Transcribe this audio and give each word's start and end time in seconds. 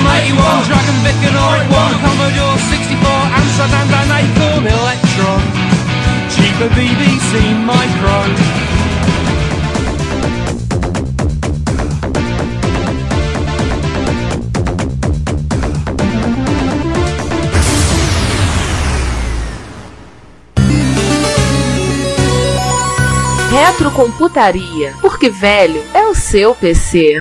Spectrum 0.00 0.06
81, 0.06 0.64
Dragon 0.66 0.96
Vic 1.04 1.20
and 1.28 1.36
Auric 1.36 1.68
1, 1.70 2.00
Commodore 2.00 2.56
64, 2.56 3.10
Amsterdam 3.36 3.88
and 4.00 4.12
Acorn 4.16 4.66
Electron, 4.66 5.42
cheaper 6.30 6.68
BBC 6.74 7.32
Micro. 7.66 8.60
Retrocomputaria, 23.50 24.94
porque 25.00 25.28
velho 25.28 25.82
é 25.92 26.06
o 26.06 26.14
seu 26.14 26.54
PC. 26.54 27.20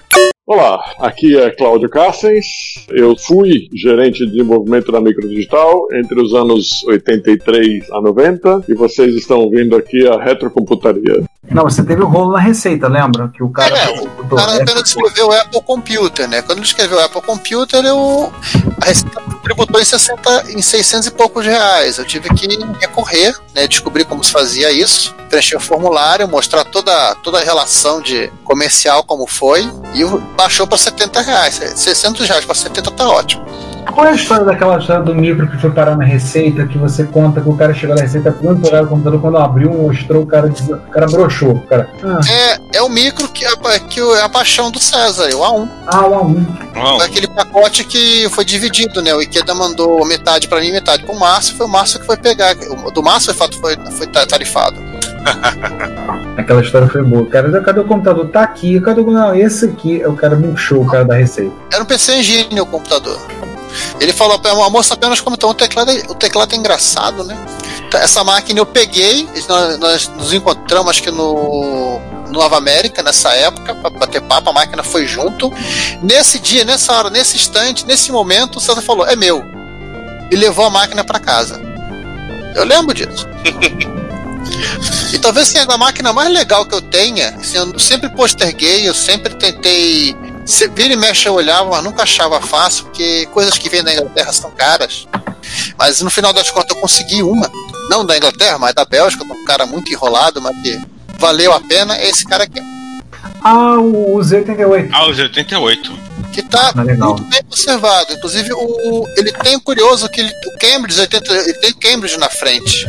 Olá, 0.52 0.84
aqui 0.98 1.38
é 1.38 1.52
Cláudio 1.52 1.88
Carcens. 1.88 2.84
Eu 2.90 3.16
fui 3.16 3.68
gerente 3.72 4.26
de 4.26 4.32
desenvolvimento 4.32 4.92
da 4.92 5.00
Microdigital 5.00 5.86
entre 5.94 6.20
os 6.20 6.34
anos 6.34 6.84
83 6.86 7.92
a 7.92 8.02
90 8.02 8.66
e 8.68 8.74
vocês 8.74 9.14
estão 9.14 9.42
ouvindo 9.42 9.76
aqui 9.76 10.08
a 10.08 10.20
Retrocomputaria. 10.20 11.29
Não, 11.52 11.64
você 11.64 11.84
teve 11.84 12.02
o 12.02 12.08
rolo 12.08 12.34
na 12.34 12.40
receita, 12.40 12.88
lembra? 12.88 13.30
Que 13.30 13.42
o 13.42 13.50
cara. 13.50 13.76
É, 13.78 14.02
o 14.02 14.36
cara 14.36 14.62
apenas 14.62 14.90
escreveu 14.90 15.30
o 15.30 15.32
Apple 15.32 15.62
Computer, 15.62 16.28
né? 16.28 16.42
Quando 16.42 16.60
ele 16.60 16.68
escreveu 16.68 16.98
o 16.98 17.02
Apple 17.02 17.22
Computer, 17.22 17.84
eu, 17.84 18.32
a 18.82 18.86
receita 18.86 19.22
tributou 19.44 19.82
em, 19.82 19.86
60, 19.86 20.52
em 20.52 20.62
600 20.62 21.08
e 21.08 21.12
poucos 21.12 21.46
reais. 21.46 21.98
Eu 21.98 22.06
tive 22.06 22.30
que 22.30 22.48
recorrer, 22.80 23.36
né? 23.56 23.68
Descobrir 23.68 24.06
como 24.06 24.24
se 24.24 24.32
fazia 24.32 24.72
isso, 24.72 25.16
preencher 25.30 25.58
o 25.58 25.60
formulário, 25.60 26.28
mostrar 26.28 26.64
toda, 26.64 27.16
toda 27.16 27.40
a 27.40 27.44
relação 27.44 28.02
de 28.02 28.32
comercial 28.44 29.04
como 29.04 29.26
foi 29.26 29.62
e 29.96 30.06
baixou 30.36 30.68
para 30.68 30.78
70 30.78 31.22
reais. 31.22 31.56
600 31.76 32.28
reais 32.28 32.46
para 32.46 32.56
70 32.56 32.92
tá 32.92 33.08
ótimo. 33.08 33.69
Qual 33.92 34.06
é 34.06 34.12
a 34.12 34.14
história 34.14 34.46
daquela 34.46 34.78
história 34.78 35.04
do 35.04 35.16
micro 35.16 35.48
que 35.50 35.58
foi 35.58 35.72
parar 35.72 35.96
na 35.96 36.06
receita, 36.06 36.66
que 36.66 36.78
você 36.78 37.04
conta 37.04 37.42
que 37.42 37.50
o 37.50 37.56
cara 37.56 37.74
chegou 37.74 37.96
na 37.96 38.02
receita 38.02 38.32
quando 38.32 38.62
pegar 38.62 38.84
o 38.84 38.88
computador, 38.88 39.22
quando 39.22 39.38
abriu, 39.38 39.72
mostrou, 39.72 40.24
o 40.24 40.26
cara, 40.26 40.48
o 40.48 40.92
cara 40.92 41.08
broxou. 41.08 41.52
O 41.52 41.68
cara. 41.68 41.90
Ah. 42.04 42.20
É, 42.30 42.78
é 42.78 42.82
o 42.82 42.90
micro 42.90 43.28
que 43.30 43.46
é, 43.46 43.80
que 43.90 44.00
é 44.00 44.22
a 44.22 44.30
paixão 44.30 44.72
do 44.72 44.80
César, 44.80 45.30
o 45.36 45.40
A1. 45.40 45.70
Ah, 45.88 46.08
o 46.08 46.26
A1. 46.26 46.46
Foi 46.98 47.06
aquele 47.06 47.28
pacote 47.28 47.84
que 47.84 48.30
foi 48.30 48.46
dividido, 48.46 49.02
né? 49.02 49.14
O 49.14 49.22
Ikeda 49.22 49.54
mandou 49.54 50.06
metade 50.06 50.48
para 50.48 50.60
mim, 50.60 50.72
metade 50.72 51.04
pro 51.04 51.18
Márcio, 51.18 51.56
foi 51.56 51.66
o 51.66 51.70
Márcio 51.70 52.00
que 52.00 52.06
foi 52.06 52.18
pegar. 52.18 52.56
O 52.86 52.92
do 52.92 53.04
Márcio 53.04 53.34
foi, 53.34 53.48
foi, 53.54 53.78
foi 53.92 54.08
tarifado. 54.08 54.78
Aquela 56.38 56.62
história 56.62 56.88
foi 56.88 57.04
boa. 57.04 57.26
Cara, 57.26 57.62
cadê 57.62 57.80
o 57.80 57.86
computador? 57.86 58.28
Tá 58.30 58.44
aqui. 58.44 58.80
Cadê 58.80 59.02
o. 59.02 59.12
Não, 59.12 59.36
esse 59.36 59.66
aqui 59.66 60.02
é 60.02 60.08
o 60.08 60.16
cara 60.16 60.36
murchou, 60.36 60.84
o 60.84 60.88
cara 60.88 61.04
da 61.04 61.16
receita. 61.16 61.52
Era 61.72 61.84
um 61.84 61.86
PC 61.86 62.14
Engine 62.16 62.62
o 62.62 62.66
computador. 62.66 63.20
Ele 64.00 64.14
falou, 64.14 64.40
a 64.44 64.70
moça 64.70 64.94
apenas 64.94 65.22
comentou, 65.22 65.50
o 65.50 65.54
teclado, 65.54 65.92
é, 65.92 66.04
o 66.10 66.16
teclado 66.16 66.54
é 66.54 66.58
engraçado, 66.58 67.24
né? 67.24 67.38
Essa 67.94 68.24
máquina 68.24 68.60
eu 68.60 68.66
peguei, 68.66 69.28
nós, 69.48 69.80
nós 69.80 70.08
nos 70.10 70.34
encontramos 70.34 70.90
acho 70.90 71.04
que 71.04 71.12
no, 71.12 72.00
no 72.28 72.32
Nova 72.32 72.58
América 72.58 73.02
nessa 73.02 73.34
época, 73.34 73.74
para 73.76 73.90
bater 73.90 74.22
papo, 74.22 74.50
a 74.50 74.54
máquina 74.54 74.84
foi 74.84 75.08
junto. 75.08 75.52
Nesse 76.02 76.40
dia, 76.40 76.64
nessa 76.64 76.94
hora, 76.94 77.10
nesse 77.10 77.36
instante, 77.36 77.86
nesse 77.86 78.12
momento, 78.12 78.58
o 78.58 78.62
César 78.62 78.82
falou, 78.82 79.06
é 79.06 79.16
meu. 79.16 79.44
E 80.32 80.36
levou 80.36 80.66
a 80.66 80.70
máquina 80.70 81.04
para 81.04 81.20
casa. 81.20 81.60
Eu 82.56 82.64
lembro 82.64 82.94
disso. 82.94 83.28
e 85.14 85.20
talvez 85.20 85.48
seja 85.48 85.66
a 85.68 85.78
máquina 85.78 86.14
mais 86.14 86.32
legal 86.32 86.66
que 86.66 86.76
eu 86.76 86.82
tenha. 86.82 87.30
Assim, 87.30 87.58
eu 87.58 87.80
sempre 87.80 88.10
posterguei, 88.10 88.88
eu 88.88 88.94
sempre 88.94 89.34
tentei 89.36 90.16
se 90.50 90.68
vira 90.68 90.94
e 90.94 90.98
mexe 90.98 91.28
eu 91.28 91.34
olhava, 91.34 91.70
mas 91.70 91.84
nunca 91.84 92.04
achava 92.04 92.42
fácil, 92.42 92.86
porque 92.86 93.28
coisas 93.28 93.58
que 93.58 93.70
vêm 93.70 93.84
da 93.84 93.94
Inglaterra 93.94 94.34
são 94.34 94.52
caras. 94.52 95.08
Mas 95.78 96.02
no 96.02 96.10
final 96.10 96.34
das 96.34 96.50
contas 96.50 96.76
eu 96.76 96.82
consegui 96.82 97.22
uma. 97.22 97.50
Não 97.90 98.06
da 98.06 98.18
Inglaterra, 98.18 98.58
mas 98.58 98.74
da 98.74 98.86
Bélgica, 98.86 99.24
um 99.24 99.46
cara 99.46 99.66
muito 99.66 99.92
enrolado, 99.92 100.42
mas 100.42 100.56
que 100.62 100.80
valeu 101.18 101.54
a 101.54 101.60
pena, 101.60 101.96
é 101.98 102.10
esse 102.10 102.26
cara 102.26 102.44
aqui. 102.44 102.62
Ah, 103.44 103.78
o 103.80 104.18
Z88. 104.18 104.90
Ah, 104.92 105.06
o 105.06 105.12
Z88 105.12 106.09
que 106.34 106.42
está 106.42 106.72
ah, 106.76 106.84
muito 106.84 107.24
bem 107.24 107.44
conservado. 107.44 108.14
Inclusive, 108.14 108.54
o, 108.54 109.08
ele 109.18 109.32
tem 109.32 109.56
o 109.56 109.62
curioso 109.62 110.10
que 110.10 110.22
ele, 110.22 110.30
o 110.30 110.58
Cambridge 110.60 111.00
80, 111.00 111.34
ele 111.34 111.54
tem 111.56 111.74
Cambridge 111.74 112.18
na 112.18 112.30
frente. 112.30 112.88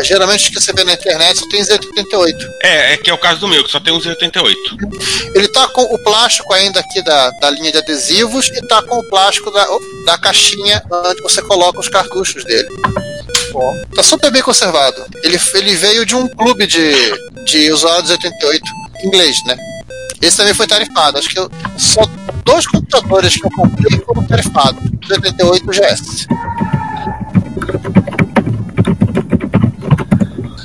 Geralmente 0.00 0.50
que 0.50 0.60
você 0.60 0.72
vê 0.72 0.84
na 0.84 0.94
internet 0.94 1.38
só 1.38 1.48
tem 1.48 1.62
Z88. 1.62 2.34
É, 2.62 2.94
é 2.94 2.96
que 2.96 3.10
é 3.10 3.14
o 3.14 3.18
caso 3.18 3.40
do 3.40 3.48
meu, 3.48 3.62
que 3.64 3.70
só 3.70 3.80
tem 3.80 3.92
um 3.92 4.00
Z88. 4.00 4.54
Ele 5.34 5.48
tá 5.48 5.68
com 5.68 5.82
o 5.82 5.98
plástico 5.98 6.52
ainda 6.52 6.80
aqui 6.80 7.02
da, 7.02 7.30
da 7.30 7.50
linha 7.50 7.72
de 7.72 7.78
adesivos 7.78 8.48
e 8.48 8.66
tá 8.66 8.82
com 8.82 8.98
o 8.98 9.04
plástico 9.04 9.50
da, 9.50 9.66
da 10.06 10.18
caixinha 10.18 10.82
onde 10.90 11.22
você 11.22 11.42
coloca 11.42 11.80
os 11.80 11.88
cartuchos 11.88 12.44
dele. 12.44 12.68
Bom. 13.52 13.74
Tá 13.94 14.02
super 14.02 14.30
bem 14.30 14.42
conservado. 14.42 15.04
Ele, 15.22 15.38
ele 15.54 15.76
veio 15.76 16.06
de 16.06 16.16
um 16.16 16.26
clube 16.28 16.66
de, 16.66 16.92
de 17.44 17.70
usuários 17.70 18.10
88 18.10 18.64
inglês, 19.04 19.36
né? 19.44 19.56
Esse 20.20 20.36
também 20.36 20.54
foi 20.54 20.66
tarifado. 20.66 21.18
Acho 21.18 21.28
que 21.28 21.38
eu, 21.38 21.50
só 21.76 22.02
dois 22.44 22.66
computadores 22.66 23.36
que 23.36 23.46
eu 23.46 23.50
comprei 23.50 24.00
foram 24.00 24.24
tarifados: 24.24 24.82
o 24.84 25.06
78 25.06 25.64
e 25.64 25.68
o 25.68 25.72
GS. 25.72 26.26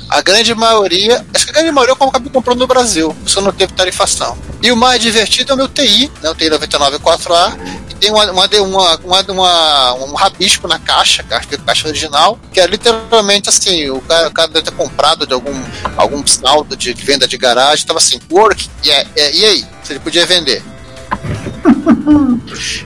A 0.08 0.22
grande 0.22 0.54
maioria, 0.54 1.24
acho 1.34 1.44
que 1.44 1.50
a 1.50 1.54
grande 1.54 1.70
maioria 1.70 1.94
eu 2.00 2.08
acabei 2.08 2.32
comprando 2.32 2.60
no 2.60 2.66
Brasil, 2.66 3.14
isso 3.26 3.40
não 3.40 3.52
teve 3.52 3.72
tarifação. 3.74 4.36
E 4.62 4.72
o 4.72 4.76
mais 4.76 5.00
divertido 5.00 5.52
é 5.52 5.54
o 5.54 5.56
meu 5.56 5.68
TI, 5.68 6.10
né, 6.22 6.30
o 6.30 6.34
TI 6.34 6.48
994A, 6.50 7.56
que 7.88 7.94
tem 7.94 8.10
uma, 8.10 8.24
uma, 8.32 8.48
uma, 8.48 9.22
uma, 9.28 9.94
um 9.94 10.14
rabisco 10.14 10.66
na 10.66 10.78
caixa, 10.78 11.22
caixa, 11.22 11.58
caixa 11.58 11.88
original, 11.88 12.38
que 12.52 12.58
é 12.58 12.66
literalmente 12.66 13.50
assim, 13.50 13.90
o 13.90 14.00
cara, 14.00 14.28
o 14.28 14.32
cara 14.32 14.48
deve 14.48 14.64
ter 14.64 14.72
comprado 14.72 15.26
de 15.26 15.34
algum, 15.34 15.62
algum 15.96 16.26
saldo 16.26 16.74
de 16.74 16.92
venda 16.94 17.28
de 17.28 17.36
garagem, 17.36 17.76
estava 17.76 17.98
assim, 17.98 18.18
work, 18.30 18.68
yeah, 18.84 19.08
e 19.14 19.44
aí? 19.44 19.66
Se 19.84 19.92
ele 19.92 20.00
podia 20.00 20.24
vender. 20.24 20.62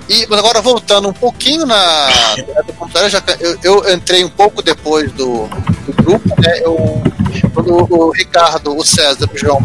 E 0.09 0.25
agora 0.35 0.61
voltando 0.61 1.09
um 1.09 1.13
pouquinho 1.13 1.65
na 1.67 2.09
eu, 3.41 3.59
eu, 3.63 3.95
entrei 3.95 4.25
um 4.25 4.29
pouco 4.29 4.63
depois 4.63 5.11
do, 5.13 5.47
do 5.87 6.03
grupo, 6.03 6.29
né? 6.41 6.61
Eu, 6.61 7.03
quando 7.55 7.93
o 7.93 8.11
Ricardo, 8.11 8.77
o 8.77 8.85
César 8.85 9.29
e 9.33 9.37
o 9.37 9.39
João 9.39 9.61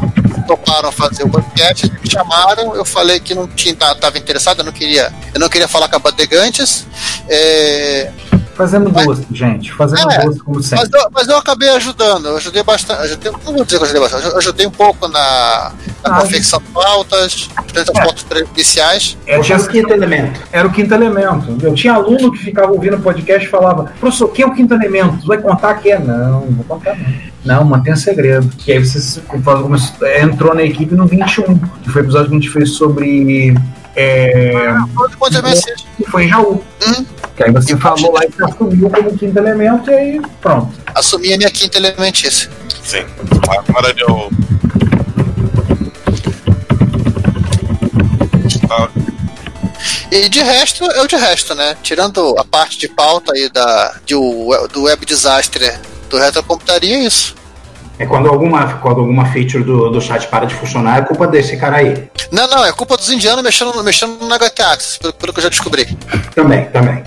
toparam 0.47 0.91
fazer 0.91 1.23
o 1.23 1.29
podcast, 1.29 1.91
me 1.91 2.09
chamaram, 2.09 2.75
eu 2.75 2.85
falei 2.85 3.19
que 3.19 3.35
não 3.35 3.47
tinha, 3.47 3.75
tava 3.75 4.17
interessado, 4.17 4.59
eu 4.59 4.65
não 4.65 4.71
queria, 4.71 5.13
eu 5.33 5.39
não 5.39 5.49
queria 5.49 5.67
falar 5.67 5.89
com 5.89 5.97
a 5.97 5.99
Badegantes. 5.99 6.87
É, 7.27 8.09
Fazendo 8.57 8.91
mas, 8.91 9.21
gente. 9.31 9.71
Fazendo 9.71 10.11
é, 10.11 10.25
como 10.43 10.63
sempre. 10.63 10.89
Mas 10.91 11.03
eu, 11.03 11.09
mas 11.13 11.27
eu, 11.27 11.37
acabei 11.37 11.69
ajudando. 11.69 12.25
Eu 12.25 12.37
ajudei 12.37 12.63
bastante. 12.63 13.01
Ajudei, 13.03 13.31
não 13.31 13.39
vou 13.39 13.63
dizer 13.63 13.67
que 13.67 13.75
eu 13.75 13.83
ajudei 13.83 14.01
bastante. 14.01 14.25
Eu 14.25 14.37
ajudei 14.37 14.65
um 14.65 14.71
pouco 14.71 15.07
na, 15.07 15.71
na 16.03 16.17
ah, 16.17 16.21
confecção 16.21 16.59
de 16.59 16.65
pautas, 16.69 17.49
tanto 17.71 17.91
as 17.91 17.97
é. 17.97 18.03
pautas 18.03 18.25
iniciais. 18.55 19.15
Era, 19.27 19.43
tinha 19.43 19.59
o 19.59 19.67
quinto 19.67 19.93
elemento. 19.93 20.41
Era 20.51 20.67
o 20.67 20.71
quinto 20.71 20.91
elemento. 20.91 21.55
Eu 21.61 21.75
tinha 21.75 21.93
aluno 21.93 22.31
que 22.31 22.39
ficava 22.39 22.71
ouvindo 22.71 22.95
o 22.97 22.99
podcast 22.99 23.47
e 23.47 23.51
falava: 23.51 23.93
professor, 23.99 24.27
quem 24.29 24.43
é 24.43 24.47
o 24.47 24.51
quinto 24.55 24.73
elemento? 24.73 25.21
Você 25.21 25.27
vai 25.27 25.37
contar 25.37 25.75
que 25.75 25.91
é? 25.91 25.99
Não, 25.99 26.41
não 26.41 26.51
vou 26.53 26.65
contar 26.65 26.97
não. 26.97 27.27
Não, 27.45 27.63
mantenha 27.63 27.95
segredo. 27.95 28.49
E 28.65 28.71
aí 28.71 28.79
você 28.83 29.21
entrou 30.19 30.55
na 30.55 30.63
equipe 30.63 30.95
no 30.95 31.05
21, 31.05 31.57
que 31.83 31.89
foi 31.91 32.01
o 32.01 32.05
episódio 32.05 32.29
que 32.29 32.35
a 32.35 32.39
gente 32.39 32.49
fez 32.49 32.71
sobre. 32.71 33.55
É, 33.99 34.67
ah, 34.67 34.85
foi 36.11 36.25
em 36.25 36.29
Jaú. 36.29 36.63
Hum? 36.85 37.05
Que 37.35 37.43
aí 37.45 37.51
você 37.51 37.75
falou 37.77 38.13
lá 38.13 38.21
e 38.23 38.31
você 38.31 38.43
assumiu 38.43 38.89
como 38.91 39.17
quinto 39.17 39.39
elemento 39.39 39.89
e 39.89 39.93
aí 39.95 40.21
pronto. 40.39 40.71
Assumi 40.93 41.33
a 41.33 41.37
minha 41.37 41.49
quinta 41.49 41.79
elementice. 41.79 42.47
Sim. 42.83 43.03
Agora 43.49 43.91
eu. 43.97 44.29
E 50.11 50.29
de 50.29 50.41
resto, 50.41 50.85
eu 50.91 51.07
de 51.07 51.15
resto, 51.15 51.55
né? 51.55 51.75
Tirando 51.81 52.35
a 52.37 52.43
parte 52.43 52.77
de 52.77 52.87
pauta 52.87 53.33
aí 53.33 53.49
da, 53.49 53.99
de, 54.05 54.13
do 54.13 54.83
web 54.83 55.05
disaster 55.05 55.79
do 56.09 56.17
retrocomputaria, 56.17 56.97
é 56.97 57.03
isso. 57.03 57.35
É 57.99 58.05
quando 58.05 58.29
alguma, 58.29 58.73
quando 58.75 58.99
alguma 58.99 59.25
feature 59.25 59.63
do, 59.63 59.89
do 59.89 59.99
chat 59.99 60.27
para 60.27 60.45
de 60.45 60.53
funcionar, 60.53 60.99
é 60.99 61.01
culpa 61.01 61.25
desse 61.27 61.57
cara 61.57 61.77
aí. 61.77 62.07
Não, 62.31 62.47
não, 62.47 62.65
é 62.65 62.71
culpa 62.71 62.95
dos 62.95 63.09
indianos 63.09 63.43
mexendo, 63.43 63.83
mexendo 63.83 64.19
no 64.19 64.39
HT 64.39 64.61
Access, 64.61 64.99
pelo, 64.99 65.13
pelo 65.13 65.33
que 65.33 65.39
eu 65.39 65.43
já 65.43 65.49
descobri. 65.49 65.85
Também, 66.35 66.65
também. 66.65 67.03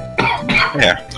É. 0.79 1.11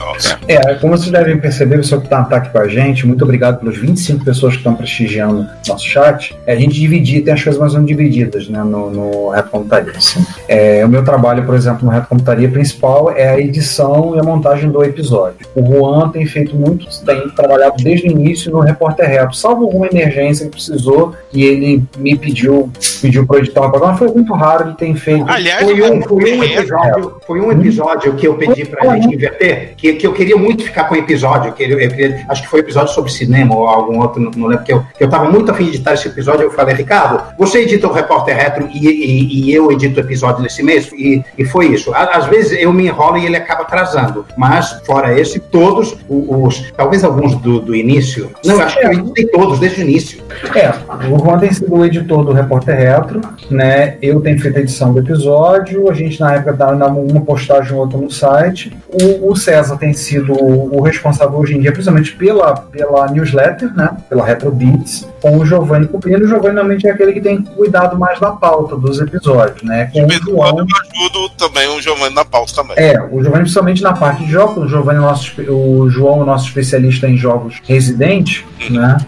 É, 0.49 0.75
como 0.75 0.97
vocês 0.97 1.11
devem 1.11 1.39
perceber, 1.39 1.77
pessoal 1.77 2.01
que 2.01 2.07
está 2.07 2.23
tá 2.25 2.37
aqui 2.37 2.51
com 2.51 2.59
a 2.59 2.69
gente, 2.69 3.07
muito 3.07 3.23
obrigado 3.23 3.61
pelos 3.61 3.77
25 3.77 4.25
pessoas 4.25 4.55
que 4.55 4.59
estão 4.59 4.75
prestigiando 4.75 5.47
nosso 5.69 5.87
chat. 5.87 6.37
É, 6.47 6.55
a 6.55 6.57
gente 6.57 6.75
dividir, 6.75 7.23
tem 7.23 7.35
as 7.35 7.43
coisas 7.43 7.61
mais 7.61 7.75
ou 7.75 7.81
menos 7.81 7.89
divididas 7.89 8.49
né, 8.49 8.63
no, 8.63 8.91
no 8.91 9.29
Reto 9.31 9.51
Computaria. 9.51 9.93
assim. 9.97 10.25
É, 10.49 10.85
o 10.85 10.89
meu 10.89 11.05
trabalho, 11.05 11.45
por 11.45 11.55
exemplo, 11.55 11.85
no 11.85 11.91
Reto 11.91 12.09
Computaria 12.09 12.49
principal 12.49 13.11
é 13.11 13.29
a 13.29 13.39
edição 13.39 14.15
e 14.17 14.21
a 14.21 14.23
montagem 14.23 14.71
do 14.71 14.83
episódio. 14.83 15.47
O 15.55 15.65
Juan 15.65 16.09
tem 16.09 16.27
feito 16.27 16.57
muito, 16.57 16.87
tem 17.05 17.29
trabalhado 17.31 17.77
desde 17.83 18.09
o 18.09 18.11
início 18.11 18.51
no 18.51 18.61
Repórter 18.61 19.09
Reto, 19.09 19.37
salvo 19.37 19.65
alguma 19.65 19.87
emergência 19.87 20.47
que 20.47 20.53
precisou 20.53 21.15
e 21.33 21.45
ele 21.45 21.85
me 21.99 22.17
pediu 22.17 22.71
pediu 23.01 23.27
para 23.27 23.39
editar 23.39 23.61
uma 23.63 23.71
programa, 23.71 23.93
mas 23.93 23.99
foi 23.99 24.09
muito 24.09 24.33
raro 24.33 24.69
ele 24.69 24.77
tem 24.77 24.95
feito. 24.95 25.25
Aliás, 25.29 25.65
Foi 25.65 25.83
um, 25.83 25.99
o 25.99 26.03
foi 26.03 26.39
um 26.39 26.45
episódio, 26.45 27.17
foi 27.27 27.41
um 27.41 27.53
episódio 27.53 28.15
que 28.15 28.27
eu 28.29 28.35
pedi 28.35 28.65
pra 28.93 29.03
gente 29.03 29.15
inverter, 29.15 29.75
que, 29.77 29.93
que 29.95 30.07
eu 30.07 30.13
queria 30.13 30.37
muito 30.37 30.65
ficar 30.65 30.85
com 30.85 30.95
o 30.95 30.99
episódio, 30.99 31.55
eu 31.59 31.79
eu 31.81 31.89
queria- 31.91 32.25
acho 32.29 32.43
que 32.43 32.49
foi 32.49 32.61
episódio 32.61 32.93
sobre 32.93 33.11
cinema 33.11 33.55
ou 33.57 33.67
algum 33.67 33.99
outro, 34.01 34.21
não, 34.37 34.47
lembro, 34.49 34.65
que 34.65 34.73
eu, 34.73 34.85
que 34.97 35.05
eu 35.05 35.09
tava 35.09 35.31
muito 35.31 35.51
afim 35.51 35.65
de 35.65 35.71
editar 35.71 35.95
esse 35.95 36.09
episódio, 36.09 36.43
eu 36.43 36.51
falei, 36.51 36.75
Ricardo, 36.75 37.23
você 37.39 37.61
edita 37.61 37.87
o 37.89 37.93
Repórter 37.93 38.37
Retro 38.37 38.69
e, 38.73 38.87
e- 38.89 39.45
e 39.51 39.55
eu 39.55 39.71
edito 39.73 39.99
o 40.01 40.03
episódio 40.03 40.43
nesse 40.43 40.63
mês, 40.63 40.91
e, 40.93 41.23
e 41.39 41.45
foi 41.45 41.67
isso. 41.67 41.93
Às 41.95 42.27
vezes 42.27 42.59
eu 42.61 42.73
me 42.73 42.87
enrolo 42.87 43.19
e 43.19 43.27
ele 43.27 43.37
acaba 43.37 43.63
atrasando, 43.63 44.25
mas 44.37 44.81
fora 44.87 45.19
esse, 45.19 45.39
todos 45.41 45.97
os, 46.09 46.73
talvez 46.77 47.05
alguns 47.05 47.35
do, 47.37 47.61
do 47.61 47.75
início, 47.75 48.31
não, 48.45 48.61
acho 48.61 48.79
que 48.79 48.87
eu 48.87 48.93
editei 48.93 49.27
todos 49.27 49.59
desde 49.59 49.81
o 49.81 49.85
início. 49.85 50.23
É, 50.55 50.71
o 51.09 51.19
Juan 51.19 51.39
tem 51.39 51.53
sido 51.53 51.75
o 51.75 51.85
editor 51.85 52.25
do 52.25 52.33
Repórter 52.33 52.77
Retro, 52.77 53.21
né? 53.51 53.97
Eu 54.03 54.21
tenho 54.21 54.39
feito 54.41 54.57
a 54.59 54.61
edição 54.61 54.93
do 54.93 54.99
episódio, 55.01 55.91
a 55.91 55.95
gente 55.95 56.21
na 56.21 56.35
época 56.35 56.53
dá 56.53 56.71
uma 56.73 57.21
postagem 57.21 57.73
ou 57.73 57.81
outra 57.81 57.99
no 57.99 58.11
site. 58.11 58.73
O, 58.89 59.31
o 59.31 59.37
César 59.37 59.77
tem 59.77 59.93
sido 59.93 60.33
o 60.33 60.81
responsável 60.83 61.39
hoje 61.39 61.57
em 61.57 61.61
dia, 61.61 61.73
principalmente 61.73 62.15
pela, 62.15 62.55
pela 62.55 63.11
newsletter, 63.11 63.75
né? 63.75 63.97
Pela 64.09 64.25
Retro 64.25 64.51
Beats, 64.51 65.09
com 65.21 65.39
o 65.39 65.47
Giovanni 65.47 65.87
Cupino. 65.87 66.25
O 66.25 66.29
Giovanni 66.29 66.55
normalmente 66.55 66.87
é 66.87 66.91
aquele 66.91 67.13
que 67.13 67.21
tem 67.21 67.43
cuidado 67.43 67.99
mais 67.99 68.21
da 68.21 68.33
pauta 68.33 68.77
dos 68.77 69.01
episódios, 69.01 69.63
né? 69.63 69.91
Com 69.93 70.05
o 70.05 70.11
João. 70.11 70.59
eu 70.59 70.67
ajudo 71.01 71.29
também 71.39 71.69
o 71.69 71.81
Giovanni 71.81 72.15
na 72.15 72.25
pauta 72.25 72.55
também. 72.55 72.77
É, 72.77 73.01
o 73.03 73.23
Giovanni 73.23 73.43
principalmente 73.43 73.83
na 73.83 73.93
parte 73.93 74.25
de 74.25 74.31
jogos, 74.31 74.65
o 74.65 74.69
Giovanni 74.69 74.99
é 74.99 75.03
nosso, 75.03 75.33
o 75.51 75.89
João 75.89 76.21
é 76.21 76.23
o 76.23 76.27
nosso 76.27 76.47
especialista 76.47 77.09
em 77.09 77.17
jogos 77.17 77.61
residente, 77.65 78.47
né? 78.71 78.99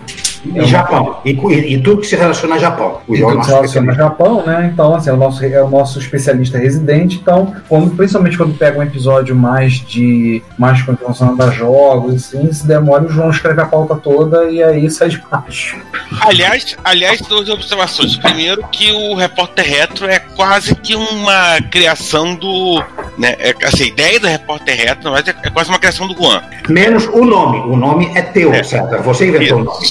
E 0.45 0.65
Japão, 0.65 1.19
e, 1.25 1.31
e- 1.31 1.81
tudo 1.81 2.01
que 2.01 2.07
se 2.07 2.17
relaciona 2.17 2.57
a 2.57 2.59
Japão. 2.59 3.01
O 3.07 3.15
E 3.15 3.19
João 3.19 3.31
é 3.31 3.33
tudo 3.33 3.39
nosso 3.39 3.49
se 3.51 3.55
relaciona 3.55 3.93
a. 3.93 3.95
Japão, 3.95 4.43
né? 4.47 4.71
Então, 4.73 4.95
assim, 4.95 5.11
é 5.11 5.13
o 5.13 5.17
nosso, 5.17 5.45
é 5.45 5.63
o 5.63 5.69
nosso 5.71 5.99
especialista 5.99 6.59
residente. 6.59 7.17
Então, 7.21 7.55
quando- 7.69 7.95
principalmente 7.97 8.37
quando 8.37 8.57
pega 8.59 8.79
um 8.79 8.83
episódio 8.83 9.35
mais 9.35 9.75
de 9.75 10.43
mais 10.59 10.81
relacionado 10.81 11.41
a 11.41 11.51
jogos, 11.51 12.15
assim, 12.15 12.53
se 12.53 12.67
demora, 12.67 13.05
o 13.05 13.09
João 13.09 13.31
escreve 13.31 13.61
a 13.61 13.67
pauta 13.67 13.95
toda 13.97 14.45
e 14.51 14.63
aí 14.63 14.91
sai 14.91 15.09
de 15.09 15.23
baixo. 15.31 15.77
Aliás, 16.21 16.77
aliás, 16.85 17.21
duas 17.23 17.49
observações. 17.49 18.17
Primeiro, 18.17 18.63
que 18.71 18.91
o 18.93 19.15
Repórter 19.15 19.65
Retro 19.67 20.07
é 20.09 20.19
quase 20.19 20.75
que 20.75 20.95
uma 20.95 21.61
criação 21.71 22.35
do. 22.35 22.83
Né, 23.19 23.35
é, 23.39 23.55
assim, 23.65 23.85
a 23.85 23.87
ideia 23.87 24.19
do 24.21 24.27
Repórter 24.27 24.77
Retro, 24.77 25.11
mas 25.13 25.27
é, 25.29 25.35
é 25.45 25.51
quase 25.51 25.71
uma 25.71 25.79
criação 25.79 26.09
do 26.09 26.15
Juan. 26.15 26.43
Menos 26.69 27.07
o 27.07 27.25
nome. 27.25 27.59
O 27.61 27.77
nome 27.77 28.11
é 28.15 28.23
teu, 28.23 28.53
É. 28.53 28.63
César. 28.63 29.03
Você 29.03 29.29
inventou 29.29 29.61
o 29.61 29.65
nome. 29.65 29.87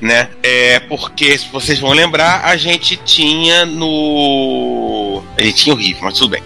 Né? 0.00 0.28
É 0.42 0.80
porque, 0.80 1.36
se 1.38 1.48
vocês 1.50 1.78
vão 1.78 1.92
lembrar, 1.92 2.44
a 2.44 2.56
gente 2.56 2.96
tinha 2.96 3.64
no. 3.64 5.22
A 5.38 5.42
gente 5.42 5.64
tinha 5.64 5.74
horrível, 5.74 6.02
mas 6.04 6.14
tudo 6.18 6.30
bem. 6.30 6.42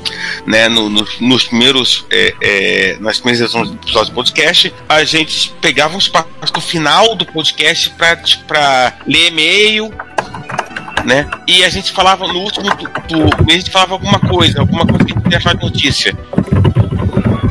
Né? 0.47 0.69
No- 0.69 0.89
no- 0.89 1.07
nos 1.21 1.45
primeiros. 1.45 2.05
é, 2.11 2.35
é, 2.43 2.97
nas 3.01 3.19
primeiras 3.19 3.53
edições 3.55 4.09
do 4.09 4.15
podcast, 4.15 4.73
a 4.89 5.03
gente 5.05 5.51
pegava 5.61 5.95
um 5.95 5.99
espaço 5.99 6.29
no 6.55 6.61
final 6.61 7.15
do 7.15 7.25
podcast 7.27 7.91
para 8.47 8.99
ler 9.07 9.29
e-mail. 9.29 9.93
Né? 11.05 11.29
E 11.47 11.65
a 11.65 11.69
gente 11.71 11.91
falava 11.93 12.27
no 12.27 12.41
último 12.41 12.65
do, 12.77 12.85
do- 12.85 13.51
a 13.51 13.53
gente 13.55 13.71
falava 13.71 13.95
alguma 13.95 14.19
coisa, 14.19 14.61
alguma 14.61 14.85
coisa 14.87 15.05
que 15.05 15.13
a 15.13 15.31
gente 15.31 15.43
falar 15.43 15.55
de 15.57 15.65
notícia. 15.65 16.15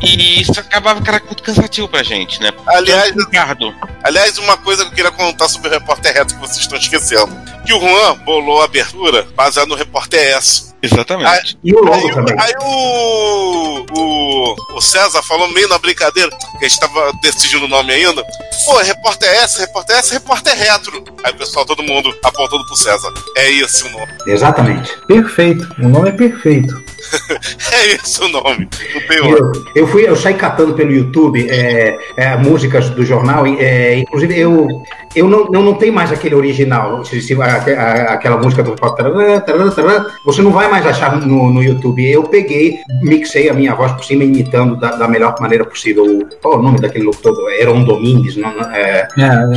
E 0.07 0.41
isso 0.41 0.59
acabava 0.59 1.01
que 1.01 1.09
era 1.09 1.21
muito 1.25 1.43
cansativo 1.43 1.87
pra 1.87 2.03
gente, 2.03 2.41
né? 2.41 2.51
Aliás, 2.67 3.13
Ricardo, 3.15 3.73
aliás, 4.03 4.37
uma 4.37 4.55
coisa 4.57 4.83
que 4.85 4.91
eu 4.91 4.95
queria 4.95 5.11
contar 5.11 5.49
sobre 5.49 5.67
o 5.67 5.71
Repórter 5.71 6.13
Reto 6.13 6.33
que 6.35 6.39
vocês 6.39 6.59
estão 6.59 6.77
esquecendo. 6.77 7.35
Que 7.65 7.73
o 7.73 7.79
Juan 7.79 8.15
bolou 8.19 8.61
a 8.61 8.65
abertura 8.65 9.27
baseado 9.35 9.67
no 9.67 9.75
Repórter 9.75 10.19
S. 10.37 10.73
exatamente. 10.81 11.57
E 11.63 11.73
o 11.73 11.79
Aí, 11.79 12.01
logo 12.01 12.13
também. 12.13 12.35
aí 12.39 12.53
o, 12.61 13.85
o, 13.91 14.55
o 14.77 14.81
César 14.81 15.21
falou 15.23 15.51
meio 15.51 15.67
na 15.67 15.77
brincadeira, 15.77 16.29
que 16.59 16.65
a 16.65 16.67
gente 16.67 16.79
tava 16.79 17.11
decidindo 17.21 17.65
o 17.65 17.67
nome 17.67 17.91
ainda. 17.93 18.23
Pô, 18.65 18.77
Repórter 18.77 19.29
S, 19.29 19.59
Repórter 19.59 19.97
S, 19.97 20.13
Repórter 20.13 20.55
Retro. 20.57 21.03
Aí 21.23 21.31
o 21.33 21.35
pessoal, 21.35 21.65
todo 21.65 21.83
mundo 21.83 22.15
apontando 22.23 22.65
pro 22.65 22.75
César. 22.75 23.11
É 23.35 23.51
esse 23.51 23.83
o 23.85 23.89
nome. 23.91 24.11
Exatamente. 24.25 24.97
Perfeito. 25.07 25.67
O 25.79 25.87
nome 25.89 26.09
é 26.09 26.11
perfeito. 26.13 26.81
É 27.71 27.87
esse 27.95 28.21
o 28.23 28.27
nome. 28.29 28.67
Não 28.93 29.01
tem 29.07 29.17
Eu, 29.29 29.51
eu 29.75 29.87
fui, 29.87 30.07
eu 30.07 30.15
saí 30.15 30.33
catando 30.33 30.73
pelo 30.73 30.91
YouTube 30.91 31.47
é, 31.49 31.97
é, 32.15 32.37
músicas 32.37 32.89
do 32.89 33.03
jornal, 33.05 33.45
é, 33.45 33.97
inclusive 33.99 34.37
eu, 34.39 34.67
eu 35.15 35.27
não, 35.27 35.45
não, 35.45 35.61
não 35.63 35.73
tenho 35.73 35.93
mais 35.93 36.11
aquele 36.11 36.35
original, 36.35 37.03
se- 37.05 37.21
se- 37.21 37.39
a- 37.41 37.45
a- 37.45 38.13
aquela 38.13 38.37
música 38.37 38.63
do 38.63 38.71
tarará, 38.75 39.41
tarará, 39.41 39.71
tarará, 39.71 40.05
você 40.25 40.41
não 40.41 40.51
vai 40.51 40.69
mais 40.69 40.85
achar 40.85 41.15
no, 41.19 41.51
no 41.51 41.61
YouTube. 41.63 42.09
Eu 42.09 42.23
peguei, 42.23 42.77
mixei 43.01 43.49
a 43.49 43.53
minha 43.53 43.75
voz 43.75 43.91
por 43.91 44.03
cima, 44.05 44.23
imitando 44.23 44.75
da, 44.77 44.91
da 44.95 45.07
melhor 45.07 45.35
maneira 45.39 45.65
possível. 45.65 46.03
O- 46.05 46.27
Qual 46.41 46.55
é 46.55 46.57
o 46.57 46.61
nome 46.61 46.79
daquele 46.79 47.05
locutor? 47.05 47.35
Eron 47.51 47.83
Domingues, 47.83 48.35
não, 48.37 48.53
não, 48.55 48.69
é, 48.71 49.07
É. 49.17 49.55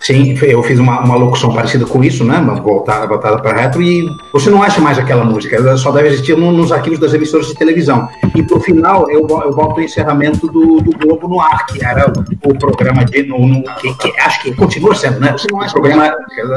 Sim, 0.00 0.36
eu 0.42 0.62
fiz 0.62 0.78
uma, 0.78 1.00
uma 1.00 1.16
locução 1.16 1.52
parecida 1.52 1.84
com 1.86 2.02
isso, 2.02 2.24
né? 2.24 2.42
mas 2.44 2.58
Voltada, 2.60 3.06
voltada 3.06 3.38
para 3.38 3.60
retro, 3.60 3.80
e 3.82 4.08
você 4.32 4.50
não 4.50 4.62
acha 4.62 4.80
mais 4.80 4.98
aquela 4.98 5.24
música, 5.24 5.56
ela 5.56 5.76
só 5.76 5.90
deve 5.92 6.08
existir 6.08 6.25
no- 6.34 6.50
nos 6.52 6.72
arquivos 6.72 6.98
das 6.98 7.12
emissoras 7.14 7.46
de 7.48 7.54
televisão. 7.54 8.08
E 8.34 8.42
pro 8.42 8.58
final, 8.60 9.10
eu, 9.10 9.20
eu 9.28 9.50
boto 9.54 9.80
o 9.80 9.82
encerramento 9.82 10.46
do, 10.48 10.80
do 10.80 10.90
Globo 10.98 11.28
no 11.28 11.40
ar, 11.40 11.66
que 11.66 11.84
era 11.84 12.10
o, 12.10 12.48
o 12.50 12.58
programa 12.58 13.04
de. 13.04 13.22
No, 13.24 13.46
no- 13.46 13.62
que, 13.62 13.94
que 13.94 14.20
acho 14.20 14.42
que 14.42 14.54
continua 14.54 14.94
sendo, 14.94 15.20
né? 15.20 15.34
O 15.52 15.72
programa, 15.72 16.12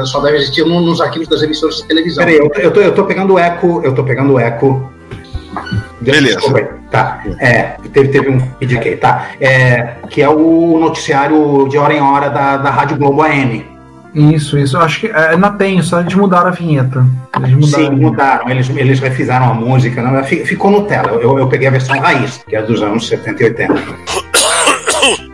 só 0.06 0.20
deve 0.20 0.38
existir 0.38 0.64
no- 0.64 0.80
nos 0.80 1.00
arquivos 1.00 1.28
das 1.28 1.42
emissoras 1.42 1.76
de 1.76 1.84
televisão. 1.86 2.24
Peraí, 2.24 2.38
eu, 2.38 2.50
eu, 2.56 2.70
tô, 2.70 2.80
eu 2.80 2.94
tô 2.94 3.04
pegando 3.04 3.34
o 3.34 3.38
eco, 3.38 3.80
eu 3.84 3.94
tô 3.94 4.02
pegando 4.02 4.32
o 4.34 4.38
eco. 4.40 4.90
Beleza. 6.00 6.36
Desculpa. 6.38 6.80
Tá. 6.90 7.22
É, 7.38 7.76
teve, 7.92 8.08
teve 8.08 8.30
um 8.30 8.38
aqui, 8.78 8.96
tá. 8.96 9.28
É, 9.40 9.94
que 10.08 10.22
é 10.22 10.28
o 10.28 10.78
noticiário 10.78 11.68
de 11.68 11.76
hora 11.78 11.92
em 11.94 12.00
hora 12.00 12.28
da, 12.28 12.56
da 12.56 12.70
Rádio 12.70 12.96
Globo 12.96 13.22
AM. 13.22 13.64
Isso, 14.14 14.58
isso. 14.58 14.76
Acho 14.78 15.00
que 15.00 15.06
é, 15.06 15.30
ainda 15.30 15.50
tem, 15.50 15.80
só 15.82 16.00
eles 16.00 16.14
mudaram 16.14 16.48
a 16.48 16.50
vinheta. 16.50 17.04
Eles 17.36 17.52
mudaram. 17.54 17.84
Sim, 17.84 17.90
mudaram. 17.90 18.50
Eles, 18.50 18.68
eles 18.70 18.98
refizeram 19.00 19.50
a 19.50 19.54
música, 19.54 20.02
né? 20.02 20.22
Fi- 20.24 20.44
ficou 20.44 20.70
no 20.70 20.82
tela. 20.82 21.12
Eu, 21.12 21.38
eu 21.38 21.46
peguei 21.46 21.68
a 21.68 21.70
versão 21.70 21.98
raiz, 21.98 22.42
que 22.48 22.56
é 22.56 22.62
dos 22.62 22.82
anos 22.82 23.06
70 23.06 23.42
e 23.42 23.46
80. 23.46 23.74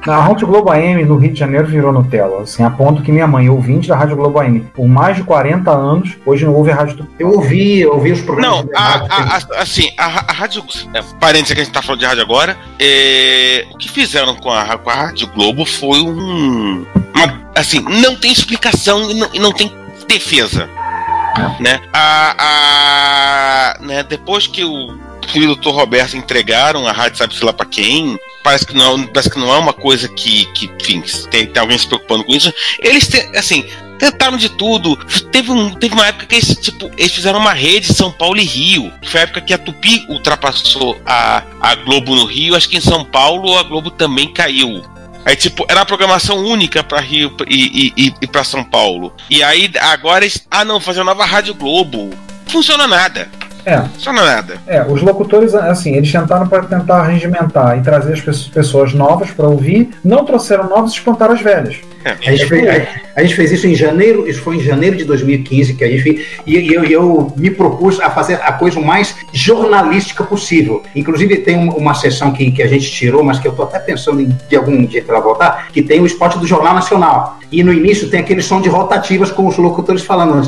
A 0.06 0.20
Rádio 0.20 0.46
Globo 0.46 0.70
AM 0.70 1.04
no 1.04 1.16
Rio 1.16 1.32
de 1.32 1.38
Janeiro 1.38 1.66
virou 1.66 1.92
Nutella, 1.92 2.42
assim, 2.42 2.62
a 2.62 2.70
ponto 2.70 3.02
que 3.02 3.10
minha 3.10 3.26
mãe, 3.26 3.48
ouvinte 3.50 3.88
da 3.88 3.96
Rádio 3.96 4.16
Globo 4.16 4.38
AM, 4.38 4.60
por 4.74 4.86
mais 4.86 5.16
de 5.16 5.24
40 5.24 5.70
anos, 5.70 6.10
hoje 6.24 6.44
não 6.44 6.54
ouve 6.54 6.70
a 6.70 6.74
Rádio 6.76 6.96
do 6.98 7.08
Eu 7.18 7.30
ouvi, 7.32 7.80
eu 7.80 7.92
ouvi 7.94 8.12
os 8.12 8.20
programas. 8.20 8.64
Não, 8.64 8.70
a, 8.74 8.94
a- 8.94 9.36
a- 9.36 9.62
assim, 9.62 9.90
a, 9.98 10.04
a 10.30 10.32
rádio. 10.32 10.62
É, 10.94 11.00
parênteses 11.18 11.54
que 11.54 11.60
a 11.60 11.64
gente 11.64 11.72
tá 11.74 11.82
falando 11.82 12.00
de 12.00 12.06
rádio 12.06 12.22
agora. 12.22 12.56
é, 12.78 13.66
o 13.72 13.76
que 13.76 13.88
fizeram 13.88 14.36
com 14.36 14.50
a, 14.50 14.78
com 14.78 14.90
a 14.90 14.94
Rádio 14.94 15.26
Globo 15.34 15.64
foi 15.66 16.00
um. 16.00 16.86
uma- 17.14 17.50
assim, 17.56 17.80
não 17.80 18.14
tem 18.16 18.30
explicação 18.32 19.10
e 19.10 19.14
não, 19.14 19.28
e 19.34 19.38
não 19.40 19.52
tem 19.52 19.72
defesa. 20.08 20.68
Né? 21.60 21.80
A, 21.92 22.34
a- 22.38 23.78
né? 23.80 24.02
Depois 24.02 24.46
que 24.46 24.64
o 24.64 24.96
filho 25.28 25.48
do 25.54 25.56
Dr. 25.56 25.70
Roberto 25.70 26.16
entregaram 26.16 26.86
a 26.86 26.92
rádio, 26.92 27.18
sabe-se 27.18 27.44
lá 27.44 27.52
pra 27.52 27.66
quem. 27.66 28.18
Parece 28.46 28.64
que 28.64 28.76
não, 28.76 29.04
parece 29.08 29.28
que 29.28 29.40
não 29.40 29.52
é 29.52 29.58
uma 29.58 29.72
coisa 29.72 30.08
que, 30.08 30.44
que 30.54 30.70
enfim, 30.88 31.02
tem, 31.28 31.46
tem 31.46 31.60
alguém 31.60 31.76
se 31.76 31.84
preocupando 31.84 32.22
com 32.22 32.32
isso. 32.32 32.54
Eles, 32.78 33.08
te- 33.08 33.28
assim, 33.36 33.64
tentaram 33.98 34.36
de 34.36 34.48
tudo. 34.50 34.94
Teve, 35.32 35.50
um, 35.50 35.70
teve 35.74 35.92
uma 35.94 36.06
época 36.06 36.26
que 36.26 36.36
eles, 36.36 36.56
tipo, 36.60 36.88
eles 36.96 37.10
fizeram 37.10 37.40
uma 37.40 37.52
rede 37.52 37.92
São 37.92 38.12
Paulo 38.12 38.38
e 38.38 38.44
Rio. 38.44 38.92
Foi 39.04 39.18
a 39.18 39.22
época 39.24 39.40
que 39.40 39.52
a 39.52 39.58
Tupi 39.58 40.06
ultrapassou 40.08 40.96
a, 41.04 41.42
a 41.60 41.74
Globo 41.74 42.14
no 42.14 42.24
Rio. 42.24 42.54
Acho 42.54 42.68
que 42.68 42.76
em 42.76 42.80
São 42.80 43.04
Paulo 43.04 43.58
a 43.58 43.64
Globo 43.64 43.90
também 43.90 44.32
caiu. 44.32 44.80
Aí, 45.24 45.34
tipo, 45.34 45.66
era 45.68 45.80
uma 45.80 45.86
programação 45.86 46.38
única 46.38 46.84
pra 46.84 47.00
Rio 47.00 47.34
e, 47.48 47.92
e, 47.96 48.14
e, 48.22 48.26
pra 48.28 48.44
São 48.44 48.62
Paulo. 48.62 49.12
E 49.28 49.42
aí, 49.42 49.68
agora, 49.80 50.24
eles, 50.24 50.46
ah, 50.48 50.64
não, 50.64 50.78
fazer 50.78 51.00
uma 51.00 51.06
nova 51.12 51.24
Rádio 51.24 51.52
Globo. 51.52 52.10
Funciona 52.46 52.86
nada. 52.86 53.28
É. 53.66 53.82
Só 53.98 54.12
não 54.12 54.22
é 54.22 54.26
nada. 54.36 54.56
É, 54.66 54.82
os 54.88 55.02
locutores, 55.02 55.52
assim, 55.54 55.96
eles 55.96 56.10
tentaram 56.12 56.46
para 56.46 56.62
tentar 56.62 57.02
regimentar 57.02 57.76
e 57.76 57.82
trazer 57.82 58.12
as 58.12 58.20
pessoas- 58.20 58.94
novas 58.94 59.30
para 59.32 59.48
ouvir, 59.48 59.90
não 60.04 60.24
trouxeram 60.24 60.68
novas 60.68 60.92
e 60.92 60.94
espantaram 60.94 61.34
as 61.34 61.40
velhas. 61.42 61.76
A 62.04 62.30
gente, 62.30 62.46
fez, 62.46 62.62
a- 62.68 62.86
a 63.16 63.22
gente 63.24 63.34
fez 63.34 63.50
isso 63.50 63.66
em 63.66 63.74
janeiro, 63.74 64.28
isso 64.28 64.40
foi 64.40 64.56
em 64.56 64.60
janeiro 64.60 64.96
de 64.96 65.02
2015 65.04 65.74
que 65.74 65.82
a 65.82 65.88
gente 65.88 66.02
fez, 66.04 66.26
e, 66.46 66.56
e 66.56 66.72
eu, 66.72 66.84
e 66.84 66.92
eu 66.92 67.32
me 67.36 67.50
propus 67.50 67.98
a 68.00 68.08
fazer 68.08 68.34
a 68.34 68.52
coisa 68.52 68.78
o 68.78 68.86
mais 68.86 69.16
jornalística 69.32 70.22
possível. 70.22 70.84
Inclusive 70.94 71.38
tem 71.38 71.56
um- 71.58 71.70
uma 71.72 71.94
sessão 71.94 72.30
que, 72.32 72.52
que 72.52 72.62
a 72.62 72.68
gente 72.68 72.88
tirou, 72.88 73.24
mas 73.24 73.40
que 73.40 73.48
eu 73.48 73.52
tô 73.52 73.64
até 73.64 73.80
pensando 73.80 74.20
em 74.20 74.28
de 74.48 74.54
algum 74.54 74.84
dia 74.86 75.02
para 75.02 75.18
voltar, 75.18 75.66
que 75.72 75.82
tem 75.82 76.00
o 76.00 76.06
spot 76.06 76.36
do 76.36 76.46
Jornal 76.46 76.74
Nacional. 76.74 77.38
E 77.50 77.64
no 77.64 77.72
início 77.72 78.08
tem 78.08 78.20
aquele 78.20 78.42
som 78.42 78.60
de 78.60 78.68
rotativas 78.68 79.32
com 79.32 79.44
os 79.48 79.56
locutores 79.56 80.04
falando. 80.04 80.46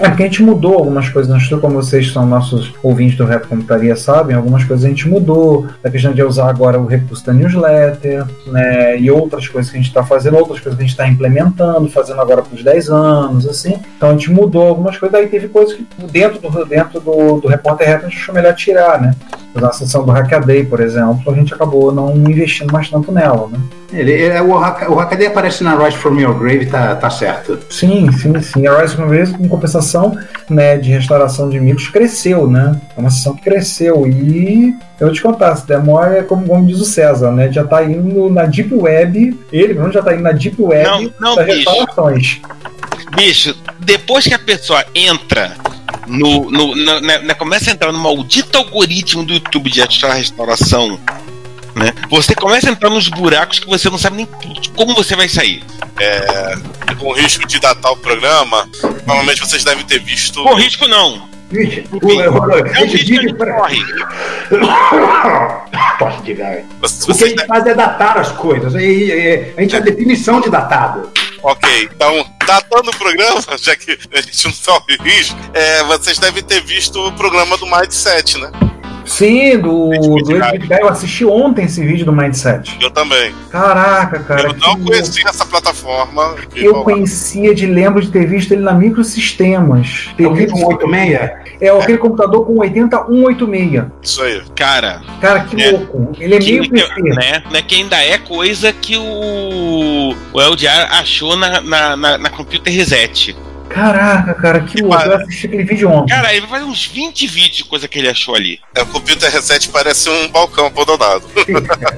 É 0.00 0.08
porque 0.08 0.22
a 0.22 0.26
gente 0.26 0.42
mudou 0.44 0.74
algumas 0.74 1.08
coisas 1.08 1.30
no 1.30 1.36
estúdio, 1.38 1.60
como 1.60 1.74
vocês 1.74 2.12
são 2.12 2.24
nossos 2.24 2.72
ouvintes 2.84 3.16
do 3.16 3.24
Rap 3.24 3.48
Computaria 3.48 3.96
sabem, 3.96 4.36
algumas 4.36 4.62
coisas 4.62 4.84
a 4.84 4.88
gente 4.88 5.08
mudou. 5.08 5.66
A 5.82 5.90
questão 5.90 6.12
de 6.12 6.22
usar 6.22 6.48
agora 6.48 6.78
o 6.78 6.86
recurso 6.86 7.26
da 7.26 7.32
newsletter, 7.32 8.24
né? 8.46 8.96
E 8.98 9.10
outras 9.10 9.48
coisas 9.48 9.70
que 9.70 9.76
a 9.76 9.80
gente 9.80 9.88
está 9.88 10.04
fazendo, 10.04 10.36
outras 10.36 10.60
coisas 10.60 10.76
que 10.76 10.84
a 10.84 10.86
gente 10.86 10.94
está 10.94 11.08
implementando, 11.08 11.88
fazendo 11.88 12.20
agora 12.20 12.42
para 12.42 12.54
os 12.54 12.62
10 12.62 12.90
anos, 12.90 13.48
assim. 13.48 13.80
Então 13.96 14.10
a 14.10 14.12
gente 14.12 14.30
mudou 14.30 14.68
algumas 14.68 14.96
coisas, 14.96 15.18
daí 15.18 15.28
teve 15.28 15.48
coisas 15.48 15.74
que 15.74 15.84
dentro 16.12 16.38
do, 16.38 16.64
dentro 16.64 17.00
do, 17.00 17.40
do 17.40 17.48
Repórter 17.48 17.88
Rap 17.88 18.04
a 18.04 18.08
gente 18.08 18.18
achou 18.18 18.34
melhor 18.34 18.54
tirar, 18.54 19.00
né? 19.00 19.16
Na 19.52 19.72
sessão 19.72 20.04
do 20.04 20.12
Hackaday, 20.12 20.64
por 20.64 20.78
exemplo, 20.78 21.32
a 21.32 21.34
gente 21.34 21.52
acabou 21.52 21.90
não 21.90 22.14
investindo 22.14 22.72
mais 22.72 22.88
tanto 22.88 23.10
nela, 23.10 23.48
né? 23.48 23.58
Ele, 23.90 24.12
ele- 24.12 24.38
o, 24.40 24.50
o 24.50 24.94
Hackaday 24.96 25.28
aparece 25.28 25.64
na 25.64 25.74
Rise 25.74 25.96
from 25.96 26.20
Your 26.20 26.34
Grave, 26.38 26.66
tá, 26.66 26.94
tá 26.96 27.08
certo. 27.08 27.58
Sim, 27.70 28.12
sim, 28.12 28.38
sim. 28.42 28.66
A 28.66 28.80
Rise 28.82 28.94
from 28.94 29.08
Race, 29.08 29.34
em 29.40 29.48
compensação 29.48 30.14
né, 30.50 30.76
de 30.76 30.90
restauração 30.90 31.48
de 31.48 31.58
micros, 31.58 31.88
cresceu, 31.88 32.46
né? 32.46 32.78
É 32.96 33.00
uma 33.00 33.08
sessão 33.10 33.34
que 33.34 33.42
cresceu. 33.42 34.06
E 34.06 34.74
eu 35.00 35.06
vou 35.06 35.12
te 35.14 35.22
contar, 35.22 35.56
se 35.56 35.66
demora, 35.66 36.18
é 36.18 36.22
como, 36.22 36.46
como 36.46 36.66
diz 36.66 36.78
o 36.80 36.84
César, 36.84 37.30
né? 37.32 37.50
Já 37.50 37.64
tá 37.64 37.82
indo 37.82 38.28
na 38.28 38.44
Deep 38.44 38.74
Web, 38.74 39.38
ele 39.50 39.72
mesmo 39.72 39.90
já 39.92 40.02
tá 40.02 40.12
indo 40.12 40.22
na 40.22 40.32
Deep 40.32 40.60
Web 40.60 40.84
Não, 40.86 41.10
não, 41.18 41.36
das 41.36 41.46
bicho. 41.46 41.56
restaurações. 41.70 42.40
Bicho, 43.16 43.56
depois 43.80 44.26
que 44.26 44.34
a 44.34 44.38
pessoa 44.38 44.84
entra 44.94 45.52
no. 46.06 46.50
no 46.50 46.74
na- 46.76 47.34
começa 47.34 47.70
a 47.70 47.72
entrar 47.72 47.90
no 47.90 47.98
maldito 47.98 48.58
algoritmo 48.58 49.24
do 49.24 49.32
YouTube 49.32 49.70
de 49.70 49.80
achar 49.80 50.12
restauração, 50.12 51.00
né? 51.78 51.92
Você 52.10 52.34
começa 52.34 52.68
a 52.68 52.72
entrar 52.72 52.90
nos 52.90 53.08
buracos 53.08 53.58
que 53.58 53.66
você 53.66 53.88
não 53.88 53.98
sabe 53.98 54.16
nem 54.16 54.28
como 54.74 54.94
você 54.94 55.14
vai 55.16 55.28
sair. 55.28 55.62
É, 56.00 56.94
com 56.98 57.12
risco 57.12 57.46
de 57.46 57.58
datar 57.60 57.92
o 57.92 57.96
programa, 57.96 58.68
provavelmente 58.80 59.40
vocês 59.40 59.64
devem 59.64 59.84
ter 59.84 60.00
visto. 60.00 60.42
Com 60.42 60.54
risco 60.54 60.86
não. 60.86 61.28
Vixe, 61.50 61.82
o, 61.90 61.96
o, 61.96 62.08
o, 62.08 62.58
É 62.58 62.80
um 62.80 62.88
que 62.88 63.32
corre. 63.34 63.82
Posso 65.98 66.22
te 66.22 66.34
ver. 66.34 66.64
Vocês, 66.80 67.08
O 67.08 67.14
que 67.18 67.24
a 67.24 67.28
gente 67.28 67.46
faz 67.46 67.66
é 67.66 67.74
datar 67.74 68.18
as 68.18 68.30
coisas. 68.32 68.74
E, 68.74 68.78
e- 68.78 69.54
a 69.56 69.60
gente 69.62 69.74
é 69.74 69.78
a 69.78 69.82
definição 69.82 70.40
de 70.40 70.50
datado. 70.50 71.10
Ok, 71.42 71.88
então, 71.94 72.26
datando 72.46 72.90
o 72.90 72.96
programa, 72.96 73.40
já 73.60 73.74
que 73.76 73.92
a 74.12 74.20
gente 74.20 74.44
não 74.46 74.52
corre 74.52 74.96
risco, 75.02 75.38
é, 75.54 75.82
vocês 75.84 76.18
devem 76.18 76.42
ter 76.42 76.60
visto 76.62 77.00
o 77.00 77.12
programa 77.12 77.56
do 77.56 77.66
Mindset, 77.66 78.38
né? 78.38 78.50
Sim, 79.08 79.58
do, 79.58 79.88
do 80.22 80.36
Edwin 80.36 80.68
Eu 80.80 80.88
assisti 80.88 81.24
ontem 81.24 81.64
esse 81.64 81.84
vídeo 81.84 82.04
do 82.04 82.12
Mindset. 82.12 82.76
Eu 82.80 82.90
também. 82.90 83.32
Caraca, 83.50 84.18
cara. 84.20 84.42
eu 84.42 84.54
não 84.54 84.76
que 84.76 84.82
conhecia 84.84 85.24
essa 85.28 85.46
plataforma. 85.46 86.36
Eu 86.54 86.82
conhecia 86.84 87.54
de 87.54 87.66
lembro 87.66 88.00
de 88.02 88.10
ter 88.10 88.26
visto 88.26 88.52
ele 88.52 88.62
na 88.62 88.72
Microsistemas. 88.72 90.10
É 90.18 90.26
o 90.26 90.34
Ter 90.34 90.44
visto- 90.46 90.56
186? 90.58 91.30
É 91.60 91.68
aquele 91.70 91.98
computador 91.98 92.46
com 92.46 92.58
80186. 92.58 93.84
Isso 94.02 94.22
aí. 94.22 94.42
Cara, 94.54 95.00
Cara, 95.20 95.40
que 95.40 95.60
É. 95.60 95.70
louco. 95.72 96.12
Ele 96.20 96.34
é 96.34 96.38
que, 96.38 96.52
meio 96.52 96.70
PC. 96.70 97.02
né, 97.02 97.42
né, 97.50 97.62
que 97.62 97.74
ainda 97.76 97.96
é 98.02 98.18
coisa 98.18 98.72
que 98.72 98.96
o, 98.96 100.14
o 100.32 100.40
LDR 100.40 100.86
achou 100.92 101.36
na, 101.36 101.60
na, 101.60 101.96
na, 101.96 102.18
na 102.18 102.30
Computer 102.30 102.72
Reset. 102.72 103.36
Caraca, 103.68 104.34
cara, 104.34 104.60
que 104.60 104.82
louco. 104.82 105.02
Eu 105.02 105.16
assisti 105.16 105.46
aquele 105.46 105.64
vídeo 105.64 105.90
ontem. 105.90 106.14
Cara, 106.14 106.32
ele 106.32 106.46
vai 106.46 106.60
fazer 106.60 106.70
uns 106.70 106.86
20 106.86 107.26
vídeos 107.26 107.56
de 107.56 107.64
coisa 107.64 107.86
que 107.86 107.98
ele 107.98 108.08
achou 108.08 108.34
ali. 108.34 108.60
É, 108.74 108.82
o 108.82 108.86
Computer 108.86 109.30
Reset 109.30 109.68
parece 109.68 110.08
um 110.08 110.28
balcão 110.28 110.66
abandonado. 110.66 111.24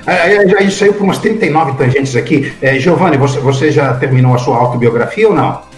Aí, 0.07 0.39
aí, 0.39 0.55
aí 0.59 0.71
saiu 0.71 0.95
por 0.95 1.05
umas 1.05 1.19
39 1.19 1.79
tangentes 1.79 2.17
aqui. 2.17 2.53
É, 2.61 2.79
Giovanni, 2.79 3.17
você, 3.17 3.39
você 3.39 3.71
já 3.71 3.95
terminou 3.95 4.35
a 4.35 4.39
sua 4.39 4.57
autobiografia 4.57 5.29
ou 5.29 5.35
não? 5.35 5.70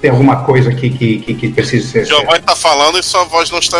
Tem 0.00 0.10
alguma 0.12 0.44
coisa 0.44 0.70
aqui 0.70 0.90
que, 0.90 1.18
que, 1.18 1.34
que 1.34 1.48
precisa 1.48 1.88
ser. 1.90 2.04
Giovanni 2.06 2.40
tá 2.40 2.54
falando 2.54 2.98
e 2.98 3.02
sua 3.02 3.24
voz 3.24 3.50
não 3.50 3.58
está. 3.58 3.76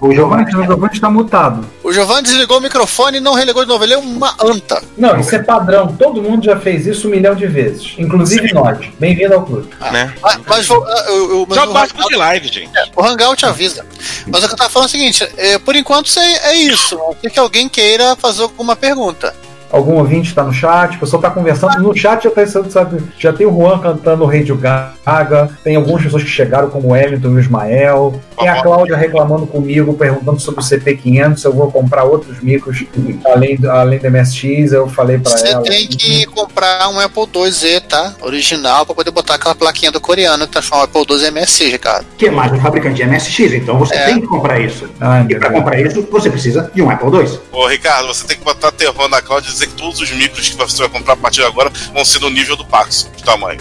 O 0.00 0.12
Giovanni. 0.12 0.44
O 0.44 0.64
Giovanni 0.64 0.92
está 0.94 1.08
mutado. 1.08 1.64
O 1.84 1.92
Giovanni 1.92 2.22
desligou 2.22 2.58
o 2.58 2.60
microfone 2.60 3.18
e 3.18 3.20
não 3.20 3.34
religou 3.34 3.62
de 3.62 3.68
novo. 3.68 3.84
Ele 3.84 3.94
é 3.94 3.98
uma 3.98 4.34
anta. 4.42 4.82
Não, 4.98 5.18
isso 5.20 5.32
é 5.34 5.38
padrão. 5.38 5.94
Todo 5.96 6.20
mundo 6.20 6.44
já 6.44 6.58
fez 6.58 6.88
isso 6.88 7.06
um 7.06 7.10
milhão 7.12 7.36
de 7.36 7.46
vezes. 7.46 7.94
Inclusive 7.98 8.52
nós. 8.52 8.78
Bem-vindo 8.98 9.32
ao 9.34 9.42
clube. 9.44 9.68
Né? 9.92 10.12
Mas, 10.20 10.40
mas 10.44 10.66
vou- 10.66 10.84
eu, 10.88 11.46
mas 11.48 11.58
o 11.58 11.62
Hangout- 11.62 12.08
de 12.08 12.16
live, 12.16 12.48
gente. 12.48 12.70
O 12.96 13.04
Hangout 13.04 13.46
avisa. 13.46 13.86
Mas 14.26 14.42
o 14.42 14.48
que 14.48 14.54
eu 14.54 14.58
tava 14.58 14.70
falando 14.70 14.86
é 14.86 14.88
o 14.88 14.90
seguinte: 14.90 15.28
é, 15.36 15.58
por 15.58 15.76
enquanto 15.76 16.06
isso 16.06 16.18
é, 16.18 16.32
é 16.50 16.54
isso. 16.56 16.98
Ser 17.20 17.30
que 17.30 17.38
alguém 17.38 17.68
queira 17.68 18.16
fazer 18.16 18.42
alguma 18.42 18.74
pergunta. 18.74 19.32
Algum 19.70 19.94
ouvinte 19.98 20.28
está 20.30 20.42
no 20.42 20.52
chat, 20.52 20.96
o 20.96 21.00
pessoal 21.00 21.20
está 21.20 21.30
conversando. 21.30 21.80
No 21.80 21.96
chat 21.96 22.24
já, 22.24 22.30
tá, 22.30 22.46
sabe, 22.68 23.02
já 23.18 23.32
tem 23.32 23.46
o 23.46 23.50
Juan 23.52 23.78
cantando 23.78 24.24
o 24.24 24.26
Radio 24.26 24.56
Gaga, 24.56 25.50
tem 25.62 25.76
algumas 25.76 26.02
pessoas 26.02 26.22
que 26.22 26.28
chegaram, 26.28 26.68
como 26.70 26.88
o 26.88 26.90
Wellington 26.92 27.28
e 27.28 27.32
o 27.34 27.40
Ismael. 27.40 28.20
Tem 28.38 28.48
a 28.48 28.62
Cláudia 28.62 28.96
reclamando 28.96 29.46
comigo, 29.46 29.94
perguntando 29.94 30.40
sobre 30.40 30.60
o 30.60 30.64
CP500, 30.64 31.36
se 31.38 31.46
eu 31.46 31.52
vou 31.52 31.70
comprar 31.70 32.04
outros 32.04 32.40
micros 32.40 32.84
além, 33.26 33.56
do- 33.56 33.70
além 33.70 33.98
do 33.98 34.06
MSX. 34.10 34.72
Eu 34.72 34.88
falei 34.88 35.18
para 35.18 35.36
Você 35.36 35.48
ela. 35.48 35.62
tem 35.62 35.86
que 35.86 36.26
comprar 36.26 36.88
um 36.88 36.98
Apple 36.98 37.28
IIz, 37.34 37.82
tá? 37.88 38.14
Original, 38.22 38.84
pra 38.86 38.94
poder 38.94 39.10
botar 39.10 39.34
aquela 39.34 39.54
plaquinha 39.54 39.92
do 39.92 40.00
coreano 40.00 40.46
que 40.46 40.52
transforma 40.52 40.84
o 40.84 41.00
Apple 41.00 41.16
II 41.16 41.30
MSX, 41.30 41.70
Ricardo. 41.70 42.06
que 42.18 42.26
é 42.26 42.30
mais 42.30 42.52
um 42.52 42.60
fabricante 42.60 42.96
de 42.96 43.02
MSX, 43.04 43.52
então 43.54 43.78
você 43.78 43.94
É. 43.94 44.06
tem 44.06 44.20
que 44.20 44.26
comprar 44.26 44.58
isso. 44.60 44.88
Ai, 45.00 45.26
E 45.30 45.34
para 45.36 45.50
comprar 45.50 45.80
isso, 45.80 46.06
você 46.10 46.30
precisa 46.30 46.70
de 46.74 46.82
um 46.82 46.90
Apple 46.90 47.08
II. 47.08 47.38
Ô, 47.52 47.66
Ricardo, 47.66 48.08
você 48.08 48.26
tem 48.26 48.36
que 48.36 48.44
botar 48.44 48.72
terror 48.72 49.08
na 49.08 49.20
Cláudia 49.22 49.48
e 49.50 49.52
dizer 49.60 49.68
que 49.68 49.80
todos 49.80 50.00
os 50.00 50.10
micros 50.12 50.48
que 50.48 50.56
você 50.56 50.78
vai 50.78 50.88
comprar 50.88 51.14
a 51.14 51.16
partir 51.16 51.40
de 51.40 51.46
agora 51.46 51.70
vão 51.92 52.04
ser 52.04 52.20
no 52.20 52.30
nível 52.30 52.56
do 52.56 52.64
Pax, 52.64 53.10
de 53.16 53.22
tamanho. 53.22 53.60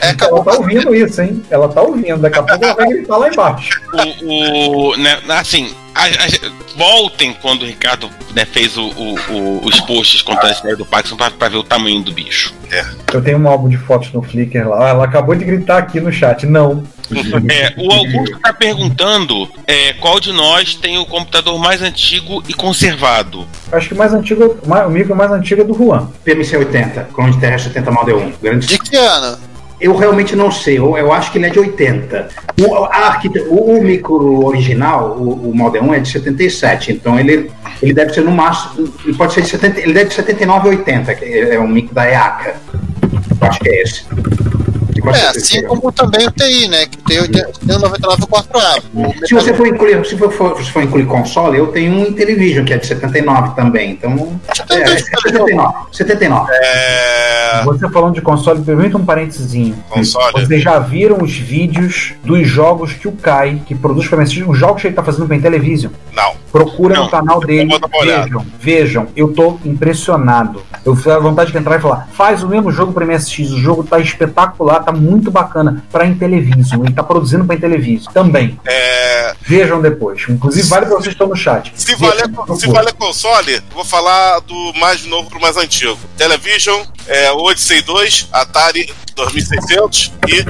É, 0.00 0.08
Ela 0.24 0.44
tá 0.44 0.52
ouvindo 0.54 0.94
isso, 0.94 1.20
hein? 1.22 1.42
Ela 1.50 1.68
tá 1.68 1.82
ouvindo. 1.82 2.18
Daqui 2.18 2.38
a 2.38 2.42
pouco 2.42 2.64
ela 2.64 2.74
vai 2.74 2.88
gritar 2.88 3.16
lá 3.16 3.28
embaixo. 3.28 3.80
O, 4.22 4.90
o- 4.92 4.96
né, 4.96 5.20
assim, 5.28 5.70
a- 5.94 6.06
a- 6.06 6.76
voltem 6.76 7.34
quando 7.40 7.62
o 7.62 7.66
Ricardo 7.66 8.10
né, 8.34 8.44
fez 8.44 8.76
o- 8.76 8.88
o- 8.90 9.14
o- 9.32 9.60
os 9.66 9.80
posts 9.80 10.22
contando 10.22 10.46
a 10.48 10.52
história 10.52 10.76
do 10.76 10.86
Paxson 10.86 11.16
pra, 11.16 11.30
pra 11.30 11.48
ver 11.48 11.56
o 11.56 11.64
tamanho 11.64 12.00
do 12.02 12.12
bicho. 12.12 12.54
Eu 13.12 13.20
tenho 13.22 13.38
um 13.38 13.48
álbum 13.48 13.68
de 13.68 13.76
fotos 13.76 14.12
no 14.12 14.22
Flickr 14.22 14.68
lá. 14.68 14.90
Ela 14.90 15.04
acabou 15.04 15.34
de 15.34 15.44
gritar 15.44 15.78
aqui 15.78 16.00
no 16.00 16.12
chat. 16.12 16.46
Não. 16.46 16.84
É, 17.48 17.74
o 17.76 17.92
Augusto 17.92 18.38
tá 18.40 18.52
perguntando 18.52 19.48
é, 19.66 19.92
qual 19.94 20.20
de 20.20 20.32
nós 20.32 20.74
tem 20.74 20.98
o 20.98 21.06
computador 21.06 21.58
mais 21.58 21.82
antigo 21.82 22.42
e 22.48 22.54
conservado. 22.54 23.46
Acho 23.72 23.88
que 23.88 23.94
o 23.94 23.98
mais 23.98 24.14
antigo, 24.14 24.56
o 24.64 24.90
micro 24.90 25.16
mais 25.16 25.30
antigo 25.30 25.62
é 25.62 25.64
do 25.64 25.74
Juan. 25.74 26.08
PMC 26.24 26.56
80, 26.56 27.08
Clone 27.12 27.38
Terrestre 27.38 27.72
70 27.72 27.90
Model 27.90 28.18
1. 28.18 28.32
Grande 28.42 28.66
de 28.66 28.78
que 28.78 28.96
ano? 28.96 29.38
Eu 29.80 29.96
realmente 29.96 30.36
não 30.36 30.50
sei, 30.50 30.78
eu, 30.78 30.94
eu 30.98 31.10
acho 31.10 31.32
que 31.32 31.38
ele 31.38 31.46
é 31.46 31.50
de 31.50 31.58
80. 31.58 32.28
O, 32.60 32.84
a 32.84 33.18
o, 33.48 33.78
o 33.78 33.82
micro 33.82 34.44
original, 34.44 35.16
o, 35.18 35.50
o 35.50 35.56
Model 35.56 35.82
1 35.84 35.94
é 35.94 35.98
de 36.00 36.08
77, 36.10 36.92
então 36.92 37.18
ele, 37.18 37.50
ele 37.82 37.94
deve 37.94 38.12
ser 38.12 38.20
no 38.20 38.30
máximo, 38.30 38.92
ele 39.02 39.16
pode 39.16 39.32
ser 39.32 39.40
de 39.40 39.48
70, 39.48 39.80
ele 39.80 39.94
deve 39.94 40.10
ser 40.10 40.16
79 40.16 40.68
ou 40.68 40.74
80, 40.74 41.14
que 41.14 41.24
é 41.24 41.58
um 41.58 41.68
micro 41.68 41.94
da 41.94 42.06
EACA. 42.06 42.56
Eu 43.40 43.48
acho 43.48 43.58
que 43.60 43.70
é 43.70 43.82
esse. 43.82 44.04
É, 45.08 45.26
assim 45.28 45.58
esse. 45.58 45.62
como 45.66 45.90
também 45.92 46.26
o 46.26 46.30
TI, 46.30 46.68
né? 46.68 46.86
Que 46.86 46.98
tem 46.98 47.20
o 47.20 47.28
tem 47.30 47.44
o 47.76 47.78
99 47.78 48.22
4A. 48.26 48.82
O 48.94 49.26
Se 49.26 49.34
você 49.34 49.54
for 49.54 49.66
incluir, 49.66 50.04
se 50.06 50.16
for, 50.16 50.30
for- 50.32 50.62
se 50.62 50.70
for 50.70 50.82
incluir 50.82 51.06
console, 51.06 51.58
eu 51.58 51.68
tenho 51.68 51.92
um 51.92 52.06
Intellivision 52.06 52.64
que 52.64 52.72
é 52.74 52.78
de 52.78 52.86
79 52.86 53.54
também, 53.54 53.92
então 53.92 54.40
é, 54.70 54.74
é 54.82 54.98
79, 54.98 55.74
79. 55.92 56.50
É. 56.52 57.62
Você 57.64 57.88
falando 57.90 58.14
de 58.14 58.20
console, 58.22 58.62
permita 58.62 58.96
um 58.96 59.04
parênteses. 59.04 59.74
Console. 59.88 60.32
Vocês 60.32 60.62
já 60.62 60.78
viram 60.78 61.18
os 61.22 61.32
vídeos 61.36 62.14
dos 62.24 62.46
jogos 62.46 62.92
que 62.92 63.08
o 63.08 63.12
Kai, 63.12 63.60
que 63.66 63.74
produz 63.74 64.06
para 64.08 64.18
MSX, 64.18 64.44
os 64.46 64.56
jogos 64.58 64.82
que 64.82 64.88
ele 64.88 64.94
tá 64.94 65.02
fazendo 65.02 65.26
pra 65.26 65.36
Intellivision? 65.36 65.92
Não. 66.12 66.32
Procura 66.52 66.94
Não, 66.96 67.04
no 67.04 67.10
canal 67.10 67.40
dele. 67.40 67.70
Vejam, 68.02 68.46
vejam. 68.58 69.06
Eu 69.14 69.32
tô 69.32 69.58
impressionado. 69.64 70.62
Eu 70.84 70.96
fiz 70.96 71.06
a 71.08 71.18
vontade 71.18 71.52
de 71.52 71.58
entrar 71.58 71.78
e 71.78 71.80
falar: 71.80 72.08
faz 72.12 72.42
o 72.42 72.48
mesmo 72.48 72.70
jogo 72.72 72.92
pra 72.92 73.04
MSX. 73.06 73.50
O 73.52 73.58
jogo 73.58 73.84
tá 73.84 73.98
espetacular, 74.00 74.80
tá 74.82 74.89
muito 74.92 75.30
bacana 75.30 75.84
pra 75.90 76.06
Intellivision. 76.06 76.84
Ele 76.84 76.94
tá 76.94 77.02
produzindo 77.02 77.44
pra 77.44 77.56
Intellivision 77.56 78.12
também. 78.12 78.58
É. 78.66 79.34
Vejam 79.42 79.80
depois. 79.80 80.24
Inclusive, 80.28 80.68
vale 80.68 80.86
pra 80.86 80.96
vocês 80.96 81.08
que 81.08 81.12
estão 81.12 81.28
no 81.28 81.36
chat. 81.36 81.72
Se 81.74 81.94
Vejam, 81.94 82.32
valer, 82.32 82.58
se 82.58 82.66
valer 82.68 82.92
console, 82.94 83.62
vou 83.72 83.84
falar 83.84 84.40
do 84.40 84.72
mais 84.78 85.04
novo 85.06 85.28
pro 85.28 85.40
mais 85.40 85.56
antigo. 85.56 85.98
Television, 86.16 86.82
é, 87.06 87.32
Odyssey 87.32 87.82
2, 87.82 88.28
Atari 88.32 88.92
2600 89.16 90.12
e 90.28 90.44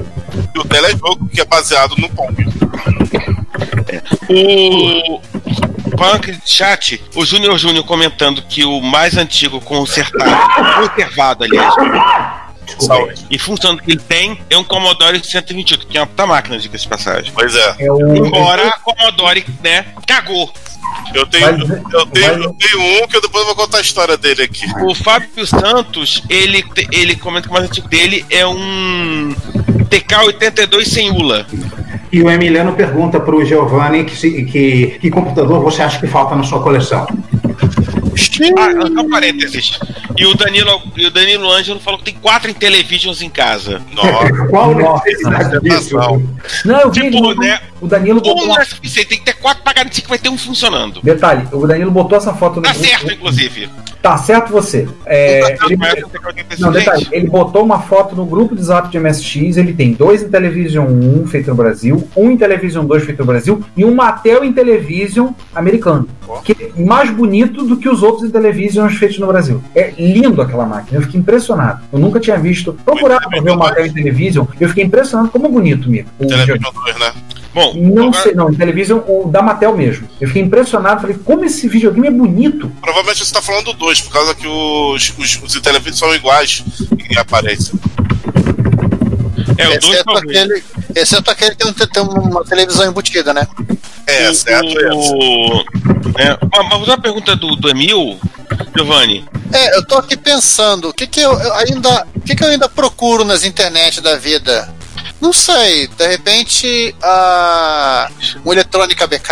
e 0.55 0.59
o 0.59 0.65
telejogo, 0.65 1.29
que 1.29 1.41
é 1.41 1.45
baseado 1.45 1.95
no 1.97 2.09
Pong. 2.11 2.35
O. 4.29 5.21
Punk 5.97 6.39
chat, 6.47 7.03
o 7.15 7.25
Júnior 7.25 7.59
Júnior 7.59 7.85
comentando 7.85 8.43
que 8.43 8.65
o 8.65 8.81
mais 8.81 9.17
antigo 9.17 9.61
consertado, 9.61 10.89
conservado, 10.89 11.45
aliás, 11.45 11.75
Saúde. 12.79 13.27
e 13.31 13.39
funcionando 13.39 13.83
que 13.83 13.91
ele 13.91 14.01
tem 14.01 14.41
é 14.49 14.57
um 14.57 14.65
Commodore 14.65 15.23
128, 15.25 15.87
que 15.87 15.97
é 15.99 16.01
uma 16.01 16.07
puta 16.07 16.27
máquina, 16.27 16.59
diga-se 16.59 16.85
de 16.85 16.89
passagem. 16.89 17.33
Pois 17.35 17.55
é. 17.55 17.75
É 17.81 17.91
o, 17.93 18.15
Embora 18.27 18.69
a 18.69 18.79
Commodore, 18.79 19.45
né, 19.63 19.87
cagou. 20.07 20.53
Eu 21.15 21.25
tenho, 21.27 21.47
Mas- 21.47 21.71
eu, 21.93 22.07
tenho, 22.07 22.27
mas- 22.33 22.45
eu 22.45 22.55
tenho 22.55 23.03
um 23.05 23.07
que 23.09 23.17
eu 23.17 23.21
depois 23.21 23.45
vou 23.47 23.55
contar 23.55 23.79
a 23.79 23.81
história 23.81 24.17
dele 24.17 24.43
aqui. 24.43 24.67
O 24.85 24.95
Fábio 24.95 25.47
Santos, 25.47 26.23
ele, 26.29 26.65
ele 26.93 27.17
comenta 27.17 27.43
que 27.47 27.51
o 27.51 27.53
mais 27.53 27.67
antigo 27.67 27.89
dele 27.89 28.25
é 28.31 28.47
um 28.47 29.35
TK-82 29.89 30.85
sem 30.87 31.11
ULA. 31.11 31.47
E 32.13 32.21
o 32.23 32.29
Emiliano 32.31 32.73
pergunta 32.73 33.21
pro 33.21 33.45
Giovanni 33.45 34.05
que, 34.05 34.45
que, 34.45 34.99
que 35.01 35.11
computador 35.11 35.63
você 35.63 35.83
acha 35.83 35.99
que 36.01 36.07
falta 36.09 36.35
na 36.35 36.43
sua 36.43 36.61
coleção. 36.61 37.07
Ah, 38.59 38.87
só 38.95 39.01
um 39.03 39.11
parênteses. 39.11 39.79
E 40.17 40.27
o 40.27 40.35
Danilo, 40.35 40.83
e 40.97 41.07
o 41.07 41.11
Danilo 41.11 41.51
Ângelo 41.51 41.81
falou 41.81 41.99
que 41.99 42.07
tem 42.07 42.15
quatro 42.15 42.51
Intellivisions 42.51 43.23
em 43.23 43.31
casa. 43.31 43.81
Nossa. 43.95 44.47
Qual 44.49 44.75
Nossa, 44.75 45.05
necessidade 45.05 45.61
disso? 45.61 45.97
razão. 45.97 46.23
Não, 46.65 46.81
eu 46.81 46.91
vi. 46.91 47.01
Tipo, 47.11 47.31
ele- 47.33 47.41
né? 47.41 47.61
O 47.81 47.87
Danilo 47.87 48.21
botou 48.21 48.45
Um 48.45 48.49
não 48.49 48.61
é 48.61 48.65
suficiente, 48.65 49.09
tem 49.09 49.19
que 49.19 49.25
ter 49.25 49.33
quatro 49.35 49.63
pra 49.63 49.73
garantir 49.73 50.03
que 50.03 50.09
vai 50.09 50.19
ter 50.19 50.29
um 50.29 50.37
funcionando. 50.37 51.01
Detalhe, 51.03 51.49
o 51.51 51.67
Danilo 51.67 51.91
botou 51.91 52.19
essa 52.19 52.35
foto 52.35 52.57
no 52.57 52.63
Tá 52.63 52.75
certo, 52.75 53.11
inclusive. 53.11 53.71
Tá 54.03 54.19
certo 54.19 54.53
você. 54.53 54.87
É, 55.07 55.57
ele- 55.65 55.77
Mas 55.79 55.95
o 56.03 56.09
TK-85, 56.09 56.61
Não, 56.61 56.73
detalhe, 56.73 57.09
ele 57.11 57.27
botou 57.27 57.63
uma 57.65 57.81
foto 57.81 58.15
no 58.15 58.27
grupo 58.27 58.55
de 58.55 58.63
zap 58.63 58.91
de 58.91 58.99
MSX, 58.99 59.57
ele 59.57 59.73
tem 59.73 59.93
dois 59.95 60.23
Intellivision 60.23 60.87
1 60.89 61.27
feito 61.27 61.49
no 61.49 61.55
Brasil, 61.57 62.07
um 62.15 62.31
Intellivision 62.31 62.85
2 62.87 63.03
feito 63.05 63.19
no 63.21 63.25
Brasil 63.27 63.65
e 63.75 63.83
um 63.85 63.95
Mattel 63.95 64.45
Intellivision 64.45 65.29
americano. 65.55 66.07
Que 66.45 66.53
é 66.53 66.81
mais 66.83 67.11
bonito 67.11 67.65
do 67.65 67.77
que 67.79 67.89
os 67.89 68.03
outros 68.03 68.25
Intellivisions 68.31 68.95
feitos 68.97 69.19
no 69.19 69.27
Brasil. 69.27 69.63
É 69.75 69.91
lindo 69.99 70.41
aquela 70.41 70.65
máquina, 70.65 70.99
eu 70.99 71.03
fiquei 71.03 71.21
impressionado. 71.21 71.83
Eu 71.93 71.99
nunca 71.99 72.19
tinha 72.19 72.39
visto. 72.39 72.73
Procurava 72.85 73.29
ver 73.43 73.51
o 73.51 73.57
Mattel 73.59 73.87
Intellivision, 73.87 74.47
eu 74.59 74.69
fiquei 74.69 74.85
impressionado 74.85 75.29
como 75.31 75.47
é 75.47 75.51
bonito, 75.51 75.91
Mico. 75.91 76.09
O 76.19 76.27
Televisão 76.27 76.73
2, 76.73 76.99
né? 76.99 77.13
Bom, 77.53 77.75
Não 77.75 78.09
agora- 78.09 78.23
sei, 78.23 78.33
não, 78.33 78.49
Intellivision, 78.51 79.01
o 79.09 79.29
da 79.29 79.43
Mattel 79.43 79.77
mesmo. 79.77 80.09
Eu 80.21 80.29
fiquei 80.29 80.41
impressionado, 80.43 81.01
falei, 81.01 81.17
como 81.25 81.45
esse 81.45 81.69
videogame 81.69 82.07
é 82.07 82.11
bonito. 82.11 82.71
Provavelmente 82.81 83.25
você 83.27 83.35
tá 83.35 83.43
falando 83.43 83.65
do 83.67 83.73
2, 83.75 84.01
por 84.03 84.13
causa 84.13 84.35
que 84.37 84.47
os, 84.47 85.13
os, 85.19 85.43
os 85.43 85.61
televisores 85.61 85.99
são 85.99 86.15
iguais 86.15 86.63
em 87.11 87.19
aparência. 87.19 87.75
é 89.59 89.67
o 89.67 89.71
dois 89.71 89.85
Exceto 89.85 90.05
talvez. 90.05 90.39
aquele, 90.39 90.65
exceto 90.95 91.31
aquele 91.31 91.55
que 91.57 91.73
tem, 91.75 91.87
tem 91.89 92.03
uma 92.05 92.45
televisão 92.45 92.87
embutida, 92.89 93.35
né? 93.35 93.47
É, 94.11 94.35
certo, 94.35 94.79
é. 94.81 94.93
O- 94.95 95.65
é, 96.19 96.39
mas 96.53 96.69
mas 96.71 96.89
uma 96.89 97.01
pergunta 97.01 97.37
do, 97.37 97.57
do 97.57 97.69
Emil, 97.69 98.19
Giovanni. 98.77 99.25
É, 99.53 99.77
eu 99.77 99.85
tô 99.87 99.97
aqui 99.97 100.17
pensando, 100.17 100.89
o 100.89 100.93
que 100.95 101.07
que 101.07 101.21
eu, 101.21 101.33
eu 101.33 101.55
ainda, 101.55 102.07
o 102.15 102.21
que 102.21 102.35
que 102.37 102.45
eu 102.45 102.49
ainda 102.49 102.69
procuro 102.69 103.25
nas 103.25 103.45
internet 103.45 104.01
da 104.01 104.17
vida? 104.17 104.69
Não 105.21 105.33
sei, 105.33 105.87
de 105.89 106.07
repente 106.07 106.95
a 107.03 108.09
um 108.45 108.53
eletrônica 108.53 109.07
BK, 109.07 109.29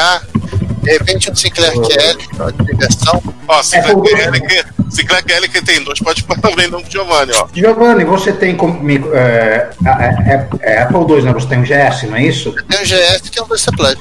de 0.82 0.90
repente 0.92 1.30
um 1.30 1.35
Sinclair 1.35 1.73
Kelly, 1.80 2.28
de 2.58 2.64
diversão. 2.64 3.23
Ó, 3.47 3.61
É, 3.73 3.80
Cleck 3.80 3.94
por- 3.94 4.20
L 4.20 4.40
que, 4.40 5.04
Cleck 5.04 5.32
L 5.32 5.49
que 5.49 5.62
tem 5.62 5.82
dois, 5.82 5.99
pode 6.00 6.23
também 6.42 6.68
não 6.68 6.82
pro 6.82 6.90
Giovanni, 6.90 7.32
ó. 7.35 7.47
Giovanni, 7.54 8.04
você 8.04 8.32
tem 8.32 8.54
como, 8.56 8.78
micro- 8.82 9.14
é, 9.14 9.70
é, 9.87 10.35
é, 10.35 10.49
é 10.75 10.82
Apple 10.82 10.99
II, 11.16 11.23
né? 11.23 11.32
Você 11.32 11.47
tem 11.47 11.58
um 11.58 11.64
GS, 11.64 12.02
não 12.06 12.16
é 12.16 12.23
isso? 12.25 12.52
Tem 12.68 12.80
um 12.80 12.85
GS 12.85 13.23
e 13.26 13.30
tem 13.30 13.42
um 13.42 13.47
VC 13.47 13.70
Plus. 13.75 13.97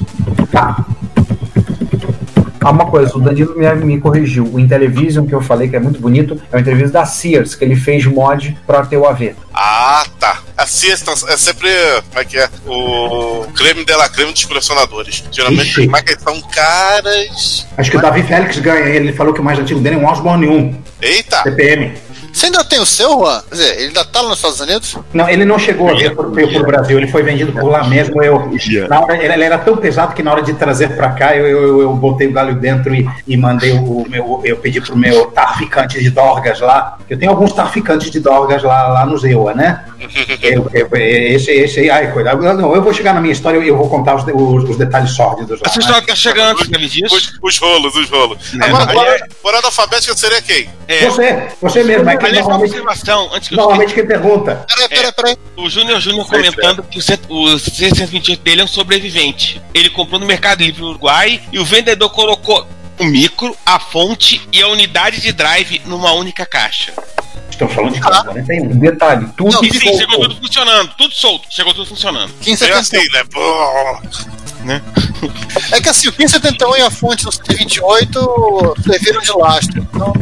Tá. 0.57 0.83
Ah, 2.63 2.71
uma 2.71 2.87
coisa, 2.87 3.15
o 3.15 3.21
Danilo 3.21 3.55
me, 3.55 3.85
me 3.85 4.01
corrigiu. 4.01 4.43
O 4.51 4.59
Intellivision 4.59 5.27
que 5.27 5.35
eu 5.35 5.39
falei 5.39 5.69
que 5.69 5.75
é 5.75 5.79
muito 5.79 6.01
bonito 6.01 6.41
é 6.51 6.57
o 6.57 6.59
Intellivision 6.59 6.91
da 6.91 7.05
Sears, 7.05 7.53
que 7.53 7.63
ele 7.63 7.75
fez 7.75 8.07
mod 8.07 8.57
pra 8.65 8.83
ter 8.83 8.97
o 8.97 9.05
AV. 9.05 9.35
Ah, 9.53 10.03
tá. 10.19 10.39
A 10.57 10.65
siesta 10.65 11.11
é 11.11 11.37
sempre, 11.37 11.69
como 12.09 12.19
é 12.19 12.25
que 12.25 12.39
é? 12.39 12.49
O 12.65 13.45
creme 13.55 13.85
de 13.85 13.93
la 13.95 14.09
creme 14.09 14.33
dos 14.33 14.43
colecionadores. 14.45 15.23
Geralmente 15.31 15.79
Ixi. 15.79 15.89
as 15.93 16.23
são 16.23 16.41
caras. 16.49 17.67
Acho 17.77 17.91
que 17.91 17.97
o 17.97 18.01
Davi 18.01 18.23
Félix 18.23 18.57
ganha 18.57 18.79
ele. 18.87 19.09
Ele 19.09 19.13
falou 19.13 19.35
que 19.35 19.39
o 19.39 19.43
mais 19.43 19.59
antigo 19.59 19.79
dele 19.79 19.95
é 19.95 19.99
um 19.99 20.07
Osborne 20.07 20.47
1, 20.47 20.81
Eita! 20.99 21.43
TPM. 21.43 21.93
Você 22.37 22.45
ainda 22.45 22.63
tem 22.63 22.79
o 22.79 22.85
seu, 22.85 23.17
Juan? 23.17 23.41
Quer 23.49 23.55
dizer, 23.55 23.75
ele 23.77 23.87
ainda 23.87 24.05
tá 24.05 24.21
lá 24.21 24.29
nos 24.29 24.37
Estados 24.37 24.59
Unidos? 24.59 24.95
Não, 25.11 25.27
ele 25.27 25.43
não 25.43 25.57
chegou 25.57 25.89
a 25.89 25.95
vir 25.95 26.13
por, 26.15 26.31
veio 26.31 26.47
pro 26.51 26.67
Brasil, 26.67 26.99
ele 26.99 27.07
foi 27.07 27.23
vendido 27.23 27.51
por 27.51 27.65
lá 27.65 27.83
mesmo. 27.83 28.21
Eu, 28.21 28.51
na 28.87 28.99
hora, 28.99 29.17
ele, 29.17 29.33
ele 29.33 29.43
era 29.43 29.57
tão 29.57 29.75
pesado 29.75 30.13
que 30.13 30.21
na 30.21 30.31
hora 30.33 30.43
de 30.43 30.53
trazer 30.53 30.95
pra 30.95 31.09
cá, 31.13 31.35
eu, 31.35 31.47
eu, 31.47 31.81
eu 31.81 31.93
botei 31.95 32.27
o 32.27 32.31
galho 32.31 32.53
dentro 32.53 32.93
e, 32.93 33.09
e 33.25 33.35
mandei 33.35 33.71
o 33.71 34.05
meu. 34.07 34.39
Eu 34.43 34.57
pedi 34.57 34.79
pro 34.79 34.95
meu 34.95 35.25
traficante 35.31 35.99
de 35.99 36.11
dorgas 36.11 36.59
lá. 36.59 36.99
Eu 37.09 37.17
tenho 37.17 37.31
alguns 37.31 37.53
traficantes 37.53 38.11
de 38.11 38.19
dorgas 38.19 38.61
lá, 38.61 38.87
lá 38.87 39.03
no 39.03 39.17
Zewa, 39.17 39.55
né? 39.55 39.83
Eu- 40.41 40.69
eu- 40.73 40.87
esse, 40.93 41.51
esse 41.51 41.79
aí, 41.79 41.89
ai, 41.89 42.11
cuidado. 42.11 42.41
Não, 42.41 42.73
eu 42.73 42.81
vou 42.81 42.93
chegar 42.93 43.13
na 43.13 43.19
minha 43.19 43.33
história 43.33 43.57
e 43.59 43.67
eu 43.67 43.77
vou 43.77 43.89
contar 43.89 44.15
os, 44.15 44.23
os, 44.23 44.69
os 44.69 44.77
detalhes 44.77 45.11
sórdidos 45.11 45.59
lá. 45.59 45.65
Essa 45.65 45.79
né? 45.79 45.85
história 45.85 46.07
tá 46.07 46.15
chegando 46.15 46.61
antes, 46.61 46.91
disso? 46.91 47.15
Os, 47.15 47.33
os 47.41 47.57
rolos, 47.57 47.95
os 47.95 48.09
rolos. 48.09 48.53
É, 48.53 48.65
Agora, 48.65 49.27
por, 49.41 49.53
ordem 49.53 49.65
alfabética 49.65 50.15
seria 50.15 50.41
quem? 50.41 50.69
É, 50.87 51.05
Você, 51.05 51.47
você 51.61 51.83
mesmo, 51.83 52.09
é 52.09 52.17
aliás, 52.27 52.45
uma 52.45 52.57
normalmente, 52.57 52.79
observação, 52.79 53.29
antes 53.33 53.49
que 53.49 53.55
eu 53.55 53.57
normalmente 53.57 53.93
quem 53.93 54.05
pergunta. 54.07 54.65
Peraí, 54.67 54.89
peraí, 54.89 55.11
peraí. 55.11 55.37
O 55.57 55.69
Júnior 55.69 55.99
Júnior 55.99 56.25
comentando 56.27 56.83
que 56.83 56.99
o, 56.99 57.01
C- 57.01 57.19
o 57.29 57.45
C128 57.55 58.39
dele 58.39 58.61
é 58.61 58.63
um 58.63 58.67
sobrevivente. 58.67 59.61
Ele 59.73 59.89
comprou 59.89 60.19
no 60.19 60.25
Mercado 60.25 60.63
Livre 60.63 60.83
Uruguai 60.83 61.41
e 61.51 61.59
o 61.59 61.65
vendedor 61.65 62.09
colocou 62.09 62.65
o 62.99 63.03
micro, 63.05 63.55
a 63.65 63.79
fonte 63.79 64.41
e 64.51 64.61
a 64.61 64.67
unidade 64.67 65.21
de 65.21 65.31
drive 65.31 65.81
numa 65.85 66.11
única 66.13 66.45
caixa. 66.45 66.93
Estamos 67.49 67.73
falando 67.73 67.93
de 67.93 68.01
41. 68.01 68.67
Detalhe, 68.79 69.27
tudo 69.35 69.51
Não, 69.51 69.59
sim, 69.63 69.71
solto. 69.79 69.97
chegou 69.97 70.19
tudo 70.19 70.35
funcionando, 70.35 70.91
tudo 70.97 71.13
solto, 71.13 71.47
chegou 71.49 71.73
tudo 71.73 71.87
funcionando. 71.87 72.31
1571. 72.45 72.69
É 72.69 72.79
assim, 72.79 73.09
né? 73.11 73.23
Pô. 73.31 73.41
É 75.71 75.81
que 75.81 75.89
assim, 75.89 76.07
o 76.07 76.11
1571 76.11 76.75
e 76.77 76.81
a 76.81 76.91
fonte 76.91 77.23
do 77.23 77.31
128 77.31 78.75
serviram 78.85 79.21
de 79.21 79.31
lastro. 79.31 79.87
Então, 79.93 80.13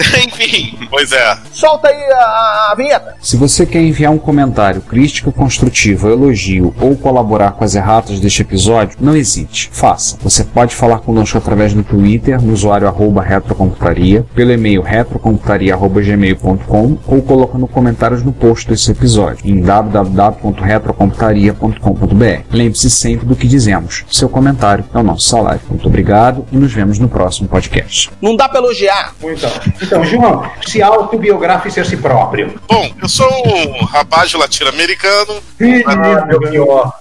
Enfim, 0.26 0.80
Pois 0.90 1.12
é. 1.12 1.36
Solta 1.52 1.88
aí 1.88 2.02
a, 2.12 2.70
a 2.72 2.74
vinheta. 2.76 3.14
Se 3.20 3.36
você 3.36 3.66
quer 3.66 3.80
enviar 3.80 4.12
um 4.12 4.18
comentário 4.18 4.80
crítico, 4.80 5.30
construtivo, 5.30 6.10
elogio 6.10 6.74
ou 6.80 6.96
colaborar 6.96 7.52
com 7.52 7.62
as 7.64 7.74
erratas 7.74 8.18
deste 8.18 8.40
episódio, 8.42 8.96
não 9.00 9.16
hesite, 9.16 9.68
faça. 9.72 10.16
Você 10.22 10.42
pode 10.44 10.74
falar 10.74 10.98
conosco 10.98 11.38
através 11.38 11.72
do 11.72 11.84
Twitter, 11.84 12.42
no 12.42 12.52
usuário 12.52 12.88
arroba 12.88 13.22
retrocomputaria, 13.22 14.26
pelo 14.34 14.50
e-mail 14.52 14.82
retrocomputaria.gmail.com 14.82 16.98
ou 17.06 17.22
colocando 17.22 17.68
comentários 17.68 18.22
no 18.22 18.32
post 18.32 18.68
desse 18.68 18.90
episódio 18.90 19.38
em 19.44 19.60
www.retrocomputaria.com.br. 19.60 22.40
Lembre-se 22.50 22.90
sempre 22.90 23.26
do 23.26 23.36
que 23.36 23.46
dizemos. 23.46 24.04
Seu 24.10 24.28
comentário 24.28 24.84
é 24.92 24.98
o 24.98 25.02
nosso 25.02 25.28
salário. 25.28 25.60
Muito 25.68 25.86
obrigado 25.86 26.44
e 26.50 26.56
nos 26.56 26.72
vemos 26.72 26.98
no 26.98 27.08
próximo 27.08 27.48
podcast. 27.48 28.10
Não 28.20 28.34
dá 28.36 28.48
pra 28.48 28.58
elogiar. 28.58 29.14
Então, 29.22 29.50
então, 29.90 30.04
João, 30.04 30.48
se 30.64 30.80
autobiografe 30.80 31.80
a 31.80 31.84
si 31.84 31.96
próprio. 31.96 32.54
Bom, 32.68 32.92
eu 33.02 33.08
sou 33.08 33.28
um 33.44 33.84
rapaz 33.84 34.32
latino-americano. 34.32 35.42
Ah, 35.84 36.26
meu 36.26 36.38
pior. 36.38 36.96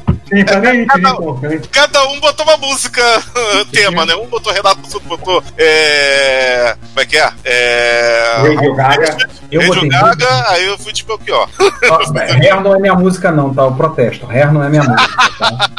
Cada 1.72 2.08
um 2.08 2.20
botou 2.20 2.46
uma 2.46 2.58
música 2.58 3.02
tema, 3.72 4.06
né? 4.06 4.16
Um 4.16 4.28
botou 4.28 4.54
Renato, 4.54 4.80
outro 4.94 5.02
botou. 5.10 5.44
É... 5.58 6.76
Como 6.90 7.00
é 7.00 7.06
que 7.06 7.18
é? 7.18 7.30
É. 7.46 8.34
Radio 8.38 8.76
Gaga. 8.76 9.18
Eu 9.52 9.62
Radio 9.62 9.74
botei 9.76 9.90
Gaga, 9.90 10.50
aí 10.52 10.66
eu 10.66 10.78
fui 10.78 10.94
de 10.94 11.04
Belchior. 11.04 11.50
Ó, 11.60 12.00
Hair 12.20 12.62
não 12.62 12.76
é 12.76 12.80
minha 12.80 12.94
música, 12.96 13.32
não, 13.32 13.54
tá? 13.54 13.64
Eu 13.64 13.72
protesto. 13.74 14.30
Hair 14.30 14.52
não 14.54 14.64
é 14.64 14.70
minha 14.70 14.84
música, 14.84 15.18
tá? 15.40 15.70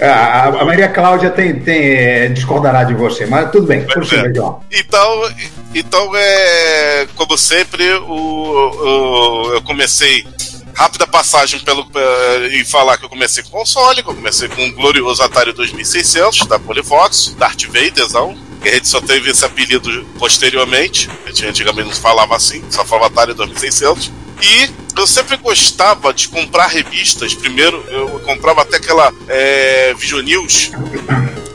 A, 0.00 0.48
a 0.48 0.64
Maria 0.64 0.88
Cláudia 0.88 1.30
tem, 1.30 1.58
tem, 1.60 1.82
é, 1.94 2.28
discordará 2.28 2.84
de 2.84 2.94
você, 2.94 3.26
mas 3.26 3.50
tudo 3.50 3.66
bem. 3.66 3.84
Prossiga, 3.86 4.28
é. 4.28 4.34
João. 4.34 4.60
Então, 4.70 5.30
então 5.74 6.12
é, 6.16 7.06
como 7.14 7.36
sempre, 7.36 7.92
o, 7.94 8.12
o- 8.14 9.52
eu 9.54 9.62
comecei 9.62 10.26
rápida 10.74 11.06
passagem 11.06 11.60
pelo 11.60 11.86
eh, 11.94 12.60
em 12.60 12.64
falar 12.64 12.96
que 12.98 13.04
eu 13.04 13.08
comecei 13.08 13.42
com 13.42 13.50
console, 13.50 14.02
que 14.02 14.08
eu 14.08 14.14
comecei 14.14 14.48
com 14.48 14.66
o 14.66 14.72
glorioso 14.72 15.22
Atari 15.22 15.52
2600 15.52 16.46
da 16.46 16.58
Polivox, 16.58 17.34
Darth 17.38 17.64
Vaderzão. 17.64 18.36
Que 18.62 18.68
a 18.68 18.74
gente 18.74 18.86
só 18.88 19.00
teve 19.00 19.30
esse 19.30 19.44
apelido 19.44 20.06
posteriormente. 20.18 21.10
A 21.24 21.28
gente 21.28 21.46
antigamente 21.46 21.88
não 21.88 21.96
falava 21.96 22.36
assim, 22.36 22.62
só 22.70 22.84
falava 22.84 23.08
Atari 23.08 23.34
2600. 23.34 24.10
E 24.40 24.70
eu 24.96 25.06
sempre 25.06 25.36
gostava 25.36 26.12
de 26.12 26.28
comprar 26.28 26.66
revistas. 26.66 27.34
Primeiro, 27.34 27.84
eu 27.88 28.20
comprava 28.20 28.62
até 28.62 28.76
aquela 28.76 29.12
é, 29.28 29.94
Vision 29.94 30.22
News, 30.22 30.70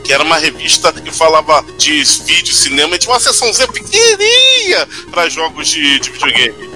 que 0.04 0.12
era 0.12 0.22
uma 0.24 0.38
revista 0.38 0.92
que 0.92 1.10
falava 1.10 1.64
de 1.76 2.02
vídeo, 2.02 2.54
cinema, 2.54 2.96
e 2.96 2.98
tinha 2.98 3.12
uma 3.12 3.20
seçãozinha 3.20 3.68
pequenininha 3.68 4.88
para 5.10 5.28
jogos 5.28 5.68
de, 5.68 6.00
de 6.00 6.10
videogame. 6.10 6.68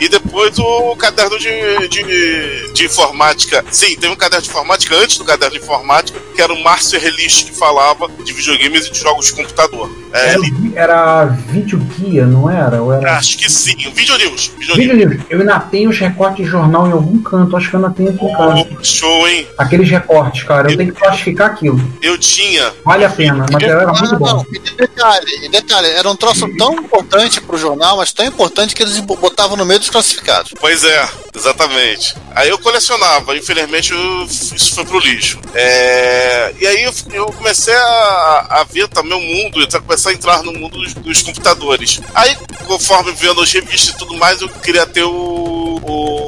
E 0.00 0.08
depois 0.08 0.58
o 0.58 0.96
caderno 0.96 1.38
de, 1.38 1.88
de, 1.88 2.72
de 2.72 2.84
informática. 2.86 3.64
Sim, 3.70 3.94
teve 3.96 4.12
um 4.12 4.16
caderno 4.16 4.42
de 4.42 4.48
informática 4.48 4.96
antes 4.96 5.18
do 5.18 5.24
caderno 5.24 5.54
de 5.58 5.62
informática, 5.62 6.18
que 6.34 6.40
era 6.40 6.52
o 6.52 6.62
Márcio 6.62 6.96
Erlich 6.98 7.44
que 7.44 7.52
falava 7.52 8.08
de 8.24 8.32
videogames 8.32 8.86
e 8.86 8.90
de 8.92 8.98
jogos 8.98 9.26
de 9.26 9.32
computador. 9.34 9.90
É, 10.12 10.30
Era, 10.30 10.34
ele- 10.38 10.72
era 10.74 11.24
vídeo 11.26 11.78
guia, 11.78 12.26
não 12.26 12.50
era? 12.50 12.82
Ou 12.82 12.92
era... 12.92 13.16
acho 13.16 13.36
que 13.38 13.48
sim, 13.50 13.76
o 13.86 13.92
Video 13.92 14.16
News. 14.18 14.50
Video 14.58 14.74
Vídeo 14.76 14.96
News. 14.96 15.10
livre. 15.10 15.26
Eu 15.30 15.40
ainda 15.40 15.60
tenho 15.60 15.90
os 15.90 15.98
recortes 15.98 16.44
de 16.46 16.50
jornal 16.50 16.88
em 16.88 16.92
algum 16.92 17.20
canto. 17.22 17.56
Acho 17.56 17.68
que 17.70 17.76
eu 17.76 17.80
ainda 17.84 17.94
tenho 17.94 18.08
aqui 18.10 18.24
em 18.24 18.32
casa. 18.32 18.66
Show, 18.82 19.28
hein? 19.28 19.46
Aqueles 19.58 19.88
recortes, 19.90 20.42
cara. 20.44 20.70
Eu 20.72 20.76
tenho 20.76 20.92
que 20.92 20.98
classificar 21.00 21.50
aquilo. 21.50 21.80
Eu 22.02 22.18
tinha. 22.18 22.72
Vale 22.84 23.04
a 23.04 23.10
pena. 23.10 23.46
Material 23.50 23.80
era 23.82 23.92
muito 23.92 24.14
Ah, 24.14 24.18
bom. 24.18 24.26
não, 24.26 24.46
e 24.52 24.58
detalhe, 24.76 25.26
e 25.44 25.48
detalhe, 25.48 25.86
era 25.88 26.10
um 26.10 26.16
troço 26.16 26.48
tão 26.56 26.74
importante 26.74 27.40
pro 27.40 27.56
jornal, 27.58 27.98
mas 27.98 28.12
tão 28.12 28.24
importante 28.26 28.74
que 28.74 28.82
eles 28.82 28.98
botavam 28.98 29.56
no 29.56 29.64
meio 29.66 29.78
dos 29.78 29.89
classificados. 29.90 30.52
Pois 30.58 30.84
é, 30.84 31.08
exatamente. 31.34 32.14
Aí 32.34 32.48
eu 32.48 32.58
colecionava, 32.58 33.36
infelizmente 33.36 33.92
isso 34.24 34.74
foi 34.74 34.84
pro 34.84 34.98
lixo. 34.98 35.38
É, 35.54 36.54
e 36.58 36.66
aí 36.66 36.82
eu, 36.84 36.92
comecei 37.32 37.74
a, 37.74 38.46
a 38.50 38.64
ver 38.64 38.88
também 38.88 39.12
o 39.12 39.20
mundo, 39.44 39.60
eu 39.60 39.82
começar 39.82 40.10
a 40.10 40.12
entrar 40.12 40.42
no 40.42 40.52
mundo 40.52 40.78
dos, 40.78 40.94
dos 40.94 41.22
computadores. 41.22 42.00
Aí, 42.14 42.36
conforme 42.66 43.12
vendo 43.12 43.40
as 43.42 43.52
revistas 43.52 43.94
e 43.94 43.98
tudo 43.98 44.14
mais, 44.16 44.40
eu 44.40 44.48
queria 44.48 44.86
ter 44.86 45.02
o, 45.04 45.80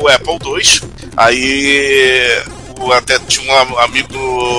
o 0.02 0.08
Apple 0.08 0.38
II. 0.44 0.90
Aí 1.16 2.42
até 2.96 3.18
tinha 3.20 3.48
um 3.52 3.56
am- 3.56 3.78
amigo 3.78 4.08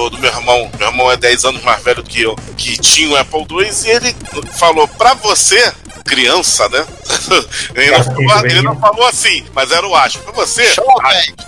do, 0.10 0.18
meu 0.18 0.32
irmão, 0.32 0.72
meu 0.80 0.88
irmão 0.88 1.12
é 1.12 1.18
10 1.18 1.44
anos 1.46 1.64
mais 1.64 1.84
velho 1.84 2.02
do 2.02 2.10
que 2.10 2.22
eu, 2.22 2.36
que 2.58 2.78
tinha 2.78 3.10
o 3.10 3.18
Apple 3.18 3.46
II 3.50 3.70
e 3.86 3.90
ele 3.90 4.16
falou, 4.58 4.88
pra 4.88 5.14
você, 5.16 5.74
criança, 6.04 6.68
né? 6.70 6.86
ele, 7.76 7.92
não 7.92 8.04
falou, 8.04 8.46
ele 8.46 8.62
não 8.62 8.80
falou 8.80 9.08
assim, 9.08 9.46
mas 9.54 9.72
era 9.72 9.88
o 9.88 9.96
acho. 9.96 10.20
Pra 10.20 10.32
você, 10.32 10.64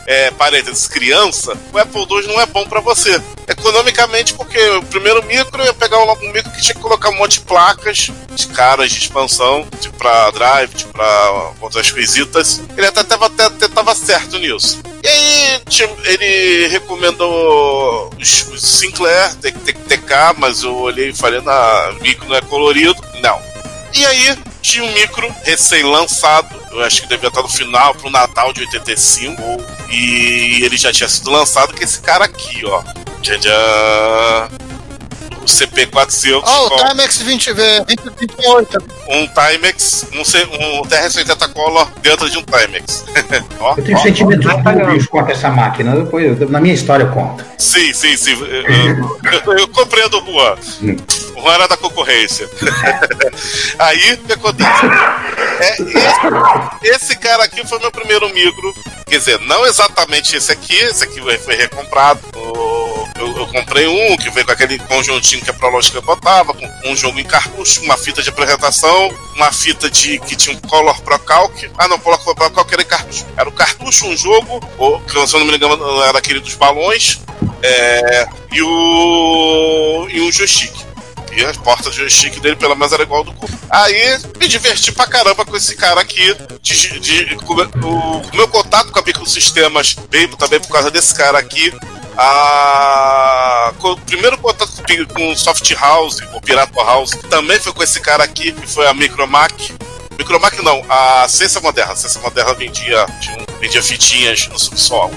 é, 0.07 0.31
parênteses, 0.31 0.87
criança, 0.87 1.57
o 1.71 1.77
Apple 1.77 2.01
II 2.01 2.27
não 2.27 2.41
é 2.41 2.45
bom 2.45 2.65
pra 2.67 2.79
você. 2.79 3.21
Economicamente, 3.47 4.33
porque 4.33 4.59
o 4.69 4.83
primeiro 4.83 5.23
micro 5.23 5.61
eu 5.61 5.65
ia 5.65 5.73
pegar 5.73 5.99
um, 5.99 6.11
um 6.11 6.31
micro 6.31 6.51
que 6.51 6.61
tinha 6.61 6.73
que 6.73 6.81
colocar 6.81 7.09
um 7.09 7.17
monte 7.17 7.39
de 7.39 7.41
placas, 7.41 8.09
de 8.33 8.47
caras 8.47 8.91
de 8.91 8.97
expansão, 8.97 9.67
tipo 9.79 9.95
pra 9.97 10.31
drive, 10.31 10.73
tipo 10.73 10.93
pra 10.93 11.51
outras 11.61 11.91
coisitas. 11.91 12.61
Ele 12.75 12.87
até 12.87 13.03
tava, 13.03 13.27
até, 13.27 13.45
até 13.45 13.67
tava 13.67 13.93
certo 13.93 14.39
nisso. 14.39 14.81
E 15.03 15.07
aí 15.07 15.61
ele 16.05 16.67
recomendou 16.67 18.09
os, 18.19 18.47
os 18.47 18.61
Sinclair, 18.61 19.35
TK, 19.35 20.37
mas 20.37 20.63
eu 20.63 20.75
olhei 20.75 21.09
e 21.09 21.15
falei, 21.15 21.41
na 21.41 21.93
micro 22.01 22.27
não 22.27 22.35
é 22.35 22.41
colorido. 22.41 22.95
Não. 23.21 23.39
E 23.93 24.05
aí 24.05 24.37
tinha 24.65 24.83
um 24.83 24.91
micro 24.93 25.31
recém-lançado, 25.43 26.59
eu 26.71 26.83
acho 26.83 27.03
que 27.03 27.07
devia 27.07 27.27
estar 27.27 27.43
no 27.43 27.47
final 27.47 27.93
pro 27.93 28.09
Natal 28.09 28.51
de 28.51 28.61
85, 28.61 29.41
e 29.91 30.63
ele 30.63 30.75
já 30.75 30.91
tinha 30.91 31.07
sido 31.07 31.29
lançado, 31.29 31.75
é 31.79 31.83
esse 31.83 32.01
cara 32.01 32.25
aqui, 32.25 32.65
ó. 32.65 32.81
Tchan, 33.21 34.49
O 35.45 35.47
CP400. 35.47 36.41
Ó, 36.43 36.69
com 36.69 36.75
o 36.75 36.87
Timex 36.89 37.21
20, 37.21 37.53
2028. 37.53 38.77
um 39.09 39.27
Timex, 39.27 40.05
um, 40.15 40.25
C- 40.25 40.43
um 40.45 40.81
TR-80 40.87 41.53
Color 41.53 41.87
dentro 42.01 42.27
de 42.29 42.37
um 42.39 42.43
Timex. 42.43 43.05
Ó, 43.59 43.75
Eu 43.77 43.83
tenho 43.83 43.97
ó, 43.97 44.01
sentimentos 44.01 44.45
ó. 44.51 44.71
dúbios 44.71 45.05
quanto 45.05 45.29
a 45.29 45.33
essa 45.33 45.49
máquina. 45.49 45.95
Depois, 45.95 46.39
na 46.49 46.59
minha 46.59 46.73
história 46.73 47.03
eu 47.03 47.11
conto. 47.11 47.45
Sim, 47.59 47.93
sim, 47.93 48.17
sim. 48.17 48.33
Eu, 48.41 49.21
eu- 49.53 49.57
eu 49.59 49.67
compreendo 49.67 50.17
o 50.19 50.25
Juan. 50.25 50.55
O 51.35 51.41
Juan 51.41 51.53
era 51.53 51.67
da 51.67 51.77
concorrência. 51.77 52.49
Aí, 53.79 54.13
o 54.13 54.17
que 54.17 54.33
acontece? 54.33 54.85
É, 55.59 55.71
esse, 55.81 56.95
esse 56.95 57.15
cara 57.17 57.43
aqui 57.43 57.65
foi 57.67 57.77
meu 57.79 57.91
primeiro 57.91 58.27
micro. 58.33 58.73
Quer 59.07 59.19
dizer, 59.19 59.39
não 59.41 59.65
exatamente 59.65 60.35
esse 60.35 60.51
aqui, 60.51 60.75
esse 60.75 61.03
aqui 61.03 61.21
foi 61.39 61.55
recomprado. 61.55 62.19
Eu, 63.17 63.37
eu 63.37 63.47
comprei 63.47 63.87
um 63.87 64.17
que 64.17 64.29
veio 64.29 64.45
com 64.45 64.51
aquele 64.51 64.77
conjuntinho 64.79 65.34
que 65.41 65.49
a 65.49 65.53
Prológica 65.53 66.01
botava, 66.01 66.53
com 66.53 66.67
um 66.85 66.95
jogo 66.95 67.19
em 67.19 67.23
cartucho, 67.23 67.81
uma 67.83 67.97
fita 67.97 68.21
de 68.21 68.29
apresentação, 68.29 69.09
uma 69.35 69.51
fita 69.51 69.89
de 69.89 70.19
que 70.19 70.35
tinha 70.35 70.55
um 70.55 70.59
Color 70.61 71.01
Pro 71.01 71.19
Calc. 71.19 71.69
Ah, 71.77 71.87
não, 71.87 71.99
Color 71.99 72.19
Pro 72.19 72.51
Calc 72.51 72.71
era 72.73 72.81
em 72.81 72.85
cartucho. 72.85 73.25
Era 73.37 73.49
o 73.49 73.51
cartucho, 73.51 74.05
um 74.07 74.15
jogo, 74.17 74.59
ou, 74.77 74.99
que 75.01 75.15
eu 75.17 75.25
não 75.39 75.45
me 75.45 75.55
engano 75.55 76.01
era 76.03 76.17
aquele 76.17 76.39
dos 76.39 76.55
balões, 76.55 77.19
é, 77.61 78.27
e, 78.51 78.61
o, 78.61 80.07
e 80.09 80.21
um 80.21 80.31
joystick. 80.31 80.73
E 81.35 81.43
a 81.43 81.53
porta 81.55 81.89
de 81.89 81.97
joystick 81.97 82.39
dele, 82.39 82.55
pelo 82.55 82.75
menos, 82.75 82.93
era 82.93 83.03
igual 83.03 83.21
do 83.23 83.33
cu. 83.33 83.49
Aí 83.69 84.17
me 84.39 84.47
diverti 84.47 84.91
pra 84.93 85.05
caramba 85.05 85.43
com 85.45 85.57
esse 85.57 85.75
cara 85.75 85.99
aqui. 85.99 86.33
De, 86.61 86.99
de- 86.99 87.37
o, 87.45 87.91
o 88.31 88.35
meu 88.35 88.47
contato 88.47 88.89
com 88.91 88.99
a 88.99 89.01
microsistemas 89.01 89.97
veio 90.09 90.29
também 90.37 90.61
por 90.61 90.69
causa 90.69 90.89
desse 90.89 91.13
cara 91.13 91.37
aqui. 91.37 91.73
A, 92.17 93.73
o 93.81 93.97
primeiro 93.97 94.37
contato 94.37 94.71
com- 95.13 95.31
o 95.31 95.35
Soft 95.35 95.69
House, 95.73 96.17
o 96.33 96.41
Pirata 96.41 96.83
House, 96.83 97.11
também 97.29 97.59
foi 97.59 97.73
com 97.73 97.83
esse 97.83 97.99
cara 97.99 98.23
aqui, 98.23 98.51
que 98.51 98.67
foi 98.67 98.87
a 98.87 98.93
Micromac. 98.93 99.73
Micromac 100.17 100.61
não, 100.63 100.83
a 100.89 101.27
Ciência 101.27 101.59
Moderna. 101.61 101.93
A 101.93 101.95
Ciência 101.95 102.21
Moderna 102.21 102.53
vendia, 102.53 103.05
um- 103.05 103.59
vendia 103.59 103.81
fitinhas 103.83 104.47
no 104.47 104.57
subsolo. 104.59 105.13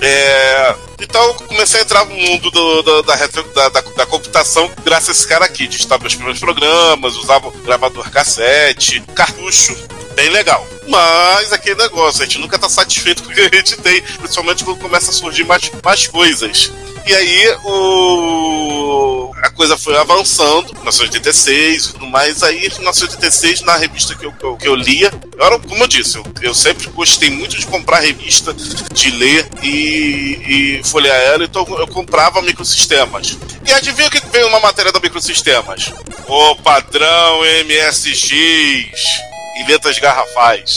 É, 0.00 0.74
então 1.00 1.34
comecei 1.48 1.80
a 1.80 1.82
entrar 1.82 2.04
no 2.04 2.14
mundo 2.14 2.50
do- 2.52 2.82
do- 2.82 3.02
da, 3.02 3.16
da, 3.16 3.68
da- 3.68 3.80
da 3.80 4.06
computação 4.06 4.70
graças 4.84 5.08
a 5.08 5.12
esse 5.12 5.26
cara 5.26 5.44
aqui. 5.44 5.66
Digitava 5.66 6.00
meus 6.02 6.14
primeiros 6.14 6.40
programas, 6.40 7.16
usava 7.16 7.50
gravador 7.64 8.08
cassete, 8.10 9.00
cartucho, 9.14 9.76
bem 10.18 10.30
legal. 10.30 10.66
Mas 10.88 11.52
aquele 11.52 11.76
negócio, 11.76 12.22
a 12.22 12.26
gente 12.26 12.40
nunca 12.40 12.58
tá 12.58 12.68
satisfeito 12.68 13.22
com 13.24 13.30
o 13.30 13.34
que 13.34 13.40
a 13.40 13.56
gente 13.56 13.76
tem, 13.76 14.02
principalmente 14.02 14.64
quando 14.64 14.80
começa 14.80 15.12
a 15.12 15.14
surgir 15.14 15.44
mais, 15.44 15.70
mais 15.84 16.08
coisas. 16.08 16.72
E 17.06 17.14
aí 17.14 17.56
o... 17.64 19.32
a 19.42 19.48
coisa 19.50 19.78
foi 19.78 19.96
avançando, 19.96 20.74
1986 20.74 21.84
e 21.84 21.92
tudo 21.92 22.06
mais. 22.06 22.42
Aí, 22.42 22.66
em 22.66 22.68
1986, 22.68 23.62
na 23.62 23.76
revista 23.76 24.14
que 24.14 24.26
eu, 24.26 24.32
que 24.32 24.44
eu, 24.44 24.56
que 24.56 24.68
eu 24.68 24.74
lia, 24.74 25.10
eu 25.38 25.44
era, 25.44 25.58
como 25.58 25.84
eu 25.84 25.86
disse, 25.86 26.18
eu, 26.18 26.24
eu 26.42 26.52
sempre 26.52 26.88
gostei 26.90 27.30
muito 27.30 27.56
de 27.56 27.64
comprar 27.66 28.00
revista, 28.00 28.52
de 28.52 29.10
ler 29.12 29.48
e, 29.62 30.80
e 30.80 30.84
folhear 30.84 31.16
ela, 31.16 31.44
então 31.44 31.64
eu 31.78 31.86
comprava 31.86 32.42
microsistemas. 32.42 33.38
E 33.64 33.72
adivinha 33.72 34.08
o 34.08 34.10
que 34.10 34.20
veio 34.30 34.48
uma 34.48 34.60
matéria 34.60 34.92
da 34.92 35.00
microsistemas? 35.00 35.92
O 36.26 36.56
padrão 36.56 37.40
MSX 37.64 39.28
e 39.58 39.66
letras 39.66 39.98
garrafais. 39.98 40.76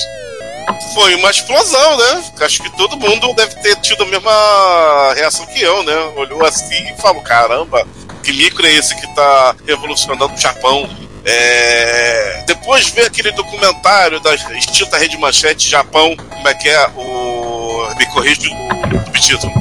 Foi 0.93 1.15
uma 1.15 1.29
explosão, 1.29 1.97
né? 1.97 2.23
Acho 2.41 2.61
que 2.61 2.69
todo 2.77 2.97
mundo 2.97 3.33
deve 3.33 3.55
ter 3.55 3.75
tido 3.77 4.03
a 4.03 4.05
mesma 4.05 5.13
reação 5.15 5.45
que 5.47 5.61
eu, 5.61 5.83
né? 5.83 5.95
Olhou 6.15 6.45
assim 6.45 6.93
e 6.93 7.01
falou: 7.01 7.21
caramba, 7.21 7.85
que 8.23 8.31
micro 8.33 8.65
é 8.65 8.73
esse 8.73 8.95
que 8.95 9.07
tá 9.15 9.55
revolucionando 9.65 10.33
o 10.33 10.37
Japão? 10.37 10.89
É... 11.23 12.43
Depois 12.47 12.89
ver 12.89 13.05
aquele 13.05 13.31
documentário 13.31 14.19
da 14.19 14.33
extinta 14.33 14.97
Rede 14.97 15.17
Manchete 15.17 15.69
Japão, 15.69 16.15
como 16.15 16.47
é 16.47 16.53
que 16.53 16.69
é 16.69 16.87
o. 16.95 17.87
Me 17.97 18.05
corrija 18.07 18.41
o 18.49 19.05
subtítulo. 19.05 19.53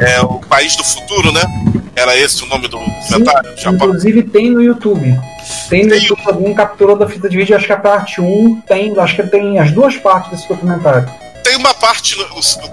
É 0.00 0.20
o 0.20 0.40
País 0.40 0.76
do 0.76 0.84
Futuro, 0.84 1.32
né? 1.32 1.42
Era 1.94 2.16
esse 2.16 2.42
o 2.42 2.46
nome 2.46 2.68
do 2.68 2.78
documentário? 2.78 3.56
Japão. 3.56 3.88
Inclusive 3.88 4.22
tem 4.24 4.50
no 4.50 4.62
YouTube. 4.62 5.18
Tem 5.68 5.84
no 5.84 5.94
YouTube 5.94 6.22
algum 6.26 6.54
capturou 6.54 6.96
da 6.96 7.08
fita 7.08 7.28
de 7.28 7.36
vídeo, 7.36 7.56
acho 7.56 7.66
que 7.66 7.72
a 7.72 7.76
parte 7.76 8.20
1 8.20 8.62
tem, 8.66 8.98
acho 8.98 9.16
que 9.16 9.22
tem 9.24 9.58
as 9.58 9.70
duas 9.72 9.96
partes 9.96 10.30
desse 10.30 10.48
documentário. 10.48 11.08
Tem 11.46 11.54
uma 11.54 11.72
parte 11.72 12.16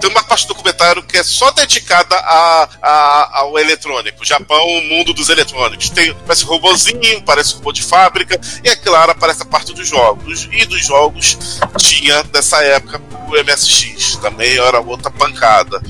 tem 0.00 0.10
uma 0.10 0.24
parte 0.24 0.46
do 0.46 0.54
documentário 0.54 1.00
que 1.04 1.16
é 1.16 1.22
só 1.22 1.52
dedicada 1.52 2.16
a, 2.16 2.68
a- 2.82 3.38
ao 3.38 3.56
eletrônico, 3.56 4.24
Japão, 4.24 4.66
o 4.66 4.82
mundo 4.82 5.14
dos 5.14 5.28
eletrônicos. 5.28 5.90
Tem 5.90 6.12
parece 6.26 6.44
robozinho, 6.44 7.22
parece 7.22 7.54
robô 7.54 7.70
de 7.70 7.84
fábrica 7.84 8.40
e 8.64 8.68
é 8.68 8.74
claro 8.74 9.12
aparece 9.12 9.42
a 9.42 9.46
parte 9.46 9.72
dos 9.72 9.86
jogos 9.88 10.48
e 10.50 10.64
dos 10.66 10.84
jogos 10.84 11.38
tinha 11.78 12.24
dessa 12.24 12.62
época 12.64 13.00
o 13.28 13.44
MSX 13.44 14.16
também 14.16 14.58
era 14.58 14.80
outra 14.80 15.08
pancada. 15.10 15.80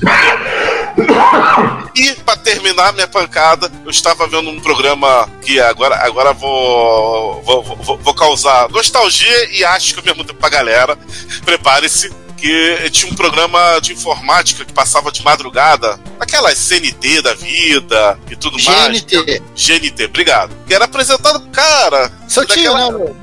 E 1.95 2.13
para 2.23 2.37
terminar 2.37 2.93
minha 2.93 3.07
pancada, 3.07 3.71
eu 3.83 3.89
estava 3.89 4.27
vendo 4.27 4.49
um 4.51 4.59
programa 4.59 5.27
que 5.41 5.59
agora 5.59 5.95
agora 6.05 6.33
vou 6.33 7.41
vou, 7.41 7.63
vou, 7.63 7.97
vou 7.97 8.13
causar 8.13 8.69
nostalgia 8.69 9.49
e 9.51 9.63
acho 9.65 9.93
que 9.93 9.99
ao 10.01 10.05
mesmo 10.05 10.23
tempo 10.23 10.39
pra 10.39 10.49
galera. 10.49 10.95
Prepare-se 11.43 12.13
que 12.45 12.89
tinha 12.91 13.11
um 13.11 13.15
programa 13.15 13.79
de 13.81 13.93
informática 13.93 14.63
que 14.63 14.71
passava 14.71 15.11
de 15.11 15.23
madrugada, 15.23 15.99
aquelas 16.19 16.55
CNT 16.59 17.23
da 17.23 17.33
vida 17.33 18.19
e 18.29 18.35
tudo 18.35 18.61
mais. 18.63 19.01
GNT. 19.01 19.41
GNT, 19.55 20.05
obrigado. 20.05 20.55
Que 20.67 20.75
era 20.75 20.85
apresentado, 20.85 21.39
cara. 21.49 22.11
Seu 22.27 22.45
tio, 22.45 22.71
daquela- 22.71 22.91
né? 22.99 23.15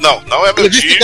Não, 0.00 0.22
não 0.22 0.46
é 0.46 0.52
meu 0.54 0.64
Levi 0.64 0.80
tio. 0.80 0.98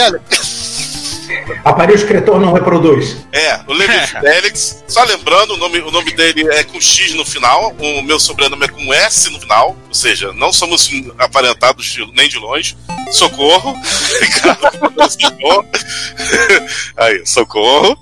Aparelho 1.65 1.97
escritor 1.97 2.41
não 2.41 2.53
reproduz. 2.55 3.17
É, 3.31 3.61
o 3.67 3.75
Levi 3.75 3.93
Fidelix. 4.07 4.83
Só 4.89 5.05
lembrando, 5.05 5.53
o 5.55 5.57
nome, 5.59 5.79
o 5.81 5.91
nome 5.91 6.13
dele 6.13 6.49
é 6.55 6.65
com 6.65 6.81
X 6.81 7.13
no 7.15 7.27
final, 7.27 7.75
o 7.79 8.01
meu 8.03 8.19
sobrenome 8.19 8.65
é 8.65 8.69
com 8.69 8.95
S 8.95 9.29
no 9.31 9.39
final, 9.39 9.77
ou 9.89 9.95
seja, 9.95 10.33
não 10.33 10.51
somos 10.53 10.89
aparentados 11.19 11.95
nem 12.15 12.27
de 12.29 12.39
longe. 12.39 12.75
Socorro. 13.11 13.75
Aí, 16.97 17.25
socorro. 17.27 17.99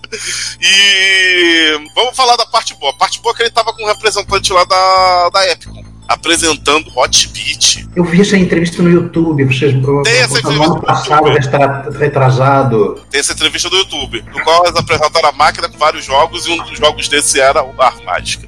E 0.61 1.89
vamos 1.95 2.17
falar 2.17 2.37
da 2.37 2.47
parte 2.47 2.75
boa. 2.75 2.93
A 2.93 2.97
parte 2.97 3.21
boa 3.21 3.33
é 3.33 3.37
que 3.37 3.43
ele 3.45 3.51
tava 3.51 3.73
com 3.73 3.85
um 3.85 3.87
representante 3.87 4.53
lá 4.53 4.65
da, 4.65 5.31
da 5.31 5.51
Epicon. 5.51 5.85
Apresentando 6.07 6.91
Hot 6.97 7.29
Beat. 7.29 7.87
Eu 7.97 8.05
vi 8.05 8.21
essa 8.21 8.37
entrevista 8.37 8.83
no 8.83 8.91
YouTube, 8.91 9.45
vocês 9.45 9.73
Tem 9.73 10.17
essa 10.19 10.35
no 10.35 10.39
entrevista 10.39 10.65
ano 10.65 10.83
passado, 10.83 11.29
restra- 11.31 11.91
retrasado. 11.99 13.01
Tem 13.11 13.21
essa 13.21 13.33
entrevista 13.33 13.71
do 13.71 13.77
YouTube, 13.77 14.23
no 14.35 14.45
qual 14.45 14.65
eles 14.67 14.77
apresentaram 14.77 15.31
a 15.31 15.33
máquina 15.33 15.69
com 15.69 15.79
vários 15.79 16.05
jogos, 16.05 16.47
e 16.47 16.51
um 16.51 16.63
dos 16.65 16.79
jogos 16.79 17.09
desse 17.09 17.41
era 17.41 17.65
o 17.65 17.73
Armática. 17.81 18.47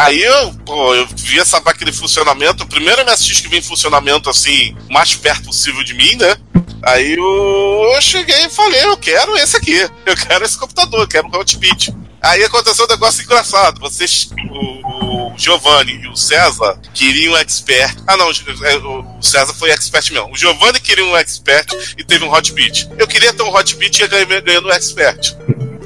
Aí 0.00 0.22
eu, 0.22 0.54
pô, 0.64 0.94
eu 0.94 1.06
vi 1.14 1.38
essa 1.38 1.60
máquina 1.60 1.90
em 1.90 1.92
funcionamento, 1.92 2.64
o 2.64 2.66
primeiro 2.66 3.04
MSX 3.04 3.40
que 3.40 3.48
vi 3.48 3.58
em 3.58 3.62
funcionamento 3.62 4.30
assim, 4.30 4.74
o 4.88 4.92
mais 4.94 5.14
perto 5.14 5.44
possível 5.44 5.84
de 5.84 5.92
mim, 5.92 6.16
né? 6.16 6.36
Aí 6.82 7.12
eu, 7.12 7.92
eu 7.94 8.00
cheguei 8.00 8.46
e 8.46 8.48
falei, 8.48 8.82
eu 8.82 8.96
quero 8.96 9.36
esse 9.36 9.58
aqui, 9.58 9.76
eu 10.06 10.16
quero 10.16 10.42
esse 10.42 10.56
computador, 10.56 11.00
eu 11.00 11.08
quero 11.08 11.28
o 11.28 11.36
Hotbit. 11.36 11.94
Aí 12.22 12.42
aconteceu 12.42 12.86
um 12.86 12.88
negócio 12.88 13.22
engraçado. 13.22 13.78
Vocês, 13.78 14.30
o, 14.50 15.32
o 15.32 15.38
Giovanni 15.38 15.92
e 15.92 16.08
o 16.08 16.16
César 16.16 16.78
queriam 16.94 17.34
um 17.34 17.36
expert. 17.36 17.94
Ah, 18.06 18.16
não, 18.16 18.30
o 18.30 19.22
César 19.22 19.52
foi 19.52 19.70
expert 19.70 20.10
mesmo. 20.12 20.32
O 20.32 20.36
Giovanni 20.36 20.80
queria 20.80 21.04
um 21.04 21.16
expert 21.16 21.94
e 21.98 22.02
teve 22.02 22.24
um 22.24 22.32
hotbit. 22.32 22.88
Eu 22.98 23.06
queria 23.06 23.34
ter 23.34 23.42
um 23.42 23.54
hotbit 23.54 23.98
e 23.98 24.02
ia 24.02 24.40
ganhando 24.40 24.68
um 24.68 24.72
expert. 24.72 25.36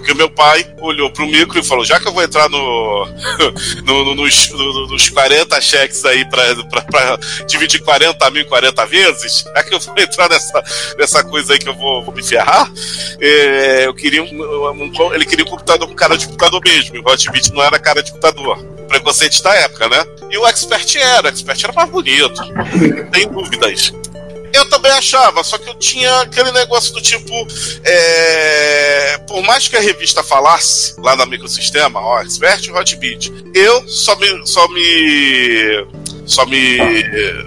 Porque 0.05 0.13
o 0.13 0.17
meu 0.17 0.29
pai 0.29 0.67
olhou 0.83 1.09
pro 1.11 1.27
micro 1.27 1.59
e 1.59 1.65
falou: 1.65 1.83
já 1.83 1.99
que 1.99 2.07
eu 2.07 2.13
vou 2.13 2.23
entrar 2.23 2.47
no, 2.51 3.07
no- 3.83 4.05
no- 4.05 4.15
nos, 4.15 4.51
no- 4.51 4.87
nos 4.89 5.09
40 5.09 5.59
cheques 5.63 6.05
aí 6.05 6.29
pra, 6.29 6.43
pra, 6.67 6.83
pra 6.83 7.19
dividir 7.49 7.81
40 7.83 8.31
mil 8.31 8.43
em 8.43 8.47
40 8.47 8.85
vezes, 8.85 9.45
já 9.57 9.63
que 9.65 9.75
eu 9.75 9.81
vou 9.81 9.95
entrar 9.99 10.29
nessa, 10.29 10.63
nessa 10.99 11.25
coisa 11.25 11.55
aí 11.55 11.59
que 11.59 11.69
eu 11.71 11.75
vou, 11.75 12.05
vou 12.05 12.15
me 12.15 12.23
ferrar, 12.23 12.71
é, 13.19 13.87
eu 13.87 13.95
queria 13.95 14.23
um, 14.23 14.73
um- 14.73 15.15
ele 15.15 15.25
queria 15.25 15.45
um 15.47 15.49
computador 15.49 15.89
com 15.89 15.95
cara 15.95 16.19
de 16.19 16.27
computador 16.27 16.61
mesmo. 16.63 16.97
E 16.97 16.99
o 16.99 17.09
Hotbit 17.09 17.51
não 17.55 17.63
era 17.63 17.79
cara 17.79 18.03
de 18.03 18.11
computador. 18.11 18.63
Preconceito 18.87 19.43
da 19.43 19.55
época, 19.55 19.89
né? 19.89 20.05
E 20.31 20.37
o 20.37 20.47
Expert 20.47 20.97
era, 20.97 21.27
o 21.29 21.31
Expert 21.31 21.65
era 21.65 21.73
mais 21.73 21.89
bonito. 21.89 22.43
Tem 23.11 23.27
dúvidas. 23.27 23.91
Eu 24.55 24.69
também 24.71 24.93
achava, 24.93 25.43
só 25.45 25.59
que 25.59 25.69
eu 25.69 25.75
tinha 25.75 26.21
aquele 26.21 26.53
negócio 26.53 26.95
do 26.95 27.01
tipo. 27.03 27.47
é, 27.85 29.19
por 29.27 29.43
mais 29.43 29.67
que 29.69 29.77
a 29.77 29.81
revista 29.81 30.23
falasse 30.23 30.95
lá 30.99 31.17
na 31.17 31.27
microsistema, 31.27 32.01
ó, 32.01 32.21
Expert 32.23 32.65
e 32.67 32.71
Hotbit, 32.73 33.33
eu 33.55 33.87
só 33.89 34.15
me. 34.17 34.47
Só 34.47 34.67
me 34.69 35.87
só 36.27 36.47
me 36.47 36.79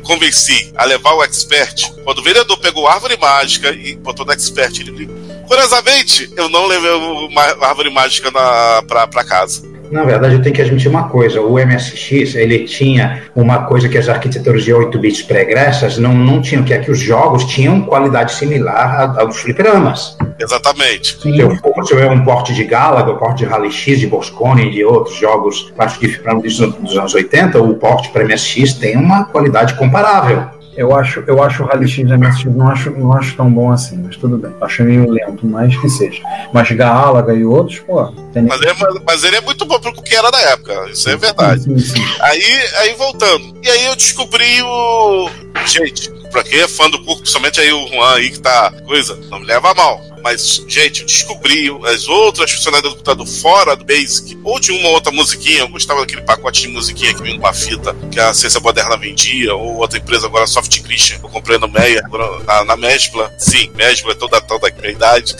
convenci 0.04 0.72
a 0.76 0.86
levar 0.86 1.13
o 1.13 1.24
Expert 1.24 1.89
quando 2.04 2.20
o 2.20 2.24
vereador 2.24 2.58
pegou 2.60 2.88
a 2.88 2.93
árvore 2.93 3.17
mágica 3.17 3.72
e 3.72 3.96
botou 3.96 4.24
no 4.24 4.32
Expert. 4.32 4.80
Ele 4.80 4.91
ligou. 4.91 5.15
Curiosamente, 5.48 6.30
eu 6.38 6.48
não 6.50 6.67
levei 6.67 6.91
o 6.91 7.28
ma- 7.32 7.56
a 7.60 7.67
árvore 7.70 7.89
mágica 7.89 8.30
na, 8.30 8.84
pra, 8.88 9.08
pra 9.08 9.24
casa. 9.24 9.63
Na 9.91 10.04
verdade, 10.04 10.36
eu 10.36 10.41
tenho 10.41 10.56
que 10.56 10.62
admitir 10.62 10.89
uma 10.89 11.10
coisa: 11.10 11.41
o 11.41 11.54
MSX 11.54 12.36
ele 12.36 12.65
tinha 12.65 13.23
uma 13.36 13.63
coisa 13.65 13.88
que 13.88 13.97
as 13.97 14.10
arquiteturas 14.10 14.63
de 14.63 14.73
8 14.73 14.97
bits 15.00 15.21
pregressas 15.21 15.97
não, 15.97 16.13
não 16.13 16.41
tinham, 16.41 16.63
que 16.63 16.73
é 16.73 16.80
que 16.80 16.91
os 16.91 17.00
jogos 17.00 17.45
tinham 17.45 17.82
qualidade 17.82 18.34
similar 18.34 19.17
aos 19.19 19.38
fliperamas. 19.38 20.17
Exatamente. 20.39 21.19
Se 21.21 21.39
eu 21.39 21.56
for 21.56 21.86
se 21.86 21.93
eu 21.93 21.97
ver 21.97 22.12
um 22.12 22.23
porte 22.23 22.54
de 22.54 22.63
Galaga, 22.63 23.12
um 23.12 23.17
porte 23.17 23.39
de 23.39 23.45
Rally 23.45 23.71
X, 23.71 24.00
de 24.00 24.08
Boscone 24.08 24.67
e 24.67 24.71
de 24.71 24.84
outros 24.84 25.15
jogos, 25.15 25.73
acho 25.78 26.00
que 26.00 26.08
fliperama 26.08 26.41
dos, 26.41 26.58
dos 26.58 26.97
anos 26.97 27.13
80, 27.13 27.62
o 27.62 27.76
porte 27.76 28.10
para 28.10 28.26
MSX 28.26 28.73
tem 28.73 28.97
uma 28.97 29.26
qualidade 29.26 29.73
comparável. 29.76 30.57
Eu 30.77 30.95
acho, 30.95 31.23
eu 31.25 31.41
acho 31.43 31.63
o 31.63 31.65
Rally 31.65 31.87
X 31.89 32.07
MSX, 32.09 32.45
não 32.55 32.67
acho, 32.69 32.91
não 32.91 33.11
acho 33.13 33.35
tão 33.35 33.51
bom 33.51 33.71
assim, 33.71 33.97
mas 33.97 34.15
tudo 34.15 34.37
bem. 34.37 34.53
Acho 34.61 34.83
meio 34.83 35.09
lento, 35.09 35.45
mas 35.47 35.75
que 35.75 35.89
seja. 35.89 36.21
Mas 36.53 36.69
Galaga 36.71 37.33
e 37.33 37.43
outros, 37.43 37.79
pô, 37.79 38.03
Mas 38.35 38.61
ele, 38.61 38.69
é- 38.69 39.01
mas- 39.05 39.23
ele 39.23 39.35
é 39.37 39.41
muito 39.41 39.65
bom 39.65 39.79
pro 39.79 39.91
que 40.03 40.15
era 40.15 40.29
da 40.29 40.39
época, 40.39 40.73
isso 40.91 41.09
é 41.09 41.17
verdade. 41.17 41.63
Sim, 41.63 41.79
sim. 41.79 42.05
Aí, 42.21 42.41
aí 42.81 42.93
voltando. 42.93 43.57
E 43.63 43.69
aí 43.69 43.85
eu 43.85 43.95
descobri 43.95 44.61
o. 44.61 45.29
Gente, 45.65 46.11
pra 46.31 46.43
quem 46.43 46.59
é 46.59 46.67
fã 46.67 46.89
do 46.89 47.03
curso, 47.03 47.21
principalmente 47.21 47.59
aí 47.59 47.71
o 47.71 47.87
Juan 47.87 48.15
aí 48.15 48.29
que 48.29 48.39
tá. 48.39 48.71
Coisa, 48.85 49.15
não 49.29 49.39
me 49.39 49.45
leva 49.45 49.71
a 49.71 49.73
mal. 49.73 50.03
Mas, 50.23 50.61
gente, 50.67 51.01
eu 51.01 51.05
descobri 51.05 51.69
as 51.85 52.07
outras 52.07 52.51
funcionalidades 52.51 52.95
do 52.95 52.97
computador 52.97 53.27
fora 53.27 53.75
do 53.75 53.85
Basic, 53.85 54.37
ou 54.43 54.59
de 54.59 54.71
uma 54.71 54.89
outra 54.89 55.11
musiquinha. 55.11 55.59
Eu 55.59 55.69
gostava 55.69 56.01
daquele 56.01 56.21
pacote 56.21 56.61
de 56.61 56.67
musiquinha 56.67 57.13
que 57.13 57.21
vinha 57.21 57.35
numa 57.35 57.53
fita 57.53 57.95
que 58.11 58.19
a 58.19 58.33
Ciência 58.33 58.59
Moderna 58.59 58.97
vendia, 58.97 59.55
ou 59.55 59.77
outra 59.77 59.97
empresa 59.97 60.27
agora, 60.27 60.45
Soft 60.47 60.81
Christian, 60.81 61.19
eu 61.23 61.29
comprei 61.29 61.57
no 61.57 61.67
Meia, 61.67 62.03
na, 62.45 62.65
na 62.65 62.75
Mesbla. 62.75 63.33
Sim, 63.37 63.71
é 63.77 63.93
toda, 64.15 64.41
toda 64.41 64.67
a 64.67 64.71
minha 64.71 64.91
idade. 64.91 65.35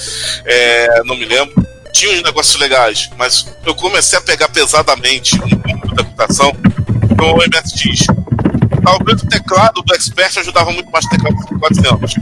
É, 0.46 1.04
não 1.04 1.16
me 1.16 1.26
lembro. 1.26 1.68
Tinha 1.92 2.12
uns 2.12 2.24
negócios 2.24 2.60
legais, 2.60 3.10
mas 3.18 3.48
eu 3.66 3.74
comecei 3.74 4.18
a 4.18 4.22
pegar 4.22 4.50
pesadamente 4.50 5.38
no 5.38 5.48
mundo 5.48 5.96
da 5.96 6.04
computação 6.04 6.56
no 7.18 7.38
MSX. 7.38 8.06
Talvez 8.88 9.22
o 9.22 9.28
teclado 9.28 9.82
do 9.82 9.94
Expert 9.94 10.38
ajudava 10.40 10.72
muito 10.72 10.90
mais 10.90 11.04
o 11.06 11.10
teclado 11.10 11.36
do 11.36 11.60
400. 11.60 12.16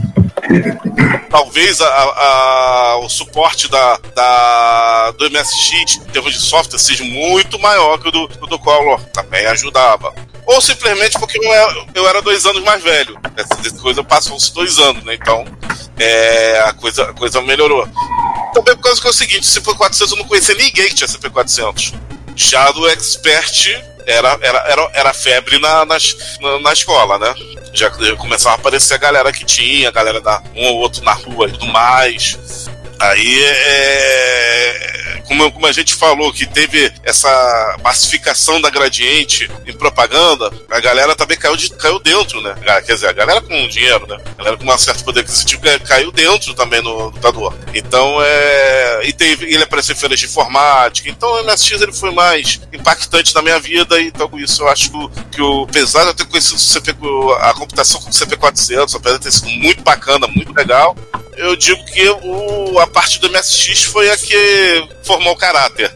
Talvez 1.30 1.80
a- 1.80 1.86
a- 1.86 2.96
o 3.02 3.08
suporte 3.08 3.70
da, 3.70 3.96
da- 4.16 5.10
do 5.12 5.26
MSX 5.26 5.96
em 5.98 6.10
termos 6.10 6.32
de 6.32 6.40
software 6.40 6.78
seja 6.80 7.04
muito 7.04 7.56
maior 7.60 7.98
que 8.00 8.08
o 8.08 8.10
do, 8.10 8.24
o 8.42 8.46
do 8.48 8.58
Color. 8.58 9.00
Também 9.12 9.46
ajudava. 9.46 10.12
Ou 10.44 10.60
simplesmente 10.60 11.16
porque 11.20 11.38
eu 11.38 11.52
era, 11.54 11.86
eu 11.94 12.08
era 12.08 12.20
dois 12.20 12.44
anos 12.46 12.64
mais 12.64 12.82
velho. 12.82 13.16
Essa, 13.36 13.60
essa 13.64 13.78
coisa 13.80 14.02
passou-se 14.02 14.52
dois 14.52 14.76
anos, 14.80 15.04
né? 15.04 15.14
Então 15.14 15.44
é, 15.98 16.64
a, 16.66 16.72
coisa, 16.72 17.04
a 17.10 17.12
coisa 17.12 17.40
melhorou. 17.42 17.86
Também 18.52 18.74
por 18.74 18.82
causa 18.82 19.00
que 19.00 19.06
é 19.06 19.10
o 19.10 19.12
seguinte: 19.12 19.42
o 19.42 19.62
CP400 19.62 20.10
eu 20.10 20.16
não 20.16 20.24
conhecia 20.24 20.54
ninguém 20.56 20.88
que 20.88 20.94
tinha 20.96 21.08
CP400. 21.08 21.94
Já 22.34 22.72
do 22.72 22.88
Expert 22.88 23.68
era, 24.06 24.38
era, 24.40 24.58
era, 24.68 24.90
era 24.94 25.12
febre 25.14 25.58
na, 25.58 25.84
nas- 25.84 26.38
na, 26.40 26.60
na 26.60 26.72
escola, 26.72 27.18
né? 27.18 27.34
Já 27.72 27.90
começava 28.16 28.54
a 28.54 28.58
aparecer 28.58 28.94
a 28.94 28.98
galera 28.98 29.32
que 29.32 29.44
tinha, 29.44 29.88
a 29.88 29.92
galera 29.92 30.20
da 30.20 30.42
um 30.54 30.64
ou 30.68 30.76
outro 30.78 31.04
na 31.04 31.12
rua 31.12 31.48
e 31.48 31.52
tudo 31.52 31.66
mais. 31.66 32.38
Aí 33.00 33.44
é. 33.44 34.96
Como, 35.26 35.50
como 35.50 35.66
a 35.66 35.72
gente 35.72 35.92
falou 35.92 36.32
que 36.32 36.46
teve 36.46 36.92
essa 37.02 37.76
massificação 37.82 38.60
da 38.60 38.70
gradiente 38.70 39.50
em 39.66 39.72
propaganda, 39.72 40.52
a 40.70 40.78
galera 40.78 41.16
também 41.16 41.36
caiu, 41.36 41.56
de- 41.56 41.70
caiu 41.70 41.98
dentro, 41.98 42.40
né? 42.40 42.54
Quer 42.86 42.94
dizer, 42.94 43.08
a 43.08 43.12
galera 43.12 43.40
com 43.40 43.66
dinheiro, 43.66 44.06
né? 44.06 44.18
A 44.38 44.38
galera 44.38 44.56
com 44.56 44.72
um 44.72 44.78
certo 44.78 45.02
poder 45.04 45.20
aquisitivo 45.20 45.62
ca- 45.62 45.80
caiu 45.80 46.12
dentro 46.12 46.54
também 46.54 46.80
no 46.80 46.94
computador. 47.10 47.52
Então 47.74 48.18
é. 48.22 49.00
E 49.02 49.12
teve, 49.12 49.46
ele 49.52 49.64
apareceu 49.64 49.94
em 49.96 49.98
feiras 49.98 50.18
de 50.20 50.26
informática. 50.26 51.10
Então 51.10 51.28
o 51.28 51.44
MSX 51.44 51.82
ele 51.82 51.92
foi 51.92 52.12
mais 52.12 52.60
impactante 52.72 53.34
na 53.34 53.42
minha 53.42 53.58
vida. 53.58 54.00
Então 54.00 54.28
com 54.28 54.38
isso 54.38 54.62
eu 54.62 54.68
acho 54.68 54.90
que 54.92 54.96
o, 54.96 55.08
que 55.32 55.42
o 55.42 55.64
apesar 55.68 56.02
de 56.04 56.08
eu 56.10 56.14
ter 56.14 56.26
conhecido 56.26 56.58
CP, 56.60 56.94
a 57.40 57.52
computação 57.52 58.00
com 58.00 58.10
o 58.10 58.12
CP400, 58.12 58.94
apesar 58.94 59.18
de 59.18 59.24
ter 59.24 59.32
sido 59.32 59.48
muito 59.48 59.82
bacana, 59.82 60.28
muito 60.28 60.52
legal, 60.54 60.96
eu 61.36 61.54
digo 61.56 61.84
que 61.84 62.08
o, 62.08 62.78
a 62.78 62.86
parte 62.86 63.20
do 63.20 63.30
MSX 63.30 63.84
foi 63.84 64.10
a 64.10 64.16
que 64.16 64.88
formou 65.02 65.34
o 65.34 65.36
caráter. 65.36 65.94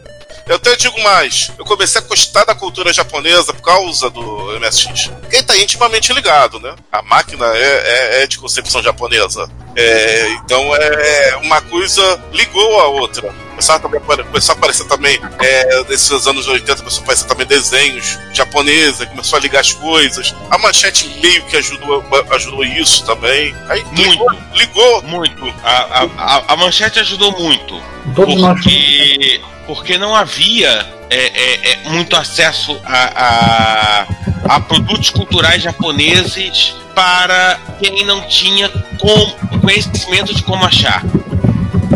Eu 0.51 0.57
até 0.57 0.75
digo 0.75 1.01
mais, 1.01 1.53
eu 1.57 1.65
comecei 1.65 2.01
a 2.01 2.05
gostar 2.05 2.45
da 2.45 2.57
cultura 2.57 2.93
japonesa 2.93 3.55
por 3.55 3.63
causa 3.63 4.11
do 4.11 4.59
MSX. 4.59 5.09
Quem 5.31 5.45
tá 5.45 5.57
intimamente 5.57 6.13
ligado, 6.13 6.59
né? 6.59 6.75
A 6.91 7.01
máquina 7.03 7.47
é, 7.55 8.19
é- 8.19 8.23
é 8.25 8.27
de 8.27 8.37
concepção 8.37 8.83
japonesa. 8.83 9.49
É, 9.77 10.29
então 10.45 10.75
é 10.75 11.37
uma 11.37 11.61
coisa 11.61 12.21
ligou 12.33 12.81
a 12.81 12.89
outra. 12.89 13.33
Começou 13.51 13.75
a, 13.77 13.79
começou 13.79 14.53
a 14.53 14.59
aparecer 14.59 14.89
também, 14.89 15.21
é, 15.39 15.85
nesses 15.85 16.27
anos 16.27 16.49
80, 16.49 16.79
começou 16.79 17.01
a 17.01 17.03
aparecer 17.05 17.27
também 17.29 17.47
desenhos 17.47 18.19
japoneses, 18.33 19.07
começou 19.09 19.39
a 19.39 19.41
ligar 19.43 19.61
as 19.61 19.73
coisas. 19.73 20.35
A 20.51 20.59
manchete 20.59 21.07
meio 21.23 21.45
que 21.45 21.59
ajudou, 21.59 22.05
ajudou 22.31 22.65
isso 22.65 23.05
também. 23.05 23.55
Aí 23.69 23.85
ligou, 23.93 24.33
ligou. 24.55 25.03
Muito. 25.03 25.55
A, 25.63 26.09
a, 26.19 26.43
a, 26.55 26.57
manchete 26.57 26.99
ajudou 26.99 27.31
muito. 27.39 27.81
Todos 28.17 28.35
nós 28.41 28.55
porque, 28.55 29.41
porque 29.70 29.96
não 29.96 30.16
havia 30.16 30.85
é, 31.09 31.16
é, 31.16 31.70
é, 31.70 31.88
muito 31.90 32.16
acesso 32.16 32.76
a, 32.85 34.04
a, 34.48 34.56
a 34.56 34.61
produtos 34.61 35.11
culturais 35.11 35.62
japoneses 35.62 36.74
para 36.92 37.56
quem 37.78 38.04
não 38.04 38.20
tinha 38.26 38.68
com, 38.98 39.61
conhecimento 39.61 40.35
de 40.35 40.42
como 40.42 40.64
achar. 40.64 41.04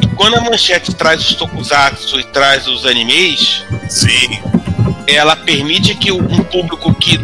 E 0.01 0.07
quando 0.15 0.37
a 0.37 0.41
manchete 0.43 0.95
traz 0.95 1.21
os 1.21 1.35
tokusatsu 1.35 2.21
e 2.21 2.25
traz 2.27 2.69
os 2.69 2.87
animes, 2.87 3.65
Sim. 3.89 4.41
Ela 5.07 5.37
permite 5.37 5.95
que 5.95 6.11
um 6.13 6.43
público 6.45 6.95
que 6.95 7.19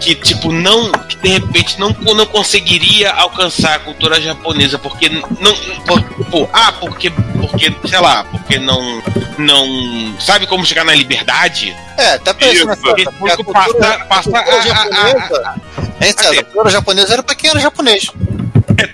que 0.00 0.14
tipo 0.14 0.52
não 0.52 0.90
que 0.92 1.16
de 1.16 1.28
repente 1.28 1.78
não, 1.78 1.90
não 1.90 2.24
conseguiria 2.26 3.10
alcançar 3.12 3.74
a 3.74 3.78
cultura 3.80 4.20
japonesa 4.20 4.78
porque 4.78 5.08
não 5.08 5.54
por, 5.84 6.02
por- 6.30 6.50
ah 6.52 6.72
porque 6.72 7.10
porque 7.10 7.74
sei 7.88 8.00
lá 8.00 8.24
porque 8.24 8.58
não 8.58 9.02
não 9.38 10.16
sabe 10.20 10.46
como 10.46 10.64
chegar 10.64 10.84
na 10.84 10.94
liberdade 10.94 11.76
É, 11.96 12.12
né? 12.18 12.52
Isso, 12.52 12.66
Porque 12.76 13.02
esse 13.02 13.08
a 13.32 13.36
cultura, 13.36 13.52
passa- 13.52 14.04
passa 14.06 14.30
a 14.38 14.42
cultura 14.44 14.72
a- 14.72 14.82
a- 14.82 15.08
japonesa. 15.08 15.54
Hein, 16.00 16.14
César? 16.16 16.40
A 16.40 16.44
cultura 16.44 16.70
japonesa 16.70 17.12
era 17.14 17.22
pra 17.24 17.34
quem 17.34 17.50
era 17.50 17.58
japonês. 17.60 18.06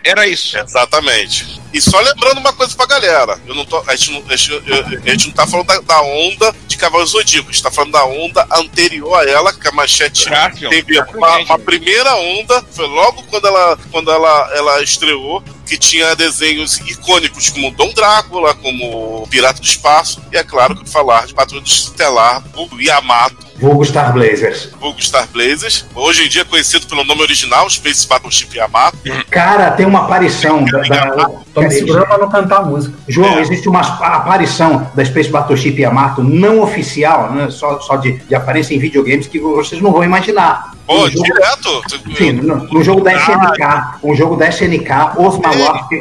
Era 0.03 0.27
isso. 0.27 0.57
Exatamente. 0.57 1.61
E 1.73 1.81
só 1.81 2.01
lembrando 2.01 2.38
uma 2.38 2.53
coisa 2.55 2.75
pra 2.75 2.87
galera: 2.87 3.38
eu 3.47 3.55
não 3.55 3.66
tô, 3.66 3.83
a, 3.87 3.94
gente 3.94 4.12
não, 4.12 4.25
a, 4.33 4.37
gente, 4.37 4.62
a 5.07 5.11
gente 5.11 5.27
não 5.27 5.35
tá 5.35 5.47
falando 5.47 5.66
da, 5.66 5.79
da 5.81 6.01
onda 6.03 6.55
de 6.74 6.78
Cavaleiros 6.78 7.12
Zodíaco, 7.12 7.48
a 7.48 7.52
gente 7.52 7.62
tá 7.62 7.70
falando 7.70 7.92
da 7.92 8.04
onda 8.04 8.46
anterior 8.52 9.14
a 9.14 9.24
ela, 9.24 9.52
que 9.52 9.66
a 9.66 9.72
manchete 9.72 10.24
Jaspion. 10.28 10.68
teve 10.68 11.00
uma, 11.00 11.38
uma 11.38 11.58
primeira 11.58 12.14
onda, 12.16 12.62
foi 12.70 12.87
logo 12.87 13.22
quando 13.24 13.46
ela, 13.46 13.78
quando 13.90 14.10
ela, 14.10 14.50
ela 14.54 14.82
estreou, 14.82 15.42
que 15.66 15.78
tinha 15.78 16.14
desenhos 16.14 16.78
icônicos 16.78 17.48
como 17.48 17.70
Dom 17.70 17.92
Drácula, 17.92 18.54
como 18.56 19.26
Pirata 19.28 19.60
do 19.60 19.66
Espaço, 19.66 20.22
e 20.32 20.37
é 20.37 20.44
claro 20.44 20.76
que 20.76 20.88
falar 20.88 21.26
de 21.26 21.34
Patrulha 21.34 21.64
Estelar, 21.64 22.42
o 22.54 22.80
Yamato, 22.80 23.43
Vulgo 23.56 23.84
Star 23.84 24.12
Blazers. 24.12 24.68
vulgo 24.80 25.00
Star 25.00 25.28
Blazers, 25.32 25.86
hoje 25.94 26.24
em 26.24 26.28
dia 26.28 26.44
conhecido 26.44 26.86
pelo 26.86 27.04
nome 27.04 27.22
original, 27.22 27.68
Space 27.70 28.06
Battleship 28.06 28.48
Yamato. 28.56 28.98
Cara, 29.30 29.70
tem 29.70 29.86
uma 29.86 30.00
aparição 30.00 30.64
da. 30.64 30.80
da- 30.80 31.26
Tô 31.54 31.60
Peraí, 31.60 31.70
segurando 31.78 32.06
pra 32.06 32.18
não 32.18 32.28
cantar 32.28 32.56
a 32.58 32.62
música. 32.64 32.94
João, 33.08 33.38
É. 33.38 33.40
existe 33.42 33.68
uma 33.68 33.80
aparição 33.80 34.90
da 34.94 35.04
Space 35.04 35.30
Battleship 35.30 35.78
Yamato 35.80 36.22
não 36.22 36.60
oficial, 36.60 37.32
né, 37.32 37.48
só, 37.48 37.78
só 37.80 37.96
de, 37.96 38.18
de 38.18 38.34
aparência 38.34 38.74
em 38.74 38.78
videogames 38.78 39.28
que 39.28 39.38
vocês 39.38 39.80
não 39.80 39.92
vão 39.92 40.02
imaginar. 40.02 40.72
Pô, 40.84 41.04
No 41.04 41.10
jogo- 41.10 41.22
direto. 41.24 41.82
Sim, 42.18 42.32
no, 42.32 42.56
no 42.56 42.82
jogo 42.82 43.02
da 43.02 43.14
SNK, 43.14 43.98
um 44.02 44.14
jogo 44.16 44.36
da 44.36 44.48
SNK, 44.48 45.16
Osmar 45.16 45.56
Warp, 45.58 45.92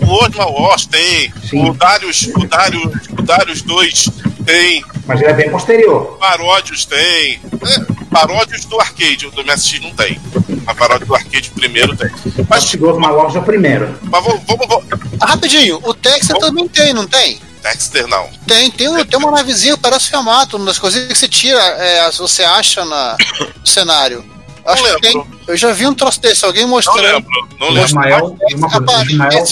O 0.00 0.06
Osma 0.24 0.46
Wars 0.46 0.86
tem, 0.86 1.32
Sim. 1.48 1.68
o 1.70 1.74
Darius, 1.74 2.28
o 2.36 2.46
Darius, 2.46 2.92
o 3.18 3.22
Darius 3.22 3.62
2 3.62 4.10
tem, 4.44 4.84
mas 5.06 5.20
ele 5.20 5.30
é 5.30 5.34
bem 5.34 5.50
posterior. 5.50 6.16
Paródios 6.18 6.84
tem. 6.84 7.40
É, 7.42 8.04
paródios 8.10 8.64
do 8.64 8.80
arcade, 8.80 9.30
do 9.30 9.44
MSX 9.44 9.80
não 9.80 9.90
tem. 9.94 10.20
A 10.66 10.74
paródia 10.74 11.06
do 11.06 11.14
arcade 11.14 11.50
primeiro 11.50 11.96
tem. 11.96 12.10
Mas, 12.48 12.72
Warp 12.74 13.36
é 13.36 13.38
o 13.38 13.42
primeiro. 13.42 13.98
mas 14.02 14.24
vamos, 14.24 14.42
vamos, 14.46 14.66
vamos. 14.68 14.84
Ah, 15.20 15.26
Rapidinho, 15.26 15.80
o 15.82 15.92
Texas 15.94 16.38
também 16.38 16.66
tem, 16.68 16.92
não 16.94 17.06
tem? 17.06 17.40
Dexter 17.62 18.06
não. 18.06 18.28
Tem, 18.46 18.70
tem, 18.70 18.88
um- 18.88 19.02
tem 19.04 19.18
uma 19.18 19.30
navezinha, 19.30 19.76
parece 19.78 20.12
o 20.12 20.16
Yamato, 20.16 20.56
uma 20.58 20.66
das 20.66 20.78
coisinhas 20.78 21.08
que 21.08 21.14
você 21.18 21.26
tira, 21.28 21.58
é, 21.60 22.10
você 22.12 22.44
acha 22.44 22.84
na, 22.84 23.16
no 23.60 23.66
cenário. 23.66 24.33
Acho 24.66 24.82
Não 24.82 24.94
que 24.96 25.00
tem. 25.00 25.24
Eu 25.46 25.56
já 25.56 25.72
vi 25.72 25.86
um 25.86 25.94
troço 25.94 26.20
desse, 26.20 26.44
alguém 26.44 26.62
Não 26.62 26.70
mostrando. 26.70 27.02
lembro. 27.02 27.48
Não 27.60 27.68
O 27.68 27.70
lembro. 27.70 27.86
Ismael, 27.88 28.36
uma 28.54 28.70
coisa, 28.70 28.96
o 28.96 29.02
Ismael, 29.04 29.44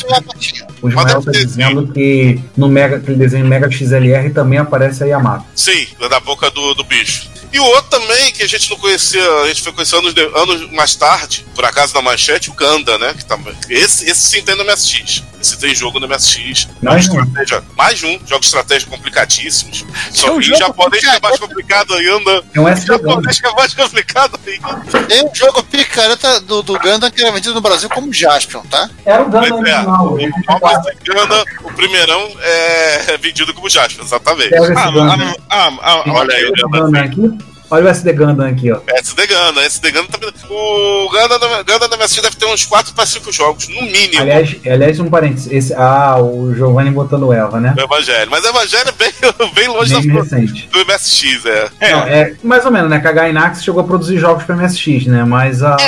o 0.82 0.88
Ismael 0.88 1.22
tá 1.22 1.30
dizendo 1.32 1.92
que 1.92 2.40
no 2.56 2.68
Mega, 2.68 2.96
aquele 2.96 3.16
desenho 3.18 3.44
Mega 3.46 3.70
XLR 3.70 4.30
também 4.30 4.58
aparece 4.58 5.04
a 5.04 5.06
Yamato. 5.06 5.44
Sim, 5.54 5.86
da 6.08 6.18
boca 6.20 6.50
do, 6.50 6.74
do 6.74 6.84
bicho. 6.84 7.30
E 7.52 7.60
o 7.60 7.64
outro 7.64 8.00
também, 8.00 8.32
que 8.32 8.42
a 8.42 8.48
gente 8.48 8.70
não 8.70 8.78
conhecia, 8.78 9.22
a 9.42 9.48
gente 9.48 9.60
foi 9.62 9.72
conhecer 9.72 9.96
anos, 9.96 10.14
anos 10.34 10.70
mais 10.72 10.94
tarde, 10.96 11.44
por 11.54 11.64
acaso 11.66 11.94
na 11.94 12.00
manchete, 12.00 12.48
o 12.48 12.54
Ganda, 12.54 12.96
né? 12.96 13.12
Que 13.12 13.26
também, 13.26 13.54
esse, 13.68 14.08
esse 14.10 14.20
sim 14.20 14.42
tem 14.42 14.56
no 14.56 14.64
MSX. 14.64 15.22
Esse 15.42 15.58
tem 15.58 15.74
jogo 15.74 15.98
no 15.98 16.06
MSX. 16.06 16.68
Mais 16.80 17.08
um. 17.08 17.20
Estratégia- 17.20 17.62
mais 17.76 18.02
um, 18.04 18.16
jogos 18.24 18.46
estratégia 18.46 18.88
complicadíssimos. 18.88 19.84
Só 20.12 20.32
um 20.32 20.38
que 20.38 20.44
jogo 20.46 20.58
japonês 20.60 21.02
é 21.02 21.18
mais 21.20 21.38
complicado 21.40 21.94
ainda. 21.94 22.30
É 22.54 22.60
um 22.60 22.64
Gundam. 22.64 22.76
japonês 22.76 23.40
é 23.44 23.50
mais 23.52 23.74
complicado 23.74 24.38
ainda. 24.46 25.06
Tem 25.08 25.24
um 25.26 25.34
jogo 25.34 25.62
picareta 25.64 26.40
do, 26.42 26.62
do 26.62 26.78
Gundam 26.78 27.10
que 27.10 27.20
era 27.20 27.32
vendido 27.32 27.54
no 27.54 27.60
Brasil 27.60 27.88
como 27.88 28.12
Jaspion, 28.12 28.62
tá? 28.70 28.88
Era 29.04 29.22
o 29.22 29.24
Gundam 29.24 29.66
é, 29.66 29.80
original. 29.80 30.06
o 30.14 30.18
Almas 30.46 30.82
de 31.02 31.12
Ganda, 31.12 31.44
o 31.64 31.72
primeirão 31.72 32.30
é 32.40 33.18
vendido 33.18 33.52
como 33.52 33.68
Jasper, 33.68 34.04
exatamente. 34.04 34.54
Ah, 34.54 34.90
Gundam. 34.92 35.34
ah, 35.50 35.72
ah, 35.72 35.78
ah, 35.82 36.02
Olha 36.12 36.34
aí, 36.36 36.44
o. 36.46 36.68
Gundam 36.70 37.02
aqui. 37.02 37.51
Olha 37.72 37.86
o 37.86 37.88
SD 37.88 38.12
Gundam 38.12 38.46
aqui, 38.46 38.70
ó. 38.70 38.80
SD 38.86 39.26
Ganda, 39.26 39.62
SD 39.62 39.90
Ganda 39.92 40.08
também. 40.08 40.30
O 40.50 41.08
Ganda, 41.10 41.38
no- 41.38 41.64
Ganda 41.64 41.88
no 41.88 41.96
MSX 41.96 42.22
deve 42.22 42.36
ter 42.36 42.46
uns 42.46 42.66
4 42.66 42.92
para 42.94 43.06
5 43.06 43.32
jogos, 43.32 43.66
no 43.68 43.80
mínimo. 43.82 44.20
Aliás, 44.20 44.56
aliás, 44.66 45.00
um 45.00 45.08
parênteses. 45.08 45.50
Esse, 45.50 45.74
ah, 45.74 46.16
o 46.20 46.54
Giovanni 46.54 46.90
botando 46.90 47.32
Eva, 47.32 47.58
né? 47.60 47.72
do 47.74 47.80
Evangelho. 47.82 48.30
Mas 48.30 48.44
o 48.44 48.48
Evangelho 48.48 48.88
é 48.88 48.92
bem, 48.92 49.12
bem 49.54 49.68
longe 49.68 49.94
Bem 49.98 50.06
da, 50.14 50.22
recente. 50.22 50.68
do 50.68 50.78
MSX, 50.84 51.46
é. 51.46 51.70
É. 51.80 51.92
Não, 51.92 52.02
é 52.06 52.34
mais 52.42 52.64
ou 52.66 52.70
menos, 52.70 52.90
né? 52.90 53.00
Que 53.00 53.08
a 53.08 53.12
Gainax 53.12 53.64
chegou 53.64 53.80
a 53.80 53.84
produzir 53.84 54.18
jogos 54.18 54.44
pra 54.44 54.54
MSX, 54.54 55.06
né? 55.06 55.24
Mas 55.24 55.62
a. 55.62 55.74
A 55.74 55.78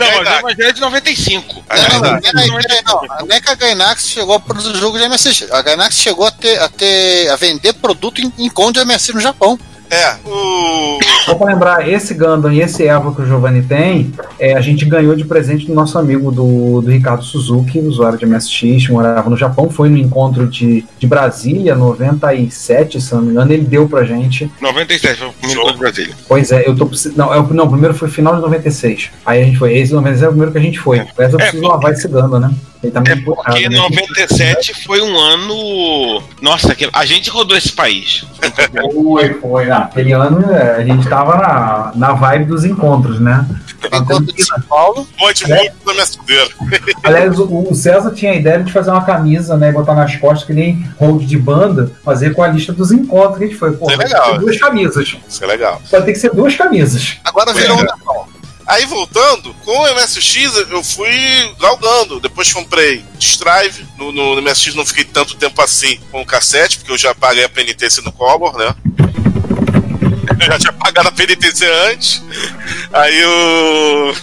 Não, 0.00 0.08
mas 0.24 0.28
o 0.28 0.38
Evangelho 0.48 0.68
é 0.68 0.72
de 0.72 0.80
95. 0.80 1.64
a 1.68 1.76
Não, 1.76 1.84
não, 2.00 3.26
não, 3.26 3.36
é 3.36 3.40
que 3.40 3.50
a 3.50 3.54
Gainax 3.54 4.08
chegou 4.08 4.34
a 4.34 4.40
produzir 4.40 4.74
jogo 4.78 4.98
de 4.98 5.06
MSX. 5.08 5.50
A 5.52 5.60
Gainax 5.60 5.94
chegou 5.96 6.26
a 6.26 6.30
ter, 6.30 6.58
a 6.58 6.68
ter 6.68 7.28
a 7.28 7.36
vender 7.36 7.74
produto 7.74 8.20
em, 8.20 8.32
em 8.38 8.48
conta 8.48 8.80
de 8.84 8.86
MSX 8.90 9.14
no 9.14 9.20
Japão. 9.20 9.58
É, 9.90 10.14
o. 10.24 10.98
Só 11.24 11.34
pra 11.34 11.46
lembrar, 11.52 11.88
esse 11.88 12.14
Gundam 12.14 12.50
e 12.52 12.60
esse 12.60 12.86
Eva 12.86 13.14
que 13.14 13.20
o 13.20 13.26
Giovanni 13.26 13.62
tem, 13.62 14.12
é, 14.38 14.54
a 14.56 14.60
gente 14.60 14.84
ganhou 14.86 15.14
de 15.14 15.24
presente 15.24 15.66
do 15.66 15.74
nosso 15.74 15.98
amigo 15.98 16.30
do, 16.30 16.80
do 16.80 16.90
Ricardo 16.90 17.22
Suzuki, 17.22 17.78
usuário 17.80 18.18
de 18.18 18.24
MSX, 18.24 18.88
morava 18.88 19.28
no 19.28 19.36
Japão, 19.36 19.68
foi 19.68 19.88
no 19.90 19.98
encontro 19.98 20.46
de, 20.46 20.84
de 20.98 21.06
Brasília, 21.06 21.74
97, 21.74 23.00
se 23.00 23.14
não 23.14 23.22
me 23.22 23.30
engano, 23.32 23.52
ele 23.52 23.64
deu 23.64 23.88
pra 23.88 24.04
gente. 24.04 24.50
97 24.60 25.18
foi 25.18 25.28
o 25.28 25.32
primeiro 25.32 25.62
gol 25.62 25.72
do 25.72 25.78
Brasília. 25.78 26.14
Pois 26.26 26.50
é, 26.52 26.66
eu 26.66 26.74
tô 26.74 26.86
precisando. 26.86 27.16
Não, 27.18 27.34
é 27.34 27.38
o- 27.38 27.54
não, 27.54 27.64
o 27.64 27.70
primeiro 27.70 27.94
foi 27.94 28.08
final 28.08 28.34
de 28.36 28.40
96. 28.42 29.10
Aí 29.26 29.42
a 29.42 29.44
gente 29.44 29.58
foi. 29.58 29.76
Esse 29.76 29.92
96 29.92 30.22
é 30.22 30.26
o 30.26 30.30
primeiro 30.30 30.52
que 30.52 30.58
a 30.58 30.62
gente 30.62 30.78
foi. 30.80 30.98
Eu 30.98 31.02
É, 31.02 31.28
preciso 31.28 31.62
lavar 31.62 31.92
esse 31.92 32.08
Gundam, 32.08 32.40
né? 32.40 32.50
Ele 32.82 32.92
tá 32.92 33.00
É 33.00 33.02
porque 33.02 33.20
empurrado, 33.20 33.60
né? 33.60 33.68
97 33.70 34.84
foi 34.86 35.00
um 35.00 35.18
ano. 35.18 36.22
Nossa, 36.40 36.74
que- 36.74 36.88
a 36.92 37.04
gente 37.04 37.28
rodou 37.28 37.56
esse 37.56 37.72
país. 37.72 38.24
Foi, 38.92 39.34
foi. 39.34 39.70
Ah, 39.70 39.78
aquele 39.78 40.12
ano 40.12 40.48
é, 40.52 40.76
a 40.76 40.84
gente 40.84 41.08
tava 41.08 41.36
na, 41.36 41.92
na 41.96 42.12
vibe 42.12 42.44
dos 42.44 42.64
encontros, 42.64 43.18
né? 43.20 43.44
Enquanto 43.92 44.32
de 44.32 44.44
São 44.44 44.60
Paulo. 44.62 45.06
Monte 45.18 45.50
É. 45.50 45.56
muito 45.56 45.72
da 45.84 45.92
minha 45.92 46.06
sudeira. 46.06 46.48
Aliás, 47.02 47.38
o, 47.38 47.66
o 47.68 47.74
César 47.74 48.12
tinha 48.12 48.32
a 48.32 48.34
ideia 48.36 48.62
de 48.62 48.72
fazer 48.72 48.90
uma 48.90 49.04
camisa, 49.04 49.56
né? 49.56 49.72
Botar 49.72 49.94
nas 49.94 50.14
costas 50.16 50.44
que 50.46 50.52
nem 50.52 50.84
hold 51.00 51.24
de 51.26 51.36
banda, 51.38 51.90
fazer 52.04 52.34
com 52.34 52.42
a 52.42 52.48
lista 52.48 52.72
dos 52.72 52.92
encontros 52.92 53.38
que 53.38 53.44
a 53.44 53.46
gente 53.48 53.58
foi. 53.58 53.72
Pô, 53.72 53.90
É 53.90 53.96
legal. 53.96 54.22
que 54.24 54.30
ser 54.34 54.38
duas 54.38 54.56
camisas. 54.58 55.16
Isso 55.28 55.42
é 55.44 55.46
legal. 55.46 55.82
Vai 55.90 56.02
ter 56.02 56.12
que 56.12 56.18
ser 56.18 56.30
duas 56.32 56.54
camisas. 56.56 57.16
Agora 57.24 57.52
virou 57.52 57.76
É. 57.78 57.82
um 57.82 57.86
Japão. 57.86 58.26
Aí 58.68 58.84
voltando, 58.84 59.54
com 59.64 59.72
o 59.72 59.94
MSX 59.94 60.68
eu 60.70 60.84
fui 60.84 61.10
galgando. 61.58 62.20
Depois 62.20 62.52
comprei 62.52 63.02
Strive. 63.18 63.86
No, 63.96 64.12
no, 64.12 64.36
no 64.36 64.42
MSX 64.42 64.74
não 64.74 64.84
fiquei 64.84 65.04
tanto 65.04 65.36
tempo 65.36 65.60
assim 65.62 65.98
com 66.10 66.20
o 66.20 66.26
cassete, 66.26 66.76
porque 66.76 66.92
eu 66.92 66.98
já 66.98 67.14
paguei 67.14 67.44
a 67.44 67.48
penitência 67.48 68.02
no 68.02 68.12
Color, 68.12 68.58
né? 68.58 68.74
Eu 70.38 70.46
já 70.46 70.58
tinha 70.58 70.72
pagado 70.74 71.08
a 71.08 71.12
penitência 71.12 71.66
antes. 71.86 72.22
Aí 72.92 73.24
o. 73.24 74.14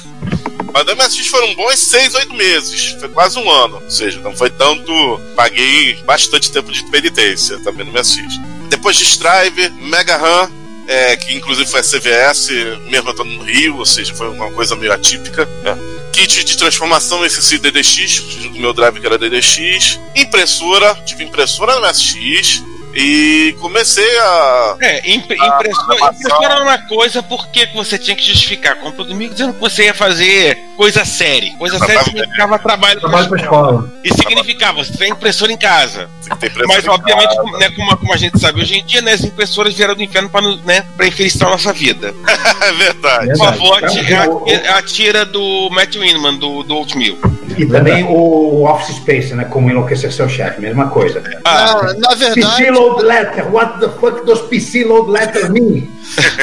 Mas 0.71 0.85
no 0.85 0.95
MSX 0.95 1.27
foram 1.27 1.55
bons 1.55 1.79
seis, 1.79 2.13
oito 2.13 2.33
meses. 2.35 2.95
Foi 2.99 3.09
quase 3.09 3.39
um 3.39 3.49
ano. 3.49 3.81
Ou 3.83 3.89
seja, 3.89 4.19
não 4.19 4.35
foi 4.35 4.51
tanto. 4.51 4.93
Paguei 5.35 5.95
bastante 6.05 6.51
tempo 6.51 6.71
de 6.71 6.83
penitência 6.91 7.57
também 7.59 7.83
no 7.83 7.91
MSX. 7.91 8.39
Depois 8.69 8.95
de 8.95 9.05
Strive, 9.05 9.69
Mega 9.81 10.17
RAM, 10.17 10.51
é, 10.87 11.15
que 11.17 11.33
inclusive 11.35 11.69
foi 11.69 11.79
a 11.79 11.83
CVS, 11.83 12.49
mesmo 12.89 13.09
estando 13.09 13.31
no 13.31 13.43
Rio, 13.43 13.77
ou 13.77 13.85
seja, 13.85 14.13
foi 14.13 14.29
uma 14.29 14.51
coisa 14.51 14.75
meio 14.75 14.91
atípica. 14.91 15.45
né? 15.63 15.77
Kit 16.13 16.45
de 16.45 16.57
transformação 16.57 17.27
SC 17.27 17.57
DDX, 17.57 18.23
junto 18.39 18.49
com 18.51 18.57
o 18.57 18.61
meu 18.61 18.73
drive 18.73 18.99
que 18.99 19.05
era 19.05 19.17
DDX. 19.17 19.99
Impressora, 20.15 20.95
tive 21.05 21.23
impressora 21.23 21.75
no 21.75 21.81
MSX. 21.87 22.63
E 22.95 23.55
comecei 23.59 24.17
a. 24.19 24.77
É, 24.81 25.01
Ah, 25.05 25.09
impressora, 25.09 26.13
impressora 26.13 26.53
era 26.53 26.63
uma 26.63 26.77
coisa 26.87 27.21
porque 27.21 27.67
que 27.67 27.75
você 27.75 27.97
tinha 27.97 28.15
que 28.15 28.23
justificar. 28.25 28.77
Comprou 28.77 29.05
domingo 29.05 29.33
dizendo 29.33 29.53
que 29.53 29.59
você 29.59 29.85
ia 29.85 29.93
fazer 29.93 30.57
coisa 30.77 31.03
séria. 31.05 31.53
Coisa 31.57 31.77
séria 31.79 32.03
significava 32.03 32.57
trabalho 32.59 32.99
Trabalho 32.99 33.27
pra 33.29 33.41
escola. 33.41 33.71
escola. 33.71 33.93
E 34.03 34.13
significava, 34.13 34.83
você 34.83 34.93
tem 34.97 35.11
impressora 35.11 35.51
em 35.51 35.57
casa. 35.57 36.09
Impressora 36.25 36.67
Mas, 36.67 36.85
em 36.85 36.89
obviamente, 36.89 37.27
casa. 37.27 37.41
como, 37.41 37.57
né, 37.57 37.69
como, 37.71 37.97
como 37.97 38.13
a 38.13 38.17
gente 38.17 38.39
sabe 38.39 38.61
hoje 38.61 38.75
em 38.77 38.85
dia, 38.85 39.01
né, 39.01 39.11
as 39.13 39.23
impressoras 39.23 39.73
vieram 39.73 39.95
do 39.95 40.01
inferno 40.03 40.29
para 40.29 40.41
né, 40.63 40.85
pra 40.95 41.07
infelicidade 41.07 41.51
a 41.51 41.55
nossa 41.55 41.73
vida. 41.73 42.13
É 42.65 42.71
verdade. 42.71 43.27
Por 43.37 43.37
favor, 43.45 43.83
é 43.83 44.15
a, 44.15 44.27
é 44.65 44.69
a 44.69 44.81
tira 44.81 45.23
do 45.25 45.69
Matt 45.71 45.95
Winman, 45.97 46.37
do, 46.37 46.63
do 46.63 46.77
Oatmeal. 46.77 47.17
E 47.57 47.65
também 47.65 48.03
o 48.03 48.63
Office 48.65 48.95
Space, 48.95 49.35
né? 49.35 49.45
Como 49.45 49.69
enlouquecer 49.69 50.11
seu 50.11 50.27
chefe, 50.27 50.61
mesma 50.61 50.87
coisa. 50.89 51.21
Ah, 51.43 51.93
Na, 51.97 52.15
verdade, 52.15 52.71
load 52.85 53.03
letter, 53.03 53.47
what 53.51 53.79
the 53.79 53.89
fuck 53.99 54.25
does 54.25 54.41
PC 54.47 54.83
load 54.85 55.09
letter 55.11 55.49
mean? 55.51 55.89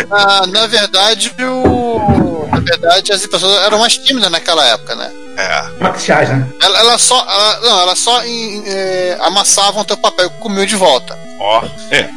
na, 0.08 0.46
na 0.50 0.66
verdade, 0.66 1.32
o, 1.40 2.48
na 2.50 2.60
verdade, 2.60 3.12
as 3.12 3.24
impressoras 3.24 3.64
eram 3.66 3.78
mais 3.78 3.96
tímidas 3.96 4.30
naquela 4.30 4.64
época, 4.66 4.94
né? 4.94 5.10
É. 5.36 5.82
Maxiais, 5.82 6.28
né? 6.28 6.46
Ela, 6.60 6.78
ela 6.80 6.98
só, 6.98 7.18
ela, 7.20 7.60
não, 7.60 7.80
ela 7.80 7.96
só 7.96 8.22
em- 8.24 8.62
é, 8.66 9.16
amassavam 9.22 9.84
teu 9.84 9.96
papel 9.96 10.26
e 10.26 10.40
comiam 10.42 10.66
de 10.66 10.76
volta. 10.76 11.18
Ó. 11.40 11.64
É. 11.90 12.08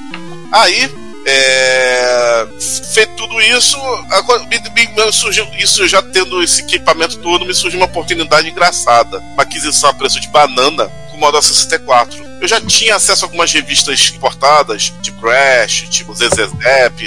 Aí, 0.52 0.90
é, 1.26 2.48
feito 2.94 3.14
tudo 3.16 3.40
isso, 3.42 3.78
agora, 4.12 4.44
me- 4.44 4.60
me 5.06 5.12
surgiu, 5.14 5.48
isso 5.58 5.88
já 5.88 6.02
tendo 6.02 6.42
esse 6.44 6.62
equipamento 6.62 7.18
todo, 7.20 7.46
me 7.46 7.54
surgiu 7.54 7.80
uma 7.80 7.86
oportunidade 7.86 8.50
engraçada. 8.50 9.20
Uma 9.20 9.44
aquisição 9.44 9.90
a 9.90 9.94
preço 9.94 10.20
de 10.20 10.28
banana 10.28 10.92
com 11.16 11.18
o 11.18 11.20
Model 11.20 11.42
64. 11.42 12.24
Eu 12.42 12.48
já 12.48 12.60
tinha 12.62 12.96
acesso 12.96 13.26
a 13.26 13.28
algumas 13.28 13.52
revistas 13.52 14.12
importadas, 14.16 14.94
tipo 15.02 15.22
Crash, 15.22 15.86
tipo 15.90 16.14
ZZZap, 16.14 17.02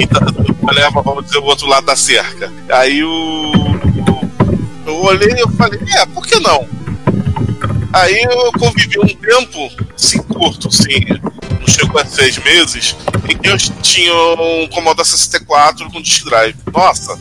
e 0.00 0.06
da- 0.06 0.26
eu 0.68 0.74
leva, 0.74 1.02
vamos 1.02 1.26
dizer, 1.26 1.38
o 1.38 1.44
outro 1.44 1.66
lado 1.66 1.86
da 1.86 1.94
cerca. 1.96 2.50
Aí 2.70 3.02
o. 3.04 3.52
Eu 4.86 4.96
olhei 5.02 5.32
e 5.36 5.40
eu 5.40 5.48
falei, 5.50 5.80
é, 5.96 6.06
por 6.06 6.26
que 6.26 6.38
não? 6.40 6.66
Aí 7.92 8.22
eu 8.22 8.52
convivi 8.52 8.98
um 8.98 9.06
tempo, 9.06 9.70
assim, 9.94 10.18
curto, 10.22 10.68
assim, 10.68 11.00
não 11.60 11.66
chegou 11.66 12.00
a 12.00 12.04
seis 12.04 12.36
meses, 12.38 12.96
em 13.28 13.36
que 13.36 13.48
eu 13.48 13.56
tinha 13.82 14.12
um 14.14 14.68
Commodore 14.68 15.06
64 15.06 15.90
com 15.90 16.00
disk 16.02 16.24
drive. 16.26 16.54
Nossa, 16.72 17.18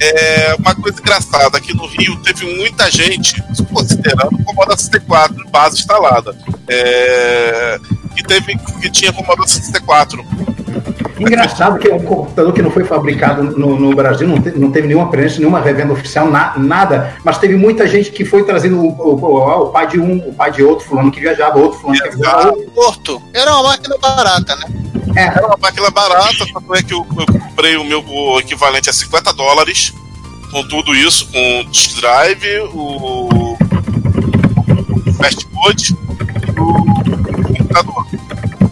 é 0.00 0.54
uma 0.58 0.74
coisa 0.74 1.00
engraçada, 1.00 1.56
aqui 1.58 1.74
no 1.74 1.86
Rio 1.86 2.16
teve 2.22 2.46
muita 2.56 2.90
gente, 2.90 3.42
considerando 3.72 4.34
o 4.34 4.44
Commodore 4.44 4.78
64 4.78 5.48
base 5.50 5.76
instalada, 5.78 6.34
é, 6.68 7.78
que, 8.14 8.22
teve, 8.22 8.56
que 8.80 8.90
tinha 8.90 9.12
Commodore 9.12 9.48
64. 9.48 10.24
Engraçado 11.18 11.78
que 11.78 11.88
é 11.88 11.94
um 11.94 12.00
computador 12.02 12.52
que 12.52 12.60
não 12.60 12.70
foi 12.70 12.84
fabricado 12.84 13.42
no, 13.42 13.78
no 13.80 13.94
Brasil, 13.96 14.28
não, 14.28 14.38
te- 14.40 14.50
não 14.50 14.70
teve 14.70 14.86
nenhuma 14.86 15.08
prensa, 15.08 15.38
nenhuma 15.38 15.60
revenda 15.60 15.94
oficial, 15.94 16.30
na- 16.30 16.52
nada. 16.58 17.14
Mas 17.24 17.38
teve 17.38 17.56
muita 17.56 17.86
gente 17.86 18.10
que 18.12 18.22
foi 18.24 18.44
trazendo 18.44 18.78
o, 18.78 18.88
o- 18.88 19.24
o- 19.24 19.62
o 19.62 19.66
pai 19.70 19.86
de 19.86 19.98
um, 19.98 20.18
o 20.28 20.34
pai 20.34 20.50
de 20.50 20.62
outro, 20.62 20.86
fulano 20.86 21.10
que 21.10 21.18
viajava, 21.20 21.58
outro 21.58 21.78
fulano 21.80 21.98
que 21.98 22.10
viajava. 22.16 22.52
Porto. 22.74 23.22
Era 23.32 23.50
uma 23.54 23.62
máquina 23.70 23.96
barata, 23.96 24.56
né? 24.56 24.64
Era 25.14 25.46
uma 25.46 25.56
máquina 25.60 25.90
barata, 25.90 26.46
tanto 26.52 26.74
é 26.74 26.82
que 26.82 26.92
eu, 26.92 27.06
eu 27.18 27.26
comprei 27.26 27.76
o 27.76 27.84
meu 27.84 28.04
o 28.06 28.38
equivalente 28.40 28.90
a 28.90 28.92
50 28.92 29.32
dólares, 29.32 29.92
com 30.50 30.66
tudo 30.68 30.94
isso, 30.94 31.26
com 31.28 31.60
o 31.60 31.64
disk 31.64 31.96
drive, 32.00 32.58
o 32.72 33.56
fastboot 35.18 35.92
e 35.92 36.60
o 36.60 37.44
computador. 37.44 38.06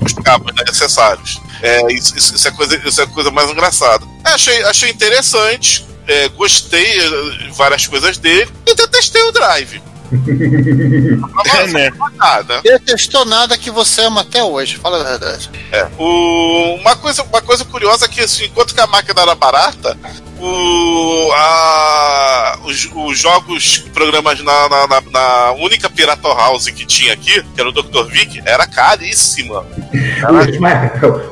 Os 0.04 0.12
cabos 0.14 0.54
né, 0.54 0.62
necessários. 0.66 1.40
É, 1.62 1.92
isso, 1.92 2.16
isso- 2.16 2.48
é 2.48 2.50
coisa, 2.50 2.76
isso 2.88 3.00
é 3.00 3.06
coisa 3.06 3.30
mais 3.30 3.50
engraçada. 3.50 4.06
É, 4.24 4.30
achei, 4.30 4.62
achei 4.64 4.90
interessante, 4.90 5.86
é, 6.06 6.28
gostei 6.30 6.98
eh, 7.00 7.38
de 7.44 7.50
várias 7.52 7.86
coisas 7.86 8.18
dele 8.18 8.50
e 8.66 8.70
até 8.72 8.86
testei 8.86 9.22
o 9.22 9.32
drive. 9.32 9.82
É, 10.12 11.66
né? 11.72 11.90
Nada. 12.16 12.60
Ele 12.64 12.78
testou 12.78 13.24
nada 13.24 13.56
que 13.58 13.70
você 13.70 14.02
ama 14.02 14.20
até 14.20 14.42
hoje, 14.42 14.76
fala 14.76 15.00
a 15.00 15.04
verdade. 15.04 15.50
É. 15.72 15.86
O, 15.98 16.76
uma, 16.80 16.94
coisa, 16.96 17.22
uma 17.22 17.40
coisa 17.42 17.64
curiosa 17.64 18.04
é 18.04 18.08
que 18.08 18.20
assim, 18.20 18.44
enquanto 18.44 18.74
que 18.74 18.80
a 18.80 18.86
máquina 18.86 19.22
era 19.22 19.34
barata, 19.34 19.96
o, 20.38 21.32
a, 21.32 22.58
os, 22.64 22.88
os 22.94 23.18
jogos, 23.18 23.78
programas 23.92 24.40
na, 24.42 24.68
na, 24.68 24.86
na- 24.86 25.00
na 25.10 25.52
única 25.52 25.88
Pirata 25.88 26.28
House 26.28 26.68
que 26.68 26.84
tinha 26.84 27.12
aqui, 27.12 27.42
que 27.42 27.60
era 27.60 27.68
o 27.68 27.72
Dr. 27.72 28.04
Vic, 28.10 28.42
era 28.44 28.66
caríssima. 28.66 29.64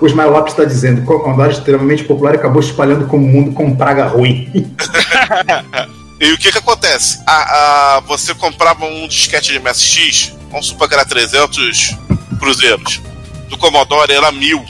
O 0.01 0.07
Ismael, 0.07 0.31
o 0.31 0.33
Lopes 0.33 0.53
está 0.53 0.65
dizendo: 0.65 1.03
Commodore 1.05 1.53
extremamente 1.53 2.05
popular 2.05 2.35
e 2.35 2.37
acabou 2.37 2.61
espalhando 2.61 3.07
como 3.07 3.27
mundo 3.27 3.53
com 3.53 3.75
praga 3.77 4.07
ruim. 4.07 4.51
E 6.23 6.33
o 6.33 6.39
que 6.39 6.53
que 6.53 6.59
acontece? 6.59 7.21
A, 7.27 7.97
a- 7.97 8.01
você 8.01 8.33
comprava 8.35 8.85
um 8.85 9.09
disquete 9.09 9.53
de 9.53 9.59
MSX, 9.59 10.33
vamos 10.51 10.67
supor 10.69 10.87
que 10.89 10.95
era 10.95 11.05
300 11.05 11.97
cruzeiros. 12.39 13.01
Do 13.49 13.59
Commodore 13.59 14.13
era 14.13 14.31
mil. 14.31 14.65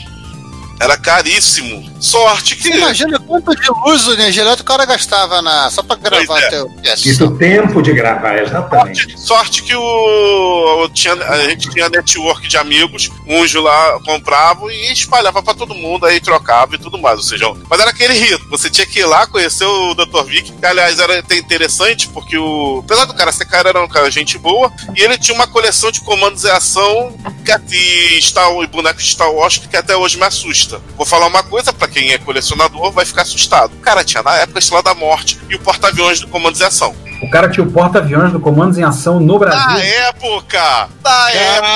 Era 0.82 0.96
caríssimo. 0.96 1.88
Sorte 2.00 2.56
que. 2.56 2.64
Você 2.64 2.76
imagina 2.76 3.16
quanto 3.20 3.54
de 3.54 3.68
luz 3.86 4.08
o 4.08 4.14
energia 4.14 4.42
elétrica 4.42 4.72
o 4.72 4.76
cara 4.76 4.84
gastava 4.84 5.40
na, 5.40 5.70
só 5.70 5.80
pra 5.80 5.94
gravar 5.94 6.26
Pois 6.26 6.42
é. 6.42 6.48
teu 6.48 6.68
PS. 6.68 7.06
Isso 7.06 7.30
tempo 7.36 7.80
de 7.80 7.92
gravar, 7.92 8.42
exatamente. 8.42 9.12
Sorte, 9.12 9.20
sorte 9.20 9.62
que 9.62 9.76
o, 9.76 10.88
tinha, 10.92 11.14
a 11.14 11.38
gente 11.44 11.70
tinha 11.70 11.88
network 11.88 12.48
de 12.48 12.56
amigos, 12.56 13.12
uns 13.28 13.54
lá 13.54 14.00
compravam 14.04 14.68
e 14.68 14.92
espalhava 14.92 15.40
pra 15.40 15.54
todo 15.54 15.72
mundo, 15.72 16.04
aí 16.04 16.20
trocava 16.20 16.74
e 16.74 16.78
tudo 16.78 16.98
mais. 16.98 17.18
Ou 17.18 17.22
seja, 17.22 17.46
mas 17.70 17.78
era 17.78 17.90
aquele 17.90 18.14
rito. 18.14 18.48
Você 18.50 18.68
tinha 18.68 18.86
que 18.86 18.98
ir 18.98 19.06
lá 19.06 19.24
conhecer 19.28 19.64
o 19.64 19.94
Dr. 19.94 20.24
Vic, 20.24 20.50
que 20.50 20.66
aliás 20.66 20.98
era 20.98 21.20
até 21.20 21.36
interessante, 21.36 22.08
porque 22.08 22.36
o. 22.36 22.82
Apesar 22.84 23.04
do 23.04 23.14
cara 23.14 23.30
ser 23.30 23.44
cara, 23.44 23.68
era 23.68 23.80
um 23.80 23.88
cara 23.88 24.10
gente 24.10 24.36
boa, 24.36 24.72
e 24.96 25.00
ele 25.00 25.16
tinha 25.16 25.36
uma 25.36 25.46
coleção 25.46 25.92
de 25.92 26.00
comandos 26.00 26.42
e 26.42 26.50
ação 26.50 27.16
que, 27.44 27.52
e, 27.76 28.20
Star, 28.20 28.50
e 28.60 28.66
bonecos 28.66 29.04
de 29.04 29.12
Star 29.12 29.30
Wars 29.30 29.58
que 29.58 29.76
até 29.76 29.96
hoje 29.96 30.16
me 30.16 30.24
assusta. 30.24 30.71
Vou 30.96 31.06
falar 31.06 31.26
uma 31.26 31.42
coisa 31.42 31.72
pra 31.72 31.88
quem 31.88 32.12
é 32.12 32.18
colecionador, 32.18 32.92
vai 32.92 33.04
ficar 33.04 33.22
assustado. 33.22 33.76
Cara 33.78 34.04
tinha 34.04 34.22
na 34.22 34.36
época 34.36 34.58
Estrela 34.58 34.82
da 34.82 34.94
Morte 34.94 35.38
e 35.48 35.54
o 35.54 35.58
porta-aviões 35.58 36.20
do 36.20 36.28
comandos 36.28 36.60
e 36.60 36.64
ação. 36.64 36.94
O 37.22 37.30
cara 37.30 37.48
tinha 37.48 37.64
o 37.64 37.70
porta-aviões 37.70 38.32
do 38.32 38.40
Comandos 38.40 38.78
em 38.78 38.82
Ação 38.82 39.20
no 39.20 39.38
Brasil. 39.38 39.60
Na 39.60 39.78
época! 39.82 40.88
Na 41.04 41.30
época! 41.30 41.68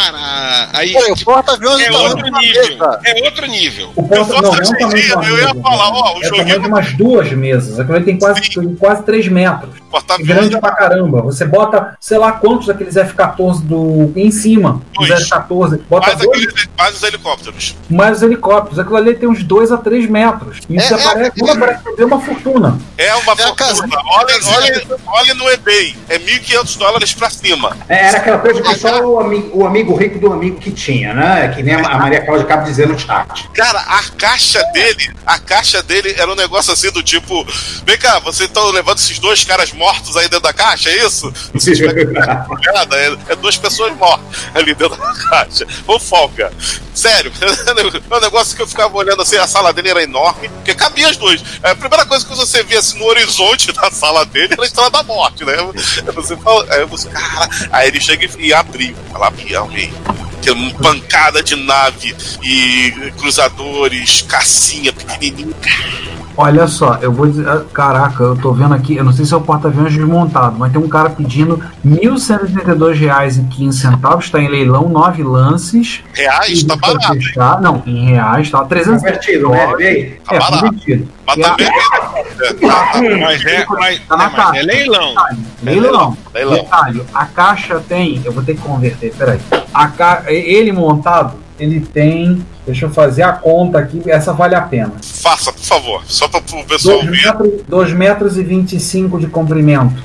Cara, 0.00 0.68
aí 0.72 0.92
Pô, 0.92 1.12
o 1.12 1.24
porta-aviões 1.24 1.80
é 1.82 1.90
tamanho 1.90 2.08
outro 2.10 2.30
nível. 2.38 2.78
É 3.04 3.24
outro 3.24 3.46
nível. 3.46 3.92
O 3.94 4.02
porta, 4.08 4.24
Se 4.24 4.30
não, 4.42 4.54
é 4.54 4.60
tamanho 4.60 4.62
de 4.62 5.12
uma 5.12 5.24
eu 5.24 5.38
ia 5.38 5.46
mesa, 5.48 5.60
falar, 5.62 5.88
ó, 5.90 6.18
o 6.18 6.22
É 6.22 6.26
o 6.26 6.30
tamanho 6.30 6.36
joguinho 6.36 6.60
de 6.60 6.68
umas 6.68 6.92
duas 6.94 7.32
mesas. 7.32 7.78
Aquilo 7.78 7.96
ali 7.96 8.04
tem 8.04 8.18
quase, 8.18 8.40
tem 8.40 8.74
quase 8.76 9.02
3 9.02 9.28
metros. 9.28 9.74
É 10.18 10.22
grande 10.22 10.58
pra 10.60 10.72
caramba. 10.72 11.20
Você 11.22 11.44
bota, 11.44 11.96
sei 12.00 12.16
lá 12.18 12.32
quantos 12.32 12.66
daqueles 12.68 12.96
F-14 12.96 13.60
do, 13.62 14.12
em 14.16 14.30
cima. 14.30 14.80
Os 14.98 15.08
Dois. 15.08 15.22
F-14. 15.22 15.80
Bota 15.88 16.06
mais, 16.06 16.18
dois 16.18 16.42
aqueles, 16.44 16.68
mais 16.78 16.94
os 16.96 17.02
helicópteros. 17.02 17.76
mais 17.90 18.16
os 18.18 18.22
helicópteros. 18.22 18.78
Aquilo 18.78 18.96
ali 18.96 19.14
tem 19.14 19.28
uns 19.28 19.42
2 19.42 19.72
a 19.72 19.76
3 19.76 20.08
metros. 20.08 20.60
E 20.68 20.76
isso 20.76 20.94
É, 20.94 20.96
é, 20.96 21.00
aparece, 21.04 21.32
quando 21.38 21.50
aparece 21.62 21.82
é 21.98 22.04
uma 22.04 22.20
fortuna. 22.20 22.78
É 22.96 23.14
uma 23.16 23.32
É 23.32 23.36
fortuna. 23.36 23.96
Olha, 24.12 24.29
olha, 24.46 24.82
olha 25.06 25.34
no 25.34 25.50
eBay. 25.50 25.96
É 26.08 26.18
1.500 26.18 26.78
dólares 26.78 27.12
pra 27.12 27.30
cima. 27.30 27.76
É, 27.88 28.08
Era 28.08 28.18
aquela 28.18 28.38
coisa 28.38 28.62
que 28.62 28.74
só 28.76 29.00
o 29.00 29.20
amigo, 29.20 29.50
o 29.58 29.66
amigo 29.66 29.94
rico 29.94 30.18
do 30.18 30.32
amigo 30.32 30.58
que 30.58 30.70
tinha, 30.70 31.14
né? 31.14 31.52
Que 31.54 31.62
nem 31.62 31.74
a 31.74 31.98
Maria 31.98 32.24
Cláudia 32.24 32.44
acaba 32.44 32.62
de 32.62 32.70
dizer 32.70 32.88
no 32.88 32.98
chat. 32.98 33.48
Cara, 33.54 33.80
a 33.80 34.02
caixa 34.16 34.62
dele, 34.72 35.10
a 35.26 35.38
caixa 35.38 35.82
dele 35.82 36.14
era 36.18 36.30
um 36.30 36.36
negócio 36.36 36.72
assim 36.72 36.90
do 36.90 37.02
tipo: 37.02 37.46
vem 37.84 37.98
cá, 37.98 38.18
vocês 38.18 38.48
estão 38.48 38.70
levando 38.70 38.98
esses 38.98 39.18
dois 39.18 39.44
caras 39.44 39.72
mortos 39.72 40.16
aí 40.16 40.24
dentro 40.24 40.40
da 40.40 40.52
caixa, 40.52 40.90
é 40.90 41.06
isso? 41.06 41.32
Vocês 41.52 41.80
é, 41.80 43.32
é 43.32 43.36
duas 43.36 43.56
pessoas 43.56 43.96
mortas 43.96 44.26
ali 44.54 44.74
dentro 44.74 44.96
da 44.96 45.12
caixa. 45.14 45.66
Ô 45.86 45.98
folga. 45.98 46.52
Sério, 46.94 47.32
é 48.10 48.16
um 48.16 48.20
negócio 48.20 48.54
que 48.54 48.62
eu 48.62 48.66
ficava 48.66 48.94
olhando 48.96 49.22
assim, 49.22 49.36
a 49.36 49.46
sala 49.46 49.72
dele 49.72 49.88
era 49.88 50.02
enorme, 50.02 50.48
porque 50.48 50.74
cabia 50.74 51.08
as 51.08 51.16
duas. 51.16 51.42
A 51.62 51.74
primeira 51.74 52.04
coisa 52.04 52.26
que 52.26 52.34
você 52.34 52.62
via 52.62 52.78
assim 52.78 52.98
no 52.98 53.06
horizonte 53.06 53.72
da 53.72 53.90
sala 53.90 54.19
dele 54.24 54.52
era 54.52 54.62
a 54.62 54.66
estrela 54.66 54.90
da 54.90 55.02
morte, 55.02 55.44
né? 55.44 55.54
Você 56.14 56.36
fala, 56.36 56.66
aí 56.72 56.84
você, 56.86 57.08
cara, 57.08 57.48
aí 57.70 57.88
ele 57.88 58.00
chega 58.00 58.24
e, 58.24 58.46
e 58.46 58.54
abriu. 58.54 58.94
Que 60.42 60.48
é 60.48 60.52
uma 60.52 60.72
pancada 60.74 61.42
de 61.42 61.54
nave 61.54 62.16
e 62.42 63.12
cruzadores, 63.18 64.22
cassinha 64.22 64.92
pequenininho. 64.92 65.54
Olha 66.42 66.66
só, 66.66 66.96
eu 67.02 67.12
vou 67.12 67.26
dizer. 67.26 67.46
ah, 67.46 67.62
Caraca, 67.72 68.22
eu 68.22 68.34
tô 68.36 68.50
vendo 68.52 68.72
aqui, 68.72 68.96
eu 68.96 69.04
não 69.04 69.12
sei 69.12 69.26
se 69.26 69.34
é 69.34 69.36
o 69.36 69.42
porta-aviões 69.42 69.92
desmontado, 69.92 70.56
mas 70.58 70.72
tem 70.72 70.80
um 70.80 70.88
cara 70.88 71.10
pedindo 71.10 71.56
R$ 71.84 71.90
1.132,15, 72.00 74.18
está 74.20 74.40
em 74.40 74.48
leilão, 74.48 74.88
nove 74.88 75.22
lances. 75.22 76.02
Reais, 76.14 76.64
tá 76.64 76.76
Pra 76.78 76.94
barato. 76.94 77.12
testar. 77.18 77.60
Não, 77.60 77.82
em 77.86 78.06
reais, 78.06 78.50
tá 78.50 78.64
300 78.64 79.02
Convertido, 79.02 79.50
né? 79.50 79.74
Vê 79.76 79.86
aí. 79.86 80.10
Tá 80.26 80.34
É, 80.34 80.38
barato. 80.38 80.64
convertido. 80.64 81.08
Mas 81.26 81.36
E 81.36 81.44
a- 81.44 81.50
também. 81.50 81.70
Mas 83.20 83.44
é, 83.44 83.66
mas, 83.68 84.00
Tá 84.08 84.16
na 84.16 84.24
é, 84.24 84.26
mas 84.28 84.36
taxa. 84.36 84.58
é 84.58 84.62
leilão. 84.62 85.14
Leilão. 85.62 86.16
Leilão. 86.34 86.54
Detalhe, 86.54 87.02
a 87.14 87.26
caixa 87.26 87.82
tem. 87.86 88.22
Eu 88.24 88.32
vou 88.32 88.42
ter 88.42 88.54
que 88.54 88.62
converter, 88.62 89.12
peraí. 89.16 89.38
A 89.74 89.88
ca... 89.88 90.22
Ele 90.26 90.72
montado, 90.72 91.34
ele 91.60 91.80
tem. 91.80 92.44
Deixa 92.66 92.86
eu 92.86 92.90
fazer 92.90 93.22
a 93.22 93.32
conta 93.32 93.78
aqui, 93.78 94.02
essa 94.10 94.32
vale 94.32 94.54
a 94.54 94.62
pena. 94.62 94.92
Faça, 95.02 95.52
por 95.52 95.62
favor. 95.62 96.02
Só 96.06 96.26
para 96.28 96.40
o 96.40 96.64
pessoal 96.64 97.02
2 97.04 97.10
ver. 97.10 97.26
metros, 97.26 97.50
dois 97.68 97.92
metros 97.92 98.38
e 98.38 98.42
25 98.42 99.18
de 99.18 99.26
comprimento. 99.26 100.02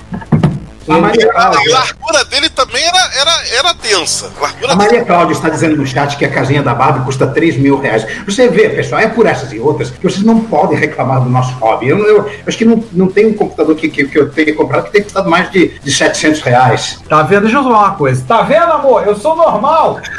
A 0.87 0.97
Maria 0.99 1.29
A 1.29 1.33
Cláudia, 1.33 1.73
largura 1.73 2.25
dele 2.25 2.49
também 2.49 2.83
era, 2.83 3.09
era, 3.19 3.47
era 3.57 3.73
tensa. 3.73 4.31
A 4.37 4.41
largura 4.41 4.73
a 4.73 4.75
Maria 4.75 5.03
Cláudia 5.03 5.33
está 5.33 5.49
dizendo 5.49 5.75
no 5.77 5.85
chat 5.87 6.15
que 6.15 6.25
a 6.25 6.29
casinha 6.31 6.61
da 6.61 6.75
Barbie 6.75 7.03
custa 7.05 7.25
3 7.25 7.57
mil 7.57 7.79
reais. 7.79 8.05
Você 8.25 8.47
vê, 8.47 8.69
pessoal, 8.69 9.01
é 9.01 9.07
por 9.07 9.25
essas 9.25 9.51
e 9.51 9.59
outras 9.59 9.89
que 9.89 10.03
vocês 10.03 10.23
não 10.23 10.41
podem 10.41 10.77
reclamar 10.77 11.21
do 11.21 11.29
nosso 11.29 11.53
hobby. 11.55 11.87
Eu, 11.89 11.97
eu- 11.99 12.15
eu 12.27 12.31
acho 12.47 12.57
que 12.57 12.65
não, 12.65 12.83
não 12.91 13.07
tem 13.07 13.25
um 13.25 13.33
computador 13.33 13.75
que, 13.75 13.89
que, 13.89 14.05
que 14.07 14.19
eu 14.19 14.29
tenha 14.31 14.53
comprado 14.55 14.83
que 14.85 14.91
tenha 14.91 15.03
custado 15.03 15.27
mais 15.29 15.49
de, 15.51 15.69
de 15.79 15.91
700 15.91 16.41
reais. 16.41 16.99
Tá 17.09 17.23
vendo? 17.23 17.41
Deixa 17.43 17.57
eu 17.57 17.63
falar 17.63 17.79
uma 17.79 17.95
coisa. 17.95 18.23
Tá 18.27 18.41
vendo, 18.43 18.71
amor? 18.71 19.07
Eu 19.07 19.15
sou 19.15 19.35
normal. 19.35 19.99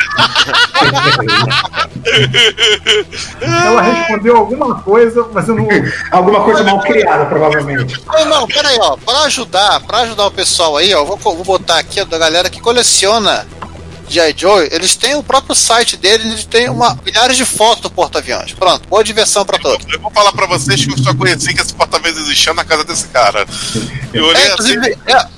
Ela 3.40 3.82
respondeu 3.82 4.36
alguma 4.36 4.80
coisa, 4.80 5.26
mas 5.32 5.48
eu 5.48 5.54
não. 5.54 5.66
Alguma 6.10 6.42
coisa 6.44 6.62
mal 6.64 6.80
criada, 6.80 7.26
provavelmente. 7.26 8.00
Não, 8.06 8.24
não, 8.26 8.46
peraí, 8.46 8.76
ó. 8.80 8.96
Pra 8.96 9.20
ajudar, 9.22 9.80
pra 9.80 9.98
ajudar 10.00 10.26
o 10.26 10.30
pessoal 10.30 10.55
aí, 10.76 10.94
ó, 10.94 11.04
vou, 11.04 11.16
vou 11.18 11.44
botar 11.44 11.78
aqui 11.78 12.00
ó, 12.00 12.04
da 12.04 12.18
galera 12.18 12.48
que 12.50 12.60
coleciona 12.60 13.46
G.I. 14.08 14.34
Joe, 14.36 14.68
eles 14.70 14.94
têm 14.94 15.16
o 15.16 15.22
próprio 15.22 15.52
site 15.54 15.96
deles, 15.96 16.24
eles 16.26 16.44
têm 16.44 16.68
uma, 16.70 16.96
milhares 17.04 17.36
de 17.36 17.44
fotos 17.44 17.82
do 17.82 17.90
porta-aviões. 17.90 18.52
Pronto, 18.52 18.88
boa 18.88 19.02
diversão 19.02 19.44
pra 19.44 19.58
todos. 19.58 19.84
Eu 19.92 19.98
vou 20.00 20.12
falar 20.12 20.30
pra 20.32 20.46
vocês 20.46 20.84
que 20.84 20.92
eu 20.92 20.98
só 20.98 21.12
conheci 21.12 21.52
que 21.52 21.60
esse 21.60 21.74
porta-aviões 21.74 22.16
existia 22.16 22.54
na 22.54 22.64
casa 22.64 22.84
desse 22.84 23.08
cara. 23.08 23.44
Eu 24.12 24.24
olhei 24.26 24.42
É, 24.44 24.52
assim. 24.52 24.74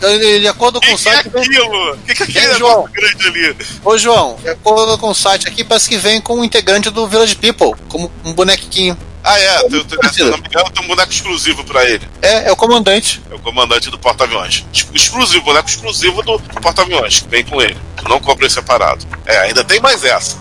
é, 0.02 0.38
de 0.40 0.46
acordo 0.48 0.76
O 0.76 0.80
com 0.82 0.86
que, 0.86 0.92
o 0.92 0.98
que 0.98 1.08
é 1.08 1.12
site. 1.14 1.28
aquilo? 1.34 1.92
O 1.94 1.98
que, 1.98 2.14
que 2.14 2.22
é 2.22 2.26
aquele 2.26 2.46
É, 2.46 2.54
João. 2.58 2.84
grande 2.92 3.26
ali? 3.26 3.56
Ô 3.82 3.96
João, 3.96 4.36
de 4.42 4.50
acordo 4.50 4.98
com 4.98 5.08
o 5.08 5.14
site 5.14 5.48
aqui, 5.48 5.64
parece 5.64 5.88
que 5.88 5.96
vem 5.96 6.20
com 6.20 6.38
um 6.38 6.44
integrante 6.44 6.90
do 6.90 7.06
Village 7.08 7.36
People, 7.36 7.72
como 7.88 8.12
um 8.22 8.34
bonequinho. 8.34 8.98
Ah, 9.22 9.38
é, 9.38 9.68
tem, 9.68 9.84
tem, 9.84 10.12
se 10.12 10.22
não 10.22 10.38
me 10.38 10.46
engano, 10.46 10.70
tem 10.70 10.84
um 10.84 10.88
boneco 10.88 11.12
exclusivo 11.12 11.64
pra 11.64 11.84
ele. 11.84 12.08
É, 12.22 12.48
é 12.48 12.52
o 12.52 12.56
comandante. 12.56 13.20
É 13.30 13.34
o 13.34 13.38
comandante 13.38 13.90
do 13.90 13.98
porta-aviões. 13.98 14.64
Exclusivo, 14.94 15.44
boneco 15.44 15.68
exclusivo 15.68 16.22
do, 16.22 16.38
porta-aviões, 16.38 17.20
que 17.20 17.28
vem 17.28 17.44
com 17.44 17.60
ele. 17.60 17.76
Não 18.08 18.20
compra 18.20 18.46
em 18.46 18.50
separado. 18.50 19.04
É, 19.26 19.38
ainda 19.38 19.64
tem 19.64 19.80
mais 19.80 20.04
essa. 20.04 20.36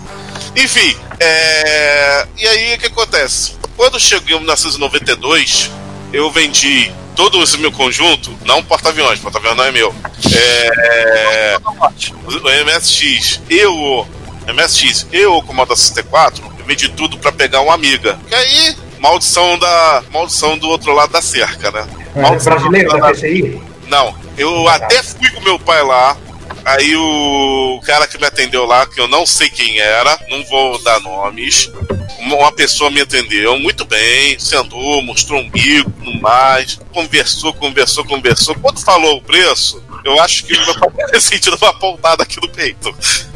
Enfim, 0.56 0.96
é... 1.20 2.26
e 2.36 2.46
aí 2.46 2.74
o 2.74 2.78
que 2.78 2.86
acontece? 2.86 3.56
Quando 3.76 3.98
chegou 4.00 4.36
em 4.36 4.40
1992, 4.40 5.70
eu 6.12 6.30
vendi 6.30 6.92
todo 7.14 7.42
esse 7.42 7.58
meu 7.58 7.72
conjunto, 7.72 8.36
não 8.44 8.62
porta-aviões, 8.62 9.18
porta-aviões 9.20 9.56
não 9.56 9.64
é 9.64 9.72
meu. 9.72 9.94
É... 10.34 11.58
O 11.64 12.64
MSX 12.64 13.40
e 13.50 13.66
o 13.66 14.06
MSX 14.52 15.06
e 15.12 15.26
o 15.26 15.42
Commodore 15.42 15.78
64, 15.78 16.47
eu 16.68 16.76
vendi 16.76 16.88
tudo 16.90 17.16
pra 17.16 17.32
pegar 17.32 17.62
uma 17.62 17.72
amiga. 17.72 18.18
E 18.30 18.34
aí, 18.34 18.76
maldição 18.98 19.58
da 19.58 20.02
maldição 20.12 20.58
do 20.58 20.68
outro 20.68 20.92
lado 20.92 21.12
da 21.12 21.22
cerca, 21.22 21.70
né? 21.70 21.88
É, 22.14 22.20
Maldição 22.20 22.52
brasileiro 22.52 22.90
do 22.90 22.98
da 22.98 23.10
PCI? 23.10 23.62
Não, 23.86 24.14
eu 24.36 24.68
até 24.68 25.02
fui 25.02 25.30
com 25.30 25.40
meu 25.40 25.58
pai 25.58 25.82
lá. 25.82 26.16
Aí 26.64 26.94
o 26.94 27.80
cara 27.84 28.06
que 28.06 28.18
me 28.18 28.26
atendeu 28.26 28.66
lá, 28.66 28.86
que 28.86 29.00
eu 29.00 29.08
não 29.08 29.24
sei 29.24 29.48
quem 29.48 29.78
era, 29.78 30.18
não 30.28 30.44
vou 30.44 30.82
dar 30.82 31.00
nomes, 31.00 31.70
uma 32.18 32.52
pessoa 32.52 32.90
me 32.90 33.00
atendeu 33.00 33.58
muito 33.58 33.86
bem, 33.86 34.38
sentou, 34.38 35.00
mostrou 35.02 35.40
um 35.40 35.48
bico, 35.48 35.90
no 36.02 36.20
mais, 36.20 36.78
conversou, 36.92 37.54
conversou, 37.54 38.04
conversou. 38.04 38.54
Quando 38.56 38.80
falou 38.80 39.16
o 39.16 39.22
preço, 39.22 39.82
eu 40.04 40.20
acho 40.20 40.44
que 40.44 40.52
meu 40.52 40.78
pai 40.78 40.90
tinha 41.08 41.20
sentido 41.20 41.56
uma 41.60 41.72
pontada 41.72 42.22
aqui 42.22 42.38
no 42.40 42.48
peito. 42.50 42.94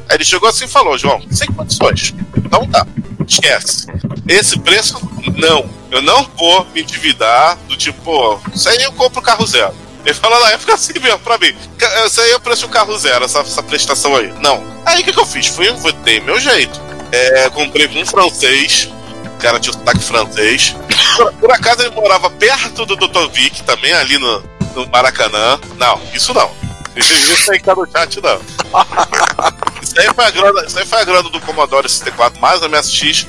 Aí 0.08 0.16
ele 0.16 0.24
chegou 0.24 0.48
assim 0.48 0.66
e 0.66 0.68
falou: 0.68 0.98
João, 0.98 1.22
sem 1.30 1.50
condições. 1.52 2.14
Então 2.36 2.68
tá, 2.68 2.86
esquece. 3.26 3.86
Esse 4.28 4.58
preço, 4.58 4.98
não. 5.36 5.68
Eu 5.90 6.00
não 6.02 6.26
vou 6.38 6.64
me 6.74 6.82
endividar 6.82 7.56
do 7.68 7.76
tipo, 7.76 8.00
pô, 8.02 8.40
isso 8.54 8.68
aí 8.68 8.82
eu 8.82 8.92
compro 8.92 9.20
carro 9.20 9.46
zero. 9.46 9.74
Ele 10.04 10.14
falou 10.14 10.40
na 10.40 10.50
época 10.52 10.74
assim 10.74 10.94
mesmo 10.98 11.18
pra 11.20 11.38
mim: 11.38 11.54
"Ca- 11.78 12.06
Isso 12.06 12.20
aí 12.20 12.30
é 12.32 12.36
o 12.36 12.40
preço 12.40 12.62
do 12.62 12.68
carro 12.72 12.96
zero, 12.98 13.24
essa, 13.24 13.40
essa 13.40 13.62
prestação 13.62 14.16
aí. 14.16 14.32
Não. 14.40 14.62
Aí 14.86 15.00
o 15.02 15.04
que, 15.04 15.12
que 15.12 15.18
eu 15.20 15.26
fiz? 15.26 15.46
Fui, 15.48 15.66
fui 15.78 15.92
dei 15.92 16.18
meu 16.20 16.40
jeito. 16.40 16.80
É, 17.12 17.48
comprei 17.50 17.86
com 17.88 18.00
um 18.00 18.06
francês, 18.06 18.88
o 19.26 19.38
cara 19.38 19.60
tinha 19.60 19.72
sotaque 19.74 20.00
francês. 20.02 20.74
Por, 21.16 21.32
por 21.34 21.50
acaso 21.52 21.82
ele 21.82 21.94
morava 21.94 22.30
perto 22.30 22.86
do 22.86 22.96
Dr. 22.96 23.28
Vic, 23.32 23.62
também 23.64 23.92
ali 23.92 24.18
no, 24.18 24.42
no 24.74 24.86
Maracanã. 24.88 25.60
Não, 25.76 26.00
isso 26.14 26.32
não. 26.32 26.50
Isso 26.96 27.52
aí 27.52 27.60
tá 27.60 27.74
no 27.74 27.86
chat, 27.90 28.18
não. 28.22 28.40
Isso 29.92 30.00
aí 30.00 30.14
foi 30.14 30.24
a 30.24 30.30
grana, 30.30 30.64
isso 30.64 30.78
aí 30.78 30.86
foi 30.86 30.98
a 31.00 31.04
grana 31.04 31.28
do 31.28 31.38
Commodore 31.42 31.86
64, 31.86 32.40
mais 32.40 32.62
a 32.62 32.68
MSX, 32.68 33.26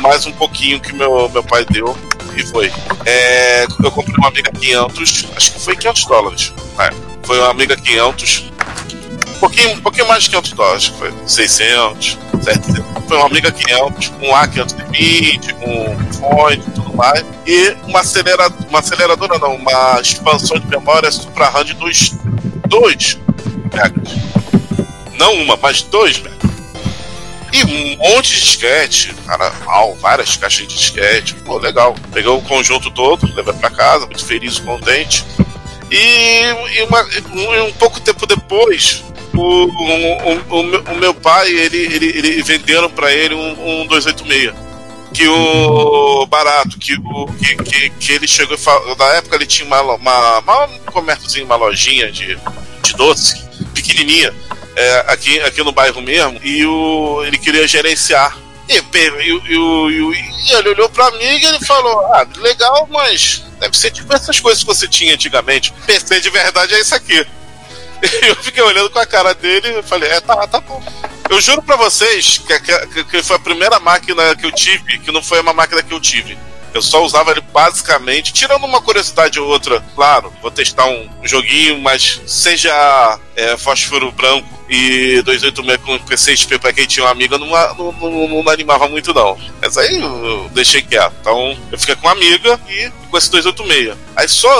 mais 0.00 0.24
um 0.24 0.30
pouquinho 0.30 0.78
que 0.78 0.94
meu, 0.94 1.28
meu 1.28 1.42
pai 1.42 1.64
deu. 1.64 1.98
E 2.36 2.46
foi. 2.46 2.72
É, 3.04 3.64
eu 3.82 3.90
comprei 3.90 4.14
uma 4.16 4.28
Amiga 4.28 4.52
500, 4.52 5.26
acho 5.36 5.52
que 5.52 5.60
foi 5.60 5.74
500 5.74 6.04
dólares. 6.06 6.52
É, 6.78 6.90
foi 7.24 7.40
uma 7.40 7.50
Amiga 7.50 7.76
500, 7.76 8.52
um 9.34 9.38
pouquinho, 9.40 9.72
um 9.72 9.80
pouquinho 9.80 10.06
mais 10.06 10.22
de 10.22 10.30
500 10.30 10.52
dólares, 10.52 10.76
acho 10.76 10.92
que 10.92 10.98
foi 10.98 11.12
600, 11.26 12.18
700. 12.40 12.84
Foi 13.08 13.16
uma 13.16 13.26
Amiga 13.26 13.50
500, 13.50 14.08
com 14.08 14.26
A520, 14.28 15.54
com 15.54 16.12
fone 16.12 16.56
e 16.56 16.70
tudo 16.70 16.96
mais. 16.96 17.24
E 17.44 17.76
uma, 17.88 17.98
acelera, 18.00 18.48
uma 18.68 18.78
aceleradora, 18.78 19.40
não, 19.40 19.56
uma 19.56 20.00
expansão 20.00 20.56
de 20.56 20.68
memória 20.68 21.10
Supra 21.10 21.48
RAM 21.48 21.64
de 21.64 21.74
2 21.74 23.18
megas. 23.72 24.43
Não 25.18 25.34
uma, 25.34 25.56
mas 25.56 25.82
2 25.82 26.18
megas. 26.20 26.34
E 27.52 27.62
um 27.64 27.96
monte 27.98 28.32
de 28.34 28.40
disquete, 28.40 29.14
cara, 29.26 29.52
au, 29.66 29.94
várias 29.96 30.36
caixas 30.36 30.66
de 30.66 30.74
disquete. 30.76 31.34
Pô, 31.44 31.56
legal. 31.58 31.94
Peguei 32.12 32.30
o 32.30 32.40
conjunto 32.42 32.90
todo, 32.90 33.32
levei 33.34 33.54
pra 33.54 33.70
casa, 33.70 34.06
muito 34.06 34.24
feliz, 34.24 34.58
contente. 34.58 35.24
E, 35.90 35.96
e 36.76 36.82
uma- 36.82 37.06
um, 37.32 37.64
um 37.66 37.72
pouco 37.74 38.00
tempo 38.00 38.26
depois, 38.26 39.04
o, 39.32 39.40
o, 39.40 40.32
o, 40.50 40.60
o 40.60 40.96
meu- 40.96 41.14
pai, 41.14 41.48
ele, 41.48 41.76
ele, 41.78 42.06
ele 42.06 42.42
venderam 42.42 42.90
pra 42.90 43.12
ele 43.12 43.34
um, 43.36 43.82
um 43.82 43.86
286. 43.86 44.52
Que 45.12 45.28
o 45.28 46.26
barato, 46.26 46.76
que, 46.76 46.94
o, 46.94 47.26
que, 47.38 47.54
que, 47.62 47.90
que 47.90 48.12
ele 48.14 48.26
chegou. 48.26 48.58
Na 48.98 49.04
época 49.14 49.36
ele 49.36 49.46
tinha 49.46 49.64
uma, 49.64 49.80
uma, 49.80 50.38
uma 50.40 50.64
um 50.66 50.78
comérciozinho, 50.86 51.44
uma 51.46 51.54
lojinha 51.54 52.10
de, 52.10 52.36
de 52.82 52.96
doce, 52.96 53.40
pequenininha 53.72 54.34
é, 54.76 55.04
aqui, 55.08 55.40
aqui 55.40 55.62
no 55.62 55.72
bairro 55.72 56.00
mesmo, 56.00 56.40
e 56.42 56.64
o, 56.66 57.24
ele 57.24 57.38
queria 57.38 57.66
gerenciar. 57.66 58.36
E, 58.68 58.76
e, 58.76 58.78
e, 58.78 60.22
e, 60.48 60.52
ele 60.52 60.70
olhou 60.70 60.88
pra 60.88 61.10
mim 61.12 61.24
e 61.24 61.44
ele 61.44 61.64
falou: 61.66 62.00
Ah, 62.14 62.26
legal, 62.36 62.88
mas 62.90 63.44
deve 63.60 63.76
ser 63.76 63.90
tipo 63.90 64.14
essas 64.14 64.40
coisas 64.40 64.62
que 64.62 64.66
você 64.66 64.88
tinha 64.88 65.14
antigamente. 65.14 65.72
PC 65.86 66.20
de 66.20 66.30
verdade 66.30 66.74
é 66.74 66.80
isso 66.80 66.94
aqui. 66.94 67.26
Eu 68.22 68.36
fiquei 68.36 68.62
olhando 68.62 68.90
com 68.90 68.98
a 68.98 69.06
cara 69.06 69.34
dele 69.34 69.80
e 69.80 69.82
falei: 69.82 70.10
É, 70.10 70.20
tá, 70.20 70.46
tá 70.46 70.60
bom. 70.60 70.82
Eu 71.28 71.40
juro 71.40 71.62
pra 71.62 71.76
vocês 71.76 72.38
que, 72.38 72.60
que, 72.60 73.04
que 73.04 73.22
foi 73.22 73.36
a 73.36 73.40
primeira 73.40 73.80
máquina 73.80 74.36
que 74.36 74.44
eu 74.44 74.52
tive, 74.52 74.98
que 74.98 75.10
não 75.10 75.22
foi 75.22 75.40
uma 75.40 75.54
máquina 75.54 75.82
que 75.82 75.92
eu 75.92 76.00
tive. 76.00 76.36
Eu 76.74 76.82
só 76.82 77.02
usava 77.04 77.30
ele 77.30 77.40
basicamente, 77.40 78.32
tirando 78.32 78.64
uma 78.64 78.82
curiosidade 78.82 79.38
ou 79.38 79.48
outra, 79.48 79.80
claro, 79.94 80.32
vou 80.42 80.50
testar 80.50 80.86
um 80.86 81.08
joguinho, 81.22 81.80
mas 81.80 82.20
seja 82.26 83.20
é, 83.36 83.56
fósforo 83.56 84.10
branco 84.10 84.48
e 84.68 85.22
286 85.22 85.80
com 85.82 85.96
PC 86.04 86.36
XP 86.36 86.58
pra 86.58 86.72
quem 86.72 86.84
tinha 86.86 87.06
uma 87.06 87.12
amiga, 87.12 87.38
não, 87.38 87.46
não, 87.46 87.92
não, 87.92 88.42
não 88.42 88.50
animava 88.50 88.88
muito 88.88 89.14
não. 89.14 89.38
Mas 89.62 89.78
aí 89.78 90.00
eu 90.00 90.50
deixei 90.52 90.82
quieto. 90.82 91.14
Então 91.20 91.56
eu 91.70 91.78
fiquei 91.78 91.94
com 91.94 92.08
uma 92.08 92.12
amiga 92.12 92.58
e 92.68 92.90
com 93.08 93.16
esse 93.16 93.30
286. 93.30 93.96
Aí 94.16 94.28
só 94.28 94.50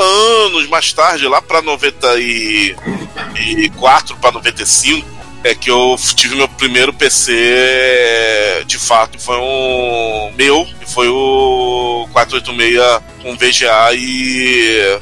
anos 0.46 0.68
mais 0.68 0.92
tarde, 0.92 1.26
lá 1.26 1.42
pra 1.42 1.60
94 1.62 4.16
pra 4.18 4.30
95, 4.30 5.08
é 5.44 5.54
que 5.54 5.70
eu 5.70 5.94
tive 6.16 6.34
meu 6.34 6.48
primeiro 6.48 6.92
PC 6.92 8.64
de 8.66 8.78
fato. 8.78 9.18
Foi 9.18 9.36
um 9.36 10.32
meu, 10.36 10.64
que 10.64 10.90
foi 10.90 11.06
o 11.08 12.08
486 12.12 13.02
com 13.22 13.36
VGA 13.36 13.94
e. 13.94 14.98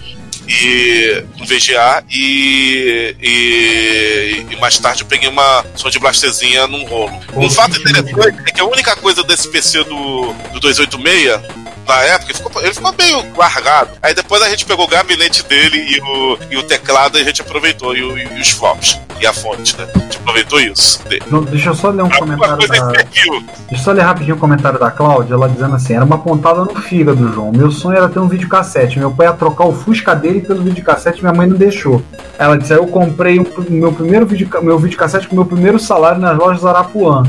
E 0.49 1.25
com 1.39 1.47
VGA 1.47 2.05
e, 2.11 3.17
e, 3.23 4.47
e 4.51 4.57
mais 4.57 4.77
tarde 4.77 5.03
eu 5.03 5.07
peguei 5.07 5.29
uma 5.29 5.65
som 5.77 5.89
de 5.89 6.01
blasterzinha 6.01 6.67
num 6.67 6.85
rolo. 6.85 7.13
Um 7.37 7.49
fato 7.49 7.79
interessante 7.79 8.41
é 8.49 8.51
que 8.51 8.61
a 8.61 8.65
única 8.65 8.97
coisa 8.97 9.23
desse 9.23 9.49
PC 9.49 9.85
do, 9.85 10.33
do 10.53 10.59
286 10.59 11.62
na 11.87 11.97
época, 12.03 12.31
ele 12.33 12.39
ficou, 12.39 12.63
ele 12.63 12.75
ficou 12.75 12.95
meio 12.99 13.25
largado. 13.37 13.91
Aí 14.03 14.15
depois 14.15 14.41
a 14.43 14.49
gente 14.49 14.65
pegou 14.65 14.85
o 14.85 14.89
gabinete 14.89 15.43
dele 15.45 15.79
e 15.79 16.01
o, 16.01 16.39
e 16.51 16.57
o 16.57 16.63
teclado 16.63 17.19
e 17.19 17.23
a 17.23 17.25
gente 17.25 17.41
aproveitou, 17.43 17.95
e, 17.97 18.03
o- 18.03 18.17
e 18.19 18.41
os 18.41 18.51
flops, 18.51 18.99
e 19.21 19.27
a 19.27 19.33
fonte, 19.33 19.77
né? 19.77 19.87
A 19.95 19.99
gente 19.99 20.17
aproveitou 20.19 20.61
isso. 20.61 21.03
dele. 21.09 21.23
Deixa 21.51 21.71
eu 21.71 21.75
só 21.75 21.91
ler 21.91 22.03
um 22.03 22.09
comentário 22.11 22.57
da. 22.69 22.93
Deixa 22.93 23.31
eu 23.71 23.79
só 23.79 23.93
ler 23.93 24.03
rapidinho 24.03 24.37
o 24.37 24.39
comentário 24.39 24.79
da 24.79 24.91
Cláudia, 24.91 25.35
ela 25.35 25.49
dizendo 25.49 25.75
assim: 25.75 25.95
era 25.95 26.05
uma 26.05 26.19
pontada 26.19 26.61
no 26.65 26.75
fígado, 26.83 27.33
João. 27.33 27.53
Meu 27.53 27.71
sonho 27.71 27.97
era 27.97 28.09
ter 28.09 28.19
um 28.19 28.29
videocassete. 28.29 28.99
Meu 28.99 29.11
pai 29.11 29.27
ia 29.27 29.33
trocar 29.33 29.65
o 29.65 29.73
Fusca 29.73 30.15
dele 30.15 30.41
pelo 30.41 30.63
videocassete 30.63 31.21
minha 31.23 31.33
mãe 31.33 31.47
não 31.47 31.57
deixou. 31.57 32.03
Ela 32.39 32.57
disse: 32.59 32.73
aí 32.73 32.79
eu 32.79 32.87
comprei 32.87 33.39
o 33.39 33.47
meu 33.71 33.93
primeiro 33.93 34.27
vídeo, 34.27 34.49
meu 34.63 34.79
videocassete 34.79 35.27
com 35.29 35.35
meu 35.37 35.45
primeiro 35.45 35.79
salário 35.79 36.21
nas 36.21 36.37
lojas 36.37 36.65
Arapuã. 36.65 37.23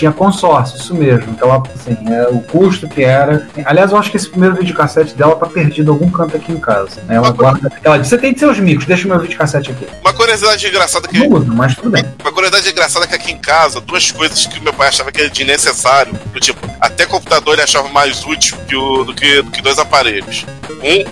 Tinha 0.00 0.12
consórcio, 0.12 0.78
isso 0.78 0.94
mesmo. 0.94 1.30
Então, 1.30 1.52
assim, 1.52 1.94
é, 2.10 2.26
o 2.28 2.40
custo 2.40 2.88
que 2.88 3.04
era. 3.04 3.46
Aliás, 3.66 3.90
eu 3.92 3.98
acho 3.98 4.10
que 4.10 4.16
esse 4.16 4.30
primeiro 4.30 4.56
videocassete 4.56 5.14
dela 5.14 5.36
tá 5.36 5.44
perdido 5.44 5.90
em 5.90 5.92
algum 5.92 6.10
canto 6.10 6.34
aqui 6.38 6.52
em 6.52 6.58
casa. 6.58 7.02
né? 7.02 7.16
Ela 7.16 7.30
guarda. 7.30 7.70
Ela 7.84 7.98
disse: 7.98 8.08
você 8.10 8.18
tem 8.18 8.32
de 8.32 8.38
seus 8.38 8.58
micos, 8.58 8.86
deixa 8.86 9.04
o 9.04 9.08
meu 9.10 9.20
videocassete 9.20 9.70
aqui. 9.70 9.86
Uma 10.00 10.14
curiosidade 10.14 10.66
engraçada 10.66 11.06
que. 11.06 11.18
Não 11.18 11.28
uso, 11.36 11.52
mas 11.52 11.74
tudo 11.74 11.90
bem. 11.90 12.02
Uma 12.22 12.32
curiosidade 12.32 12.70
engraçada 12.70 13.04
é 13.04 13.08
que 13.08 13.14
aqui 13.14 13.30
em 13.32 13.38
casa, 13.38 13.78
duas 13.78 14.10
coisas 14.10 14.46
que 14.46 14.58
meu 14.60 14.72
pai 14.72 14.88
achava 14.88 15.12
que 15.12 15.20
era 15.20 15.28
desnecessário. 15.28 16.14
Do 16.32 16.40
tipo, 16.40 16.66
até 16.80 17.04
computador 17.04 17.52
ele 17.54 17.62
achava 17.62 17.88
mais 17.90 18.24
útil 18.24 18.56
que 18.66 18.74
o, 18.74 19.04
do, 19.04 19.14
que, 19.14 19.42
do 19.42 19.50
que 19.50 19.60
dois 19.60 19.78
aparelhos. 19.78 20.46
Um, 20.82 21.04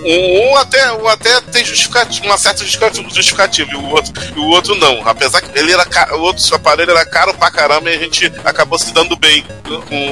um, 0.49 0.53
um 0.53 0.57
até, 0.57 0.91
um 0.93 1.07
até 1.09 1.43
tem 1.43 1.63
justificativa, 1.63 2.25
uma 2.25 2.39
certa 2.39 2.61
justificativa, 2.61 3.07
justificativa, 3.11 3.71
e 3.71 3.75
o 3.77 3.91
outro, 3.91 4.13
e 4.35 4.39
o 4.41 4.47
outro 4.47 4.75
não. 4.77 5.07
Apesar 5.07 5.43
que 5.43 5.59
ele 5.59 5.71
era 5.73 5.85
ca- 5.85 6.09
o 6.17 6.21
outro 6.21 6.55
aparelho 6.57 6.93
era 6.93 7.05
caro 7.05 7.35
pra 7.35 7.51
caramba 7.51 7.91
e 7.91 7.97
a 7.97 7.99
gente 7.99 8.33
acabou 8.47 8.78
se 8.79 8.93
dando 8.93 9.17
bem 9.17 9.45
com 9.89 10.11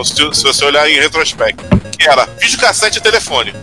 o, 0.00 0.04
se, 0.04 0.14
se 0.34 0.42
você 0.42 0.64
olhar 0.64 0.88
em 0.90 0.94
retrospecto. 0.98 1.64
Que 1.98 2.08
era 2.08 2.26
videocassete 2.38 2.98
e 2.98 3.00
telefone. 3.00 3.54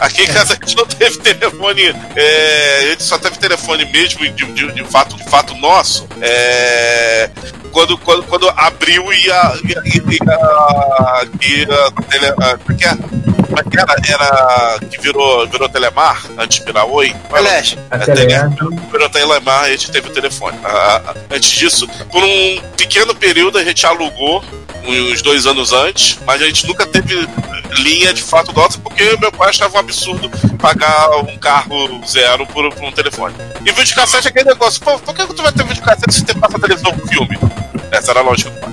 Aqui 0.00 0.22
em 0.22 0.26
casa 0.26 0.54
a 0.54 0.56
gente 0.66 0.76
não 0.76 0.84
teve 0.86 1.18
telefone, 1.18 1.94
é, 2.16 2.78
a 2.82 2.90
gente 2.90 3.02
só 3.04 3.18
teve 3.18 3.36
telefone 3.38 3.84
mesmo 3.92 4.28
de, 4.32 4.44
de, 4.46 4.72
de 4.72 4.84
fato, 4.84 5.16
de 5.16 5.24
fato 5.30 5.54
nosso. 5.56 6.08
é, 6.20 7.30
quando, 7.70 7.96
quando, 7.98 8.22
quando 8.24 8.48
abriu 8.50 9.12
e 9.12 9.30
a. 9.30 9.54
E, 9.64 9.78
a- 9.78 9.82
e, 9.84 10.30
a- 10.30 11.26
e 11.40 11.62
a 11.62 12.02
tele- 12.08 12.26
a- 12.26 12.58
como 12.58 12.72
é 12.72 12.74
que 12.74 12.84
é? 12.84 12.96
Como 13.52 13.60
é 13.60 13.64
que 13.64 13.78
era? 13.78 13.94
Era 14.08 14.78
que 14.78 14.98
virou, 14.98 15.46
virou 15.46 15.68
Telemar 15.68 16.24
antes 16.38 16.60
de 16.60 16.64
virar 16.64 16.86
Oi? 16.86 17.14
Teleste. 17.30 17.78
A 17.90 17.96
É, 17.96 17.98
Teleste. 17.98 18.56
Virou 18.90 19.10
Telemar 19.10 19.64
e 19.64 19.74
a 19.74 19.76
gente 19.76 19.90
teve 19.92 20.08
o 20.08 20.12
telefone. 20.12 20.58
Ah, 20.64 21.14
Antes 21.30 21.50
disso, 21.50 21.86
por 22.10 22.22
um 22.24 22.60
pequeno 22.78 23.14
período 23.14 23.58
a 23.58 23.64
gente 23.64 23.84
alugou, 23.84 24.42
uns 24.84 25.20
dois 25.20 25.46
anos 25.46 25.72
antes, 25.72 26.18
mas 26.26 26.40
a 26.40 26.46
gente 26.46 26.66
nunca 26.66 26.86
teve 26.86 27.28
linha 27.78 28.14
de 28.14 28.22
fato 28.22 28.52
nossa, 28.52 28.78
porque 28.78 29.16
meu 29.20 29.30
pai 29.30 29.50
achava 29.50 29.76
um 29.76 29.80
absurdo 29.80 30.30
pagar 30.58 31.10
um 31.18 31.36
carro 31.38 32.00
zero 32.06 32.46
por, 32.46 32.72
por 32.74 32.84
um 32.84 32.92
telefone. 32.92 33.34
E 33.64 33.70
videocassete 33.70 34.28
é 34.28 34.30
aquele 34.30 34.48
negócio, 34.48 34.80
pô, 34.80 34.98
por 34.98 35.14
que 35.14 35.26
tu 35.26 35.42
vai 35.42 35.52
ter 35.52 35.64
videocassete 35.64 36.14
se 36.14 36.24
tem 36.24 36.36
passa 36.38 36.58
televisão 36.58 36.92
com 36.92 37.06
filme? 37.06 37.38
Essa 37.90 38.12
era 38.12 38.20
a 38.20 38.22
lógica 38.22 38.50
do 38.50 38.60
pai. 38.60 38.72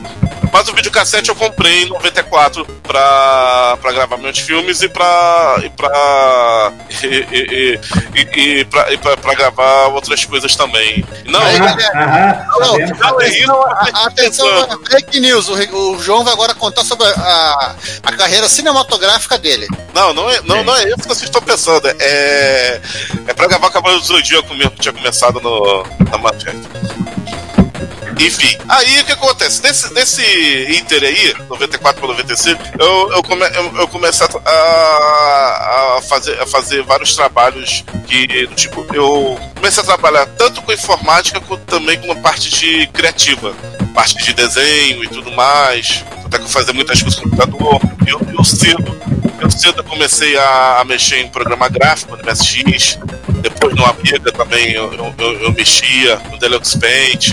Mas 0.51 0.67
o 0.67 0.73
videocassete 0.73 1.29
eu 1.29 1.35
comprei 1.35 1.83
em 1.83 1.89
94 1.89 2.65
pra, 2.83 3.77
pra 3.81 3.91
gravar 3.91 4.17
meus 4.17 4.39
filmes 4.39 4.81
e 4.81 4.89
pra. 4.89 5.61
e 5.63 5.69
pra. 5.69 6.71
e, 7.03 7.07
e, 7.07 7.79
e, 8.15 8.21
e 8.21 8.65
pra, 8.65 8.93
e 8.93 8.97
pra, 8.97 9.17
pra 9.17 9.33
gravar 9.33 9.87
outras 9.87 10.25
coisas 10.25 10.55
também. 10.55 11.05
Não, 11.25 11.41
Aí, 11.41 11.59
não, 11.59 11.65
galera, 11.65 11.99
Aham, 11.99 12.45
Não, 12.59 12.97
não 13.11 13.21
é 13.21 13.29
isso. 13.29 13.47
Não, 13.47 14.05
atenção, 14.05 14.47
fake 14.89 15.19
news. 15.19 15.47
O, 15.49 15.91
o 15.93 16.01
João 16.01 16.23
vai 16.23 16.33
agora 16.33 16.53
contar 16.55 16.83
sobre 16.83 17.07
a, 17.07 17.75
a 18.03 18.11
carreira 18.13 18.49
cinematográfica 18.49 19.37
dele. 19.37 19.67
Não, 19.93 20.13
não 20.13 20.29
é, 20.29 20.41
não, 20.41 20.63
não 20.63 20.75
é 20.75 20.87
isso 20.87 20.97
que 20.97 21.07
vocês 21.07 21.23
estão 21.23 21.41
pensando. 21.41 21.87
É, 21.99 22.81
é 23.27 23.33
pra 23.33 23.47
gravar 23.47 23.69
Cavaleiro 23.69 24.01
do 24.01 24.07
Zodíaco 24.07 24.53
mesmo, 24.53 24.71
que 24.71 24.81
tinha 24.81 24.93
começado 24.93 25.39
no, 25.39 25.83
na 26.09 26.17
manchete. 26.17 27.18
Enfim, 28.19 28.57
aí 28.67 28.99
o 28.99 29.05
que 29.05 29.11
acontece? 29.13 29.61
Nesse, 29.63 29.93
nesse 29.93 30.21
Inter 30.77 31.03
aí, 31.03 31.33
94 31.47 31.99
para 32.01 32.09
95, 32.09 32.61
eu, 32.77 33.11
eu, 33.13 33.23
come, 33.23 33.45
eu, 33.55 33.75
eu 33.77 33.87
comecei 33.87 34.27
a, 34.45 35.95
a, 35.97 36.01
fazer, 36.01 36.39
a 36.41 36.45
fazer 36.45 36.83
vários 36.83 37.15
trabalhos 37.15 37.83
que, 38.07 38.47
tipo, 38.55 38.85
eu 38.93 39.39
comecei 39.55 39.81
a 39.81 39.85
trabalhar 39.85 40.25
tanto 40.37 40.61
com 40.61 40.71
informática 40.73 41.39
quanto 41.39 41.63
também 41.65 41.99
com 42.01 42.11
a 42.11 42.15
parte 42.15 42.49
de 42.49 42.87
criativa, 42.87 43.53
parte 43.93 44.15
de 44.23 44.33
desenho 44.33 45.03
e 45.03 45.07
tudo 45.07 45.31
mais. 45.31 46.03
Até 46.25 46.37
que 46.37 46.43
eu 46.43 46.49
fazia 46.49 46.73
muitas 46.73 47.01
coisas 47.01 47.19
com 47.19 47.29
computador. 47.29 47.79
Eu, 48.05 48.19
eu 48.37 48.43
cedo 48.43 48.99
eu 49.41 49.49
cedo 49.49 49.81
comecei 49.85 50.37
a, 50.37 50.79
a 50.81 50.83
mexer 50.83 51.19
em 51.21 51.29
programa 51.29 51.69
gráfico 51.69 52.15
no 52.15 52.23
MSX. 52.23 52.99
Depois 53.41 53.73
no 53.73 53.85
Amiga 53.85 54.31
também 54.33 54.73
eu, 54.73 54.91
eu- 54.93 55.39
eu 55.41 55.51
mexia, 55.53 56.17
no 56.29 56.37
Deluxe 56.37 56.77
Paint. 56.77 57.31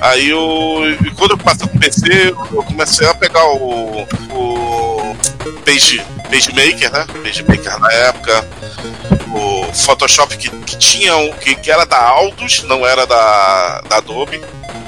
Aí 0.00 0.28
eu. 0.28 0.82
quando 1.16 1.32
eu 1.32 1.38
passei 1.38 1.66
pro 1.66 1.78
PC, 1.78 2.28
eu 2.28 2.62
comecei 2.64 3.06
a 3.06 3.14
pegar 3.14 3.44
o. 3.46 4.02
o 4.32 5.16
Page, 5.64 6.02
PageMaker, 6.30 6.92
né? 6.92 7.06
PageMaker 7.22 7.78
na 7.78 7.92
época. 7.92 8.46
O 9.32 9.72
Photoshop 9.74 10.36
que, 10.36 10.48
que 10.48 10.76
tinha 10.76 11.16
um, 11.16 11.32
que, 11.32 11.54
que 11.56 11.70
era 11.70 11.84
da 11.84 11.98
Aldus, 11.98 12.62
não 12.64 12.86
era 12.86 13.06
da, 13.06 13.80
da 13.88 13.96
Adobe. 13.96 14.40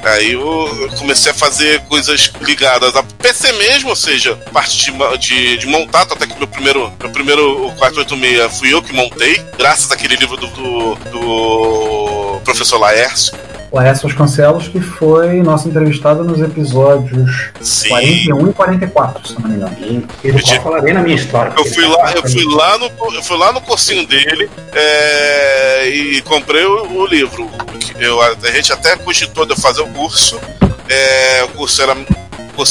Aí 0.03 0.31
eu 0.31 0.89
comecei 0.97 1.31
a 1.31 1.35
fazer 1.35 1.81
coisas 1.81 2.31
ligadas 2.41 2.95
a 2.95 3.03
PC 3.03 3.51
mesmo, 3.53 3.89
ou 3.89 3.95
seja, 3.95 4.35
parte 4.51 4.91
de, 4.91 5.17
de, 5.17 5.57
de 5.57 5.67
montar, 5.67 6.03
até 6.03 6.25
que 6.25 6.37
meu 6.37 6.47
primeiro, 6.47 6.91
meu 6.99 7.09
primeiro 7.09 7.67
o 7.67 7.75
486 7.75 8.57
fui 8.57 8.73
eu 8.73 8.81
que 8.81 8.93
montei, 8.93 9.37
graças 9.57 9.91
àquele 9.91 10.15
livro 10.15 10.37
do, 10.37 10.47
do, 10.47 10.95
do 10.95 12.41
professor 12.45 12.77
Laércio. 12.77 13.37
Laércio 13.71 14.07
Vasconcelos, 14.07 14.67
que 14.67 14.79
foi 14.79 15.41
nosso 15.41 15.67
entrevistado 15.67 16.23
nos 16.23 16.41
episódios 16.41 17.51
Sim. 17.61 17.89
41 17.89 18.49
e 18.49 18.53
44, 18.53 19.27
se 19.27 19.41
não 19.41 19.49
me 19.49 19.55
engano. 19.55 19.77
E 20.23 20.31
do 20.31 20.41
qual 20.41 20.61
falarei 20.61 20.93
na 20.93 21.01
minha 21.01 21.15
história. 21.15 21.53
Eu 21.55 21.65
fui 21.65 21.85
lá, 21.85 22.13
eu 22.13 22.29
fui 22.29 22.45
lá 22.45 22.77
no, 22.77 22.85
eu 23.15 23.23
fui 23.23 23.37
lá 23.37 23.51
no 23.51 23.61
cursinho 23.61 24.05
dele 24.07 24.49
é, 24.73 25.87
e 25.87 26.21
comprei 26.21 26.65
o, 26.65 26.99
o 26.99 27.05
livro. 27.05 27.49
Eu, 27.99 28.19
a 28.21 28.51
gente 28.51 28.73
até 28.73 28.95
cogitou 28.95 29.45
de 29.45 29.51
eu 29.51 29.57
fazer 29.57 29.81
o 29.81 29.87
curso. 29.87 30.39
É, 30.89 31.43
o 31.43 31.49
curso 31.49 31.81
era 31.81 31.95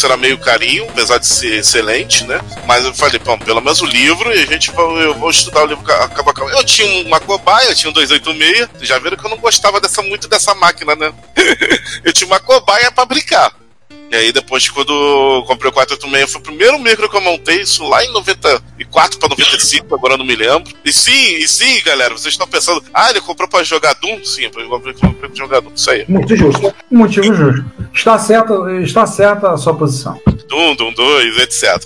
era 0.04 0.16
meio 0.18 0.36
carinho, 0.36 0.84
apesar 0.90 1.16
de 1.16 1.26
ser 1.26 1.54
excelente, 1.60 2.22
né? 2.24 2.38
Mas 2.66 2.84
eu 2.84 2.92
falei, 2.92 3.18
bom, 3.18 3.38
pelo 3.38 3.62
menos 3.62 3.80
o 3.80 3.86
livro 3.86 4.30
e 4.34 4.42
a 4.42 4.46
gente 4.46 4.70
eu 4.76 5.14
vou 5.14 5.30
estudar 5.30 5.62
o 5.62 5.66
livro 5.66 5.82
ca- 5.82 6.04
acaba 6.04 6.30
acaba. 6.30 6.50
Eu 6.50 6.62
tinha 6.62 7.06
uma 7.06 7.18
cobaia, 7.18 7.68
eu 7.70 7.74
tinha 7.74 7.88
um 7.88 7.94
286. 7.94 8.68
Vocês 8.76 8.86
já 8.88 8.98
viram 8.98 9.16
que 9.16 9.24
eu 9.24 9.30
não 9.30 9.38
gostava 9.38 9.80
dessa 9.80 10.02
muito 10.02 10.28
dessa 10.28 10.54
máquina, 10.54 10.94
né? 10.94 11.10
eu 12.04 12.12
tinha 12.12 12.26
uma 12.26 12.38
cobaia 12.38 12.92
pra 12.92 13.06
brincar. 13.06 13.50
E 14.10 14.16
aí 14.16 14.32
depois, 14.32 14.66
quando 14.70 14.90
eu 14.90 15.44
comprei 15.46 15.70
o 15.70 15.72
486, 15.72 16.32
foi 16.32 16.40
o 16.40 16.44
primeiro 16.44 16.78
micro 16.78 17.10
que 17.10 17.16
eu 17.16 17.20
montei, 17.20 17.60
isso 17.60 17.86
lá 17.86 18.02
em 18.02 18.10
94 18.12 19.18
para 19.18 19.28
95, 19.28 19.94
agora 19.94 20.14
eu 20.14 20.18
não 20.18 20.24
me 20.24 20.34
lembro. 20.34 20.72
E 20.82 20.90
sim, 20.90 21.34
e 21.36 21.46
sim, 21.46 21.82
galera, 21.84 22.14
vocês 22.14 22.32
estão 22.32 22.46
pensando, 22.46 22.82
ah, 22.94 23.10
ele 23.10 23.20
comprou 23.20 23.46
pra 23.48 23.62
jogar 23.62 23.92
Doom? 23.94 24.24
Sim, 24.24 24.44
eu 24.44 24.68
comprei 24.68 24.94
pra 24.94 25.28
jogar 25.34 25.60
Doom, 25.60 25.72
isso 25.74 25.90
aí. 25.90 26.06
Muito 26.08 26.34
justo. 26.34 26.74
Motivo 26.90 27.34
justo. 27.34 27.64
Está 27.98 28.16
certa, 28.16 28.54
está 28.80 29.06
certa 29.06 29.50
a 29.50 29.56
sua 29.56 29.74
posição. 29.74 30.18
Doom, 30.48 30.76
Doom 30.76 30.92
2, 30.94 31.38
etc. 31.38 31.82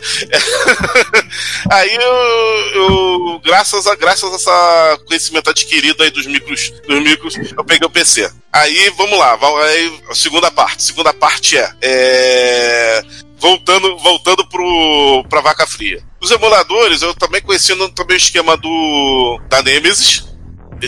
aí 1.70 1.94
eu, 1.94 2.82
eu, 2.82 3.40
graças 3.42 3.86
a 3.86 3.94
graças 3.94 4.30
a 4.30 4.36
essa 4.36 4.98
conhecimento 5.06 5.48
adquirido 5.48 6.02
aí 6.02 6.10
dos 6.10 6.26
micros, 6.26 6.70
dos 6.86 7.02
micros, 7.02 7.34
eu 7.56 7.64
peguei 7.64 7.86
o 7.86 7.90
PC. 7.90 8.30
Aí 8.52 8.92
vamos 8.94 9.18
lá, 9.18 9.38
aí, 9.64 10.00
a 10.10 10.14
segunda 10.14 10.50
parte. 10.50 10.82
Segunda 10.82 11.14
parte 11.14 11.56
é, 11.56 11.72
é, 11.80 13.02
voltando 13.38 13.96
voltando 13.96 14.46
pro 14.46 15.24
pra 15.30 15.40
vaca 15.40 15.66
fria. 15.66 16.02
Os 16.20 16.30
emuladores, 16.30 17.00
eu 17.00 17.14
também 17.14 17.40
conheci 17.40 17.74
também 17.94 18.16
o 18.16 18.18
esquema 18.18 18.54
do 18.58 19.40
da 19.48 19.62
Nemesis, 19.62 20.24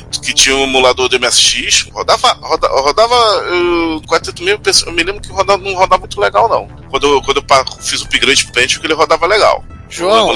que 0.01 0.33
tinha 0.35 0.57
um 0.57 0.65
emulador 0.65 1.09
do 1.09 1.19
MSX, 1.19 1.89
rodava, 1.93 2.33
roda, 2.41 2.69
rodava 2.69 3.15
uh, 3.53 4.03
48 4.07 4.43
mil, 4.43 4.61
eu 4.87 4.93
me 4.93 5.03
lembro 5.03 5.21
que 5.23 5.31
rodava, 5.31 5.63
não 5.63 5.75
rodava 5.75 5.99
muito 6.01 6.21
legal, 6.21 6.49
não. 6.49 6.67
Quando, 6.91 7.07
eu- 7.07 7.23
quando 7.23 7.39
eu 7.39 7.65
fiz 7.81 8.01
o 8.01 8.05
upgrade 8.05 8.45
pro 8.45 8.53
Pentium, 8.55 8.81
que 8.81 8.87
ele 8.87 8.95
rodava 8.95 9.27
legal. 9.27 9.65
João, 9.89 10.27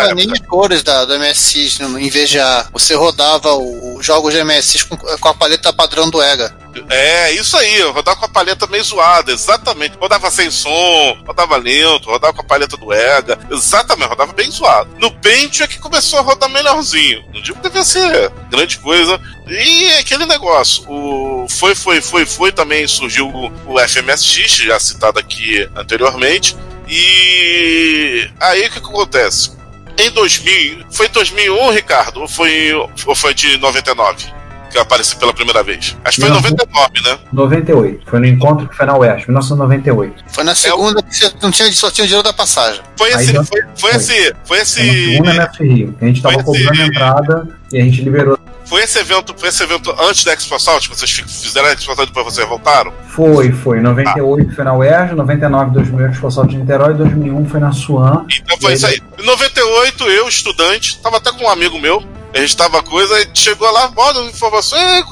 época. 0.00 0.14
nem 0.14 0.30
as 0.32 0.38
cores 0.40 0.82
da, 0.82 1.04
do 1.04 1.18
MSX 1.18 1.80
em 1.80 2.10
vez 2.10 2.28
de 2.28 2.38
A. 2.38 2.66
Você 2.72 2.94
rodava 2.94 3.54
os 3.54 4.04
jogos 4.04 4.34
de 4.34 4.44
MSX 4.44 4.82
com, 4.82 4.96
com 4.96 5.28
a 5.28 5.34
paleta 5.34 5.72
padrão 5.72 6.10
do 6.10 6.22
EGA. 6.22 6.54
É, 6.88 7.32
isso 7.32 7.56
aí, 7.56 7.78
eu 7.78 7.92
rodava 7.92 8.18
com 8.18 8.26
a 8.26 8.28
paleta 8.28 8.66
meio 8.66 8.84
zoada, 8.84 9.32
exatamente. 9.32 9.96
Rodava 9.98 10.30
sem 10.30 10.50
som, 10.50 11.18
rodava 11.26 11.56
lento, 11.56 12.08
rodava 12.08 12.32
com 12.32 12.40
a 12.40 12.44
paleta 12.44 12.76
do 12.76 12.92
EGA, 12.92 13.38
exatamente, 13.50 14.08
rodava 14.08 14.32
bem 14.32 14.50
zoado. 14.50 14.90
No 14.98 15.10
Pentium 15.10 15.64
é 15.64 15.68
que 15.68 15.78
começou 15.78 16.18
a 16.18 16.22
rodar 16.22 16.48
melhorzinho. 16.48 17.24
Não 17.32 17.40
digo 17.40 17.58
que 17.58 17.68
devia 17.68 17.84
ser 17.84 18.30
grande 18.50 18.78
coisa. 18.78 19.20
E 19.48 19.84
é 19.84 19.98
aquele 19.98 20.24
negócio, 20.24 20.84
o 20.88 21.46
foi, 21.48 21.74
foi, 21.74 22.00
foi, 22.00 22.24
foi 22.24 22.52
também 22.52 22.86
surgiu 22.86 23.28
o, 23.28 23.52
o 23.66 23.78
FMSX, 23.78 24.56
já 24.56 24.78
citado 24.78 25.18
aqui 25.18 25.68
anteriormente. 25.76 26.56
E 26.88 28.28
aí 28.40 28.66
o 28.66 28.70
que, 28.70 28.80
que 28.80 28.86
acontece? 28.86 29.52
Em 29.98 30.10
2000, 30.10 30.86
foi 30.90 31.06
em 31.06 31.10
2001, 31.10 31.70
Ricardo, 31.70 32.20
ou 32.22 32.28
foi, 32.28 32.72
ou 32.72 33.14
foi 33.14 33.34
de 33.34 33.58
99? 33.58 34.41
Que 34.72 34.78
eu 34.78 34.82
apareci 34.82 35.14
pela 35.16 35.34
primeira 35.34 35.62
vez. 35.62 35.94
Acho 36.02 36.14
que 36.16 36.22
foi 36.22 36.30
em 36.30 36.32
Não. 36.34 36.40
99, 36.40 36.90
né? 37.04 37.18
98. 37.30 38.00
Foi 38.08 38.18
no 38.20 38.26
encontro 38.26 38.66
que 38.66 38.74
foi 38.74 38.86
na 38.86 38.96
UERJ, 38.96 39.26
1998. 39.28 40.24
Foi 40.28 40.42
na 40.44 40.54
segunda 40.54 41.02
que 41.02 41.14
você 41.14 41.30
não 41.42 41.50
tinha, 41.50 41.70
só 41.72 41.90
tinha 41.90 42.06
dinheiro 42.06 42.22
da 42.24 42.32
passagem. 42.32 42.80
Foi 42.96 43.10
esse, 43.10 43.32
foi, 43.34 43.44
foi 43.44 43.62
foi. 43.76 43.90
esse, 43.96 44.12
foi 44.14 44.34
Foi 44.44 44.56
na 44.56 44.62
esse, 44.62 44.80
segunda 45.10 45.30
MF 45.34 45.64
Rio. 45.64 45.94
A 46.00 46.04
gente 46.06 46.22
tava 46.22 46.42
Foi 46.42 46.54
esse- 46.56 46.64
cobrando 46.66 46.82
a 46.82 46.86
entrada 46.86 47.48
e 47.72 47.78
a 47.80 47.84
gente 47.84 48.00
liberou. 48.02 48.38
foi 48.64 48.82
esse 48.82 48.98
evento, 48.98 49.34
foi 49.36 49.48
esse 49.50 49.62
evento 49.62 49.94
antes 50.00 50.24
da 50.24 50.32
Expo 50.32 50.54
Assault, 50.54 50.88
que 50.88 50.96
vocês 50.96 51.10
fi- 51.10 51.24
fizeram 51.28 51.68
a 51.68 51.72
Expo 51.72 51.92
Assault 51.92 52.02
e 52.10 52.14
depois 52.14 52.34
vocês 52.34 52.48
voltaram? 52.48 52.92
Foi, 53.08 53.52
foi. 53.52 53.80
98 53.80 54.54
foi 54.54 54.64
na 54.64 54.74
UERJ, 54.74 55.14
99 55.14 55.70
2000 55.72 56.06
Expo 56.06 56.26
Assalto 56.28 56.50
de 56.50 56.56
Niterói, 56.56 56.94
2001 56.94 57.44
foi 57.46 57.60
na 57.60 57.72
Suan. 57.72 58.24
Então 58.42 58.56
foi 58.58 58.72
isso 58.72 58.86
aí. 58.86 58.98
Em 59.18 59.26
98, 59.26 60.04
eu, 60.08 60.26
estudante, 60.28 60.98
tava 61.02 61.18
até 61.18 61.30
com 61.30 61.44
um 61.44 61.48
amigo 61.50 61.78
meu, 61.78 62.02
a 62.34 62.38
gente 62.40 62.56
tava 62.56 62.82
coisa, 62.82 63.20
e 63.20 63.28
chegou 63.34 63.70
lá, 63.70 63.88
bora 63.88 64.18
informação, 64.20 64.78
"É, 64.78 65.02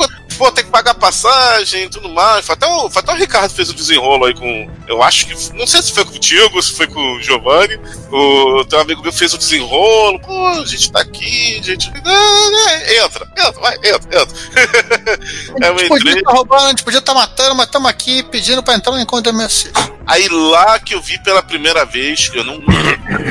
pô, 0.41 0.51
tem 0.51 0.65
que 0.65 0.71
pagar 0.71 0.95
passagem 0.95 1.85
e 1.85 1.89
tudo 1.91 2.09
mais. 2.09 2.47
Foi 2.47 2.55
até, 2.55 2.67
o, 2.67 2.89
foi 2.89 3.03
até 3.03 3.13
o 3.13 3.17
Ricardo 3.17 3.53
fez 3.53 3.69
o 3.69 3.75
desenrolo 3.75 4.25
aí 4.25 4.35
com. 4.35 4.71
Eu 4.89 5.03
acho 5.03 5.27
que. 5.27 5.53
Não 5.55 5.67
sei 5.67 5.83
se 5.83 5.93
foi 5.93 6.03
contigo, 6.07 6.63
se 6.63 6.73
foi 6.73 6.87
com 6.87 6.99
o 6.99 7.23
Giovanni. 7.23 7.79
O 8.11 8.65
teu 8.65 8.81
amigo 8.81 9.03
meu 9.03 9.13
fez 9.13 9.35
o 9.35 9.39
desenrolo. 9.39 10.19
Pô, 10.21 10.47
a 10.49 10.65
gente 10.65 10.91
tá 10.91 11.03
aqui, 11.03 11.59
a 11.61 11.63
gente. 11.63 11.93
Ah, 12.07 12.95
Entra, 13.05 13.29
entra, 13.37 13.61
vai, 13.61 13.77
entra, 13.77 14.23
entra. 14.23 15.21
A 15.63 15.67
Eu 15.67 15.79
gente 15.79 15.89
podia 15.89 16.19
estar 16.19 16.33
roubando, 16.33 16.65
a 16.65 16.69
gente 16.71 16.85
podia 16.85 16.99
estar 16.99 17.15
matando, 17.15 17.55
mas 17.55 17.67
estamos 17.67 17.89
aqui 17.91 18.23
pedindo 18.23 18.63
pra 18.63 18.75
entrar 18.75 18.93
no 18.93 19.01
encontro 19.01 19.31
do 19.31 19.37
MSX. 19.39 19.73
Aí 20.07 20.27
lá 20.29 20.79
que 20.79 20.95
eu 20.95 21.03
vi 21.03 21.23
pela 21.23 21.43
primeira 21.43 21.85
vez, 21.85 22.31
eu 22.35 22.45
não 22.45 22.57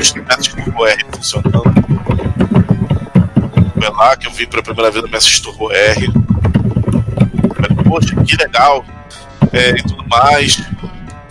os 0.00 0.14
R 0.14 1.06
funcionando. 1.12 1.70
Lá 3.88 4.16
que 4.16 4.26
eu 4.26 4.30
vi 4.30 4.46
pela 4.46 4.62
primeira 4.62 4.90
vez 4.90 5.04
o 5.04 5.08
Mestre 5.08 5.40
Turbo 5.40 5.72
R. 5.72 6.12
Poxa, 7.88 8.14
que 8.24 8.36
legal. 8.36 8.84
É, 9.52 9.70
e 9.70 9.82
tudo 9.82 10.04
mais. 10.08 10.62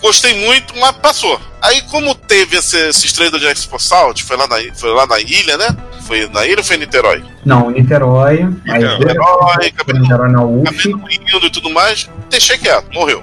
gostei 0.02 0.46
muito, 0.46 0.76
mas 0.78 0.92
passou. 0.96 1.40
Aí, 1.62 1.82
como 1.82 2.14
teve 2.14 2.56
esse, 2.56 2.76
esse 2.88 3.06
estreio 3.06 3.30
de 3.38 3.46
Expo 3.46 3.78
Salt, 3.78 4.22
foi 4.22 4.36
lá, 4.36 4.46
na, 4.46 4.56
foi 4.74 4.90
lá 4.92 5.06
na 5.06 5.20
ilha, 5.20 5.56
né? 5.56 5.76
Foi 6.06 6.28
na 6.28 6.46
ilha 6.46 6.58
ou 6.58 6.64
foi 6.64 6.76
em 6.76 6.80
Niterói? 6.80 7.22
Não, 7.44 7.70
Niterói. 7.70 8.48
Aí 8.68 8.82
Niterói, 8.82 9.66
acabei 9.66 10.00
Niterói 10.00 10.30
na 10.30 10.42
UF. 10.42 10.68
acabei 10.68 10.92
não 10.92 11.10
indo 11.10 11.46
e 11.46 11.50
tudo 11.50 11.70
mais, 11.70 12.08
deixei 12.30 12.56
quieto, 12.56 12.92
morreu. 12.92 13.22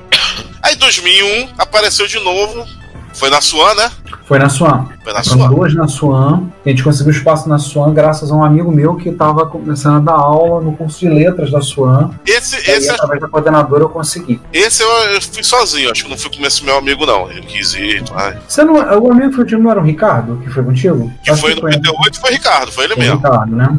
Aí, 0.62 0.76
em 0.76 0.78
2001, 0.78 1.50
apareceu 1.58 2.08
de 2.08 2.20
novo, 2.20 2.66
foi 3.18 3.30
na 3.30 3.42
Suan, 3.42 3.74
né? 3.76 3.92
Foi 4.26 4.38
na 4.38 4.50
Swan. 4.50 4.86
Foi 5.04 5.14
na 5.14 5.24
Suan. 5.24 5.48
duas 5.48 5.74
na 5.74 5.88
Swan. 5.88 6.44
A 6.66 6.70
gente 6.70 6.84
conseguiu 6.84 7.12
espaço 7.14 7.48
na 7.48 7.58
Swan 7.58 7.94
graças 7.94 8.30
a 8.30 8.36
um 8.36 8.44
amigo 8.44 8.70
meu 8.72 8.96
que 8.96 9.08
estava 9.10 9.46
começando 9.46 9.96
a 9.96 10.00
dar 10.12 10.20
aula 10.20 10.62
no 10.62 10.74
curso 10.76 11.00
de 11.00 11.08
letras 11.08 11.50
da 11.50 11.62
Swan. 11.62 12.12
Esse, 12.26 12.58
E 12.68 12.72
aí, 12.72 12.78
esse, 12.78 12.90
através 12.90 13.22
da 13.22 13.30
coordenadora, 13.30 13.84
eu 13.84 13.90
consegui. 13.90 14.42
esse 14.52 14.84
eu, 14.84 14.90
eu 14.90 15.22
fui 15.22 15.44
sozinho, 15.44 15.90
acho 15.90 16.04
que 16.04 16.10
não 16.10 16.18
fui 16.18 16.30
com 16.36 16.46
esse 16.46 16.64
meu 16.64 16.78
amigo, 16.78 17.06
não. 17.06 17.32
Ele 17.32 17.42
quis 17.42 17.74
ir. 17.74 18.04
Ai. 18.14 18.38
Você 18.48 18.66
não, 18.66 18.76
o 18.76 19.12
amigo 19.12 19.30
que 19.30 19.36
foi 19.38 19.46
contigo 19.46 19.64
não 19.64 19.72
era 19.72 19.80
o 19.80 19.84
Ricardo, 19.84 20.42
que 20.44 20.50
foi 20.50 20.64
contigo? 20.64 21.12
Que 21.24 21.32
Acho 21.32 21.42
foi 21.42 21.56
no 21.56 21.62
98 21.62 22.20
foi 22.20 22.30
o 22.30 22.34
Ricardo, 22.34 22.72
foi 22.72 22.84
ele 22.84 22.96
foi 22.96 23.04
mesmo. 23.04 23.18
Ricardo, 23.18 23.56
né? 23.56 23.78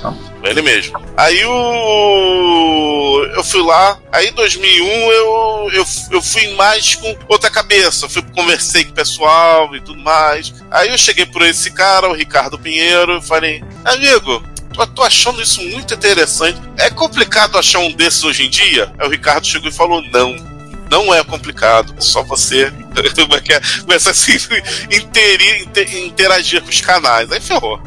Foi 0.00 0.12
ele 0.44 0.62
mesmo. 0.62 1.00
Aí 1.16 1.44
o. 1.44 3.26
Eu 3.34 3.44
fui 3.44 3.62
lá, 3.62 3.98
aí 4.10 4.28
em 4.28 4.32
2001 4.32 4.86
eu, 5.12 5.70
eu, 5.72 5.86
eu 6.10 6.22
fui 6.22 6.48
mais 6.54 6.94
com 6.96 7.16
outra 7.28 7.50
cabeça. 7.50 8.08
Fui, 8.08 8.22
conversei 8.34 8.84
com 8.84 8.90
o 8.90 8.94
pessoal 8.94 9.74
e 9.74 9.80
tudo 9.80 10.00
mais. 10.00 10.52
Aí 10.70 10.90
eu 10.90 10.98
cheguei 10.98 11.26
por 11.26 11.42
esse 11.42 11.70
cara, 11.70 12.08
o 12.08 12.14
Ricardo 12.14 12.58
Pinheiro, 12.58 13.18
e 13.18 13.22
falei: 13.22 13.62
Amigo, 13.84 14.42
tô, 14.74 14.86
tô 14.86 15.02
achando 15.02 15.40
isso 15.40 15.62
muito 15.62 15.94
interessante. 15.94 16.60
É 16.78 16.90
complicado 16.90 17.58
achar 17.58 17.78
um 17.78 17.92
desses 17.92 18.24
hoje 18.24 18.44
em 18.44 18.50
dia? 18.50 18.92
Aí 18.98 19.06
o 19.06 19.10
Ricardo 19.10 19.46
chegou 19.46 19.68
e 19.68 19.72
falou: 19.72 20.02
Não. 20.10 20.52
Não 20.90 21.14
é 21.14 21.24
complicado, 21.24 21.94
é 21.96 22.00
só 22.02 22.22
você 22.22 22.64
é 22.96 23.54
é? 23.54 23.80
começar 23.80 24.10
a 24.10 24.14
inter- 24.94 25.96
interagir 26.04 26.60
com 26.60 26.68
os 26.68 26.82
canais. 26.82 27.32
Aí 27.32 27.40
ferrou. 27.40 27.80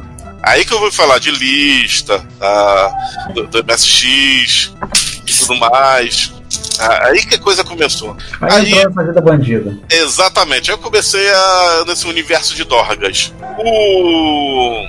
Aí 0.44 0.64
que 0.64 0.74
eu 0.74 0.80
vou 0.80 0.92
falar 0.92 1.20
de 1.20 1.32
lista, 1.32 2.20
da, 2.40 2.88
do, 3.34 3.48
do 3.48 3.64
MSX 3.64 4.72
e 5.26 5.34
tudo 5.34 5.56
mais. 5.60 6.32
Ah, 6.78 7.08
Aí 7.08 7.26
que 7.26 7.36
a 7.36 7.40
coisa 7.40 7.64
começou. 7.64 8.16
Aí, 8.42 8.72
entrou 8.74 8.92
essa 8.92 9.04
vida 9.06 9.22
bandida. 9.22 9.78
Exatamente. 9.90 10.70
Aí 10.70 10.76
eu 10.78 10.82
comecei 10.82 11.28
a, 11.32 11.84
nesse 11.88 12.06
universo 12.08 12.54
de 12.54 12.64
Dorgas. 12.64 13.34
O... 13.58 14.88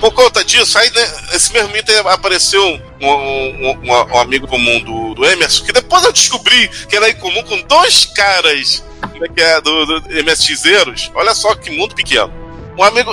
Por 0.00 0.12
conta 0.12 0.42
disso, 0.42 0.78
aí 0.78 0.90
né, 0.90 1.08
esse 1.34 1.52
mesmo 1.52 1.76
item 1.76 1.96
apareceu 1.98 2.62
um, 2.64 3.06
um- 3.06 3.70
um- 3.70 3.86
um 4.14 4.18
amigo 4.18 4.46
comum 4.48 4.80
do, 4.80 5.14
do 5.14 5.24
Emerson, 5.26 5.64
que 5.64 5.72
depois 5.72 6.02
eu 6.04 6.12
descobri 6.12 6.68
que 6.88 6.96
era 6.96 7.08
em 7.10 7.14
comum 7.16 7.42
com 7.42 7.60
dois 7.62 8.06
caras 8.06 8.82
como 9.12 9.24
é 9.24 9.28
que 9.28 9.40
é, 9.42 9.60
do, 9.60 10.00
do 10.00 10.22
MSXeiros. 10.24 11.10
Olha 11.14 11.34
só 11.34 11.54
que 11.54 11.70
mundo 11.70 11.94
pequeno. 11.94 12.32
Um 12.80 12.82
amigo, 12.82 13.10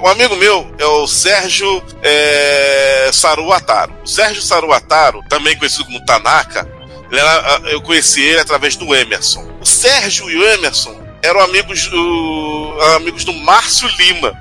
um 0.00 0.06
amigo 0.06 0.36
meu 0.36 0.72
é 0.78 0.84
o 0.86 1.04
Sérgio 1.08 1.82
é, 2.04 3.10
Saruataro. 3.12 3.92
O 4.04 4.06
Sérgio 4.06 4.40
Saruataro, 4.40 5.24
também 5.28 5.56
conhecido 5.56 5.86
como 5.86 6.04
Tanaka, 6.04 6.68
era- 7.10 7.60
eu 7.64 7.82
conheci 7.82 8.22
ele 8.22 8.38
através 8.38 8.76
do 8.76 8.94
Emerson. 8.94 9.44
O 9.60 9.66
Sérgio 9.66 10.30
e 10.30 10.36
o 10.36 10.44
Emerson 10.44 10.96
eram 11.20 11.40
amigos, 11.40 11.88
do- 11.88 12.76
amigos 12.94 13.24
do 13.24 13.32
Márcio 13.32 13.88
Lima. 13.98 14.32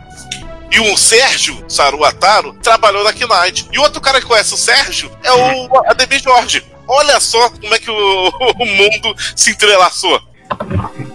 E 0.70 0.80
o 0.80 0.96
Sérgio 0.96 1.66
Saruataro 1.68 2.54
trabalhou 2.62 3.04
na 3.04 3.14
Knight. 3.14 3.68
E 3.74 3.80
outro 3.80 4.00
cara 4.00 4.22
que 4.22 4.28
conhece 4.28 4.54
o 4.54 4.58
Sérgio 4.58 5.10
é 5.24 5.32
o 5.34 5.90
ADB 5.90 6.20
Jorge. 6.20 6.64
Olha 6.88 7.20
só 7.20 7.50
como 7.50 7.74
é 7.74 7.80
que 7.80 7.90
o, 7.90 8.28
o 8.60 8.66
mundo 8.66 9.16
se 9.36 9.50
entrelaçou. 9.50 10.22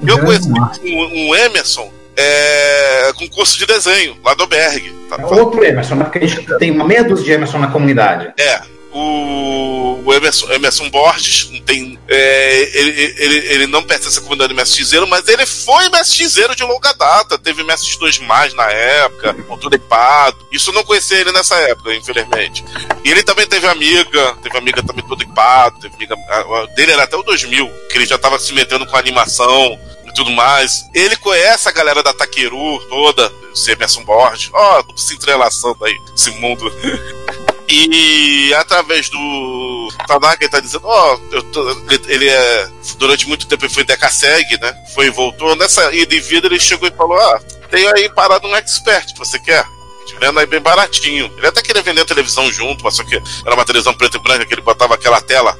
Eu 0.05 0.19
conheci 0.19 0.49
um, 0.49 1.29
um 1.29 1.35
Emerson 1.37 2.02
é, 2.17 3.13
com 3.17 3.29
curso 3.29 3.59
de 3.59 3.67
desenho, 3.67 4.17
lá 4.25 4.35
do 4.35 4.47
Berg. 4.47 4.91
Tá? 5.09 5.17
É 5.21 5.25
outro 5.27 5.65
Emerson, 5.65 5.95
né? 5.97 6.05
Porque 6.05 6.19
a 6.19 6.27
gente 6.27 6.59
tem 6.59 6.71
uma 6.71 6.85
meia 6.85 7.05
dúzia 7.05 7.25
de 7.25 7.33
Emerson 7.33 7.59
na 7.59 7.69
comunidade. 7.69 8.33
É, 8.39 8.61
o, 8.93 10.03
o 10.05 10.13
Emerson, 10.15 10.51
Emerson 10.53 10.91
Borges 10.91 11.51
tem, 11.65 11.99
é, 12.09 12.71
ele, 12.79 13.15
ele, 13.19 13.37
ele 13.55 13.67
não 13.67 13.83
pertence 13.83 14.19
à 14.19 14.23
comunidade 14.23 14.53
MSXero, 14.55 15.07
mas 15.07 15.27
ele 15.29 15.47
foi 15.47 15.89
MSXero 15.89 16.55
de 16.55 16.63
longa 16.63 16.93
data. 16.93 17.39
Teve 17.39 17.63
MSX2 17.65 18.21
mais 18.23 18.53
na 18.55 18.71
época, 18.71 19.35
com 19.35 19.57
tudo 19.59 19.77
equipado. 19.77 20.37
Isso 20.53 20.71
eu 20.71 20.75
não 20.75 20.85
conhecia 20.85 21.19
ele 21.19 21.33
nessa 21.33 21.55
época, 21.57 21.95
infelizmente. 21.95 22.63
E 23.05 23.11
ele 23.11 23.23
também 23.23 23.47
teve 23.47 23.67
amiga, 23.67 24.35
teve 24.43 24.59
amiga 24.59 24.83
também 24.83 25.05
todo 25.07 25.23
equipado, 25.23 25.79
teve 25.81 25.95
amiga. 25.95 26.15
a- 26.29 26.63
a 26.63 26.67
dele 26.75 26.93
era 26.93 27.05
até 27.05 27.17
o 27.17 27.23
2000, 27.23 27.71
que 27.91 27.97
ele 27.99 28.07
já 28.07 28.19
tava 28.19 28.39
se 28.39 28.53
metendo 28.53 28.87
com 28.87 28.97
animação 28.97 29.79
e 30.13 30.15
tudo 30.15 30.31
mais. 30.31 30.85
Ele 30.95 31.17
conhece 31.17 31.69
a 31.69 31.73
galera 31.73 32.03
da 32.03 32.13
Takeru 32.13 32.79
toda, 32.89 33.29
o 33.31 33.71
Emerson 33.71 34.05
Borges. 34.05 34.51
Ó, 34.53 34.83
tudo 34.83 35.01
se 35.01 35.15
entrelaçando 35.15 35.85
aí, 35.85 35.97
esse 36.17 36.31
mundo. 36.33 36.71
E 37.75 38.53
através 38.55 39.09
do 39.09 39.89
Tanaka, 40.07 40.45
ele 40.45 40.51
tá 40.51 40.61
dizendo, 40.61 40.87
ó, 40.87 41.17
tô- 41.53 41.71
ele, 42.07 42.29
é. 42.29 42.69
Durante 42.99 43.27
muito 43.27 43.47
tempo 43.47 43.65
ele 43.65 43.73
foi 43.73 43.83
Decaseg, 43.85 44.59
né? 44.61 44.75
Foi 44.95 45.07
e 45.07 45.11
voltou. 45.11 45.57
Nessa 45.57 45.91
ida 45.95 46.15
e 46.15 46.21
vida 46.21 46.49
ele 46.49 46.61
chegou 46.61 46.87
e 46.87 46.93
falou: 46.93 47.17
Ah, 47.19 47.41
tem 47.71 47.87
aí 47.93 48.11
parado 48.11 48.47
um 48.47 48.55
expert, 48.57 49.17
você 49.17 49.39
quer? 49.39 49.65
Te 50.07 50.17
Vendo 50.19 50.39
aí 50.39 50.47
bem 50.47 50.61
baratinho. 50.61 51.33
Ele 51.37 51.47
até 51.47 51.63
queria 51.63 51.83
vender 51.83 52.03
a 52.03 52.05
televisão 52.05 52.51
junto, 52.53 52.85
mas 52.85 52.95
só 52.95 53.03
que 53.05 53.15
era 53.45 53.55
uma 53.55 53.65
televisão 53.65 53.93
preta 53.95 54.17
e 54.17 54.21
branca 54.21 54.45
que 54.45 54.55
ele 54.55 54.61
botava 54.63 54.95
aquela 54.95 55.21
tela. 55.21 55.57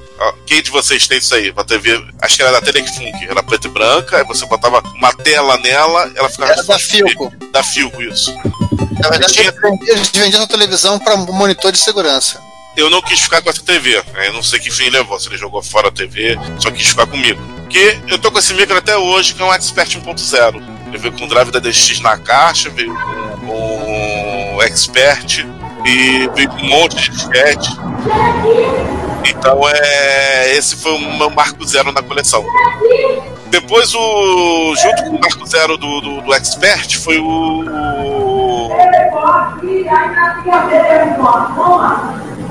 Quem 0.47 0.63
de 0.63 0.71
vocês 0.71 1.07
tem 1.09 1.19
isso 1.19 1.35
aí? 1.35 1.51
Uma 1.51 1.65
TV, 1.65 2.01
acho 2.21 2.37
que 2.37 2.43
era 2.43 2.53
da 2.53 2.61
Telefunk, 2.61 3.27
era 3.29 3.43
preta 3.43 3.67
e 3.67 3.71
branca, 3.71 4.19
aí 4.19 4.25
você 4.25 4.47
botava 4.47 4.81
uma 4.95 5.13
tela 5.15 5.57
nela, 5.59 6.11
ela 6.15 6.29
ficava. 6.29 6.53
Era 6.53 6.63
da 6.63 6.79
Filco. 6.79 7.33
Da 7.51 7.63
Filco, 7.63 8.01
isso. 8.03 8.33
Na 9.01 9.09
verdade, 9.11 9.39
eles 9.41 9.55
vendiam- 9.55 9.79
eles 9.89 10.09
vendiam 10.15 10.43
a 10.43 10.47
televisão 10.47 10.99
para 10.99 11.17
monitor 11.17 11.73
de 11.73 11.79
segurança. 11.79 12.41
eu 12.77 12.89
não 12.89 13.03
quis 13.03 13.21
ficar 13.21 13.43
com 13.43 13.51
essa 13.51 13.63
TV. 13.63 14.03
né? 14.15 14.29
Eu 14.29 14.33
não 14.33 14.43
sei 14.43 14.59
que 14.61 14.71
fim 14.71 14.89
levou, 14.91 15.19
se 15.21 15.29
ele 15.29 15.37
jogou 15.37 15.63
fora 15.63 15.89
a 15.89 15.93
TV, 15.93 16.39
só 16.59 16.71
quis 16.71 16.87
ficar 16.89 17.07
comigo. 17.07 17.41
Porque 17.63 17.99
eu 18.09 18.19
tô 18.19 18.31
com 18.31 18.39
esse 18.39 18.55
micro 18.55 18.77
até 18.77 18.97
hoje, 18.97 19.35
que 19.35 19.43
é 19.43 19.45
um 19.45 19.53
Expert 19.53 19.95
1.0. 19.99 20.63
Ele 20.89 20.99
veio 20.99 21.13
com 21.13 21.27
drive 21.27 21.51
da 21.51 21.59
DX 21.59 22.01
na 22.01 22.17
caixa, 22.17 22.71
veio 22.71 22.95
com 22.95 23.32
Expert 24.63 25.47
e 25.85 26.29
veio 26.35 26.51
um 26.53 26.69
monte 26.69 26.97
de 26.97 27.11
disquete. 27.11 27.71
Então 29.25 29.61
é. 29.69 30.55
Esse 30.57 30.77
foi 30.77 30.93
o 30.93 30.99
meu 31.19 31.31
marco 31.31 31.65
zero 31.67 31.93
na 31.93 32.03
coleção. 32.03 32.45
Depois 33.47 33.95
o. 33.95 34.75
Junto 34.77 35.03
com 35.05 35.17
o 35.17 35.21
marco 35.21 35.47
zero 35.47 35.77
do, 35.77 36.01
do, 36.01 36.21
do 36.23 36.35
Expert 36.35 36.99
foi 36.99 37.19
o. 37.19 37.65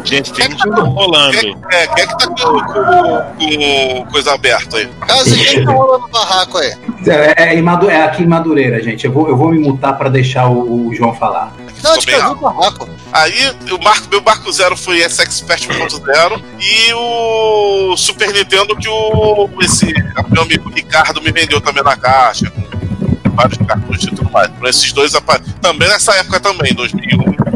Gente, 0.03 0.33
tem 0.33 0.47
um 0.47 0.57
jogo 0.57 0.89
rolando. 0.89 1.37
É, 1.71 1.87
quem 1.87 2.03
é 2.03 2.07
que 2.07 2.17
tá 2.17 2.27
com, 2.27 2.35
com- 2.35 4.03
com 4.03 4.05
coisa 4.11 4.33
aberta 4.33 4.77
aí? 4.77 4.89
Caso 5.07 5.35
quem 5.35 5.63
tá 5.65 5.71
rolando 5.71 5.99
no 6.07 6.07
barraco 6.09 6.57
aí. 6.57 6.73
É, 7.07 7.43
é 7.55 7.93
é 7.93 8.03
aqui 8.03 8.23
em 8.23 8.27
Madureira, 8.27 8.81
gente. 8.81 9.05
Eu 9.05 9.11
vou, 9.11 9.27
eu 9.27 9.37
vou 9.37 9.49
me 9.51 9.59
mutar 9.59 9.97
para 9.97 10.09
deixar 10.09 10.47
o, 10.49 10.87
o 10.87 10.93
João 10.95 11.13
falar. 11.13 11.53
Não, 11.83 11.95
Tô 11.95 12.01
bem 12.01 12.15
descreveu 12.15 12.31
o 12.31 12.35
barraco. 12.35 12.89
Aí 13.11 13.55
o 13.71 13.83
marco, 13.83 14.07
meu 14.09 14.21
barco 14.21 14.51
zero 14.51 14.77
foi 14.77 14.99
esse 14.99 15.21
Expert 15.21 15.67
1.0 15.67 16.41
e 16.59 16.93
o 16.93 17.97
Super 17.97 18.31
Nintendo 18.33 18.75
que 18.75 18.87
o 18.87 19.49
esse 19.61 19.93
meu 20.29 20.43
amigo 20.43 20.69
Ricardo 20.69 21.21
me 21.21 21.31
vendeu 21.31 21.59
também 21.59 21.83
na 21.83 21.95
caixa, 21.95 22.49
com 22.49 23.31
vários 23.35 23.57
cartuchos 23.65 24.03
e 24.03 24.11
tudo 24.11 24.31
mais. 24.31 24.49
Por 24.49 24.67
esses 24.67 24.91
dois 24.91 25.13
também 25.61 25.87
nessa 25.87 26.13
época 26.15 26.39
também, 26.39 26.73
2001. 26.73 27.51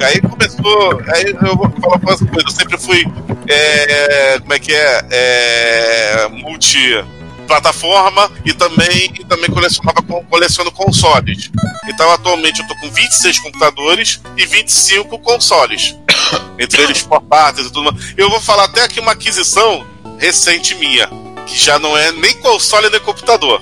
Aí 0.00 0.20
começou, 0.20 1.00
aí 1.08 1.24
eu 1.26 1.56
vou 1.56 1.70
falar 1.80 1.96
uma 1.96 2.00
coisa, 2.00 2.26
eu 2.32 2.50
sempre 2.52 2.78
fui 2.78 3.04
é, 3.48 4.38
como 4.38 4.52
é 4.52 4.58
que 4.58 4.72
é, 4.72 5.04
é 5.10 6.28
multi 6.28 7.04
plataforma 7.48 8.30
e 8.44 8.52
também, 8.52 9.12
e 9.18 9.24
também 9.24 9.50
colecionava 9.50 10.00
coleciono 10.30 10.70
consoles. 10.70 11.50
Então 11.88 12.08
atualmente 12.12 12.60
eu 12.60 12.68
tô 12.68 12.76
com 12.76 12.90
26 12.90 13.40
computadores 13.40 14.20
e 14.36 14.46
25 14.46 15.18
consoles. 15.18 15.96
Entre 16.58 16.82
eles 16.82 17.02
portáteis 17.02 17.66
e 17.66 17.72
tudo 17.72 17.90
mais. 17.92 18.14
Eu 18.16 18.28
vou 18.30 18.40
falar 18.40 18.64
até 18.64 18.82
aqui 18.84 19.00
uma 19.00 19.12
aquisição 19.12 19.84
recente 20.18 20.74
minha, 20.76 21.08
que 21.46 21.56
já 21.58 21.78
não 21.78 21.96
é 21.96 22.12
nem 22.12 22.34
console 22.34 22.90
nem 22.90 23.00
computador. 23.00 23.60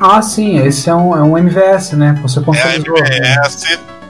Ah, 0.00 0.20
sim, 0.22 0.58
esse 0.64 0.88
é 0.88 0.94
um, 0.94 1.16
é 1.16 1.22
um 1.22 1.36
MVS, 1.36 1.92
né? 1.92 2.18
Você 2.22 2.38
É 2.38 2.42
consolidou. 2.42 2.94
né? 3.00 3.36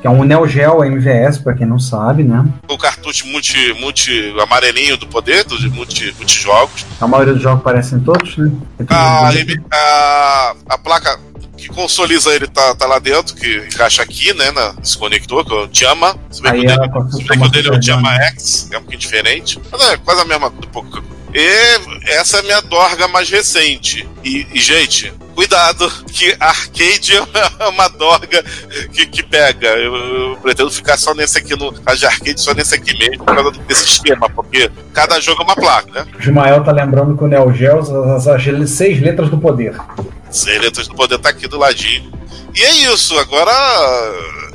Que 0.01 0.07
é 0.07 0.11
um 0.11 0.23
Neo 0.25 0.47
Geo 0.47 0.85
MVS, 0.85 1.39
pra 1.39 1.55
quem 1.55 1.67
não 1.67 1.79
sabe, 1.79 2.23
né? 2.23 2.45
o 2.69 2.79
cartucho 2.79 3.27
multi, 3.27 3.75
multi 3.81 4.35
amarelinho 4.41 4.97
do 4.97 5.07
poder, 5.07 5.45
dos 5.45 5.65
multi, 5.65 6.15
multijogos. 6.17 6.87
A 7.01 7.09
maioria 7.09 7.35
dos 7.35 7.43
jogos 7.43 7.63
parecem 7.63 7.99
todos, 8.01 8.37
né? 8.37 8.51
A, 8.89 9.31
a, 9.73 10.55
a 10.69 10.79
placa 10.79 11.19
que 11.59 11.69
consoliza 11.69 12.31
ele 12.31 12.47
tá, 12.47 12.75
tá 12.77 12.87
lá 12.87 13.01
dentro, 13.01 13.35
que 13.35 13.67
encaixa 13.67 14.01
aqui, 14.01 14.33
né, 14.33 14.51
na, 14.53 14.73
nesse 14.75 14.97
conector, 14.97 15.45
que 15.45 15.53
é 15.53 15.57
o 15.57 15.69
Jama. 15.71 16.17
Se 16.31 16.41
bem 16.41 16.53
que 16.53 16.59
o 16.59 17.49
dele, 17.49 17.69
é 17.69 17.73
o 17.73 17.83
Jama 17.83 18.15
X, 18.27 18.69
é 18.73 18.79
um 18.79 18.81
pouquinho 18.81 19.01
diferente. 19.01 19.61
Mas 19.71 19.91
é 19.91 19.97
quase 19.97 20.23
a 20.23 20.25
mesma 20.25 20.51
coisa. 20.51 20.67
um 20.67 20.71
pouco. 20.71 21.18
E 21.35 22.11
essa 22.13 22.39
é 22.39 22.41
a 22.41 22.43
minha 22.43 22.61
dorga 22.63 23.07
mais 23.09 23.29
recente. 23.29 24.09
E, 24.25 24.47
e, 24.53 24.61
gente, 24.61 25.13
cuidado, 25.35 25.91
que 26.07 26.35
arcade 26.41 27.17
é 27.17 27.69
uma 27.69 27.89
dorga 27.89 28.43
que, 28.93 29.07
que 29.07 29.23
pega. 29.23 29.69
Eu, 29.69 29.95
eu 29.95 30.37
pretendo 30.37 30.71
ficar 30.71 30.97
só 30.97 31.15
nesse 31.15 31.39
aqui 31.39 31.55
no 31.55 31.73
caso 31.73 32.01
de 32.01 32.07
arcade, 32.07 32.41
só 32.41 32.55
nesse 32.55 32.75
aqui 32.75 32.97
mesmo, 32.99 33.25
por 33.25 33.35
causa 33.35 33.51
desse 33.67 33.85
esquema, 33.85 34.29
porque 34.31 34.71
cada 34.93 35.21
jogo 35.21 35.43
é 35.43 35.45
uma 35.45 35.57
placa, 35.57 35.91
né? 35.93 36.07
O 36.19 36.23
Ismael 36.23 36.65
tá 36.65 36.73
lembrando 36.73 37.17
que 37.17 37.25
o 37.25 37.27
Neo 37.29 37.53
Geo, 37.53 37.79
as, 37.79 38.27
as, 38.27 38.27
as 38.27 38.71
seis 38.71 39.01
letras 39.01 39.29
do 39.29 39.39
poder. 39.39 39.77
Seis 40.31 40.61
letras 40.61 40.89
do 40.89 40.95
poder 40.95 41.19
tá 41.19 41.29
aqui 41.29 41.47
do 41.47 41.59
ladinho. 41.59 42.18
E 42.55 42.65
é 42.65 42.93
isso, 42.93 43.19
agora. 43.19 43.53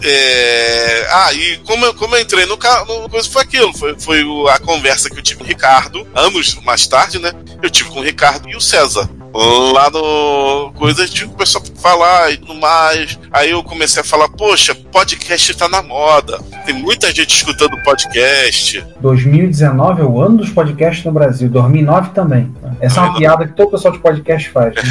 É... 0.04 1.08
Ah, 1.10 1.34
e 1.34 1.58
como 1.60 1.86
eu, 1.86 1.94
como 1.94 2.16
eu 2.16 2.22
entrei 2.22 2.46
no 2.46 2.58
carro, 2.58 3.10
foi 3.32 3.42
aquilo. 3.42 3.74
Foi, 3.74 3.98
foi 4.00 4.24
a 4.50 4.60
conversa 4.60 5.10
que 5.10 5.18
eu 5.18 5.24
tive 5.24 5.40
com 5.40 5.46
o 5.46 5.48
Ricardo, 5.48 6.08
anos 6.14 6.56
mais 6.64 6.86
tarde, 6.88 7.20
né? 7.20 7.32
Eu 7.62 7.70
tive 7.70 7.90
com 7.90 8.00
o 8.00 8.04
Ricardo 8.04 8.50
e 8.50 8.56
o 8.56 8.62
César 8.62 9.10
lá 9.34 9.90
no 9.90 10.72
coisa 10.74 11.04
a 11.04 11.06
gente 11.06 11.26
começou 11.28 11.62
a 11.62 11.82
falar 11.82 12.32
e 12.32 12.38
tudo 12.38 12.56
mais. 12.56 13.18
Aí 13.32 13.52
eu 13.52 13.64
comecei 13.64 14.02
a 14.02 14.06
falar, 14.06 14.30
poxa, 14.30 14.76
podcast 14.76 15.56
tá 15.56 15.68
na 15.68 15.82
moda. 15.82 16.40
Tem 16.66 16.76
muita 16.76 17.08
gente 17.08 17.36
escutando 17.36 17.82
podcast. 17.84 18.86
2019 19.00 20.02
é 20.02 20.06
o 20.06 20.22
ano 20.22 20.38
dos 20.38 20.50
podcasts 20.50 21.04
no 21.04 21.12
Brasil, 21.12 21.50
2009 21.50 22.12
também. 22.12 22.54
Essa 22.80 23.00
é 23.00 23.04
uma 23.04 23.18
piada 23.18 23.48
que 23.48 23.54
todo 23.54 23.72
pessoal 23.72 23.94
de 23.94 24.00
podcast 24.00 24.50
faz. 24.50 24.76
Né? 24.76 24.84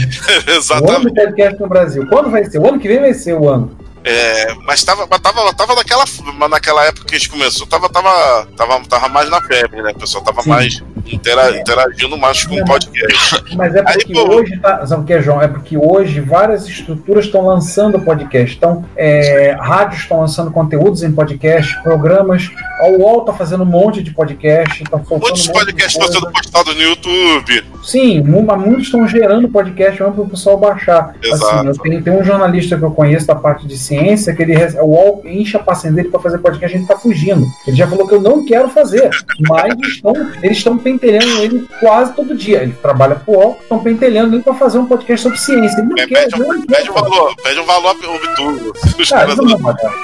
Exatamente. 0.57 0.93
O 0.93 0.97
ano 0.97 1.05
do 1.05 1.15
podcast 1.15 1.61
no 1.61 1.69
Brasil. 1.69 2.07
Quando 2.09 2.31
vai 2.31 2.45
ser? 2.45 2.59
O 2.59 2.69
ano 2.69 2.79
que 2.79 2.89
vem 2.89 3.01
vai 3.01 3.15
ser 3.15 3.35
o 3.35 3.49
ano. 3.49 3.77
É, 4.05 4.55
mas 4.67 4.83
tava, 4.83 5.07
tava, 5.07 5.55
tava 5.55 5.75
naquela, 5.77 6.05
naquela 6.51 6.85
época 6.87 7.07
que 7.07 7.15
a 7.15 7.19
gente 7.19 7.31
começou, 7.31 7.67
tava, 7.69 7.89
tava, 7.89 8.47
tava, 8.57 8.81
tava 8.81 9.09
mais 9.09 9.31
na 9.31 9.41
febre, 9.41 9.81
né? 9.81 9.93
O 9.93 9.99
pessoal 9.99 10.25
tava 10.25 10.43
Sim. 10.43 10.51
mais 10.51 10.83
intera, 11.07 11.57
interagindo 11.57 12.17
mais 12.17 12.45
com 12.45 12.57
o 12.57 12.65
podcast. 12.65 13.45
Mas 13.57 13.75
é 13.75 13.83
porque 13.83 14.13
Aí, 14.13 14.19
hoje, 14.19 14.59
tá, 14.59 14.87
sabe 14.87 15.03
o 15.03 15.05
que 15.05 15.13
é, 15.13 15.23
João? 15.23 15.43
É 15.43 15.49
porque 15.49 15.77
hoje 15.77 16.21
várias 16.21 16.67
estruturas 16.67 17.27
estão 17.27 17.47
lançando 17.47 18.01
podcast. 18.01 18.57
Então, 18.57 18.85
é, 18.97 19.57
rádios 19.59 20.03
estão 20.03 20.21
lançando 20.21 20.51
conteúdos 20.51 21.03
em 21.03 21.13
podcast, 21.13 21.81
programas. 21.83 22.51
A 22.81 22.89
UOL 22.89 23.25
tá 23.25 23.33
fazendo 23.33 23.63
um 23.63 23.67
monte 23.67 24.03
de 24.03 24.13
podcast. 24.13 24.83
Tá 24.85 24.99
Muitos 24.99 25.49
um 25.49 25.53
podcasts 25.53 25.95
estão 26.01 26.13
sendo 26.13 26.33
postados 26.33 26.75
no 26.75 26.83
YouTube. 26.83 27.65
Sim, 27.83 28.23
muitos 28.23 28.85
estão 28.85 29.07
gerando 29.09 29.49
podcast 29.49 29.99
para 29.99 30.09
o 30.11 30.29
pessoal 30.29 30.57
baixar. 30.57 31.15
Exato. 31.23 31.69
Assim, 31.69 31.81
tem, 31.81 32.03
tem 32.03 32.13
um 32.13 32.25
jornalista 32.25 32.77
que 32.77 32.83
eu 32.83 32.91
conheço 32.91 33.27
da 33.27 33.35
parte 33.35 33.67
de 33.67 33.77
ciência 33.77 34.35
que 34.35 34.43
ele 34.43 34.53
o 34.81 34.85
UOL 34.85 35.23
enche 35.25 35.57
a 35.57 35.61
paciência 35.61 35.97
dele 35.97 36.09
para 36.09 36.21
fazer 36.21 36.39
podcast, 36.39 36.75
a 36.75 36.79
gente 36.79 36.89
tá 36.89 36.97
fugindo. 36.97 37.47
Ele 37.67 37.77
já 37.77 37.87
falou 37.87 38.07
que 38.07 38.15
eu 38.15 38.21
não 38.21 38.45
quero 38.45 38.69
fazer, 38.69 39.11
mas 39.49 39.75
estão, 39.89 40.13
eles 40.43 40.59
estão 40.59 40.79
pentelhando 40.93 41.43
ele 41.43 41.69
quase 41.81 42.15
todo 42.15 42.35
dia. 42.35 42.63
Ele 42.63 42.73
trabalha 42.73 43.15
pro 43.17 43.35
UOL, 43.35 43.59
estão 43.63 43.83
pentelhando 43.83 44.37
ele 44.37 44.43
para 44.43 44.55
fazer 44.55 44.79
um 44.79 44.87
podcast 44.87 45.23
sobre 45.23 45.39
ciência. 45.39 45.81
Ele 45.81 45.89
não 45.89 45.99
é, 45.99 46.07
quer, 46.07 46.25
pede, 46.25 46.43
um, 46.43 46.49
não 46.49 46.67
pede, 46.67 46.91
um 46.91 46.95
valor, 46.95 47.37
pede 47.43 47.61
um 47.61 47.65
valor 47.65 47.91
obtuso. 47.91 48.73
Os, 48.99 49.09
Cara, 49.09 49.37
caras, 49.37 49.61
pagar. 49.61 49.95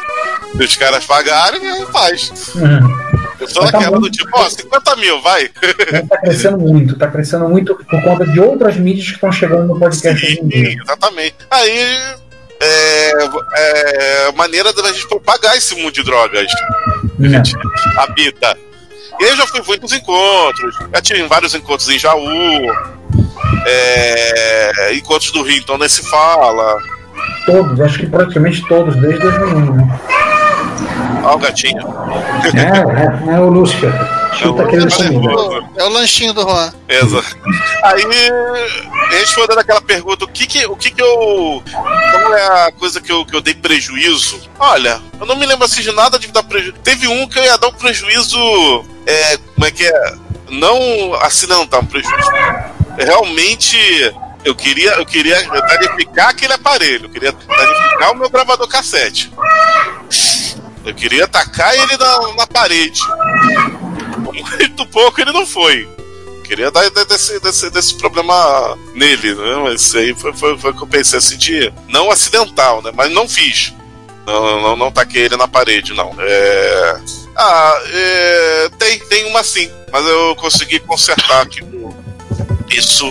os 0.55 0.77
caras 0.77 1.07
pagarem, 1.07 1.87
faz. 1.87 2.55
Uhum. 2.55 3.09
Eu 3.41 3.49
sou 3.49 3.71
tá 3.71 3.91
do 3.91 4.11
tipo, 4.11 4.31
ó, 4.33 4.49
50 4.49 4.97
mil, 4.97 5.21
vai. 5.23 5.49
Tá 6.09 6.19
crescendo 6.19 6.59
muito, 6.59 6.97
tá 6.97 7.07
crescendo 7.09 7.49
muito 7.49 7.75
por 7.75 8.03
conta 8.03 8.27
de 8.27 8.41
outras 8.41 8.77
mídias 8.77 9.07
que 9.07 9.15
estão 9.15 9.31
chegando 9.31 9.67
no 9.67 9.79
podcast. 9.79 10.27
Sim, 10.27 10.49
exatamente. 10.53 11.37
Aí. 11.51 12.19
É, 12.61 13.13
é 13.55 14.33
maneira 14.33 14.73
da 14.73 14.91
gente 14.91 15.07
propagar 15.07 15.57
esse 15.57 15.77
mundo 15.77 15.93
de 15.93 16.03
drogas. 16.03 16.51
Né? 17.17 17.41
habita. 17.97 18.49
E 18.49 18.57
aí 18.57 18.68
eu 19.21 19.37
já 19.37 19.47
fui 19.47 19.63
muitos 19.67 19.93
encontros, 19.93 20.77
já 20.93 21.01
tive 21.01 21.23
vários 21.25 21.55
encontros 21.55 21.89
em 21.89 21.99
Jaú, 21.99 22.21
é, 23.67 24.95
encontros 24.95 25.31
do 25.33 25.43
Rio, 25.43 25.59
então 25.59 25.79
nem 25.79 25.89
se 25.89 26.09
fala. 26.09 26.79
Todos, 27.47 27.81
acho 27.81 27.99
que 27.99 28.07
praticamente 28.07 28.67
todos, 28.69 28.95
desde 28.97 29.21
2001. 29.21 29.75
Né? 29.75 30.01
Ó 31.25 31.35
o 31.35 31.39
gatinho. 31.39 31.83
É, 32.55 33.31
é, 33.31 33.35
é 33.35 33.41
o 33.41 33.49
Lúcio. 33.49 33.93
Chuta 34.37 34.63
aquele 34.63 34.87
Tá 34.87 34.97
comida. 34.97 35.19
nervoso. 35.21 35.69
É 35.77 35.85
o 35.85 35.89
lanchinho 35.89 36.33
do 36.33 36.43
Juan. 36.43 36.73
Exato. 36.89 37.37
Aí, 37.85 38.05
respondendo 39.11 39.59
aquela 39.59 39.81
pergunta, 39.81 40.25
o 40.25 40.29
que 40.29 40.47
que, 40.47 40.67
o 40.67 40.77
que 40.77 40.91
que 40.91 41.03
eu. 41.03 41.63
Qual 42.11 42.35
é 42.35 42.67
a 42.69 42.73
coisa 42.73 43.01
que 43.01 43.11
eu, 43.11 43.25
que 43.25 43.35
eu 43.35 43.41
dei 43.41 43.55
prejuízo? 43.55 44.41
Olha, 44.59 45.01
eu 45.21 45.27
não 45.27 45.37
me 45.37 45.47
lembro 45.47 45.65
assim 45.65 45.81
de 45.83 45.93
nada 45.93 46.19
de 46.19 46.29
dar 46.29 46.43
prejuízo. 46.43 46.75
Teve 46.85 47.09
um 47.09 47.27
que 47.29 47.39
eu 47.39 47.45
ia 47.45 47.57
dar 47.59 47.69
um 47.69 47.73
prejuízo. 47.73 48.39
É, 49.07 49.39
como 49.55 49.67
é 49.67 49.71
que 49.71 49.87
é? 49.87 50.15
Não 50.51 51.15
acidentar 51.21 51.81
um 51.81 51.87
prejuízo. 51.87 52.31
Realmente. 52.97 53.77
Eu 54.45 54.55
queria, 54.55 54.93
eu 54.93 55.05
queria 55.05 55.35
danificar 55.43 56.29
aquele 56.29 56.53
aparelho, 56.53 57.07
eu 57.07 57.11
queria 57.11 57.33
danificar 57.33 58.13
o 58.13 58.17
meu 58.17 58.31
gravador 58.31 58.69
cassete. 58.69 59.31
Eu 60.87 60.95
queria 60.95 61.25
atacar 61.25 61.75
ele 61.75 61.97
na, 61.99 62.35
na 62.35 62.47
parede. 62.47 63.01
Muito 64.43 64.87
pouco 64.87 65.21
ele 65.21 65.33
não 65.33 65.47
foi. 65.47 65.89
Queria 66.45 66.71
dar 66.71 66.89
de- 66.89 67.05
desse, 67.05 67.39
desse, 67.41 67.69
desse 67.71 67.95
problema 67.97 68.79
nele, 68.95 69.35
né? 69.35 69.57
Mas 69.65 69.95
aí 69.95 70.15
foi, 70.15 70.33
foi, 70.33 70.57
foi 70.59 70.71
o 70.71 70.75
que 70.75 70.83
eu 70.83 70.87
pensei 70.87 71.19
assim 71.19 71.37
de. 71.37 71.73
Não 71.89 72.11
acidental, 72.11 72.81
né? 72.83 72.91
Mas 72.95 73.11
não 73.13 73.29
fiz. 73.29 73.73
Não, 74.27 74.61
não, 74.63 74.77
não 74.77 74.91
taquei 74.93 75.23
ele 75.25 75.37
na 75.37 75.47
parede, 75.49 75.93
não. 75.95 76.15
É. 76.19 77.01
Ah, 77.37 77.81
é, 77.93 78.71
tem, 78.79 78.99
tem 79.09 79.27
uma 79.27 79.43
sim, 79.45 79.71
mas 79.93 80.05
eu 80.07 80.35
consegui 80.37 80.79
consertar 80.81 81.43
aqui. 81.43 81.61
Isso 82.71 83.07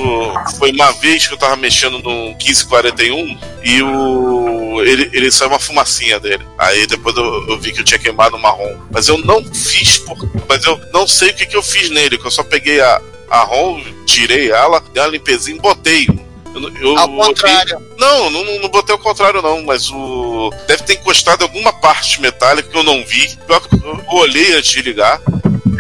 foi 0.58 0.72
uma 0.72 0.92
vez 0.94 1.28
que 1.28 1.34
eu 1.34 1.38
tava 1.38 1.56
mexendo 1.56 2.00
no 2.00 2.28
1541 2.36 3.38
e 3.64 3.82
o. 3.82 4.82
Ele, 4.84 5.10
ele 5.14 5.32
saiu 5.32 5.50
uma 5.50 5.60
fumacinha 5.60 6.20
dele. 6.20 6.46
Aí 6.58 6.86
depois 6.86 7.16
eu, 7.16 7.26
eu 7.50 7.60
vi 7.60 7.72
que 7.72 7.82
eu 7.82 7.84
tinha 7.84 8.00
queimado 8.00 8.36
o 8.36 8.40
marrom. 8.40 8.78
Mas 8.92 9.08
eu 9.08 9.18
não 9.18 9.44
fiz 9.44 9.98
por. 10.00 10.18
Mas 10.48 10.64
eu 10.66 10.80
não 10.94 11.08
sei 11.08 11.32
o 11.32 11.34
que, 11.34 11.46
que 11.46 11.56
eu 11.58 11.64
fiz 11.64 11.90
nele, 11.90 12.18
que 12.18 12.26
eu 12.26 12.32
só 12.32 12.44
peguei 12.44 12.80
a, 12.80 13.02
a 13.30 13.44
ROM, 13.44 13.82
tirei 14.06 14.52
ela, 14.52 14.82
dei 14.94 15.02
uma 15.02 15.10
limpezinha 15.10 15.58
e 15.58 15.62
botei. 15.62 16.08
Eu, 16.54 16.76
eu, 16.82 16.98
Ao 16.98 17.10
contrário. 17.10 17.80
não, 18.00 18.30
não, 18.30 18.44
não 18.62 18.70
botei 18.70 18.94
ao 18.94 19.00
contrário, 19.00 19.42
não, 19.42 19.64
mas 19.64 19.90
o. 19.92 20.52
Deve 20.68 20.84
ter 20.84 20.94
encostado 20.94 21.42
alguma 21.44 21.74
parte 21.74 22.22
metálica 22.22 22.70
que 22.70 22.78
eu 22.78 22.84
não 22.84 23.04
vi. 23.06 23.38
Eu 23.50 24.04
olhei 24.16 24.54
antes 24.54 24.72
de 24.72 24.82
ligar. 24.82 25.20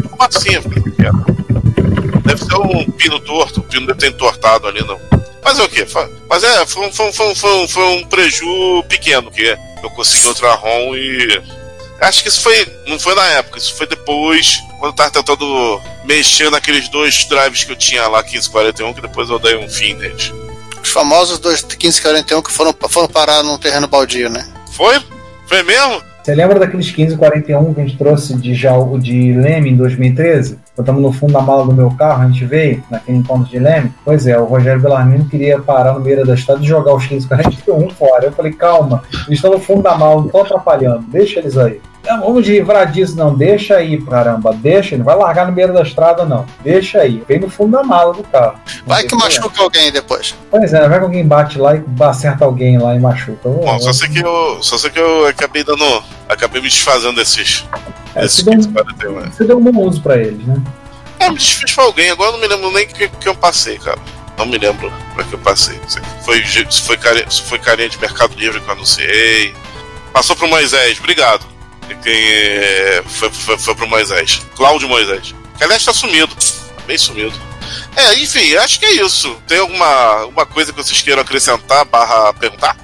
Fumacinha, 0.09 0.61
falei, 0.61 0.79
"O 0.79 0.91
que 0.91 1.01
é?" 1.05 1.36
Deve 2.37 2.45
ser 2.45 2.57
um 2.57 2.91
pino 2.91 3.19
torto, 3.19 3.59
o 3.61 3.63
pino 3.63 3.87
deve 3.87 3.99
ter 3.99 4.07
entortado 4.07 4.67
ali, 4.67 4.81
não. 4.85 4.99
Mas 5.43 5.59
é 5.59 5.63
o 5.63 5.69
quê? 5.69 5.85
Mas 6.29 6.43
é, 6.43 6.65
foi 6.65 6.87
um, 6.87 6.91
foi 6.91 7.07
um, 7.07 7.13
foi 7.13 7.27
um, 7.31 7.35
foi 7.35 7.53
um, 7.53 7.67
foi 7.67 7.83
um 7.83 8.03
preju 8.03 8.83
pequeno 8.89 9.31
que 9.31 9.57
eu 9.83 9.89
consegui 9.91 10.27
outra 10.27 10.53
ROM 10.53 10.95
e. 10.95 11.41
Acho 12.01 12.21
que 12.21 12.29
isso 12.29 12.41
foi. 12.41 12.67
Não 12.85 12.99
foi 12.99 13.15
na 13.15 13.25
época, 13.27 13.57
isso 13.57 13.73
foi 13.75 13.87
depois, 13.87 14.61
quando 14.79 14.91
eu 14.91 14.93
tava 14.93 15.09
tentando 15.09 15.81
mexer 16.05 16.51
naqueles 16.51 16.89
dois 16.89 17.25
drives 17.25 17.63
que 17.63 17.71
eu 17.71 17.75
tinha 17.75 18.07
lá, 18.07 18.21
1541, 18.21 18.93
que 18.93 19.01
depois 19.01 19.29
eu 19.29 19.39
dei 19.39 19.57
um 19.57 19.67
fim 19.67 19.93
neles. 19.95 20.31
Os 20.83 20.89
famosos 20.89 21.39
dois 21.39 21.63
1541 21.63 22.41
que 22.41 22.51
foram, 22.51 22.75
foram 22.89 23.07
parar 23.07 23.41
num 23.41 23.57
terreno 23.57 23.87
baldio, 23.87 24.29
né? 24.29 24.47
Foi? 24.73 25.01
Foi 25.47 25.63
mesmo? 25.63 26.03
Você 26.23 26.35
lembra 26.35 26.59
daqueles 26.59 26.87
1541 26.87 27.73
que 27.73 27.81
a 27.81 27.85
gente 27.85 27.97
trouxe 27.97 28.35
de, 28.35 28.53
de 28.53 29.33
Leme 29.33 29.69
em 29.69 29.77
2013? 29.77 30.59
Botamos 30.77 31.01
no 31.01 31.11
fundo 31.11 31.33
da 31.33 31.41
mala 31.41 31.65
do 31.65 31.73
meu 31.73 31.89
carro, 31.91 32.21
a 32.21 32.27
gente 32.27 32.45
veio 32.45 32.83
naquele 32.89 33.17
encontro 33.17 33.49
de 33.49 33.57
Leme. 33.57 33.91
Pois 34.05 34.27
é, 34.27 34.37
o 34.39 34.45
Rogério 34.45 34.79
Bellarmino 34.79 35.25
queria 35.25 35.59
parar 35.59 35.93
no 35.93 36.01
beira 36.01 36.23
da 36.23 36.35
estrada 36.35 36.61
e 36.61 36.67
jogar 36.67 36.93
os 36.93 37.09
1541 37.09 37.89
fora. 37.89 38.25
Eu 38.25 38.31
falei, 38.31 38.53
calma, 38.53 39.01
eles 39.25 39.39
estão 39.39 39.51
no 39.51 39.59
fundo 39.59 39.81
da 39.81 39.97
mala, 39.97 40.17
não 40.17 40.25
estão 40.27 40.41
atrapalhando, 40.41 41.03
deixa 41.07 41.39
eles 41.39 41.57
aí. 41.57 41.81
Não, 42.07 42.21
vamos 42.21 42.47
livrar 42.47 42.91
disso, 42.91 43.15
não, 43.15 43.35
deixa 43.35 43.75
aí, 43.75 44.01
caramba, 44.01 44.53
deixa, 44.53 44.97
não 44.97 45.03
vai 45.03 45.15
largar 45.15 45.45
no 45.45 45.51
beira 45.51 45.73
da 45.73 45.81
estrada, 45.81 46.25
não, 46.25 46.45
deixa 46.63 46.99
aí. 46.99 47.23
Vem 47.27 47.39
no 47.39 47.49
fundo 47.49 47.71
da 47.71 47.83
mala 47.83 48.13
do 48.13 48.23
carro. 48.23 48.59
Vai 48.85 49.03
que 49.03 49.15
machuca 49.15 49.61
alguém 49.61 49.91
depois. 49.91 50.33
Pois 50.49 50.73
é, 50.73 50.87
vai 50.87 50.99
que 50.99 51.05
alguém 51.05 51.27
bate 51.27 51.59
lá 51.59 51.75
e 51.75 51.83
acerta 51.99 52.45
alguém 52.45 52.77
lá 52.77 52.95
e 52.95 52.99
machuca. 52.99 53.49
Bom, 53.49 53.79
só 53.79 53.91
sei 53.91 54.09
que 54.09 54.19
eu. 54.19 54.59
Só 54.61 54.77
sei 54.77 54.89
que 54.89 54.99
eu 54.99 55.27
acabei 55.27 55.63
dando. 55.63 56.03
Acabei 56.29 56.61
me 56.61 56.69
desfazendo 56.69 57.15
desses. 57.15 57.65
É, 58.15 58.21
desses 58.21 58.37
você, 58.37 58.43
deu, 58.43 58.53
1541. 58.53 59.19
né? 59.19 59.31
você 59.31 59.43
deu 59.43 59.57
um 59.57 59.63
bom 59.63 59.81
uso 59.81 60.01
pra 60.01 60.17
eles, 60.17 60.45
né? 60.45 60.61
É, 61.19 61.29
me 61.29 61.37
desfiz 61.37 61.73
pra 61.73 61.83
alguém, 61.83 62.11
agora 62.11 62.29
eu 62.29 62.33
não 62.33 62.39
me 62.39 62.47
lembro 62.47 62.71
nem 62.71 62.85
o 62.85 62.87
que, 62.87 63.07
que 63.07 63.27
eu 63.27 63.35
passei, 63.35 63.77
cara. 63.79 63.99
Não 64.37 64.45
me 64.45 64.57
lembro 64.57 64.91
é 65.17 65.23
que 65.23 65.33
eu 65.33 65.39
passei. 65.39 65.79
Se 65.87 65.99
foi, 66.23 66.45
se 66.45 66.81
foi, 66.83 66.97
carinha, 66.97 67.29
se 67.29 67.41
foi 67.41 67.57
carinha 67.57 67.89
de 67.89 67.99
Mercado 67.99 68.35
Livre 68.37 68.61
que 68.61 68.67
eu 68.67 68.73
anunciei. 68.73 69.53
Passou 70.13 70.35
pro 70.35 70.47
Moisés, 70.47 70.99
obrigado. 70.99 71.56
E 71.89 71.95
Quem 71.95 72.13
é, 72.13 73.03
foi, 73.05 73.31
foi, 73.31 73.57
foi 73.57 73.75
pro 73.75 73.87
Moisés. 73.87 74.41
Cláudio 74.55 74.89
Moisés. 74.89 75.33
Que 75.57 75.63
aliás 75.63 75.83
tá 75.83 75.93
sumido. 75.93 76.33
Tá 76.35 76.81
bem 76.85 76.97
sumido. 76.97 77.33
É, 77.95 78.15
enfim, 78.15 78.55
acho 78.55 78.79
que 78.79 78.85
é 78.85 78.91
isso. 79.03 79.35
Tem 79.47 79.59
alguma, 79.59 79.85
alguma 79.85 80.45
coisa 80.45 80.71
que 80.71 80.77
vocês 80.77 81.01
queiram 81.01 81.21
acrescentar 81.21 81.85
barra 81.85 82.33
perguntar? 82.33 82.77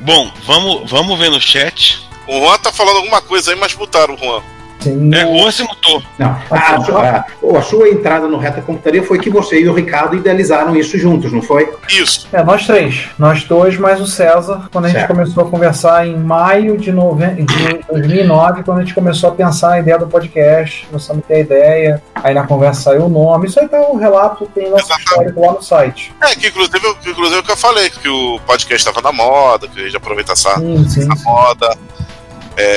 Bom, 0.00 0.32
vamos, 0.46 0.90
vamos 0.90 1.18
ver 1.18 1.30
no 1.30 1.40
chat. 1.40 2.00
O 2.26 2.40
Juan 2.40 2.58
tá 2.58 2.72
falando 2.72 2.98
alguma 2.98 3.20
coisa 3.20 3.50
aí, 3.50 3.56
mas 3.56 3.74
botaram 3.74 4.14
o 4.14 4.18
Juan. 4.18 4.42
Sim. 4.80 5.10
Errou, 5.14 5.50
se 5.52 5.62
mutou. 5.62 6.02
Não, 6.18 6.36
a, 6.50 6.76
a 6.76 6.80
sua, 6.80 7.02
a- 7.08 7.58
a 7.58 7.62
sua 7.62 7.88
entrada 7.88 8.26
no 8.26 8.38
Retrocomputaria 8.38 9.02
foi 9.02 9.18
que 9.18 9.28
você 9.28 9.60
e 9.60 9.68
o 9.68 9.74
Ricardo 9.74 10.16
idealizaram 10.16 10.74
isso 10.76 10.96
juntos, 10.98 11.32
não 11.32 11.42
foi? 11.42 11.70
Isso. 11.88 12.26
É, 12.32 12.42
nós 12.42 12.66
três. 12.66 13.06
Nós 13.18 13.44
dois, 13.44 13.76
mais 13.76 14.00
o 14.00 14.06
César, 14.06 14.68
quando 14.72 14.86
a 14.86 14.88
gente 14.88 14.98
Certo. 14.98 15.12
começou 15.12 15.44
a 15.46 15.50
conversar 15.50 16.06
em 16.06 16.16
maio 16.16 16.78
de, 16.78 16.90
nove... 16.92 17.26
de 17.26 17.80
2009, 17.90 18.62
quando 18.62 18.78
a 18.78 18.80
gente 18.82 18.94
começou 18.94 19.30
a 19.30 19.34
pensar 19.34 19.72
a 19.72 19.78
ideia 19.80 19.98
do 19.98 20.06
podcast, 20.06 20.86
começamos 20.86 21.22
a 21.24 21.26
ter 21.26 21.34
a 21.34 21.38
ideia, 21.40 22.02
aí 22.14 22.34
na 22.34 22.46
conversa 22.46 22.82
saiu 22.82 23.04
o 23.04 23.08
nome. 23.08 23.46
Isso 23.48 23.60
aí 23.60 23.68
tá 23.68 23.78
o 23.80 23.96
relato, 23.96 24.46
tem 24.54 24.70
nosso 24.70 24.90
histórico 24.98 25.40
lá 25.40 25.52
no 25.52 25.62
site. 25.62 26.12
É, 26.22 26.34
que 26.34 26.48
inclusive, 26.48 26.80
que 27.02 27.10
inclusive 27.10 27.40
o 27.40 27.42
que 27.42 27.50
eu 27.52 27.56
falei, 27.56 27.90
que 27.90 28.08
o 28.08 28.40
podcast 28.46 28.88
estava 28.88 29.02
na 29.06 29.12
moda, 29.16 29.68
que 29.68 29.78
a 29.80 29.84
gente 29.84 29.96
aproveita 29.96 30.32
essa, 30.32 30.54
Sim, 30.58 30.88
sim. 30.88 31.00
essa 31.12 31.22
moda. 31.24 31.76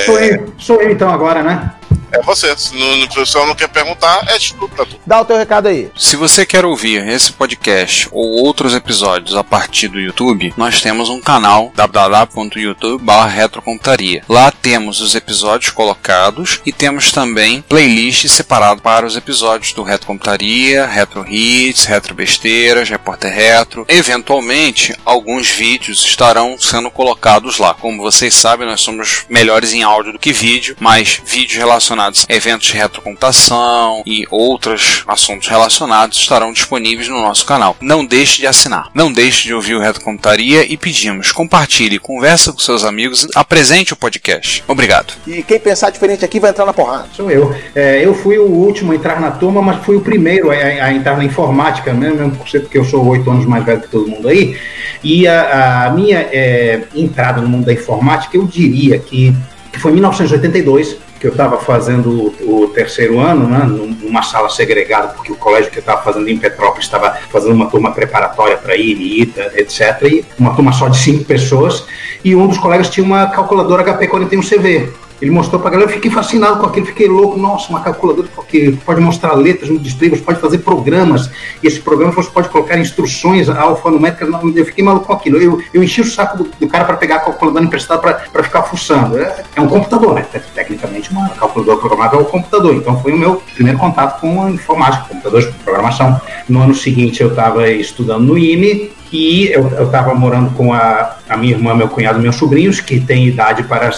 Sou 0.06 0.18
eu, 0.18 0.46
sou 0.56 0.80
eu 0.80 0.90
então 0.90 1.10
agora, 1.10 1.42
né? 1.42 1.70
É 2.14 2.22
você. 2.22 2.56
Se 2.56 2.74
o 2.76 3.08
pessoal 3.12 3.44
não 3.46 3.54
quer 3.54 3.68
perguntar, 3.68 4.24
é 4.28 4.38
desculpa. 4.38 4.86
tu. 4.86 4.96
Dá 5.04 5.20
o 5.20 5.24
teu 5.24 5.36
recado 5.36 5.66
aí. 5.66 5.90
Se 5.96 6.14
você 6.16 6.46
quer 6.46 6.64
ouvir 6.64 7.04
esse 7.08 7.32
podcast 7.32 8.08
ou 8.12 8.44
outros 8.44 8.72
episódios 8.74 9.34
a 9.36 9.42
partir 9.42 9.88
do 9.88 9.98
YouTube, 9.98 10.54
nós 10.56 10.80
temos 10.80 11.08
um 11.08 11.20
canal 11.20 11.72
www.youtube.retrocomputaria. 11.74 14.22
Lá 14.28 14.52
temos 14.52 15.00
os 15.00 15.16
episódios 15.16 15.72
colocados 15.72 16.60
e 16.64 16.72
temos 16.72 17.10
também 17.10 17.62
playlists 17.62 18.30
separadas 18.32 18.80
para 18.80 19.06
os 19.06 19.16
episódios 19.16 19.72
do 19.72 19.82
Retro 19.82 20.06
Computaria, 20.06 20.86
Retro 20.86 21.26
Hits, 21.28 21.84
Retro 21.84 22.14
Besteiras, 22.14 22.88
Repórter 22.88 23.34
Retro. 23.34 23.84
Eventualmente, 23.88 24.94
alguns 25.04 25.50
vídeos 25.50 26.04
estarão 26.04 26.56
sendo 26.58 26.90
colocados 26.90 27.58
lá. 27.58 27.74
Como 27.74 28.02
vocês 28.02 28.34
sabem, 28.34 28.68
nós 28.68 28.80
somos 28.80 29.24
melhores 29.28 29.72
em 29.72 29.82
áudio 29.82 30.12
do 30.12 30.18
que 30.18 30.32
vídeo, 30.32 30.76
mas 30.78 31.20
vídeos 31.24 31.58
relacionados 31.58 32.03
a 32.04 32.12
eventos 32.28 32.66
de 32.66 32.74
retrocomputação 32.74 34.02
e 34.04 34.26
outros 34.30 35.04
assuntos 35.06 35.48
relacionados 35.48 36.18
estarão 36.18 36.52
disponíveis 36.52 37.08
no 37.08 37.20
nosso 37.20 37.46
canal. 37.46 37.76
Não 37.80 38.04
deixe 38.04 38.40
de 38.40 38.46
assinar. 38.46 38.88
Não 38.94 39.12
deixe 39.12 39.44
de 39.44 39.54
ouvir 39.54 39.74
o 39.74 39.80
Retrocomputaria 39.80 40.70
e 40.70 40.76
pedimos, 40.76 41.32
compartilhe, 41.32 41.98
conversa 41.98 42.52
com 42.52 42.58
seus 42.58 42.84
amigos, 42.84 43.26
apresente 43.34 43.92
o 43.92 43.96
podcast. 43.96 44.64
Obrigado. 44.66 45.14
E 45.26 45.42
quem 45.42 45.58
pensar 45.58 45.90
diferente 45.90 46.24
aqui 46.24 46.40
vai 46.40 46.50
entrar 46.50 46.66
na 46.66 46.72
porrada. 46.72 47.08
Sou 47.14 47.30
eu. 47.30 47.54
É, 47.74 48.04
eu 48.04 48.14
fui 48.14 48.38
o 48.38 48.46
último 48.46 48.92
a 48.92 48.94
entrar 48.94 49.20
na 49.20 49.30
turma, 49.30 49.62
mas 49.62 49.84
fui 49.84 49.96
o 49.96 50.00
primeiro 50.00 50.50
a, 50.50 50.54
a 50.54 50.92
entrar 50.92 51.16
na 51.16 51.24
informática, 51.24 51.92
né? 51.92 52.10
mesmo 52.10 52.36
por 52.36 52.48
ser 52.48 52.60
porque 52.60 52.78
eu 52.78 52.84
sou 52.84 53.06
oito 53.08 53.30
anos 53.30 53.46
mais 53.46 53.64
velho 53.64 53.80
que 53.80 53.88
todo 53.88 54.08
mundo 54.08 54.28
aí. 54.28 54.56
E 55.02 55.26
a, 55.26 55.86
a 55.86 55.90
minha 55.90 56.18
é, 56.18 56.82
entrada 56.94 57.40
no 57.40 57.48
mundo 57.48 57.66
da 57.66 57.72
informática, 57.72 58.36
eu 58.36 58.46
diria 58.46 58.98
que, 58.98 59.34
que 59.72 59.78
foi 59.78 59.90
em 59.90 59.94
1982, 59.94 60.96
que 61.24 61.28
eu 61.28 61.32
estava 61.32 61.56
fazendo 61.58 62.34
o, 62.42 62.64
o 62.64 62.68
terceiro 62.68 63.18
ano, 63.18 63.48
né, 63.48 63.64
num- 63.64 63.96
numa 64.02 64.22
sala 64.22 64.50
segregada, 64.50 65.08
porque 65.08 65.32
o 65.32 65.36
colégio 65.36 65.70
que 65.70 65.78
eu 65.78 65.80
estava 65.80 66.02
fazendo 66.02 66.28
em 66.28 66.36
Petrópolis 66.36 66.84
estava 66.84 67.16
fazendo 67.30 67.54
uma 67.54 67.70
turma 67.70 67.92
preparatória 67.92 68.58
para 68.58 68.76
ir, 68.76 69.22
ITA, 69.22 69.52
etc. 69.56 70.02
E 70.02 70.24
uma 70.38 70.54
turma 70.54 70.70
só 70.74 70.86
de 70.86 70.98
cinco 70.98 71.24
pessoas. 71.24 71.86
E 72.22 72.36
um 72.36 72.46
dos 72.46 72.58
colegas 72.58 72.90
tinha 72.90 73.04
uma 73.06 73.26
calculadora 73.28 73.82
HP 73.82 74.06
41CV. 74.06 74.90
Ele 75.24 75.30
mostrou 75.30 75.58
pra 75.58 75.70
galera, 75.70 75.88
eu 75.88 75.94
fiquei 75.94 76.10
fascinado 76.10 76.58
com 76.60 76.66
aquilo, 76.66 76.84
fiquei 76.84 77.08
louco. 77.08 77.38
Nossa, 77.38 77.70
uma 77.70 77.80
calculadora 77.80 78.28
que 78.46 78.72
pode 78.84 79.00
mostrar 79.00 79.32
letras 79.32 79.70
no 79.70 79.78
display, 79.78 80.10
você 80.10 80.20
pode 80.20 80.38
fazer 80.38 80.58
programas. 80.58 81.30
E 81.62 81.66
esse 81.66 81.80
programa 81.80 82.12
você 82.12 82.28
pode 82.30 82.50
colocar 82.50 82.76
instruções 82.78 83.48
alfanuméricas. 83.48 84.28
Eu 84.54 84.66
fiquei 84.66 84.84
maluco 84.84 85.06
com 85.06 85.14
aquilo. 85.14 85.38
Eu, 85.38 85.62
eu 85.72 85.82
enchi 85.82 86.02
o 86.02 86.04
saco 86.04 86.36
do, 86.36 86.50
do 86.60 86.68
cara 86.68 86.84
para 86.84 86.96
pegar 86.98 87.16
a 87.16 87.20
calculadora 87.20 87.64
emprestada 87.64 88.02
para 88.30 88.42
ficar 88.42 88.64
fuçando. 88.64 89.16
É, 89.18 89.42
é 89.56 89.60
um 89.62 89.66
computador, 89.66 90.12
né? 90.14 90.26
Te- 90.30 90.42
Tecnicamente, 90.54 91.10
uma 91.10 91.30
calculadora 91.30 91.78
programável 91.78 92.18
é 92.18 92.22
um 92.22 92.26
computador. 92.26 92.74
Então 92.74 93.00
foi 93.00 93.12
o 93.12 93.16
meu 93.16 93.42
primeiro 93.54 93.78
contato 93.78 94.20
com 94.20 94.44
a 94.44 94.50
informática, 94.50 95.06
computadores, 95.08 95.46
programação. 95.64 96.20
No 96.46 96.60
ano 96.60 96.74
seguinte 96.74 97.22
eu 97.22 97.30
estava 97.30 97.66
estudando 97.70 98.24
no 98.24 98.36
IME 98.36 98.92
e 99.14 99.52
eu 99.52 99.84
estava 99.84 100.12
morando 100.12 100.50
com 100.56 100.72
a, 100.72 101.18
a 101.28 101.36
minha 101.36 101.52
irmã, 101.52 101.72
meu 101.72 101.86
cunhado 101.86 102.18
meus 102.18 102.34
sobrinhos, 102.34 102.80
que 102.80 102.98
têm 102.98 103.28
idade 103.28 103.62
para, 103.62 103.88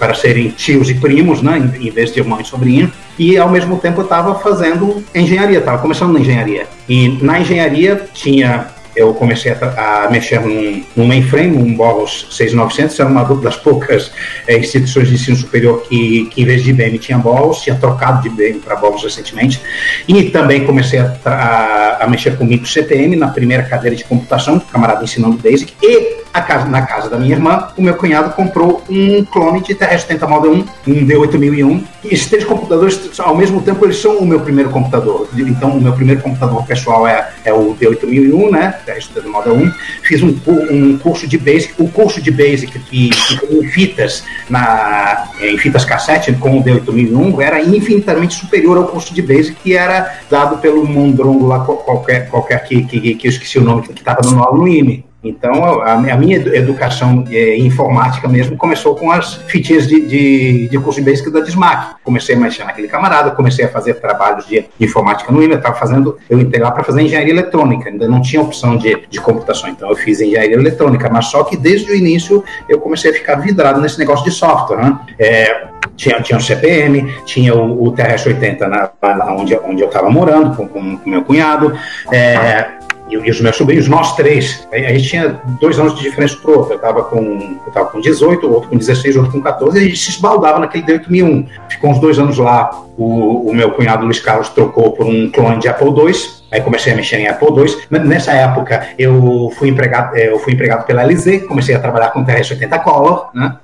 para 0.00 0.14
serem 0.14 0.48
tios 0.48 0.90
e 0.90 0.94
primos, 0.94 1.40
né, 1.40 1.58
em, 1.58 1.86
em 1.86 1.90
vez 1.92 2.12
de 2.12 2.18
irmão 2.18 2.40
e 2.40 2.44
sobrinho. 2.44 2.92
E 3.16 3.38
ao 3.38 3.48
mesmo 3.48 3.78
tempo 3.78 4.00
eu 4.00 4.04
estava 4.04 4.34
fazendo 4.34 5.04
engenharia, 5.14 5.60
estava 5.60 5.78
começando 5.78 6.12
na 6.12 6.18
engenharia. 6.18 6.66
E 6.88 7.08
na 7.22 7.38
engenharia 7.38 8.04
tinha 8.12 8.66
eu 8.96 9.12
comecei 9.14 9.52
a, 9.52 10.04
a 10.04 10.10
mexer 10.10 10.40
num, 10.40 10.84
num 10.96 11.06
mainframe, 11.06 11.56
um 11.56 11.74
Boros 11.74 12.26
6900, 12.30 12.98
era 12.98 13.08
uma 13.08 13.24
das 13.36 13.56
poucas 13.56 14.10
eh, 14.46 14.58
instituições 14.58 15.08
de 15.08 15.14
ensino 15.14 15.36
superior 15.36 15.82
que, 15.82 16.26
que, 16.26 16.42
em 16.42 16.44
vez 16.44 16.62
de 16.62 16.70
IBM, 16.70 16.98
tinha 16.98 17.18
Boros, 17.18 17.62
tinha 17.62 17.76
trocado 17.76 18.22
de 18.22 18.28
IBM 18.28 18.60
para 18.60 18.76
Boros 18.76 19.02
recentemente. 19.02 19.60
E 20.06 20.24
também 20.30 20.64
comecei 20.64 20.98
a, 20.98 21.16
a, 21.24 22.04
a 22.04 22.06
mexer 22.08 22.36
com 22.36 22.44
micro 22.44 22.66
CPM 22.66 23.16
na 23.16 23.28
primeira 23.28 23.62
cadeira 23.62 23.96
de 23.96 24.04
computação, 24.04 24.58
camarada 24.58 25.04
ensinando 25.04 25.36
Basic. 25.38 25.72
E 25.82 26.23
casa, 26.42 26.66
na 26.68 26.82
casa 26.82 27.08
da 27.08 27.18
minha 27.18 27.34
irmã, 27.34 27.68
o 27.76 27.82
meu 27.82 27.94
cunhado 27.94 28.30
comprou 28.34 28.82
um 28.88 29.24
clone 29.24 29.62
de 29.62 29.74
TR-70 29.74 30.28
Model 30.28 30.52
1, 30.52 30.56
um 30.88 31.06
D8001. 31.06 31.84
E 32.04 32.14
esses 32.14 32.28
três 32.28 32.44
computadores, 32.44 33.18
ao 33.18 33.36
mesmo 33.36 33.62
tempo, 33.62 33.84
eles 33.84 33.96
são 33.98 34.18
o 34.18 34.26
meu 34.26 34.40
primeiro 34.40 34.70
computador. 34.70 35.28
Então, 35.36 35.70
o 35.70 35.80
meu 35.80 35.92
primeiro 35.92 36.20
computador 36.20 36.64
pessoal 36.66 37.06
é, 37.06 37.30
é 37.44 37.52
o 37.52 37.74
D8001, 37.74 38.50
né? 38.50 38.74
TR-70 38.86 39.26
Model 39.26 39.54
1. 39.54 39.72
Fiz 40.02 40.22
um, 40.22 40.36
um 40.70 40.98
curso 40.98 41.26
de 41.26 41.38
Basic. 41.38 41.74
O 41.78 41.88
curso 41.88 42.20
de 42.20 42.30
Basic 42.30 42.78
que, 42.78 43.10
que 43.10 43.54
em 43.54 43.64
fitas, 43.68 44.24
na, 44.50 45.28
em 45.40 45.56
fitas 45.56 45.84
cassete 45.84 46.32
com 46.34 46.58
o 46.58 46.64
D8001 46.64 47.40
era 47.40 47.62
infinitamente 47.62 48.34
superior 48.34 48.76
ao 48.76 48.88
curso 48.88 49.14
de 49.14 49.22
Basic 49.22 49.54
que 49.54 49.76
era 49.76 50.18
dado 50.30 50.58
pelo 50.58 50.86
Mondrongo 50.86 51.46
lá, 51.46 51.60
qual- 51.60 51.78
qualquer, 51.78 52.28
qualquer 52.28 52.64
que, 52.64 52.82
que, 52.84 53.14
que 53.14 53.26
eu 53.26 53.30
esqueci 53.30 53.58
o 53.58 53.62
nome, 53.62 53.82
que 53.82 53.92
estava 53.92 54.20
no 54.22 54.68
IME. 54.68 55.04
Então, 55.24 55.80
a, 55.80 55.92
a 55.94 56.16
minha 56.16 56.36
edu- 56.36 56.54
educação 56.54 57.24
eh, 57.30 57.56
informática 57.58 58.28
mesmo 58.28 58.56
começou 58.56 58.94
com 58.94 59.10
as 59.10 59.34
fitinhas 59.46 59.88
de, 59.88 60.06
de, 60.06 60.68
de 60.68 60.78
curso 60.78 61.02
da 61.30 61.40
Dismac. 61.40 61.96
Comecei 62.04 62.34
a 62.36 62.38
mexer 62.38 62.64
naquele 62.64 62.88
camarada, 62.88 63.30
comecei 63.30 63.64
a 63.64 63.68
fazer 63.68 63.94
trabalhos 63.94 64.46
de, 64.46 64.66
de 64.78 64.84
informática 64.84 65.32
no 65.32 65.42
IME, 65.42 65.54
eu 65.54 65.58
estava 65.58 65.74
fazendo, 65.76 66.18
eu 66.28 66.38
entrei 66.38 66.62
lá 66.62 66.70
para 66.70 66.84
fazer 66.84 67.02
engenharia 67.02 67.32
eletrônica, 67.32 67.88
ainda 67.88 68.06
não 68.06 68.20
tinha 68.20 68.42
opção 68.42 68.76
de, 68.76 69.02
de 69.08 69.20
computação, 69.20 69.70
então 69.70 69.88
eu 69.88 69.96
fiz 69.96 70.20
engenharia 70.20 70.54
eletrônica, 70.54 71.08
mas 71.08 71.26
só 71.26 71.42
que 71.44 71.56
desde 71.56 71.90
o 71.90 71.94
início 71.94 72.44
eu 72.68 72.78
comecei 72.80 73.10
a 73.10 73.14
ficar 73.14 73.36
vidrado 73.36 73.80
nesse 73.80 73.98
negócio 73.98 74.24
de 74.24 74.30
software, 74.30 74.76
né? 74.76 74.98
É, 75.18 75.64
tinha, 75.96 76.20
tinha 76.20 76.38
o 76.38 76.42
CPM, 76.42 77.14
tinha 77.24 77.54
o, 77.54 77.86
o 77.86 77.92
TRS-80 77.92 78.60
na, 78.60 78.90
lá 79.14 79.34
onde, 79.34 79.54
onde 79.64 79.82
eu 79.82 79.88
estava 79.88 80.10
morando 80.10 80.56
com 80.66 81.00
meu 81.06 81.22
cunhado, 81.22 81.76
é, 82.10 82.68
e, 83.08 83.16
os 83.30 83.40
meus 83.40 83.56
sobrinhos, 83.56 83.86
nós 83.88 84.14
três, 84.16 84.66
a, 84.72 84.78
gente 84.78 85.08
tinha 85.08 85.40
dois 85.60 85.78
anos 85.78 85.94
de 85.94 86.02
diferença 86.02 86.36
pro 86.36 86.58
outro. 86.58 86.72
Eu 86.72 86.76
estava 86.76 87.04
com, 87.04 87.58
eu 87.66 87.72
tava 87.72 87.86
com 87.90 88.00
18, 88.00 88.46
o 88.46 88.52
outro 88.52 88.70
com 88.70 88.76
16, 88.76 89.16
o 89.16 89.18
outro 89.20 89.32
com 89.32 89.42
14, 89.42 89.78
e 89.78 89.80
a 89.80 89.84
gente 89.84 89.98
se 89.98 90.10
esbaldava 90.10 90.58
naquele 90.58 90.84
D8001. 90.84 91.46
Ficou 91.68 91.90
uns 91.90 91.98
dois 91.98 92.18
anos 92.18 92.38
lá, 92.38 92.70
o, 92.96 93.50
o 93.50 93.54
meu 93.54 93.70
cunhado 93.72 94.04
Luiz 94.04 94.20
Carlos 94.20 94.48
trocou 94.48 94.92
por 94.92 95.06
um 95.06 95.30
clone 95.30 95.58
de 95.58 95.68
Apple 95.68 95.88
II, 95.88 96.14
Aí 96.52 96.60
comecei 96.60 96.92
a 96.92 96.96
mexer 96.96 97.16
em 97.16 97.26
Apple 97.26 97.48
II. 97.48 97.76
N- 97.90 98.04
Nessa 98.04 98.30
época, 98.30 98.86
eu 98.96 99.50
fui 99.58 99.68
empregado, 99.70 100.14
eh, 100.16 100.28
eu 100.28 100.38
fui 100.38 100.52
empregado 100.52 100.86
pela 100.86 101.02
LZ, 101.02 101.48
comecei 101.48 101.74
a 101.74 101.80
trabalhar 101.80 102.10
com 102.10 102.24
TRS-80 102.24 102.80
Color, 102.80 103.26
né? 103.34 103.56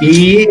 E, 0.00 0.48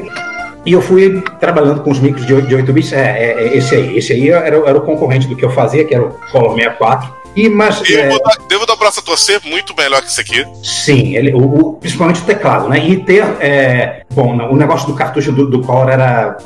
e 0.66 0.74
eu 0.74 0.82
fui 0.82 1.24
trabalhando 1.40 1.84
com 1.84 1.90
os 1.90 2.00
micros 2.00 2.26
de 2.26 2.34
8, 2.34 2.48
de 2.48 2.56
8 2.56 2.74
bits. 2.74 2.92
É, 2.92 3.00
é, 3.00 3.44
é, 3.48 3.58
esse 3.58 3.74
aí, 3.74 3.98
esse 3.98 4.12
aí 4.12 4.30
era, 4.30 4.58
era 4.58 4.78
o 4.78 4.82
concorrente 4.82 5.26
do 5.28 5.36
que 5.38 5.46
eu 5.46 5.52
fazia, 5.52 5.86
que 5.86 5.96
era 5.96 6.04
o 6.04 6.10
Color 6.32 6.54
64. 6.56 7.21
E, 7.36 7.48
mas, 7.48 7.82
é, 7.90 8.08
Devo, 8.10 8.20
dar, 8.24 8.38
devo 8.50 8.66
dar 8.66 8.74
o 8.74 8.78
braço 8.78 9.00
a 9.00 9.04
torcer, 9.04 9.40
muito 9.46 9.74
melhor 9.76 10.02
que 10.02 10.10
isso 10.10 10.20
aqui. 10.20 10.46
Sim, 10.64 11.16
ele, 11.16 11.34
o, 11.34 11.40
o- 11.40 11.74
principalmente 11.76 12.22
o 12.22 12.26
teclado, 12.26 12.68
né? 12.68 12.80
E 12.80 12.98
ter. 13.04 13.24
é, 13.40 14.02
bom, 14.14 14.34
o 14.50 14.56
negócio 14.58 14.88
do 14.88 14.94
cartucho 14.96 15.32
do, 15.32 15.48
do 15.50 15.62
era, 15.90 16.38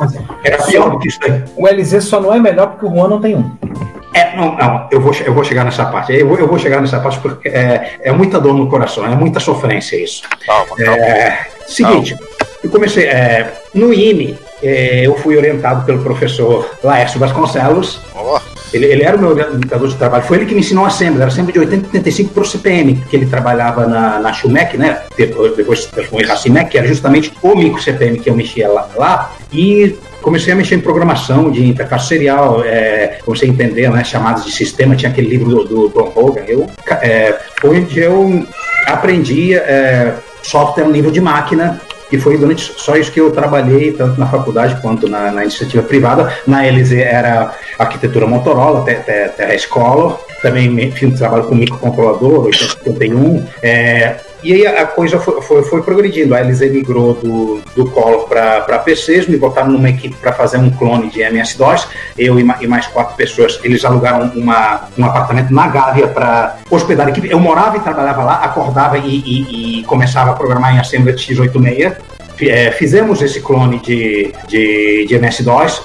era 0.44 0.64
pior 0.64 0.92
do 0.92 1.00
que 1.00 1.08
isso 1.08 1.20
aí. 1.24 1.44
O 1.56 1.68
LZ 1.68 2.04
só 2.04 2.20
não 2.22 2.34
é 2.34 2.40
melhor 2.40 2.68
porque 2.72 2.86
o 2.86 2.90
Juan 2.90 3.08
não 3.08 3.20
tem 3.20 3.36
um. 3.36 3.52
É, 4.14 4.36
não, 4.38 4.56
não, 4.56 4.88
eu 4.92 5.02
vou, 5.02 5.14
eu 5.26 5.34
vou 5.34 5.44
chegar 5.44 5.66
nessa 5.66 5.86
parte. 5.86 6.14
Eu 6.14 6.28
vou, 6.28 6.38
eu 6.38 6.48
vou 6.48 6.60
chegar 6.60 6.80
nessa 6.80 7.00
parte 7.00 7.20
porque 7.20 7.50
é, 7.50 7.96
é 8.02 8.12
muita 8.12 8.40
dor 8.40 8.54
no 8.54 8.70
coração, 8.70 9.06
é 9.06 9.16
muita 9.16 9.40
sofrência 9.40 9.96
isso. 10.02 10.22
Calma, 10.46 10.76
calma. 10.76 10.98
É, 11.04 11.48
seguinte, 11.68 12.16
eu 12.64 12.70
comecei. 12.70 13.06
é, 13.08 13.52
no 13.74 13.92
IME, 13.94 14.38
é, 14.64 15.06
eu 15.06 15.18
fui 15.18 15.36
orientado 15.36 15.84
pelo 15.86 16.02
professor 16.04 16.70
Laércio 16.84 17.20
Vasconcelos. 17.20 18.00
Ele, 18.76 18.88
ele 18.88 19.04
era 19.04 19.16
o 19.16 19.20
meu 19.20 19.30
orientador 19.30 19.88
de 19.88 19.96
trabalho. 19.96 20.24
Foi 20.24 20.38
ele 20.38 20.46
que 20.46 20.54
me 20.54 20.60
ensinou 20.60 20.86
Assembly. 20.86 21.22
Era 21.22 21.32
sempre 21.32 21.54
de 21.54 21.60
80 21.60 21.86
e 21.86 21.88
85 21.88 22.34
para 22.34 22.44
o 22.44 22.46
CPM, 22.46 22.96
que 23.10 23.16
ele 23.16 23.26
trabalhava 23.26 23.88
na, 23.88 24.20
na 24.20 24.34
Schumec, 24.34 24.78
né? 24.78 25.02
Depois, 25.18 25.56
depois 25.56 25.84
se 25.84 25.92
transformou 25.92 26.26
que 26.70 26.78
era 26.78 26.86
justamente 26.86 27.32
o 27.42 27.56
micro 27.56 27.82
CPM 27.82 28.20
que 28.20 28.30
eu 28.30 28.36
mexia 28.36 28.68
lá. 28.68 28.90
lá. 28.98 29.36
E 29.54 29.96
comecei 30.22 30.52
a 30.52 30.56
mexer 30.58 30.76
em 30.76 30.82
programação 30.82 31.50
de 31.50 31.66
interface 31.66 32.08
serial. 32.08 32.64
é, 32.66 33.20
comecei 33.24 33.48
a 33.48 33.52
entender 33.52 33.90
né, 33.90 34.04
chamadas 34.04 34.44
de 34.44 34.52
sistema. 34.52 34.96
Tinha 34.96 35.10
aquele 35.10 35.30
livro 35.30 35.50
do, 35.50 35.64
do 35.64 35.88
Don 35.88 36.12
Hogan. 36.14 36.44
Eu, 36.46 36.70
é, 37.02 37.40
onde 37.64 38.00
eu 38.00 38.46
aprendi 38.86 39.56
é, 39.56 40.16
software 40.44 40.84
no 40.84 40.92
nível 40.92 41.12
de 41.12 41.22
máquina 41.22 41.82
E 42.12 42.18
foi 42.18 42.38
durante 42.38 42.74
só 42.78 42.96
isso 42.96 43.12
que 43.12 43.20
eu 43.20 43.32
trabalhei, 43.32 43.92
tanto 43.92 44.20
na 44.20 44.28
faculdade 44.28 44.80
quanto 44.82 45.10
na, 45.10 45.32
na 45.32 45.44
iniciativa 45.44 45.84
privada. 45.84 46.32
Na 46.46 46.64
LZ 46.64 46.94
era 46.94 47.54
arquitetura 47.80 48.28
Motorola, 48.28 48.82
até, 48.82 48.94
até, 48.94 49.26
até 49.26 49.46
a 49.52 49.56
escola. 49.56 50.20
Também 50.42 50.92
fiz 50.92 51.12
um 51.12 51.16
trabalho 51.16 51.46
com 51.46 51.56
microcontrolador, 51.56 52.46
81. 52.46 53.44
É, 53.62 54.18
e 54.46 54.54
aí 54.54 54.68
a 54.68 54.86
coisa 54.86 55.20
foi, 55.20 55.42
foi, 55.42 55.64
foi 55.64 55.82
progredindo. 55.82 56.36
A 56.36 56.40
LZ 56.40 56.72
migrou 56.72 57.14
do, 57.16 57.62
do 57.76 57.90
Collor 57.92 58.28
para 58.28 58.80
PCs, 58.80 59.28
me 59.28 59.38
botaram 59.38 59.70
numa 59.72 59.90
equipe 59.90 60.16
para 60.16 60.32
fazer 60.34 60.58
um 60.58 60.70
clone 60.70 61.10
de 61.10 61.22
MS-DOS. 61.22 61.88
Eu 62.18 62.40
e, 62.40 62.42
e 62.62 62.68
mais 62.68 62.88
quatro 62.88 63.16
pessoas, 63.16 63.60
eles 63.64 63.84
alugaram 63.84 64.32
uma, 64.36 64.82
um 64.98 65.06
apartamento 65.06 65.54
na 65.54 65.68
Gávea 65.68 66.08
para 66.08 66.58
hospedar 66.70 67.08
a 67.08 67.10
equipe. 67.10 67.30
Eu 67.30 67.40
morava 67.40 67.78
e 67.78 67.80
trabalhava 67.80 68.24
lá, 68.24 68.36
acordava 68.36 68.98
e, 68.98 69.18
e- 69.18 69.80
e 69.80 69.84
começava 69.84 70.32
a 70.32 70.34
programar 70.34 70.76
em 70.76 70.80
Assembly 70.80 71.14
x86. 71.14 71.96
É, 72.42 72.72
fizemos 72.72 73.22
esse 73.22 73.40
clone 73.42 73.80
de, 73.80 74.34
de, 74.48 75.06
de 75.08 75.16
MS-DOS. 75.16 75.84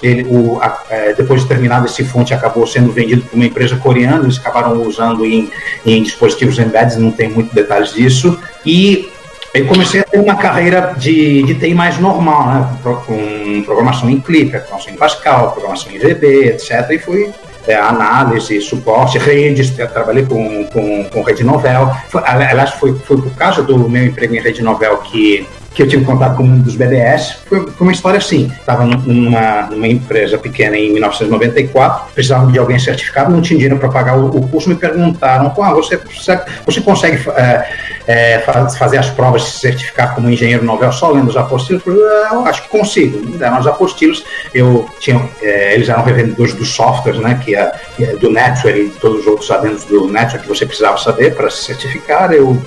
É, 0.91 1.13
depois 1.15 1.43
de 1.43 1.49
terminado 1.49 1.87
esse 1.87 2.05
fonte, 2.05 2.35
acabou 2.35 2.67
sendo 2.67 2.91
vendido 2.93 3.23
para 3.23 3.37
uma 3.37 3.45
empresa 3.47 3.77
coreana. 3.77 4.25
Eles 4.25 4.39
acabaram 4.39 4.81
usando 4.83 5.25
em, 5.25 5.51
em 5.87 6.03
dispositivos 6.03 6.59
embedded, 6.59 6.99
não 6.99 7.11
tem 7.13 7.29
muitos 7.31 7.53
detalhes 7.53 7.93
disso. 7.93 8.39
E 8.65 9.09
eu 9.53 9.67
comecei 9.67 10.01
a 10.01 10.05
ter 10.05 10.19
uma 10.21 10.37
carreira 10.37 10.95
de, 10.97 11.43
de 11.43 11.55
TI 11.55 11.75
mais 11.75 11.99
normal, 11.99 12.47
né? 12.47 12.79
Pro- 12.83 12.97
com 12.99 13.63
programação 13.65 14.09
em 14.09 14.21
Clipper, 14.21 14.61
programação 14.61 14.93
em 14.93 14.97
Pascal, 14.97 15.53
programação 15.53 15.91
em 15.93 15.99
VB, 15.99 16.47
etc. 16.51 16.89
E 16.91 16.99
fui 16.99 17.31
é, 17.67 17.75
análise, 17.75 18.61
suporte, 18.61 19.19
redes, 19.19 19.71
trabalhei 19.71 20.25
com, 20.25 20.65
com, 20.67 21.05
com 21.05 21.23
Rede 21.23 21.43
Novel. 21.45 21.91
Foi, 22.09 22.23
ali- 22.25 22.45
aliás, 22.45 22.71
foi, 22.71 22.95
foi 23.05 23.17
por 23.21 23.35
causa 23.35 23.63
do 23.63 23.77
meu 23.89 24.05
emprego 24.07 24.35
em 24.35 24.41
Rede 24.41 24.63
Novel 24.63 24.99
que, 24.99 25.47
que 25.73 25.83
eu 25.83 25.89
tive 25.89 26.05
contato 26.05 26.37
com 26.37 26.43
um 26.43 26.59
dos 26.61 26.75
BBS. 26.75 27.37
Foi, 27.47 27.61
foi 27.61 27.87
uma 27.87 27.93
história 27.93 28.19
assim. 28.19 28.51
Estava 28.59 28.85
numa, 28.85 29.63
numa 29.71 29.87
empresa 29.87 30.37
pequena 30.37 30.77
em 30.77 30.93
1994, 30.93 32.13
precisavam 32.13 32.51
de 32.51 32.59
alguém 32.59 32.79
certificado, 32.79 33.31
não 33.31 33.41
tinha 33.41 33.57
dinheiro 33.59 33.79
para 33.79 33.89
pagar 33.89 34.19
o, 34.19 34.27
o 34.37 34.49
curso, 34.49 34.69
me 34.69 34.75
perguntaram, 34.75 35.53
ah, 35.61 35.73
você, 35.73 35.97
consegue- 35.97 36.43
você 36.67 36.81
consegue 36.81 37.19
é, 37.37 37.69
é, 38.07 38.39
fa- 38.41 38.69
fazer 38.71 38.99
as 38.99 39.09
provas 39.11 39.43
de 39.43 39.49
se 39.51 39.59
certificar 39.61 40.15
como 40.15 40.29
engenheiro 40.29 40.65
novel 40.65 40.91
só 40.93 41.11
lendo 41.13 41.29
os 41.29 41.37
apostilos? 41.37 41.83
"Ah, 41.87 42.31
eu 42.35 42.47
acho 42.47 42.63
que 42.65 42.69
consigo. 42.69 43.19
Me 43.25 43.39
deram 43.39 43.61
os 43.61 43.67
apostilos, 43.67 44.25
eu 44.53 44.89
tinha, 44.99 45.21
é, 45.41 45.75
eles 45.75 45.89
eram 45.89 46.03
revendedores 46.03 46.53
dos 46.55 46.69
softwares, 46.75 47.21
né, 47.21 47.41
que 47.45 47.55
é, 47.55 47.73
é 48.01 48.17
do 48.17 48.29
Netware 48.31 48.77
e 48.77 48.89
todos 48.89 49.21
os 49.21 49.27
outros 49.29 49.51
adendos 49.51 49.85
do 49.85 50.09
Netware 50.09 50.43
que 50.43 50.49
você 50.49 50.67
precisava 50.67 50.99
saber 50.99 51.35
para 51.37 51.49
se 51.49 51.65
certificar. 51.65 52.33
Eu, 52.33 52.61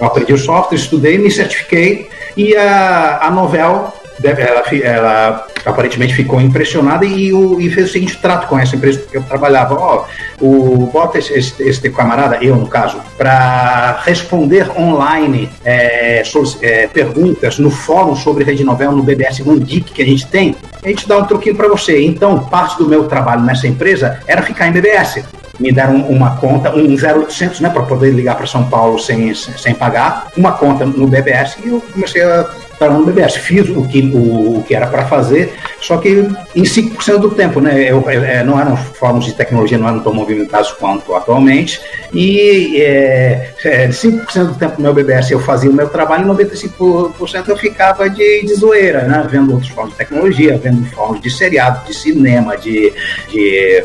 eu 0.00 0.06
aprendi 0.06 0.32
o 0.32 0.38
software, 0.38 0.76
estudei, 0.78 1.18
me 1.18 1.30
certifiquei 1.30 2.08
e 2.36 2.56
a, 2.56 3.20
a 3.22 3.30
Novel 3.30 3.92
ela, 4.22 4.62
ela 4.82 5.46
aparentemente 5.64 6.14
ficou 6.14 6.40
impressionada 6.42 7.06
e, 7.06 7.32
o- 7.32 7.58
e 7.58 7.70
fez 7.70 7.88
o 7.88 7.92
seguinte 7.92 8.18
trato 8.18 8.46
com 8.48 8.58
essa 8.58 8.76
empresa 8.76 9.00
que 9.10 9.16
eu 9.16 9.22
trabalhava. 9.22 9.74
Ó, 9.74 10.04
o, 10.40 10.90
bota 10.92 11.18
esse, 11.18 11.32
esse, 11.32 11.62
esse 11.62 11.90
camarada, 11.90 12.36
eu 12.42 12.54
no 12.56 12.66
caso, 12.66 13.00
para 13.16 14.00
responder 14.04 14.70
online 14.78 15.48
é, 15.64 16.22
é, 16.62 16.86
perguntas 16.88 17.58
no 17.58 17.70
fórum 17.70 18.14
sobre 18.14 18.44
Rede 18.44 18.62
Novel 18.62 18.92
no 18.92 19.02
BBS 19.02 19.40
Geek 19.40 19.92
que 19.92 20.02
a 20.02 20.06
gente 20.06 20.26
tem. 20.26 20.54
A 20.82 20.88
gente 20.88 21.08
dá 21.08 21.16
um 21.18 21.24
truquinho 21.24 21.56
para 21.56 21.68
você. 21.68 22.04
Então, 22.04 22.40
parte 22.40 22.76
do 22.76 22.86
meu 22.86 23.04
trabalho 23.04 23.42
nessa 23.42 23.66
empresa 23.66 24.20
era 24.26 24.42
ficar 24.42 24.68
em 24.68 24.72
BBS 24.72 25.24
me 25.60 25.70
deram 25.70 25.96
uma 26.08 26.36
conta, 26.36 26.74
um 26.74 26.96
0800, 26.96 27.60
né, 27.60 27.68
para 27.68 27.82
poder 27.82 28.10
ligar 28.10 28.36
para 28.36 28.46
São 28.46 28.68
Paulo 28.68 28.98
sem, 28.98 29.34
sem, 29.34 29.74
pagar, 29.74 30.32
uma 30.36 30.52
conta 30.52 30.86
no 30.86 31.06
BBS 31.06 31.58
e 31.62 31.68
eu 31.68 31.80
comecei 31.92 32.22
a 32.22 32.48
trabalhar 32.80 33.00
no 33.00 33.06
BBS. 33.06 33.36
Fiz 33.36 33.68
o 33.68 33.86
que, 33.86 34.10
o, 34.12 34.64
que 34.66 34.74
era 34.74 34.86
para 34.86 35.04
fazer, 35.04 35.52
só 35.80 35.98
que 35.98 36.26
em 36.56 36.62
5% 36.62 37.18
do 37.18 37.30
tempo, 37.30 37.60
né, 37.60 37.90
eu, 37.90 38.02
é, 38.08 38.42
não 38.42 38.58
eram 38.58 38.76
fóruns 38.76 39.26
de 39.26 39.34
tecnologia, 39.34 39.78
não 39.78 39.88
eram 39.88 40.00
tão 40.00 40.12
movimentados 40.12 40.72
quanto 40.72 41.14
atualmente, 41.14 41.80
e 42.12 42.80
é, 42.80 43.52
é, 43.64 43.88
5% 43.88 44.46
do 44.46 44.54
tempo 44.54 44.76
no 44.78 44.82
meu 44.82 44.94
BBS 44.94 45.30
eu 45.30 45.40
fazia 45.40 45.70
o 45.70 45.74
meu 45.74 45.88
trabalho 45.88 46.24
e 46.24 46.44
95% 46.44 47.48
eu 47.48 47.56
ficava 47.56 48.08
de, 48.08 48.46
de 48.46 48.54
zoeira, 48.54 49.02
né, 49.02 49.26
vendo 49.30 49.52
outros 49.52 49.70
fóruns 49.70 49.92
de 49.92 49.98
tecnologia, 49.98 50.58
vendo 50.58 50.84
fóruns 50.90 51.20
de 51.20 51.30
seriado, 51.30 51.86
de 51.86 51.94
cinema, 51.94 52.56
de, 52.56 52.92
de 53.28 53.84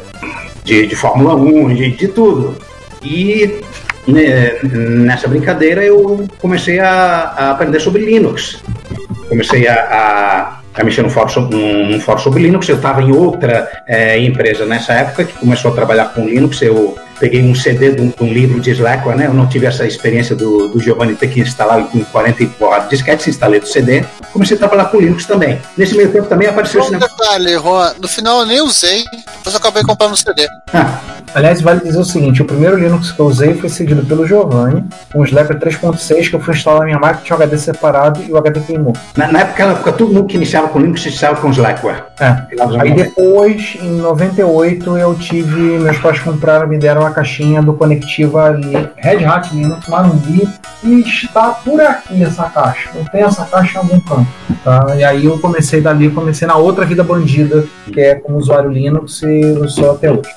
de, 0.65 0.87
de 0.87 0.95
Fórmula 0.95 1.35
1, 1.35 1.75
de, 1.75 1.91
de 1.91 2.07
tudo. 2.07 2.57
E 3.01 3.61
né, 4.07 4.57
nessa 4.63 5.27
brincadeira 5.27 5.83
eu 5.83 6.27
comecei 6.39 6.79
a, 6.79 7.33
a 7.37 7.51
aprender 7.51 7.79
sobre 7.79 8.03
Linux. 8.03 8.61
Comecei 9.27 9.67
a, 9.67 9.73
a, 9.73 10.81
a 10.81 10.83
mexer 10.83 11.01
num 11.01 11.09
fórum, 11.09 11.29
sobre, 11.29 11.57
num, 11.57 11.89
num 11.89 11.99
fórum 11.99 12.19
sobre 12.19 12.43
Linux. 12.43 12.67
Eu 12.69 12.75
estava 12.75 13.01
em 13.01 13.11
outra 13.11 13.83
é, 13.87 14.19
empresa 14.19 14.65
nessa 14.65 14.93
época 14.93 15.25
que 15.25 15.33
começou 15.33 15.71
a 15.71 15.75
trabalhar 15.75 16.13
com 16.13 16.25
Linux. 16.25 16.61
Eu 16.61 16.95
peguei 17.19 17.43
um 17.43 17.55
CD 17.55 17.91
de 17.91 18.01
um, 18.01 18.09
de 18.09 18.23
um 18.23 18.31
livro 18.33 18.59
de 18.59 18.71
Slackware, 18.71 19.17
né? 19.17 19.27
Eu 19.27 19.33
não 19.33 19.47
tive 19.47 19.65
essa 19.65 19.85
experiência 19.85 20.35
do, 20.35 20.67
do 20.67 20.79
Giovanni 20.79 21.15
ter 21.15 21.27
que 21.27 21.39
instalar 21.41 21.83
com 21.87 22.03
40 22.03 22.43
e 22.43 22.47
porrada 22.47 22.83
de 22.85 22.89
disquetes, 22.91 23.27
instalei 23.27 23.59
do 23.59 23.67
CD. 23.67 24.03
Comecei 24.31 24.55
a 24.55 24.59
trabalhar 24.59 24.85
com 24.85 24.99
Linux 24.99 25.25
também. 25.25 25.59
Nesse 25.77 25.95
meio 25.95 26.11
tempo 26.11 26.27
também 26.27 26.47
apareceu 26.47 26.81
esse 26.81 26.89
Um 26.89 26.93
negócio. 26.93 27.15
detalhe, 27.17 27.53
Juan, 27.57 27.93
no 28.01 28.07
final 28.07 28.39
eu 28.41 28.45
nem 28.45 28.61
usei, 28.61 29.03
depois 29.37 29.53
eu 29.53 29.57
acabei 29.57 29.83
comprando 29.83 30.13
um 30.13 30.15
CD. 30.15 30.47
Aliás, 31.33 31.61
vale 31.61 31.81
dizer 31.81 31.99
o 31.99 32.05
seguinte: 32.05 32.41
o 32.41 32.45
primeiro 32.45 32.77
Linux 32.77 33.11
que 33.11 33.19
eu 33.19 33.25
usei 33.25 33.53
foi 33.55 33.69
seguido 33.69 34.05
pelo 34.05 34.25
Giovanni, 34.25 34.83
um 35.13 35.23
Slapper 35.23 35.57
3.6 35.59 36.29
que 36.29 36.35
eu 36.35 36.39
fui 36.39 36.53
instalar 36.53 36.79
na 36.79 36.85
minha 36.85 36.99
máquina, 36.99 37.21
tinha 37.23 37.37
um 37.37 37.41
HD 37.41 37.57
separado 37.57 38.23
e 38.27 38.31
o 38.31 38.37
HD 38.37 38.59
queimou. 38.61 38.93
Na, 39.15 39.27
na 39.31 39.39
época, 39.41 39.63
época, 39.63 39.91
todo 39.93 40.13
mundo 40.13 40.27
que 40.27 40.35
iniciava 40.35 40.67
com 40.69 40.79
Linux 40.79 41.05
iniciava 41.05 41.39
com 41.41 41.49
Slackware. 41.51 42.03
É. 42.19 42.37
Aí 42.79 42.93
depois, 42.93 43.77
em 43.81 43.91
98, 43.97 44.97
eu 44.97 45.15
tive. 45.15 45.59
Meus 45.79 45.97
pais 45.97 46.19
compraram, 46.19 46.67
me 46.67 46.77
deram 46.77 47.04
a 47.05 47.11
caixinha 47.11 47.61
do 47.61 47.73
Conectiva 47.73 48.59
Red 48.97 49.23
Hat 49.25 49.53
Linux 49.55 49.87
Marumbi, 49.87 50.47
e 50.83 50.99
está 51.01 51.49
por 51.51 51.81
aqui 51.81 52.23
essa 52.23 52.43
caixa. 52.49 52.89
Eu 52.95 53.05
tenho 53.11 53.25
essa 53.27 53.45
caixa 53.45 53.75
em 53.75 53.77
algum 53.81 53.99
canto. 54.01 54.27
Tá? 54.63 54.95
E 54.95 55.03
aí 55.03 55.25
eu 55.25 55.37
comecei 55.39 55.81
dali, 55.81 56.09
comecei 56.09 56.47
na 56.47 56.55
outra 56.55 56.85
vida 56.85 57.03
bandida, 57.03 57.65
que 57.91 57.99
é 57.99 58.15
como 58.15 58.37
usuário 58.37 58.69
Linux, 58.69 59.21
e 59.23 59.41
eu 59.41 59.67
sou 59.67 59.91
até 59.91 60.11
hoje. 60.11 60.29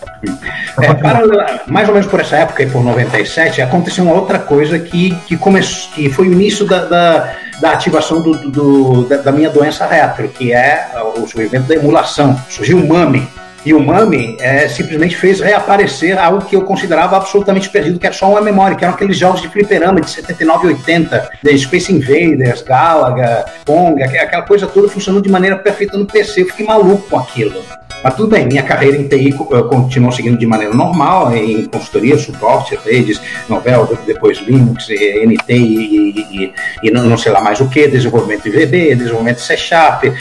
É, 0.81 0.95
paralela- 0.95 1.61
mais 1.67 1.89
ou 1.89 1.95
menos 1.95 2.09
por 2.11 2.21
essa 2.21 2.37
época, 2.37 2.67
por 2.67 2.83
97, 2.85 3.61
aconteceu 3.63 4.05
uma 4.05 4.15
outra 4.15 4.39
coisa 4.39 4.79
que, 4.79 5.15
que, 5.27 5.37
começou, 5.37 5.93
que 5.95 6.09
foi 6.11 6.29
o 6.29 6.33
início 6.33 6.67
da, 6.67 6.85
da, 6.85 7.33
da 7.61 7.73
ativação 7.73 8.21
do, 8.21 8.33
do- 8.51 9.05
da 9.23 9.33
minha 9.33 9.51
doença 9.51 9.87
retro, 9.87 10.29
que 10.29 10.53
é 10.53 10.89
o 11.17 11.27
surgimento 11.27 11.67
da 11.69 11.75
emulação. 11.75 12.39
Surgiu 12.49 12.79
o 12.79 12.89
MAME. 12.89 13.29
E 13.67 13.75
o 13.75 13.81
MAME 13.81 14.37
é, 14.41 14.67
simplesmente 14.69 15.17
fez 15.17 15.41
reaparecer 15.41 16.19
algo 16.19 16.45
que 16.47 16.55
eu 16.57 16.63
considerava 16.63 17.17
absolutamente 17.17 17.69
perdido, 17.69 17.99
que 17.99 18.07
era 18.07 18.15
só 18.15 18.31
uma 18.31 18.41
memória, 18.41 18.77
que 18.77 18.85
eram 18.85 18.95
aqueles 18.95 19.19
jogos 19.19 19.43
de 19.43 19.49
fliperama 19.49 20.01
de 20.01 20.09
79 20.11 20.69
e 20.69 20.71
80, 20.75 21.31
de 21.43 21.59
Space 21.59 21.93
Invaders, 21.93 22.63
Galaga, 22.63 23.45
Pong, 23.65 24.03
aqu- 24.03 24.17
aquela 24.17 24.43
coisa 24.45 24.67
toda 24.67 24.89
funcionando 24.89 25.23
de 25.25 25.29
maneira 25.31 25.57
perfeita 25.59 25.99
no 25.99 26.07
PC. 26.07 26.43
Eu 26.43 26.47
fiquei 26.47 26.65
maluco 26.67 27.09
com 27.11 27.19
aquilo. 27.19 27.61
Mas 28.03 28.15
tudo 28.15 28.29
bem, 28.29 28.47
minha 28.47 28.63
carreira 28.63 28.97
em 28.97 29.09
TI 29.09 29.31
eh, 29.31 29.63
continuou 29.69 30.13
seguindo 30.13 30.39
de 30.39 30.47
maneira 30.47 30.73
normal, 30.73 31.35
em 31.35 31.65
consultoria, 31.67 32.17
suporte, 32.17 32.79
redes, 32.85 33.21
novel, 33.49 33.87
de- 33.87 34.13
depois 34.13 34.39
Linux, 34.39 34.89
eh, 34.89 35.25
NT 35.25 35.53
e, 35.53 35.57
e- 35.57 36.45
e- 36.45 36.53
e 36.85 36.91
não, 36.93 37.19
sei 37.19 37.33
lá 37.33 37.41
mais 37.41 37.61
o 37.61 37.69
que, 37.69 37.89
desenvolvimento 37.89 38.47
em 38.47 38.53
VB, 38.53 38.95
desenvolvimento 38.95 39.41
C 39.41 39.57
Sharp, 39.57 40.05
eh, 40.05 40.15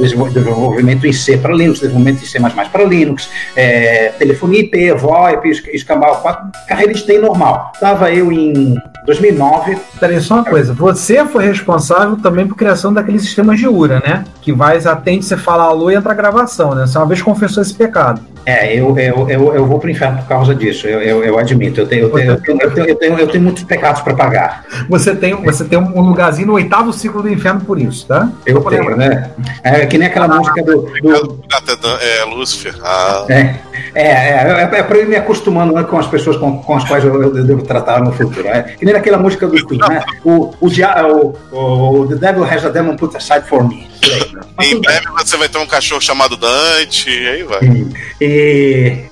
desenvol- 0.00 0.28
desenvolvimento 0.28 1.06
em 1.06 1.12
C 1.12 1.36
para 1.36 1.54
Linux, 1.54 1.78
desenvolvimento 1.80 2.22
em 2.22 2.26
C++ 2.26 2.40
para 2.72 2.84
Linux, 2.84 3.28
eh, 3.56 4.12
telefonia 4.18 4.60
IP, 4.60 4.92
VoIP, 4.94 5.50
es- 5.50 5.62
escambau 5.72 6.20
4, 6.20 6.50
carreira 6.66 6.92
de 6.94 7.02
TI 7.02 7.18
normal. 7.18 7.70
Estava 7.74 8.12
eu 8.12 8.32
em 8.32 8.76
2009. 9.04 9.78
Peraí, 10.00 10.20
só 10.20 10.34
uma 10.34 10.44
coisa. 10.44 10.72
Você 10.74 11.24
foi 11.24 11.44
responsável 11.44 12.16
também 12.16 12.46
por 12.46 12.56
criação 12.56 12.92
daquele 12.92 13.18
sistema 13.18 13.54
de 13.54 13.68
URA, 13.68 14.02
né? 14.04 14.24
Que 14.40 14.52
vai, 14.52 14.78
atende, 14.78 15.24
você 15.24 15.36
fala 15.36 15.64
alô 15.64 15.90
e 15.90 15.94
entra 15.94 16.12
a 16.12 16.16
gravação, 16.16 16.74
né? 16.74 16.86
Você 16.86 16.98
uma 16.98 17.06
vez 17.06 17.22
confessou 17.22 17.62
esse 17.62 17.74
pecado. 17.74 18.20
É, 18.46 18.78
eu, 18.78 18.96
eu, 18.98 19.28
eu, 19.28 19.54
eu 19.54 19.66
vou 19.66 19.78
pro 19.78 19.90
inferno 19.90 20.18
por 20.18 20.28
causa 20.28 20.54
disso, 20.54 20.86
eu, 20.86 21.00
eu, 21.00 21.24
eu 21.24 21.38
admito. 21.38 21.80
Eu 21.80 21.86
tenho, 21.86 22.02
eu, 22.02 22.10
tenho, 22.10 22.30
eu, 22.32 22.40
tenho, 22.40 22.58
eu, 22.60 22.70
tenho, 22.70 22.88
eu, 22.88 22.96
tenho, 22.96 23.18
eu 23.18 23.28
tenho 23.28 23.42
muitos 23.44 23.64
pecados 23.64 24.02
para 24.02 24.14
pagar. 24.14 24.64
Você 24.88 25.14
tem, 25.14 25.34
você 25.34 25.64
tem 25.64 25.78
um 25.78 26.00
lugarzinho 26.00 26.48
no 26.48 26.54
oitavo 26.54 26.92
ciclo 26.92 27.22
do 27.22 27.28
inferno 27.28 27.60
por 27.60 27.80
isso, 27.80 28.06
tá? 28.06 28.30
Eu 28.44 28.60
tenho, 28.62 28.96
né? 28.96 29.30
É 29.62 29.86
que 29.86 29.96
nem 29.96 30.08
aquela 30.08 30.28
música 30.28 30.62
do. 30.62 30.82
do 31.00 31.44
É, 32.00 32.24
Lúcifer. 32.24 32.74
Ah. 32.82 33.24
é, 33.28 33.56
é, 33.94 34.02
é, 34.02 34.68
é, 34.72 34.78
é 34.78 34.82
para 34.82 34.98
eu 34.98 35.04
ir 35.04 35.08
me 35.08 35.16
acostumando 35.16 35.72
né, 35.72 35.84
com 35.84 35.98
as 35.98 36.06
pessoas 36.06 36.36
com, 36.36 36.58
com 36.62 36.76
as 36.76 36.84
quais 36.84 37.04
eu, 37.04 37.22
eu 37.22 37.44
devo 37.44 37.62
tratar 37.62 38.00
no 38.00 38.12
futuro. 38.12 38.46
É 38.48 38.62
que 38.62 38.84
nem 38.84 38.94
aquela 38.94 39.18
música 39.18 39.46
do 39.46 39.66
Queen, 39.66 39.80
né? 39.88 40.02
O, 40.24 40.54
o, 40.60 40.68
dia, 40.68 41.06
o, 41.06 41.34
o 41.52 42.06
The 42.08 42.16
Devil 42.16 42.44
Has 42.44 42.64
a 42.64 42.68
Demon 42.68 42.96
Put 42.96 43.16
Aside 43.16 43.48
for 43.48 43.66
Me. 43.66 43.94
Em 44.60 44.80
breve 44.80 45.06
você 45.16 45.36
vai 45.36 45.48
ter 45.48 45.58
um 45.58 45.66
cachorro 45.66 46.00
chamado 46.00 46.36
Dante, 46.36 47.10
e 47.10 47.28
aí 47.28 47.42
vai. 47.42 47.60
E 48.20 48.33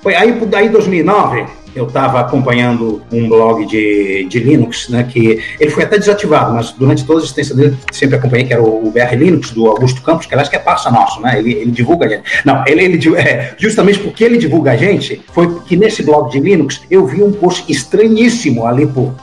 foi 0.01 0.15
aí, 0.15 0.31
daí 0.47 0.69
2009, 0.69 1.45
eu 1.75 1.87
estava 1.87 2.19
acompanhando 2.19 3.01
um 3.11 3.27
blog 3.27 3.65
de, 3.65 4.25
de 4.25 4.39
Linux, 4.39 4.89
né, 4.89 5.07
que 5.09 5.41
ele 5.59 5.71
foi 5.71 5.83
até 5.83 5.97
desativado, 5.97 6.53
mas 6.53 6.71
durante 6.71 7.03
toda 7.03 7.19
a 7.19 7.23
existência 7.23 7.55
dele 7.55 7.77
sempre 7.91 8.15
acompanhei, 8.15 8.45
que 8.45 8.53
era 8.53 8.61
o, 8.61 8.87
o 8.87 8.91
BR 8.91 9.15
Linux, 9.15 9.51
do 9.51 9.67
Augusto 9.67 10.01
Campos, 10.01 10.25
que 10.25 10.33
aliás 10.33 10.49
que 10.49 10.55
é 10.55 10.59
parça 10.59 10.91
nosso, 10.91 11.19
né, 11.21 11.37
ele, 11.39 11.53
ele 11.53 11.71
divulga 11.71 12.05
a 12.05 12.09
gente. 12.09 12.23
Não, 12.45 12.63
ele, 12.67 12.83
ele 12.83 13.17
é, 13.17 13.55
justamente 13.57 13.99
porque 13.99 14.23
ele 14.23 14.37
divulga 14.37 14.71
a 14.71 14.77
gente, 14.77 15.21
foi 15.31 15.59
que 15.61 15.75
nesse 15.75 16.03
blog 16.03 16.31
de 16.31 16.39
Linux 16.39 16.81
eu 16.89 17.05
vi 17.05 17.23
um 17.23 17.31
post 17.31 17.69
estranhíssimo 17.71 18.65
ali 18.65 18.85
por, 18.85 19.13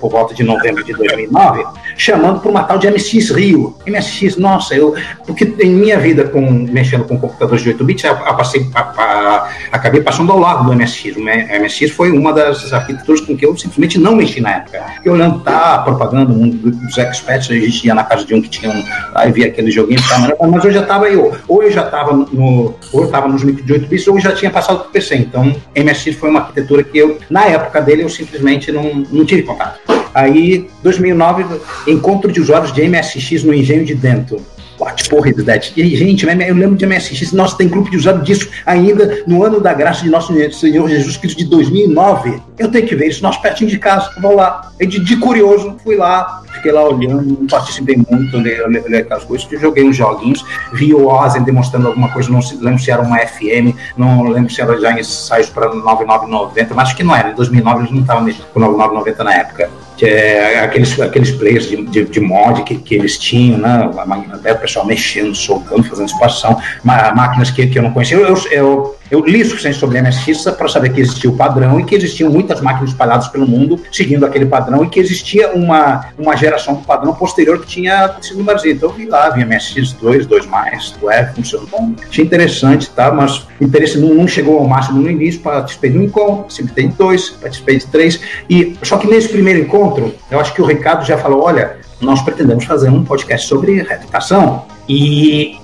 por 0.00 0.10
volta 0.10 0.34
de 0.34 0.42
novembro 0.42 0.84
de 0.84 0.92
2009, 0.92 1.64
chamando 1.96 2.40
por 2.40 2.50
uma 2.50 2.64
tal 2.64 2.78
de 2.78 2.90
MSX 2.90 3.30
Rio. 3.30 3.76
MSX, 3.86 4.36
nossa, 4.36 4.74
eu, 4.74 4.94
porque 5.26 5.54
em 5.60 5.70
minha 5.70 5.98
vida 5.98 6.24
com, 6.24 6.40
mexendo 6.40 7.04
com 7.04 7.18
computadores 7.18 7.62
de 7.62 7.70
8 7.70 7.84
bits, 7.84 8.04
eu, 8.04 8.12
eu 8.12 8.34
passei, 8.34 8.68
a, 8.74 8.80
a, 8.80 9.50
acabei 9.72 10.00
passando 10.00 10.32
ao 10.32 10.38
lado 10.38 10.64
do 10.64 10.74
MSX. 10.74 11.16
O 11.16 11.20
MSX 11.20 11.90
foi 11.90 12.10
uma 12.10 12.32
das 12.32 12.72
arquiteturas 12.72 13.20
com 13.20 13.36
que 13.36 13.44
eu 13.44 13.56
simplesmente 13.56 13.98
não 13.98 14.16
mexi 14.16 14.40
na 14.40 14.56
época. 14.56 14.84
Eu 15.04 15.12
olhando 15.12 15.40
tá, 15.40 15.78
propaganda, 15.78 16.32
um 16.32 16.48
dos 16.48 16.98
experts, 16.98 17.50
a 17.50 17.54
gente 17.54 17.86
ia 17.86 17.94
na 17.94 18.04
casa 18.04 18.24
de 18.24 18.34
um 18.34 18.42
que 18.42 18.48
tinha 18.48 18.70
um, 18.70 18.84
aí 19.14 19.30
via 19.32 19.46
aquele 19.46 19.70
joguinho, 19.70 20.00
tá, 20.08 20.18
mas 20.18 20.64
eu 20.64 20.70
já 20.70 20.80
estava 20.80 21.08
eu, 21.08 21.34
ou 21.48 21.62
eu 21.62 21.70
já 21.70 21.84
estava 21.84 22.12
no, 22.12 22.74
ou 22.92 23.00
eu 23.00 23.04
estava 23.04 23.28
nos 23.28 23.42
de 23.42 23.72
8 23.72 23.86
bits, 23.86 24.08
ou 24.08 24.16
eu 24.16 24.20
já 24.20 24.32
tinha 24.32 24.50
passado 24.50 24.80
para 24.80 24.88
o 24.88 24.90
PC. 24.90 25.16
Então, 25.16 25.54
MSX 25.76 26.16
foi 26.16 26.30
uma 26.30 26.40
arquitetura 26.40 26.82
que 26.82 26.98
eu, 26.98 27.18
na 27.30 27.44
época 27.44 27.80
dele, 27.80 28.02
eu 28.02 28.08
simplesmente 28.08 28.72
não, 28.72 29.04
não 29.10 29.24
tive 29.24 29.42
contato. 29.42 30.03
Aí, 30.14 30.68
2009, 30.82 31.44
encontro 31.88 32.30
de 32.30 32.40
usuários 32.40 32.72
de 32.72 32.88
MSX 32.88 33.42
no 33.42 33.52
Engenho 33.52 33.84
de 33.84 33.94
Dentro. 33.94 34.40
What 34.78 35.08
porra 35.08 35.32
that? 35.44 35.72
E, 35.76 35.96
gente, 35.96 36.26
eu 36.26 36.54
lembro 36.54 36.76
de 36.76 36.84
MSX, 36.86 37.32
nossa, 37.32 37.56
tem 37.56 37.68
grupo 37.68 37.90
de 37.90 37.96
usuário 37.96 38.22
disso 38.22 38.48
ainda 38.66 39.22
no 39.26 39.44
ano 39.44 39.60
da 39.60 39.72
graça 39.72 40.02
de 40.02 40.10
nosso 40.10 40.32
Senhor 40.52 40.88
Jesus 40.88 41.16
Cristo 41.16 41.38
de 41.38 41.44
2009. 41.44 42.42
Eu 42.58 42.70
tenho 42.70 42.86
que 42.86 42.94
ver 42.94 43.08
isso, 43.08 43.22
nós 43.22 43.36
pertinho 43.36 43.70
de 43.70 43.78
casa, 43.78 44.10
vou 44.20 44.34
lá. 44.34 44.72
E 44.80 44.86
de, 44.86 44.98
de 44.98 45.16
curioso, 45.16 45.76
fui 45.82 45.96
lá, 45.96 46.42
fiquei 46.54 46.72
lá 46.72 46.82
olhando, 46.88 47.22
não 47.22 47.46
participei 47.46 47.96
muito, 47.96 48.36
olhei 48.36 49.00
aquelas 49.00 49.24
coisas, 49.24 49.48
joguei 49.60 49.84
uns 49.84 49.96
joguinhos, 49.96 50.44
vi 50.72 50.92
o 50.92 51.06
Ozen 51.06 51.44
demonstrando 51.44 51.86
alguma 51.86 52.08
coisa, 52.08 52.30
não 52.30 52.40
lembro 52.60 52.82
se 52.82 52.90
era 52.90 53.00
uma 53.00 53.18
FM, 53.18 53.76
não 53.96 54.24
lembro 54.24 54.52
se 54.52 54.60
era 54.60 54.78
já 54.80 54.98
ensaios 54.98 55.48
para 55.50 55.72
9990, 55.72 56.74
mas 56.74 56.88
acho 56.88 56.96
que 56.96 57.04
não 57.04 57.14
era, 57.14 57.30
em 57.30 57.34
2009 57.34 57.80
eles 57.80 57.90
não 57.92 58.00
estavam 58.00 58.24
com 58.52 58.60
9990 58.60 59.24
na 59.24 59.34
época 59.34 59.70
que 59.96 60.06
é 60.06 60.60
aqueles, 60.60 61.00
aqueles 61.00 61.30
players 61.30 61.68
de, 61.68 61.84
de, 61.84 62.04
de 62.04 62.20
mod 62.20 62.62
que, 62.62 62.76
que 62.76 62.94
eles 62.94 63.18
tinham, 63.18 63.58
né? 63.58 63.90
Até 64.32 64.52
o 64.52 64.58
pessoal 64.58 64.86
mexendo, 64.86 65.34
soltando, 65.34 65.84
fazendo 65.84 66.08
expansão, 66.08 66.60
máquinas 66.82 67.50
que, 67.50 67.66
que 67.66 67.78
eu 67.78 67.82
não 67.82 67.92
conhecia. 67.92 68.16
Eu, 68.16 68.26
eu, 68.26 68.36
eu 68.50 68.96
li 69.20 69.42
o 69.42 69.46
suficiente 69.46 69.78
sobre 69.78 70.00
MSX 70.00 70.44
para 70.56 70.68
saber 70.68 70.90
que 70.90 71.00
existia 71.00 71.30
o 71.30 71.36
padrão 71.36 71.78
e 71.78 71.84
que 71.84 71.94
existiam 71.94 72.30
muitas 72.30 72.60
máquinas 72.60 72.90
espalhadas 72.90 73.28
pelo 73.28 73.46
mundo 73.46 73.78
seguindo 73.92 74.24
aquele 74.24 74.46
padrão 74.46 74.84
e 74.84 74.88
que 74.88 74.98
existia 74.98 75.52
uma, 75.52 76.06
uma 76.18 76.36
geração 76.36 76.74
do 76.74 76.82
padrão 76.82 77.14
posterior 77.14 77.60
que 77.60 77.66
tinha 77.66 78.16
esse 78.20 78.34
númerozinho. 78.34 78.74
Então 78.74 78.90
eu 78.90 78.94
vi 78.94 79.06
lá, 79.06 79.30
vi 79.30 79.44
MSX 79.44 79.92
2, 79.94 80.26
2 80.26 80.46
mais, 80.46 80.94
web, 81.02 81.34
funcionou. 81.34 81.68
Bom, 81.68 81.94
achei 82.08 82.24
interessante, 82.24 82.90
tá? 82.90 83.12
Mas 83.12 83.46
o 83.60 83.64
interesse 83.64 83.98
não, 83.98 84.14
não 84.14 84.28
chegou 84.28 84.58
ao 84.58 84.66
máximo 84.66 85.00
no 85.00 85.10
início, 85.10 85.40
participei 85.40 85.90
do 85.90 86.02
encontro, 86.02 86.42
participei 86.42 86.88
de 86.88 86.94
dois, 86.94 87.30
participei 87.30 87.78
de 87.78 87.86
três. 87.86 88.20
E, 88.48 88.76
só 88.82 88.96
que 88.96 89.06
nesse 89.06 89.28
primeiro 89.28 89.60
encontro, 89.60 90.14
eu 90.30 90.40
acho 90.40 90.54
que 90.54 90.62
o 90.62 90.64
Ricardo 90.64 91.04
já 91.04 91.18
falou: 91.18 91.42
olha, 91.42 91.76
nós 92.00 92.22
pretendemos 92.22 92.64
fazer 92.64 92.88
um 92.90 93.04
podcast 93.04 93.48
sobre 93.48 93.82
reputação 93.82 94.66
e 94.88 95.56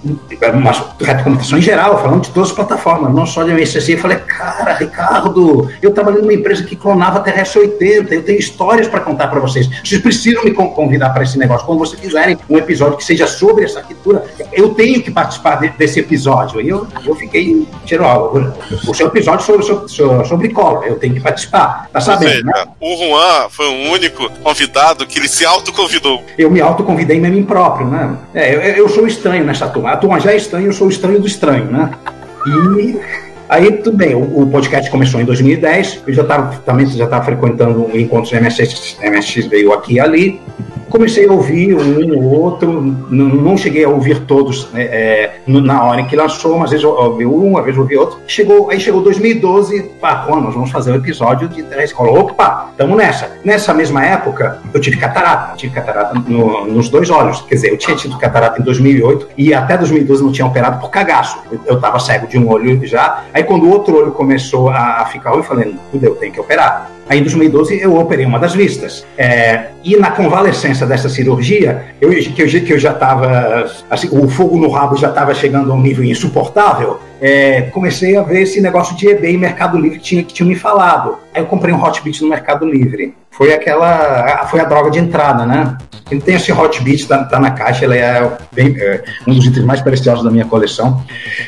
uma 0.55 0.73
recomendação 1.01 1.59
em 1.59 1.63
geral, 1.63 2.01
falando 2.01 2.23
de 2.23 2.31
todas 2.31 2.51
as 2.51 2.55
plataformas, 2.55 3.13
não 3.15 3.27
só 3.27 3.43
de 3.43 3.51
MSC. 3.51 3.95
Eu 3.95 3.99
falei, 3.99 4.19
cara, 4.19 4.75
Ricardo, 4.75 5.71
eu 5.83 5.91
trabalhei 5.93 6.21
numa 6.21 6.33
empresa 6.33 6.65
que 6.65 6.75
clonava 6.75 7.23
TRS-80, 7.23 8.13
eu 8.13 8.23
tenho 8.23 8.39
histórias 8.39 8.89
para 8.89 9.01
contar 9.01 9.29
para 9.29 9.41
vocês. 9.41 9.69
Vocês 9.85 10.01
precisam 10.01 10.45
me 10.45 10.53
convidar 10.53 11.11
para 11.11 11.23
esse 11.23 11.39
negócio. 11.39 11.67
Quando 11.67 11.79
vocês 11.79 12.01
fizerem 12.01 12.39
um 12.49 12.57
episódio 12.57 12.97
que 12.97 13.05
seja 13.05 13.27
sobre 13.27 13.65
essa 13.65 13.81
arquitetura, 13.81 14.25
eu 14.53 14.71
tenho 14.71 15.03
que 15.03 15.11
participar 15.11 15.57
de, 15.57 15.69
desse 15.71 16.01
episódio. 16.01 16.61
E 16.61 16.69
eu, 16.69 16.87
eu 17.05 17.15
fiquei, 17.15 17.67
tirou, 17.85 18.33
o 18.87 18.95
seu 18.95 19.09
episódio 19.09 19.45
sobre, 19.45 19.89
sobre, 19.89 20.25
sobre 20.27 20.49
cola, 20.49 20.87
eu 20.87 20.99
tenho 20.99 21.15
que 21.15 21.21
participar. 21.21 21.89
Tá 21.93 22.01
sabendo? 22.01 22.31
Seja, 22.31 22.45
né? 22.45 22.65
O 22.81 22.97
Juan 22.97 23.49
foi 23.51 23.67
o 23.67 23.93
único 23.93 24.31
convidado 24.43 25.07
que 25.07 25.19
ele 25.19 25.29
se 25.29 25.45
autoconvidou. 25.45 26.23
Eu 26.39 26.51
me 26.51 26.61
autoconvidei 26.61 27.21
mim 27.21 27.45
próprio, 27.45 27.87
né? 27.87 28.17
É, 28.35 28.55
eu, 28.55 28.61
eu 28.61 28.89
sou 28.89 29.07
estranho 29.11 29.45
nessa 29.45 29.69
turma. 29.69 29.93
A 29.93 29.97
turma 29.97 30.21
já 30.21 30.33
é 30.33 30.37
estranha, 30.37 30.67
eu 30.67 30.73
sou 30.73 30.87
o 30.87 30.91
estranho 30.91 31.21
do 31.21 31.27
estranho, 31.27 31.65
né? 31.65 31.91
E 32.47 33.01
aí, 33.49 33.73
tudo 33.79 33.97
bem, 33.97 34.15
o, 34.15 34.43
o 34.43 34.47
podcast 34.51 34.91
começou 34.91 35.21
em 35.21 35.25
2010, 35.25 36.05
eu 36.07 36.15
já 36.15 36.23
estava 36.23 36.57
também 36.65 36.87
já 36.87 37.05
estava 37.05 37.25
frequentando 37.25 37.91
encontros 37.95 38.33
MSX, 38.33 38.99
MSX 39.03 39.47
veio 39.47 39.73
aqui 39.73 39.95
e 39.95 40.01
ali 40.01 40.41
comecei 40.91 41.27
a 41.27 41.33
ouvir 41.33 41.75
um 41.75 42.19
ou 42.19 42.41
outro, 42.43 42.71
não, 43.09 43.29
não 43.29 43.57
cheguei 43.57 43.85
a 43.85 43.89
ouvir 43.89 44.21
todos 44.27 44.71
né, 44.73 44.83
é, 44.83 45.41
na 45.47 45.85
hora 45.85 46.01
em 46.01 46.07
que 46.07 46.17
lançou, 46.17 46.59
mas 46.59 46.65
às 46.65 46.71
vezes 46.71 46.85
eu 46.85 46.91
ouvi 46.91 47.25
um, 47.25 47.57
às 47.57 47.65
vezes 47.65 47.79
ouvi 47.79 47.97
outro. 47.97 48.19
Chegou, 48.27 48.71
aí 48.71 48.81
chegou 48.81 49.01
2012, 49.01 49.83
pá, 50.01 50.17
pô, 50.27 50.37
nós 50.37 50.53
vamos 50.53 50.71
fazer 50.71 50.93
um 50.93 50.97
episódio 50.97 51.49
de 51.49 51.65
escola. 51.83 52.11
Opa, 52.19 52.69
estamos 52.73 52.97
nessa. 52.97 53.39
Nessa 53.45 53.73
mesma 53.73 54.05
época, 54.05 54.61
eu 54.75 54.81
tive 54.81 54.97
catarata, 54.97 55.57
tive 55.57 55.73
catarata 55.73 56.19
no, 56.19 56.67
nos 56.67 56.89
dois 56.89 57.09
olhos. 57.09 57.41
Quer 57.43 57.55
dizer, 57.55 57.71
eu 57.71 57.79
tinha 57.79 57.97
tido 57.97 58.19
catarata 58.19 58.61
em 58.61 58.65
2008 58.65 59.29
e 59.39 59.55
até 59.55 59.79
2012 59.79 60.23
não 60.23 60.33
tinha 60.33 60.47
operado 60.47 60.81
por 60.81 60.91
cagaço. 60.91 61.39
Eu, 61.67 61.77
estava 61.77 61.99
cego 62.01 62.27
de 62.27 62.37
um 62.37 62.49
olho 62.49 62.85
já. 62.87 63.25
Aí 63.33 63.45
quando 63.45 63.65
o 63.65 63.71
outro 63.71 63.97
olho 63.97 64.13
começou 64.13 64.69
a, 64.69 65.03
a 65.03 65.07
ficar, 65.07 65.35
eu 65.35 65.43
falei, 65.43 65.75
fudeu, 65.91 66.17
tem 66.17 66.33
que 66.33 66.41
operar. 66.41 66.91
Aí 67.11 67.19
em 67.19 67.23
2012 67.23 67.81
eu 67.81 67.97
operei 67.97 68.25
uma 68.25 68.39
das 68.39 68.55
vistas. 68.55 69.05
É, 69.19 69.71
e 69.83 69.97
na 69.97 70.13
convalescença 70.13 70.87
dessa 70.87 71.09
cirurgia, 71.09 71.87
eu, 72.01 72.11
que, 72.11 72.41
eu, 72.41 72.47
que 72.47 72.73
eu 72.73 72.79
já 72.79 72.93
estava, 72.93 73.69
assim, 73.91 74.09
o 74.13 74.29
fogo 74.29 74.57
no 74.57 74.69
rabo 74.69 74.97
já 74.97 75.09
estava 75.09 75.35
chegando 75.35 75.73
a 75.73 75.75
um 75.75 75.81
nível 75.83 76.05
insuportável, 76.05 77.01
é, 77.21 77.63
comecei 77.63 78.17
a 78.17 78.23
ver 78.23 78.43
esse 78.43 78.61
negócio 78.61 78.97
de 78.97 79.09
eBay 79.09 79.35
e 79.35 79.37
Mercado 79.37 79.77
Livre 79.77 79.99
tinha, 79.99 80.23
que 80.23 80.33
tinha 80.33 80.49
me 80.49 80.55
falado. 80.55 81.19
Aí 81.35 81.43
eu 81.43 81.47
comprei 81.47 81.75
um 81.75 81.83
Hotbit 81.83 82.23
no 82.23 82.29
Mercado 82.29 82.65
Livre. 82.65 83.13
Foi 83.31 83.53
aquela, 83.53 84.47
foi 84.47 84.61
a 84.61 84.65
droga 84.65 84.91
de 84.91 84.99
entrada, 84.99 85.47
né? 85.47 85.77
Ele 86.11 86.21
tem 86.21 86.35
esse 86.35 86.51
Hotbit, 86.53 87.07
tá, 87.07 87.25
tá 87.25 87.39
na 87.39 87.53
caixa, 87.53 87.85
ele 87.85 87.97
é, 87.97 88.37
bem, 88.53 88.75
é, 88.79 89.03
um 89.27 89.35
dos 89.35 89.47
itens 89.47 89.65
mais 89.65 89.81
preciosos 89.81 90.25
da 90.25 90.31
minha 90.31 90.45
coleção. 90.45 91.03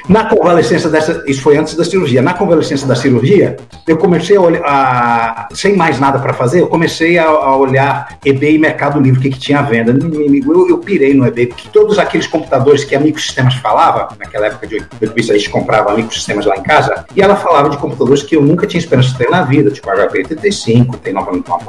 Na 0.09 0.28
convalescença 0.28 0.88
dessa, 0.88 1.24
isso 1.26 1.42
foi 1.42 1.56
antes 1.56 1.74
da 1.74 1.84
cirurgia. 1.84 2.22
Na 2.22 2.32
convalescença 2.32 2.86
da 2.86 2.94
cirurgia, 2.94 3.56
eu 3.88 3.98
comecei 3.98 4.36
a 4.36 4.40
olhar, 4.40 4.62
a, 4.64 5.48
sem 5.52 5.76
mais 5.76 5.98
nada 5.98 6.18
para 6.20 6.32
fazer, 6.32 6.60
eu 6.60 6.68
comecei 6.68 7.18
a, 7.18 7.24
a, 7.24 7.56
olhar 7.56 8.16
eBay 8.24 8.54
e 8.54 8.59
Mercado 8.59 9.00
Livre, 9.00 9.18
o 9.18 9.22
que, 9.22 9.30
que 9.30 9.38
tinha 9.38 9.59
à 9.59 9.62
venda. 9.62 9.90
Eu, 9.90 10.68
eu 10.68 10.78
pirei 10.78 11.12
no 11.12 11.26
eBay, 11.26 11.48
porque 11.48 11.68
todos 11.72 11.98
aqueles 11.98 12.28
computadores 12.28 12.84
que 12.84 12.94
a 12.94 13.00
Microsistemas 13.00 13.54
falava, 13.54 14.09
naquela 14.18 14.46
época 14.46 14.66
de 14.68 14.76
8 14.76 14.96
bits, 15.12 15.30
a 15.30 15.34
gente 15.34 15.50
comprava 15.50 15.92
microsistemas 15.94 16.46
lá 16.46 16.56
em 16.56 16.62
casa, 16.62 17.04
e 17.16 17.20
ela 17.20 17.34
falava 17.34 17.68
de 17.68 17.76
computadores 17.78 18.22
que 18.22 18.36
eu 18.36 18.42
nunca 18.42 18.66
tinha 18.66 18.78
esperança 18.78 19.09
de 19.09 19.18
ter 19.18 19.28
na 19.28 19.42
vida, 19.42 19.70
tipo 19.70 19.90
HP 19.90 20.18
85, 20.18 20.96
tem 20.98 21.12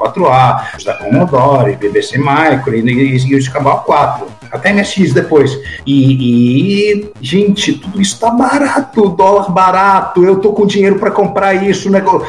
994A, 0.03 0.77
os 0.77 0.83
da 0.83 0.93
Commodore, 0.95 1.75
BBC 1.75 2.17
Micro, 2.17 2.75
e, 2.75 2.79
e, 2.79 3.27
e 3.27 3.35
os 3.35 3.47
Cabal 3.47 3.83
4, 3.83 4.27
até 4.51 4.73
MSX 4.73 5.13
depois. 5.13 5.57
E, 5.85 6.91
e, 6.91 7.11
gente, 7.21 7.73
tudo 7.73 8.01
isso 8.01 8.19
tá 8.19 8.29
barato, 8.29 9.09
dólar 9.09 9.49
barato, 9.51 10.23
eu 10.23 10.39
tô 10.39 10.53
com 10.53 10.65
dinheiro 10.65 10.99
para 10.99 11.11
comprar 11.11 11.53
isso, 11.55 11.89
negócio, 11.89 12.27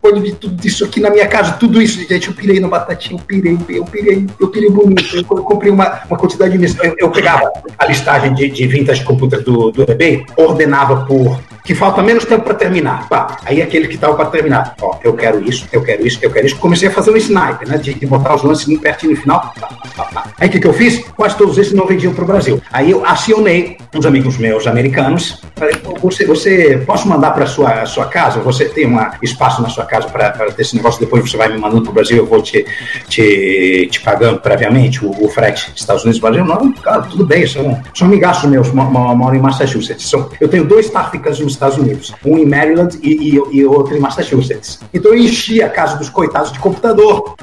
põe 0.00 0.32
tudo 0.32 0.66
isso 0.66 0.84
aqui 0.84 1.00
na 1.00 1.10
minha 1.10 1.26
casa, 1.26 1.52
tudo 1.52 1.80
isso, 1.80 2.06
gente, 2.06 2.28
eu 2.28 2.34
pirei 2.34 2.60
no 2.60 2.68
batatinha, 2.68 3.18
eu 3.18 3.24
pirei, 3.24 3.58
eu 3.68 3.84
pirei, 3.84 4.26
eu 4.40 4.48
pirei 4.48 4.70
bonito, 4.70 5.16
eu 5.16 5.24
comprei 5.24 5.70
uma, 5.70 6.02
uma 6.08 6.18
quantidade 6.18 6.54
imensa, 6.54 6.78
eu, 6.84 6.94
eu 6.98 7.10
pegava 7.10 7.50
a 7.78 7.86
listagem 7.86 8.34
de, 8.34 8.48
de 8.48 8.66
vintage 8.66 9.04
computers 9.04 9.44
do, 9.44 9.70
do 9.70 9.82
eBay, 9.82 10.24
ordenava 10.36 11.04
por 11.06 11.40
que 11.64 11.74
falta 11.74 12.02
menos 12.02 12.24
tempo 12.24 12.44
para 12.44 12.54
terminar. 12.54 13.08
Pá, 13.08 13.38
aí 13.44 13.62
aquele 13.62 13.88
que 13.88 13.94
estava 13.94 14.14
para 14.14 14.26
terminar, 14.26 14.74
ó, 14.80 14.98
eu 15.02 15.14
quero 15.14 15.42
isso, 15.48 15.66
eu 15.72 15.82
quero 15.82 16.06
isso, 16.06 16.18
eu 16.22 16.30
quero 16.30 16.46
isso. 16.46 16.56
Comecei 16.56 16.88
a 16.88 16.90
fazer 16.90 17.10
um 17.10 17.16
sniper, 17.16 17.68
né? 17.68 17.78
De, 17.78 17.94
de 17.94 18.06
botar 18.06 18.34
os 18.34 18.42
lances 18.42 18.78
pertinho 18.78 19.12
no 19.12 19.18
final. 19.18 19.52
Pá, 19.60 19.68
pá, 19.96 20.04
pá. 20.04 20.24
Aí 20.38 20.48
o 20.48 20.50
que, 20.50 20.60
que 20.60 20.66
eu 20.66 20.72
fiz? 20.72 21.04
Quase 21.16 21.36
todos 21.36 21.58
esses 21.58 21.72
não 21.72 21.86
vendiam 21.86 22.12
para 22.12 22.24
o 22.24 22.26
Brasil. 22.26 22.60
Aí 22.72 22.90
eu 22.90 23.04
acionei 23.04 23.76
uns 23.94 24.06
amigos 24.06 24.38
meus 24.38 24.66
americanos. 24.66 25.42
Falei, 25.56 25.74
você, 26.00 26.26
você 26.26 26.82
posso 26.86 27.08
mandar 27.08 27.30
para 27.32 27.46
sua 27.46 27.86
sua 27.86 28.06
casa? 28.06 28.40
Você 28.40 28.66
tem 28.66 28.86
um 28.86 28.98
espaço 29.22 29.62
na 29.62 29.68
sua 29.68 29.84
casa 29.84 30.08
para 30.08 30.30
ter 30.30 30.62
esse 30.62 30.74
negócio? 30.74 31.00
Depois 31.00 31.28
você 31.28 31.36
vai 31.36 31.48
me 31.48 31.58
mandando 31.58 31.82
para 31.82 31.90
o 31.90 31.94
Brasil, 31.94 32.16
eu 32.16 32.26
vou 32.26 32.42
te, 32.42 32.64
te, 33.08 33.88
te 33.90 34.00
pagando 34.00 34.40
previamente 34.40 35.04
o, 35.04 35.10
o 35.24 35.28
frete 35.28 35.72
Estados 35.74 36.02
Unidos 36.02 36.20
Brasil. 36.20 36.44
Não, 36.44 36.72
cara, 36.72 37.02
tudo 37.02 37.26
bem, 37.26 37.46
são, 37.46 37.80
são 37.94 38.06
amigaços 38.06 38.48
meus, 38.48 38.70
moro 38.72 39.34
em 39.34 39.40
Massachusetts. 39.40 40.08
São, 40.08 40.30
eu 40.40 40.48
tenho 40.48 40.64
dois 40.64 40.90
Tarficas 40.90 41.40
nos 41.52 41.56
Estados 41.56 41.78
Unidos, 41.78 42.14
um 42.24 42.38
em 42.38 42.46
Maryland 42.46 42.98
e, 43.02 43.36
e, 43.36 43.58
e 43.58 43.64
outro 43.64 43.96
em 43.96 44.00
Massachusetts. 44.00 44.80
Então 44.92 45.12
eu 45.12 45.18
enchi 45.18 45.62
a 45.62 45.68
casa 45.68 45.96
dos 45.96 46.08
coitados 46.08 46.52
de 46.52 46.58
computador. 46.58 47.34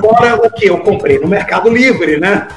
Fora 0.00 0.36
o 0.36 0.50
que 0.50 0.66
eu 0.66 0.78
comprei 0.78 1.18
no 1.18 1.28
Mercado 1.28 1.68
Livre, 1.70 2.18
né? 2.18 2.48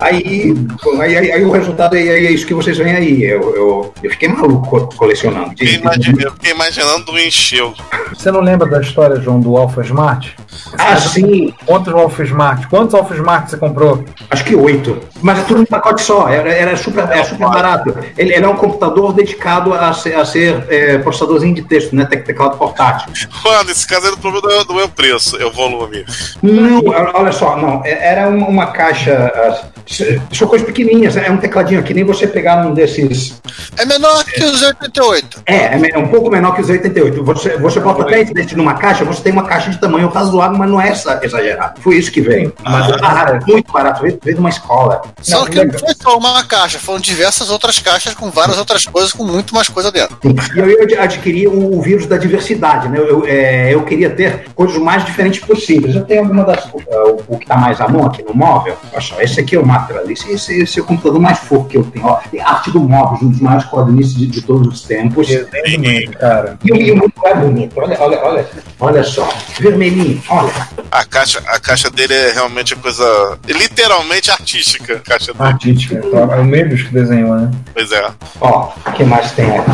Aí, 0.00 0.54
aí, 1.00 1.16
aí, 1.16 1.32
aí 1.32 1.44
o 1.44 1.50
resultado 1.50 1.96
é, 1.96 2.00
é 2.06 2.30
isso 2.30 2.46
que 2.46 2.54
vocês 2.54 2.76
veem 2.78 2.94
aí. 2.94 3.22
Eu, 3.24 3.40
eu, 3.54 3.94
eu 4.02 4.10
fiquei 4.10 4.28
maluco 4.28 4.68
co- 4.68 4.86
colecionando. 4.96 5.50
Fiquei 5.50 5.76
Eu 6.24 6.32
fiquei 6.32 6.52
imaginando 6.52 7.12
o 7.12 7.18
encheu. 7.18 7.74
Você 8.12 8.30
não 8.30 8.40
lembra 8.40 8.68
da 8.68 8.80
história, 8.80 9.20
João, 9.20 9.40
do 9.40 9.56
Alpha 9.56 9.82
Smart? 9.82 10.34
Ah, 10.78 10.96
sim. 10.96 11.52
Quantos 11.66 11.92
Alpha 11.92 12.22
Smart? 12.24 12.66
Quantos 12.68 12.94
Alpha 12.94 13.14
Smart 13.14 13.50
você 13.50 13.56
comprou? 13.56 14.04
Acho 14.30 14.44
que 14.44 14.54
oito. 14.54 14.98
Mas 15.20 15.38
é 15.38 15.42
tudo 15.42 15.62
um 15.62 15.66
pacote 15.66 16.02
só. 16.02 16.28
Era, 16.28 16.52
era 16.52 16.76
super, 16.76 17.04
é 17.10 17.24
super 17.24 17.48
barato. 17.48 17.94
Ele, 18.16 18.34
ele 18.34 18.44
é 18.44 18.48
um 18.48 18.56
computador 18.56 19.12
dedicado 19.12 19.72
a 19.72 19.92
ser, 19.92 20.14
a 20.14 20.24
ser 20.24 20.64
é, 20.68 20.98
processadorzinho 20.98 21.54
de 21.54 21.62
texto, 21.62 21.94
né? 21.94 22.04
Tec- 22.04 22.24
Teclado 22.24 22.56
portátil. 22.56 23.12
Mano, 23.44 23.70
esse 23.70 23.86
caso 23.86 24.06
é 24.06 24.10
do 24.10 24.18
problema 24.18 24.64
do, 24.64 24.74
meu 24.74 24.88
preço, 24.88 25.36
é 25.40 25.44
o 25.44 25.50
volume. 25.50 26.04
Não, 26.42 26.82
olha 27.14 27.32
só, 27.32 27.56
não. 27.56 27.82
é- 27.84 28.12
Era 28.12 28.28
uma, 28.28 28.46
uma 28.48 28.66
caixa. 28.68 29.32
Ah, 29.78 30.34
São 30.34 30.48
coisas 30.48 30.66
pequenininhas. 30.66 31.16
É 31.16 31.30
um 31.30 31.36
tecladinho 31.36 31.82
que 31.82 31.94
nem 31.94 32.04
você 32.04 32.26
pegar 32.26 32.66
um 32.66 32.74
desses. 32.74 33.40
É 33.76 33.84
menor 33.84 34.24
que 34.24 34.42
os 34.44 34.62
88. 34.62 35.42
É, 35.46 35.56
é 35.56 35.90
é 35.92 35.98
um 35.98 36.08
pouco 36.08 36.30
menor 36.30 36.54
que 36.54 36.62
os 36.62 36.68
88. 36.68 37.24
Você, 37.24 37.56
você 37.56 37.80
bota 37.80 38.04
10 38.04 38.32
desses 38.32 38.52
numa 38.52 38.74
caixa, 38.74 39.04
você 39.04 39.22
tem 39.22 39.32
uma 39.32 39.44
caixa 39.44 39.70
de 39.70 39.78
tamanho 39.78 40.08
razoável, 40.08 40.56
mas 40.56 40.70
não 40.70 40.80
é 40.80 40.88
essa- 40.88 41.20
exagerado. 41.22 41.80
Foi 41.80 41.96
isso 41.96 42.10
que 42.10 42.20
veio. 42.20 42.52
Mas 42.62 42.88
é 42.88 42.98
barato, 42.98 43.46
muito 43.46 43.72
barato. 43.72 44.02
Veio, 44.02 44.18
veio 44.22 44.34
de 44.36 44.40
uma 44.40 44.48
escola. 44.48 45.02
Só 45.20 45.44
que 45.46 45.62
não 45.64 45.78
foi 45.78 45.94
só 46.00 46.16
uma 46.16 46.44
caixa, 46.44 46.78
foram 46.78 47.00
diversas 47.00 47.50
outras 47.50 47.78
caixas 47.78 48.14
com 48.14 48.30
várias 48.30 48.58
outras 48.58 48.86
coisas, 48.86 49.12
com 49.12 49.24
muito 49.24 49.54
mais 49.54 49.68
coisa 49.68 49.90
dentro. 49.90 50.18
E 50.24 50.58
eu, 50.58 50.88
eu 50.88 51.02
adquiri 51.02 51.46
o, 51.46 51.76
o 51.78 51.82
vírus 51.82 52.06
da 52.06 52.16
diversidade, 52.16 52.88
né? 52.88 52.98
Eu, 52.98 53.24
é, 53.26 53.74
eu 53.74 53.82
queria 53.84 54.10
ter 54.10 54.46
coisas 54.54 54.76
o 54.76 54.84
mais 54.84 55.04
diferentes 55.04 55.40
possíveis. 55.40 55.94
Eu 55.94 56.04
tenho 56.04 56.22
alguma 56.22 56.44
das. 56.44 56.64
O, 56.72 57.34
o 57.34 57.38
que 57.38 57.44
está 57.44 57.56
mais 57.56 57.80
à 57.80 57.88
mão 57.88 58.06
aqui 58.06 58.22
no 58.22 58.34
móvel. 58.34 58.76
Olha 58.92 59.00
só, 59.00 59.20
esse 59.20 59.40
aqui 59.40 59.56
é 59.56 59.61
o 59.62 59.66
mato. 59.66 59.92
Esse, 60.10 60.62
esse 60.62 60.78
é 60.78 60.82
o 60.82 60.84
computador 60.84 61.20
mais 61.20 61.38
fofo 61.38 61.66
que 61.66 61.76
eu 61.76 61.84
tenho. 61.84 62.06
Ó, 62.06 62.20
arte 62.40 62.70
do 62.70 62.80
Mobius, 62.80 63.22
um 63.22 63.30
dos 63.30 63.40
maiores 63.40 63.66
quadrinistas 63.66 64.16
de, 64.16 64.26
de, 64.26 64.42
todos 64.42 64.66
os 64.66 64.82
tempos. 64.82 65.28
Sim, 65.28 66.10
cara. 66.18 66.58
E 66.64 66.72
o 66.72 66.76
livro 66.76 67.12
é 67.24 67.34
bonito. 67.34 67.74
Olha, 67.76 67.96
olha, 68.00 68.20
olha, 68.22 68.48
olha 68.80 69.04
só. 69.04 69.28
Vermelhinho, 69.58 70.22
olha. 70.28 70.52
A 70.90 71.04
caixa, 71.04 71.42
a 71.46 71.58
caixa 71.58 71.90
dele 71.90 72.14
é 72.14 72.32
realmente 72.32 72.74
coisa 72.76 73.38
é 73.48 73.52
literalmente 73.52 74.30
artística. 74.30 75.00
Caixa 75.00 75.32
dele. 75.32 75.48
Artística. 75.48 75.94
É 75.96 76.40
o 76.40 76.44
mesmo 76.44 76.76
que 76.76 76.94
desenhou, 76.94 77.36
né? 77.36 77.50
Pois 77.72 77.92
é. 77.92 78.10
Ó, 78.40 78.72
o 78.86 78.92
que 78.92 79.04
mais 79.04 79.32
tem 79.32 79.46
aqui? 79.56 79.70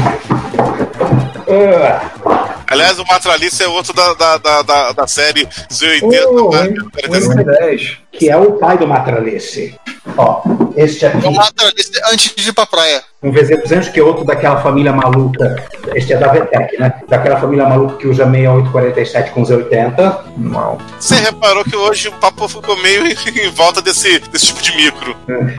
Uh. 1.48 2.58
Aliás, 2.70 2.98
o 2.98 3.04
Matralice 3.06 3.62
é 3.62 3.68
outro 3.68 3.94
da, 3.94 4.12
da, 4.12 4.36
da, 4.36 4.62
da, 4.62 4.92
da 4.92 5.06
série 5.06 5.46
Z80. 5.70 6.26
Oh, 6.28 6.50
né? 6.50 7.44
10 7.60 7.98
que 8.18 8.28
é 8.28 8.36
o 8.36 8.52
pai 8.52 8.76
do 8.76 8.86
Matralice. 8.86 9.74
Ó, 10.16 10.42
este 10.76 11.06
aqui. 11.06 11.26
O 11.26 11.32
Matralice 11.32 11.92
antes 12.12 12.34
de 12.34 12.48
ir 12.48 12.52
pra 12.52 12.66
praia. 12.66 13.02
Um 13.22 13.32
VZ200 13.32 13.90
que 13.90 13.98
é 13.98 14.02
outro 14.02 14.24
daquela 14.24 14.60
família 14.60 14.92
maluca. 14.92 15.56
Este 15.94 16.12
é 16.12 16.16
da 16.18 16.28
VTEC, 16.28 16.78
né? 16.78 16.94
Daquela 17.08 17.36
família 17.36 17.68
maluca 17.68 17.96
que 17.96 18.06
usa 18.06 18.24
6847 18.24 19.30
com 19.32 19.42
Z80. 19.42 20.18
Não. 20.36 20.78
Você 20.98 21.16
reparou 21.16 21.64
que 21.64 21.76
hoje 21.76 22.08
o 22.08 22.12
papo 22.12 22.46
ficou 22.48 22.76
meio 22.80 23.06
em 23.10 23.50
volta 23.50 23.82
desse, 23.82 24.20
desse 24.20 24.46
tipo 24.46 24.62
de 24.62 24.76
micro. 24.76 25.16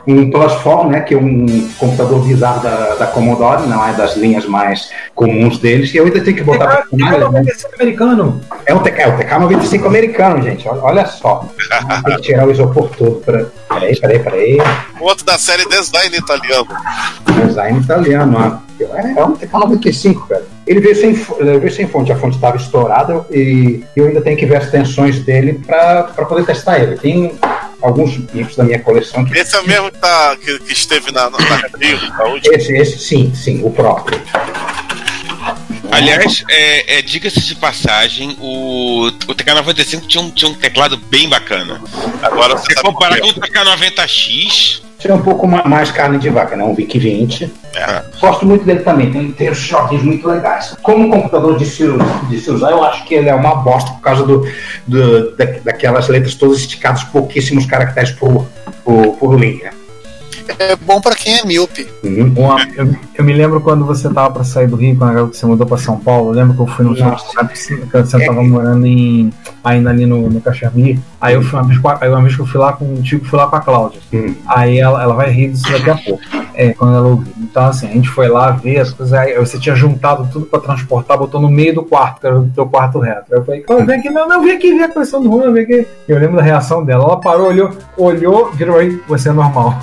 Um 0.07 0.31
Plusform, 0.31 0.89
né? 0.89 1.01
Que 1.01 1.15
é 1.15 1.17
um 1.17 1.69
computador 1.77 2.21
bizarro 2.25 2.61
da, 2.61 2.95
da 2.95 3.07
Commodore, 3.07 3.67
não 3.67 3.85
é 3.85 3.93
das 3.93 4.15
linhas 4.15 4.45
mais 4.45 4.89
comuns 5.13 5.57
deles. 5.57 5.93
E 5.93 5.97
eu 5.97 6.05
ainda 6.05 6.21
tenho 6.21 6.37
que 6.37 6.43
botar 6.43 6.67
pra 6.67 6.85
funcionar, 6.85 7.31
né? 7.31 7.43
americano. 7.77 8.41
É 8.69 8.73
o 8.73 8.79
TK, 8.81 9.01
é 9.01 9.07
o 9.07 9.17
TK95 9.17 9.87
americano, 9.87 10.43
gente. 10.43 10.69
Olha, 10.69 11.03
só. 11.07 11.43
Tem 12.05 12.15
que 12.17 12.21
tirar 12.21 12.47
o 12.47 12.51
isopor 12.51 12.87
todo. 12.95 13.15
Pra... 13.15 13.45
Peraí, 13.67 13.99
peraí, 13.99 14.19
peraí. 14.19 14.57
Outro 14.99 15.25
da 15.25 15.39
série 15.39 15.67
Design 15.67 16.15
italiano. 16.15 16.67
Design 17.47 17.79
italiano, 17.79 18.37
ó. 18.37 18.69
É 18.83 19.25
um 19.25 19.35
TK95, 19.35 20.27
cara. 20.27 20.45
Ele 20.67 20.79
veio 20.81 20.95
sem, 20.95 21.19
ele 21.39 21.57
veio 21.57 21.73
sem 21.73 21.87
fonte, 21.87 22.11
a 22.11 22.15
fonte 22.15 22.35
estava 22.35 22.57
estourada 22.57 23.25
e 23.31 23.83
eu 23.95 24.05
ainda 24.05 24.21
tenho 24.21 24.37
que 24.37 24.45
ver 24.45 24.57
as 24.57 24.69
tensões 24.69 25.17
dele 25.19 25.59
para 25.65 26.03
poder 26.03 26.45
testar 26.45 26.79
ele. 26.79 26.95
Tem 26.95 27.33
alguns 27.81 28.19
micros 28.31 28.55
da 28.55 28.63
minha 28.63 28.79
coleção 28.79 29.25
que. 29.25 29.35
Esse 29.35 29.55
é 29.55 29.61
o 29.61 29.67
mesmo 29.67 29.91
que, 29.91 29.97
tá, 29.97 30.37
que, 30.39 30.59
que 30.59 30.73
esteve 30.73 31.11
na, 31.11 31.27
na, 31.31 31.39
na 31.39 31.55
Rio. 31.75 31.97
Esse, 32.53 32.71
esse, 32.77 32.99
sim, 32.99 33.33
sim, 33.33 33.63
o 33.63 33.71
próprio. 33.71 34.21
Aliás, 35.91 36.43
é, 36.49 36.97
é, 36.97 37.01
diga-se 37.01 37.41
de 37.41 37.55
passagem, 37.55 38.35
o, 38.39 39.07
o 39.07 39.35
TK95 39.35 40.07
tinha 40.07 40.23
um, 40.23 40.29
tinha 40.31 40.49
um 40.51 40.53
teclado 40.53 40.97
bem 40.97 41.27
bacana. 41.27 41.81
Agora 42.21 42.57
Se 42.57 42.65
você 42.65 42.75
comparar 42.75 43.19
com 43.19 43.27
o 43.27 43.33
TK90X, 43.33 44.81
Esse 44.99 45.09
é 45.09 45.13
um 45.13 45.21
pouco 45.21 45.47
ma- 45.47 45.63
mais 45.65 45.91
carne 45.91 46.17
de 46.17 46.29
vaca, 46.29 46.55
né? 46.55 46.63
Um 46.63 46.75
VIC 46.75 46.99
20. 46.99 47.51
É. 47.75 48.03
Gosto 48.19 48.45
muito 48.45 48.65
dele 48.65 48.81
também, 48.81 49.11
tem, 49.11 49.31
tem 49.31 49.53
shortinhos 49.53 50.03
muito 50.03 50.27
legais. 50.27 50.75
Como 50.81 51.09
computador 51.09 51.57
de 51.57 51.65
se, 51.65 51.85
de 52.29 52.39
se 52.39 52.51
usar, 52.51 52.71
eu 52.71 52.83
acho 52.83 53.05
que 53.05 53.15
ele 53.15 53.29
é 53.29 53.35
uma 53.35 53.55
bosta 53.55 53.91
por 53.91 54.01
causa 54.01 54.23
do, 54.23 54.47
do, 54.87 55.35
da, 55.35 55.45
daquelas 55.63 56.07
letras 56.07 56.35
todas 56.35 56.59
esticadas, 56.59 57.03
pouquíssimos 57.05 57.65
caracteres 57.65 58.11
por, 58.11 58.47
por, 58.83 59.15
por 59.17 59.39
linha. 59.39 59.71
É 60.57 60.75
bom 60.75 60.99
pra 61.01 61.15
quem 61.15 61.37
é 61.37 61.45
míope. 61.45 61.87
Uhum. 62.03 62.33
Uma- 62.37 62.65
eu, 62.75 62.95
eu 63.15 63.23
me 63.23 63.33
lembro 63.33 63.61
quando 63.61 63.85
você 63.85 64.09
tava 64.09 64.31
pra 64.31 64.43
sair 64.43 64.67
do 64.67 64.75
Rio, 64.75 64.95
quando 64.97 65.33
você 65.33 65.45
mudou 65.45 65.67
pra 65.67 65.77
São 65.77 65.97
Paulo. 65.99 66.29
Eu 66.31 66.35
lembro 66.35 66.55
que 66.55 66.61
eu 66.61 66.67
fui 66.67 66.85
no 66.85 66.95
que 66.95 67.01
você 67.91 68.25
tava 68.25 68.43
morando 68.43 68.85
em. 68.85 69.31
ainda 69.63 69.89
ali 69.89 70.05
no, 70.05 70.29
no 70.29 70.41
Caxambi. 70.41 70.99
Aí 71.21 71.33
eu 71.35 71.41
fui 71.43 71.59
uma 71.59 71.67
vez, 71.67 71.79
aí 72.01 72.09
uma 72.09 72.21
vez 72.21 72.35
que 72.35 72.41
eu 72.41 72.45
fui 72.45 72.59
lá 72.59 72.73
com 72.73 72.93
o 72.93 73.01
Tico, 73.01 73.25
fui 73.25 73.37
lá 73.37 73.47
com 73.47 73.55
a 73.57 73.59
Cláudia. 73.61 73.99
Hum. 74.13 74.33
Aí 74.47 74.79
ela, 74.79 75.01
ela 75.03 75.13
vai 75.13 75.29
rir 75.29 75.49
disso 75.49 75.69
daqui 75.71 75.89
a 75.89 75.95
pouco. 75.97 76.23
É, 76.55 76.73
quando 76.73 76.95
ela 76.95 77.07
ouvir. 77.07 77.31
Então, 77.37 77.65
assim, 77.67 77.87
a 77.87 77.91
gente 77.93 78.09
foi 78.09 78.27
lá 78.27 78.51
ver 78.51 78.79
as 78.79 78.91
coisas. 78.91 79.13
Aí 79.13 79.37
você 79.37 79.57
tinha 79.59 79.75
juntado 79.75 80.27
tudo 80.31 80.45
pra 80.45 80.59
transportar, 80.59 81.17
botou 81.17 81.39
no 81.41 81.49
meio 81.49 81.73
do 81.73 81.83
quarto, 81.83 82.19
que 82.21 82.27
era 82.27 82.37
o 82.39 82.49
teu 82.49 82.65
quarto 82.67 82.99
reto. 82.99 83.25
Aí 83.31 83.39
eu 83.39 83.45
falei, 83.45 83.61
Cláudia, 83.61 83.85
vem 83.87 83.99
aqui, 83.99 84.09
não, 84.09 84.27
não, 84.27 84.41
vem 84.43 84.55
aqui 84.57 84.73
ver 84.75 84.83
a 84.83 84.89
coleção 84.89 85.21
do 85.21 85.29
Juan, 85.29 85.51
vem 85.53 85.63
aqui. 85.63 85.87
Eu 86.07 86.19
lembro 86.19 86.37
da 86.37 86.41
reação 86.41 86.83
dela. 86.83 87.03
Ela 87.03 87.19
parou, 87.19 87.47
olhou, 87.47 87.71
olhou, 87.97 88.51
virou 88.51 88.77
aí, 88.77 88.99
você 89.07 89.29
é 89.29 89.31
normal. 89.33 89.77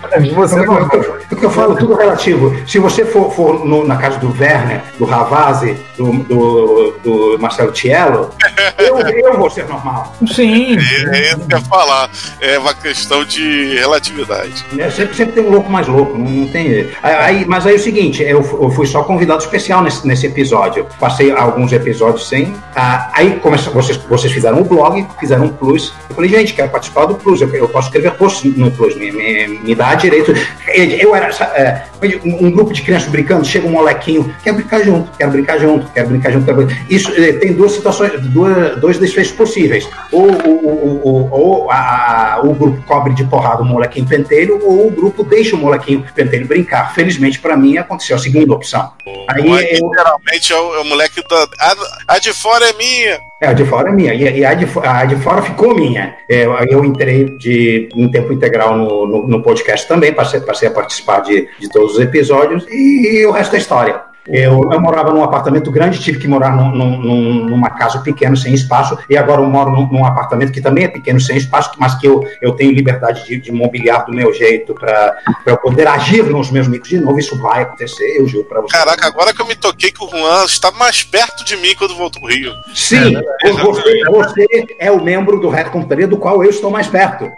Pra 0.00 0.20
mim, 0.20 0.32
você 0.34 0.54
é 0.58 0.60
O 0.60 0.62
que 0.64 0.68
eu- 0.68 0.72
normal. 0.74 1.00
o 1.30 1.36
que 1.36 1.44
eu 1.44 1.50
falo, 1.50 1.76
tudo 1.76 1.94
relativo. 1.94 2.54
Se 2.66 2.78
você 2.78 3.04
for, 3.04 3.32
for 3.32 3.64
no- 3.64 3.86
na 3.86 3.96
casa 3.96 4.18
do 4.18 4.28
Werner, 4.38 4.82
do 4.98 5.04
Ravazzi, 5.04 5.76
do, 5.96 6.12
do, 6.24 6.94
do 7.02 7.38
Marcelo 7.38 7.72
Tiello, 7.72 8.30
eu, 8.78 8.98
eu 8.98 9.38
vou 9.38 9.50
ser 9.50 9.66
normal. 9.66 10.14
Sim. 10.26 10.76
É 11.12 11.28
isso 11.28 11.38
que 11.40 11.54
eu 11.54 11.58
ia 11.58 11.64
falar. 11.64 12.10
É 12.40 12.58
uma 12.58 12.74
questão 12.74 13.24
de 13.24 13.74
relatividade. 13.74 14.64
né? 14.72 14.90
Sempre, 14.90 15.16
sempre 15.16 15.32
tem 15.34 15.44
um 15.44 15.50
louco 15.50 15.70
mais 15.70 15.86
louco, 15.88 16.16
não, 16.18 16.30
não 16.30 16.48
tem. 16.48 16.88
Aí, 17.02 17.44
mas 17.46 17.66
aí 17.66 17.74
é 17.74 17.76
o 17.76 17.80
seguinte, 17.80 18.22
eu, 18.22 18.42
fu- 18.42 18.62
eu 18.62 18.70
fui 18.70 18.86
só 18.86 19.02
convidado 19.02 19.42
especial 19.42 19.82
nesse, 19.82 20.06
nesse 20.06 20.26
episódio. 20.26 20.86
Passei 21.00 21.30
alguns 21.32 21.72
episódios 21.72 22.28
sem. 22.28 22.54
ah, 22.74 23.10
aí 23.14 23.38
começa, 23.40 23.70
vocês, 23.70 23.96
vocês 24.08 24.32
fizeram 24.32 24.60
o 24.60 24.64
blog, 24.64 25.06
fizeram 25.18 25.44
um 25.44 25.48
plus. 25.48 25.92
Eu 26.08 26.14
falei, 26.16 26.30
gente, 26.30 26.54
quero 26.54 26.70
participar 26.70 27.06
do 27.06 27.14
plus. 27.14 27.40
Eu, 27.40 27.48
eu 27.54 27.68
posso 27.68 27.88
escrever 27.88 28.12
posts 28.12 28.56
no 28.56 28.70
plus, 28.70 28.94
me, 28.96 29.10
me, 29.12 29.46
me 29.58 29.74
dá 29.74 29.94
direito. 29.94 30.32
Eu 30.68 31.14
era 31.14 31.28
é, 31.54 31.82
um, 32.24 32.46
um 32.46 32.50
grupo 32.50 32.72
de 32.72 32.82
crianças 32.82 33.08
brincando, 33.08 33.44
chega 33.44 33.66
um 33.66 33.70
molequinho, 33.72 34.34
quer 34.42 34.52
brincar 34.52 34.82
junto, 34.82 35.10
quero 35.16 35.30
brincar 35.30 35.58
junto, 35.58 35.85
quero 35.92 36.08
brincar 36.08 36.32
junto. 36.32 36.52
Brincar. 36.52 36.76
Isso 36.90 37.12
eh, 37.16 37.32
tem 37.34 37.52
duas 37.52 37.72
situações, 37.72 38.12
duas, 38.28 38.76
dois 38.80 38.98
desfechos 38.98 39.32
possíveis. 39.32 39.88
Ou, 40.12 40.30
o- 40.30 40.66
o- 40.66 41.00
o- 41.08 41.28
ou 41.30 41.70
a- 41.70 42.34
a- 42.36 42.40
o 42.42 42.54
grupo 42.54 42.82
cobre 42.86 43.14
de 43.14 43.24
porrada 43.24 43.62
o 43.62 43.64
molequinho 43.64 44.06
pentelho, 44.06 44.60
ou 44.62 44.86
o 44.86 44.90
grupo 44.90 45.22
deixa 45.24 45.56
o 45.56 45.58
molequinho 45.58 46.04
pentelho 46.14 46.46
brincar. 46.46 46.94
Felizmente, 46.94 47.38
para 47.38 47.56
mim, 47.56 47.76
aconteceu 47.78 48.16
a 48.16 48.18
segunda 48.18 48.52
opção. 48.54 48.92
Aí 49.28 49.48
Mas, 49.48 49.66
eu, 49.80 49.88
literalmente 49.88 50.52
é 50.52 50.56
o, 50.60 50.74
é 50.74 50.80
o 50.80 50.84
moleque 50.84 51.22
da. 51.28 51.48
A, 51.60 52.14
a 52.14 52.18
de 52.18 52.32
fora 52.32 52.68
é 52.68 52.72
minha. 52.74 53.18
É, 53.42 53.48
a 53.48 53.52
de 53.52 53.64
fora 53.64 53.90
é 53.90 53.92
minha. 53.92 54.14
E, 54.14 54.38
e 54.38 54.44
a, 54.44 54.54
de, 54.54 54.66
a 54.82 55.04
de 55.04 55.16
fora 55.16 55.42
ficou 55.42 55.74
minha. 55.74 56.14
É, 56.30 56.44
aí 56.44 56.68
eu 56.70 56.84
entrei 56.84 57.36
de, 57.38 57.88
em 57.94 58.08
tempo 58.10 58.32
integral 58.32 58.76
no, 58.76 59.06
no, 59.06 59.28
no 59.28 59.42
podcast 59.42 59.86
também, 59.86 60.12
passei, 60.12 60.40
passei 60.40 60.68
a 60.68 60.70
participar 60.70 61.20
de, 61.20 61.48
de 61.58 61.68
todos 61.68 61.94
os 61.94 62.00
episódios 62.00 62.64
e, 62.70 63.24
o 63.26 63.30
resto 63.30 63.54
é 63.54 63.58
história. 63.58 64.00
Eu, 64.28 64.70
eu 64.72 64.80
morava 64.80 65.12
num 65.12 65.22
apartamento 65.22 65.70
grande, 65.70 66.00
tive 66.00 66.18
que 66.18 66.26
morar 66.26 66.54
num- 66.54 66.70
num- 66.74 66.98
num- 66.98 67.44
numa 67.46 67.70
casa 67.70 68.00
pequena, 68.00 68.34
sem 68.36 68.52
espaço, 68.54 68.98
e 69.08 69.16
agora 69.16 69.40
eu 69.40 69.46
moro 69.46 69.70
num, 69.70 69.86
num 69.86 70.04
apartamento 70.04 70.52
que 70.52 70.60
também 70.60 70.84
é 70.84 70.88
pequeno, 70.88 71.20
sem 71.20 71.36
espaço, 71.36 71.70
mas 71.78 71.94
que 71.94 72.06
eu, 72.06 72.26
eu 72.42 72.52
tenho 72.52 72.72
liberdade 72.72 73.24
de, 73.24 73.36
de 73.38 73.52
mobiliar 73.52 74.04
do 74.04 74.12
meu 74.12 74.32
jeito 74.34 74.74
para 74.74 75.16
eu 75.46 75.56
poder 75.58 75.86
agir 75.86 76.24
nos 76.24 76.50
meus 76.50 76.66
micros 76.68 76.88
de 76.88 76.98
novo. 77.00 77.18
Isso 77.18 77.38
vai 77.40 77.62
acontecer, 77.62 78.16
eu 78.18 78.26
juro 78.26 78.44
para 78.44 78.60
você. 78.60 78.76
Caraca, 78.76 79.06
agora 79.06 79.32
que 79.32 79.40
eu 79.40 79.46
me 79.46 79.54
toquei 79.54 79.90
que 79.92 80.02
o 80.04 80.08
Juan 80.08 80.44
está 80.44 80.70
mais 80.72 81.02
perto 81.02 81.44
de 81.44 81.56
mim 81.56 81.74
quando 81.76 81.94
voltou 81.96 82.20
pro 82.20 82.30
Rio. 82.30 82.52
Sim, 82.74 83.14
você, 83.62 84.00
você 84.10 84.46
é 84.78 84.90
o 84.90 85.00
membro 85.02 85.40
do 85.40 85.48
Red 85.48 85.64
Computaria 85.66 86.06
do 86.08 86.16
qual 86.16 86.42
eu 86.42 86.50
estou 86.50 86.70
mais 86.70 86.86
perto. 86.88 87.30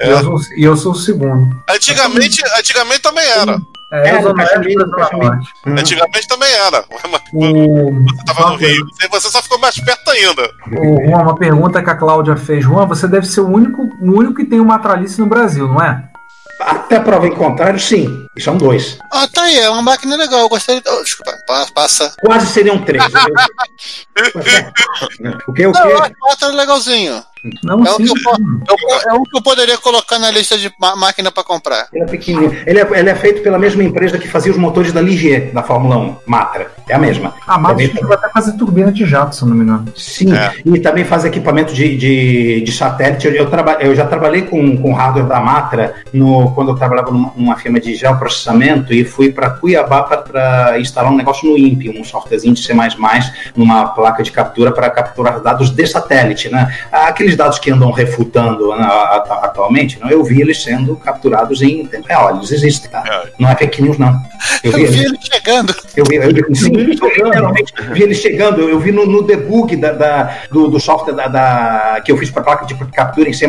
E 0.00 0.08
eu 0.08 0.20
sou, 0.22 0.36
eu 0.56 0.76
sou 0.76 0.92
o 0.92 0.96
segundo. 0.96 1.54
Antigamente, 1.68 2.42
antigamente 2.58 3.00
também 3.00 3.24
era. 3.24 3.58
É, 3.92 4.08
É, 4.08 4.22
Zona 4.22 4.44
Norte. 5.12 5.52
Hum. 5.66 5.74
Antigamente 5.78 6.26
também 6.26 6.50
era. 6.50 6.84
O, 7.34 7.90
Você 8.04 8.24
tava 8.26 8.50
no 8.50 8.56
Rio. 8.56 8.86
E 9.02 9.08
você 9.08 9.30
só 9.30 9.42
ficou 9.42 9.58
mais 9.58 9.78
perto 9.80 10.10
ainda. 10.10 10.50
o, 10.70 11.08
Juan, 11.08 11.22
uma 11.22 11.34
pergunta 11.34 11.82
que 11.82 11.88
a 11.88 11.94
Cláudia 11.94 12.36
fez. 12.36 12.62
Juan, 12.62 12.86
você 12.86 13.08
deve 13.08 13.26
ser 13.26 13.40
o 13.40 13.48
único, 13.48 13.82
o 13.82 14.12
único 14.18 14.34
que 14.34 14.44
tem 14.44 14.60
uma 14.60 14.78
tralice 14.78 15.18
no 15.18 15.26
Brasil, 15.26 15.66
não 15.66 15.80
é? 15.80 16.04
Até 16.60 17.00
prova 17.00 17.26
em 17.26 17.34
contrário, 17.34 17.80
sim. 17.80 18.26
São 18.38 18.56
dois. 18.56 18.98
Ah, 19.12 19.28
tá 19.32 19.42
aí, 19.42 19.58
é 19.58 19.68
uma 19.68 19.82
máquina 19.82 20.16
legal. 20.16 20.40
Eu 20.40 20.48
gostaria. 20.48 20.82
Oh, 20.88 21.02
desculpa, 21.02 21.36
pa- 21.46 21.66
passa. 21.74 22.14
Quase 22.24 22.46
seriam 22.46 22.78
três. 22.78 23.02
o 25.46 25.52
que? 25.52 25.66
O 25.66 25.72
Não, 25.72 25.80
que? 25.88 25.92
acho 25.92 26.12
quatro 26.20 26.48
é 26.48 26.52
legalzinho. 26.52 27.22
Não, 27.64 27.84
É 27.84 27.90
um, 27.90 27.96
sim. 27.96 28.04
que 28.04 28.28
eu, 28.28 28.76
eu- 28.78 29.10
é 29.10 29.12
um 29.14 29.24
que 29.24 29.36
eu 29.36 29.42
poderia 29.42 29.76
colocar 29.76 30.16
na 30.20 30.30
lista 30.30 30.56
de 30.56 30.70
máquina 30.96 31.32
pra 31.32 31.42
comprar. 31.42 31.88
Ele 31.92 32.04
é 32.04 32.06
pequenininho. 32.06 32.56
Ele 32.64 32.78
é, 32.80 32.88
ele 33.00 33.10
é 33.10 33.14
feito 33.16 33.42
pela 33.42 33.58
mesma 33.58 33.82
empresa 33.82 34.16
que 34.16 34.28
fazia 34.28 34.52
os 34.52 34.58
motores 34.58 34.92
da 34.92 35.00
Ligier, 35.00 35.52
da 35.52 35.60
Fórmula 35.60 35.96
1, 35.98 36.16
Matra. 36.24 36.70
É 36.88 36.94
a 36.94 36.98
mesma. 37.00 37.34
A 37.44 37.58
Também- 37.60 37.90
chegou 37.92 38.12
até 38.14 38.28
fazer 38.28 38.52
turbina 38.52 38.92
de 38.92 39.04
jato, 39.04 39.34
se 39.34 39.44
não 39.44 39.56
me 39.56 39.64
engano. 39.64 39.92
Sim, 39.96 40.32
É. 40.32 40.54
e 40.64 40.78
também 40.78 41.04
faz 41.04 41.24
equipamento 41.24 41.74
de, 41.74 41.96
de, 41.98 42.60
de 42.60 42.72
satélite. 42.72 43.26
Eu, 43.26 43.32
eu, 43.34 43.50
traba- 43.50 43.78
eu 43.80 43.92
já 43.92 44.06
trabalhei 44.06 44.42
com, 44.42 44.76
com 44.80 44.92
hardware 44.92 45.26
da 45.26 45.40
Matra 45.40 45.96
no, 46.12 46.52
quando 46.54 46.68
eu 46.70 46.76
trabalhava 46.76 47.10
numa, 47.10 47.32
numa 47.36 47.56
firma 47.56 47.80
de 47.80 47.96
geoprocessamento 48.22 48.92
e 48.94 49.04
fui 49.04 49.30
para 49.32 49.50
Cuiabá 49.50 50.02
para 50.02 50.78
instalar 50.78 51.12
um 51.12 51.16
negócio 51.16 51.48
no 51.48 51.58
INPE, 51.58 51.90
um 51.90 52.04
softwarezinho 52.04 52.54
de 52.54 52.62
C++ 52.62 52.72
numa 53.56 53.86
placa 53.88 54.22
de 54.22 54.30
captura 54.30 54.72
para 54.72 54.88
capturar 54.90 55.40
dados 55.40 55.70
de 55.70 55.86
satélite. 55.86 56.48
Né? 56.48 56.74
Aqueles 56.90 57.36
dados 57.36 57.58
que 57.58 57.70
andam 57.70 57.90
refutando 57.90 58.74
né, 58.76 58.84
atu- 58.84 59.32
atualmente, 59.32 59.98
não, 60.00 60.08
eu 60.10 60.22
vi 60.24 60.40
eles 60.40 60.62
sendo 60.62 60.96
capturados 60.96 61.62
em 61.62 61.86
tempo 61.86 62.06
real. 62.08 62.36
Eles 62.36 62.50
existem, 62.52 62.90
tá? 62.90 63.02
É. 63.06 63.30
Não 63.38 63.48
é 63.48 63.56
fake 63.56 63.82
news, 63.82 63.98
não. 63.98 64.20
Eu 64.62 64.72
vi 64.72 65.04
ele 65.04 65.18
chegando. 65.20 65.74
Eu 65.96 66.04
vi, 66.04 66.16
eu 66.16 66.28
vi, 66.28 66.54
sim, 66.56 66.72
eu 66.74 67.94
vi 67.94 68.02
ele 68.02 68.14
chegando. 68.14 68.60
Eu 68.62 68.80
vi 68.80 68.92
no, 68.92 69.06
no 69.06 69.22
debug 69.22 69.76
da, 69.76 69.92
da- 69.92 70.34
do, 70.50 70.68
do 70.68 70.80
software 70.80 71.12
da, 71.14 71.28
da- 71.28 72.00
que 72.04 72.10
eu 72.10 72.16
fiz 72.16 72.30
para 72.30 72.42
placa 72.42 72.66
de 72.66 72.74
captura 72.74 73.28
em 73.28 73.32
C. 73.32 73.46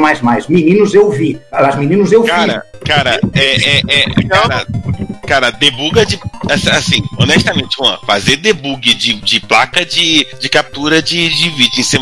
Meninos 0.49 0.93
eu 0.93 1.09
vi. 1.09 1.39
As 1.51 1.75
meninos 1.75 2.11
eu 2.11 2.23
vi. 2.23 2.29
Cara, 2.29 2.63
cara, 2.85 3.19
é, 3.33 3.77
é, 3.77 3.81
é 3.87 4.27
cara, 4.27 4.62
cara, 5.33 5.51
debuga 5.51 6.05
de. 6.05 6.19
Assim, 6.71 7.03
honestamente, 7.17 7.75
Juan, 7.77 7.97
fazer 8.05 8.35
debug 8.35 8.93
de, 8.93 9.13
de 9.13 9.39
placa 9.39 9.83
de, 9.83 10.27
de 10.39 10.49
captura 10.49 11.01
de, 11.01 11.29
de 11.29 11.49
vídeo 11.49 11.79
em 11.79 11.83
C 11.83 11.97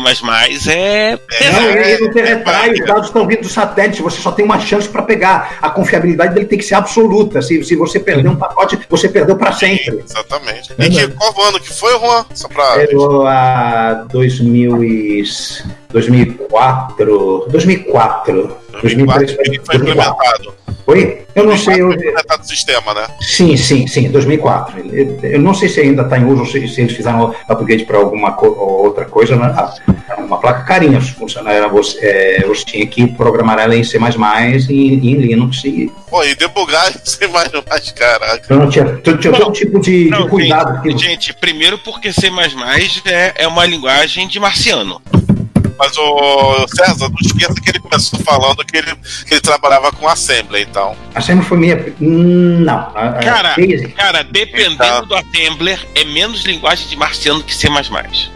é. 0.68 1.12
Não, 1.12 1.18
pesado. 1.18 1.66
ele, 1.68 1.90
ele 1.92 2.04
não 2.06 2.12
tem 2.12 2.24
retrai, 2.24 2.72
os 2.72 2.86
dados 2.86 3.06
estão 3.06 3.26
vindo 3.26 3.42
do 3.42 3.48
satélite, 3.48 4.02
você 4.02 4.20
só 4.20 4.32
tem 4.32 4.44
uma 4.44 4.60
chance 4.60 4.88
para 4.88 5.02
pegar. 5.02 5.58
A 5.62 5.70
confiabilidade 5.70 6.34
dele 6.34 6.46
tem 6.46 6.58
que 6.58 6.64
ser 6.64 6.74
absoluta. 6.74 7.40
Se, 7.40 7.62
se 7.64 7.74
você 7.74 7.98
perder 7.98 8.28
um 8.28 8.36
pacote, 8.36 8.78
você 8.88 9.08
perdeu 9.08 9.36
para 9.36 9.52
sempre. 9.52 10.02
Exatamente. 10.04 10.72
E 10.78 10.90
que, 10.90 11.08
qual 11.08 11.48
ano 11.48 11.60
que 11.60 11.72
foi, 11.72 11.98
Juan? 11.98 12.26
Só 12.34 12.48
pra. 12.48 12.84
Eu, 12.90 13.26
a 13.26 14.04
2000 14.10 14.84
e 14.84 15.22
2004, 15.90 17.46
2004, 17.50 18.56
2003, 18.80 19.30
Ele 19.30 19.60
foi 19.64 19.78
2004. 19.78 19.78
implementado. 19.78 20.62
Oi? 20.84 21.22
Eu 21.34 21.44
não 21.44 21.56
sei, 21.56 21.80
eu, 21.80 21.86
Foi 21.86 21.94
implementado 21.96 22.42
o 22.42 22.46
sistema, 22.46 22.92
né? 22.94 23.06
Sim, 23.20 23.56
sim, 23.56 23.86
sim, 23.86 24.10
2004. 24.10 24.74
Eu, 25.22 25.40
não 25.40 25.54
sei 25.54 25.68
se 25.68 25.80
ainda 25.80 26.02
está 26.02 26.18
em 26.18 26.24
uso, 26.26 26.44
se, 26.46 26.66
se 26.68 26.80
eles 26.80 26.92
fizeram 26.96 27.34
upgrade 27.48 27.84
para 27.84 27.98
alguma 27.98 28.32
co 28.32 28.46
ou 28.48 28.84
outra 28.86 29.04
coisa. 29.04 29.36
Né? 29.36 29.54
Ah, 29.56 29.74
Uma 30.18 30.38
placa 30.38 30.64
carinha, 30.64 31.00
funcionava, 31.12 31.68
você, 31.68 31.98
é, 32.04 32.44
você 32.46 32.64
tinha 32.64 32.86
que 32.86 33.06
programar 33.06 33.58
ela 33.60 33.74
em 33.76 33.84
C++ 33.84 33.96
e 34.68 34.94
em 34.94 35.14
Linux. 35.14 35.64
E 35.64 35.90
Pô, 36.10 36.22
e 36.24 36.34
debugar 36.34 36.92
mais 37.28 37.50
mais, 37.70 37.90
caraca. 37.92 38.42
eu 38.52 38.56
não 38.58 38.68
tinha, 38.68 38.84
tu- 38.84 39.16
tinha 39.16 39.32
todo 39.32 39.52
tipo 39.52 39.80
de, 39.80 40.04
de 40.04 40.10
Não, 40.10 40.28
cuidado. 40.28 40.82
gente, 40.90 40.98
gente, 41.04 41.34
primeiro 41.34 41.78
porque 41.78 42.12
C 42.12 42.28
é, 43.06 43.32
é 43.36 43.48
uma 43.48 43.64
linguagem 43.64 44.26
de 44.28 44.38
marciano. 44.40 45.00
Mas 45.82 45.98
o 45.98 46.64
César, 46.68 47.08
não 47.08 47.16
esqueça 47.20 47.54
que 47.60 47.68
ele 47.70 47.80
começou 47.80 48.20
falando 48.20 48.64
que 48.64 48.76
ele, 48.76 48.94
que 49.26 49.34
ele 49.34 49.40
trabalhava 49.40 49.90
com 49.90 50.06
Assembly, 50.06 50.62
então. 50.62 50.94
A 51.12 51.20
SEMA 51.20 51.42
foi 51.42 51.58
minha. 51.58 51.76
hum, 52.00 52.60
Não. 52.60 52.74
a- 52.94 53.08
a- 53.08 53.12
Cara, 53.14 53.54
Basic. 53.56 53.88
cara, 53.88 54.22
dependendo 54.22 54.74
Então. 54.74 55.06
do 55.06 55.14
assembler, 55.16 55.80
é 55.96 56.04
menos 56.04 56.44
linguagem 56.44 56.86
de 56.86 56.94
marciano 56.96 57.42
que 57.42 57.52
C. 57.52 57.68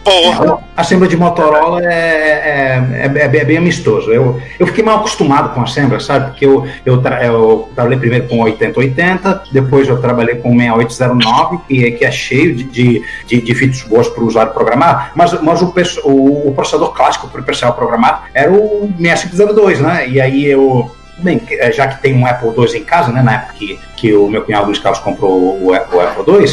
Porra! 0.03 0.57
A 0.75 0.81
Assembly 0.81 1.07
de 1.07 1.15
Motorola 1.15 1.81
é, 1.83 1.95
é, 1.95 2.99
é, 3.01 3.05
é 3.05 3.27
bem- 3.29 3.41
é 3.41 3.45
bem 3.45 3.57
amistoso. 3.57 4.11
Eu, 4.11 4.41
eu 4.59 4.67
fiquei 4.67 4.83
mal 4.83 4.97
acostumado 4.97 5.53
com 5.53 5.61
a 5.61 5.63
Assembly, 5.63 6.01
sabe? 6.03 6.31
Porque 6.31 6.45
eu, 6.45 6.67
eu, 6.85 7.01
tra- 7.01 7.23
eu 7.25 7.69
trabalhei 7.73 7.97
primeiro 7.97 8.27
com 8.27 8.39
8080, 8.41 9.43
depois 9.53 9.87
eu 9.87 10.01
trabalhei 10.01 10.35
com 10.35 10.49
6809, 10.57 11.59
que 11.67 11.85
é, 11.85 11.91
que 11.91 12.03
é 12.05 12.11
cheio 12.11 12.53
de, 12.55 12.63
de, 12.65 13.03
de, 13.25 13.41
de 13.41 13.55
features 13.55 13.83
boas 13.83 14.07
para 14.09 14.21
o 14.23 14.27
usuário 14.27 14.51
programar, 14.53 15.11
mas, 15.15 15.31
mas 15.41 15.61
o, 15.61 15.73
o, 16.03 16.49
o 16.49 16.53
processador 16.53 16.93
clássico 16.93 17.27
o 17.41 17.45
pessoal 17.45 17.73
programar 17.73 18.25
era 18.33 18.51
o 18.51 18.91
6502, 18.99 19.79
né? 19.81 20.07
E 20.09 20.19
aí 20.21 20.45
eu. 20.45 20.91
Bem, 21.19 21.41
eh, 21.49 21.71
já 21.71 21.87
que 21.87 21.99
tem 22.01 22.13
um 22.15 22.27
Apple 22.27 22.49
II 22.49 22.77
em 22.79 22.83
casa, 22.83 23.11
né? 23.11 23.23
Na 23.23 23.33
época 23.33 23.53
que, 23.55 23.79
que 23.95 24.13
o 24.13 24.27
meu 24.29 24.43
cunhado 24.43 24.67
Luiz 24.67 24.77
Carlos 24.77 24.99
comprou 25.01 25.59
o, 25.63 25.73
Apple- 25.73 25.97
o 25.97 26.01
Apple 26.01 26.23
II, 26.41 26.47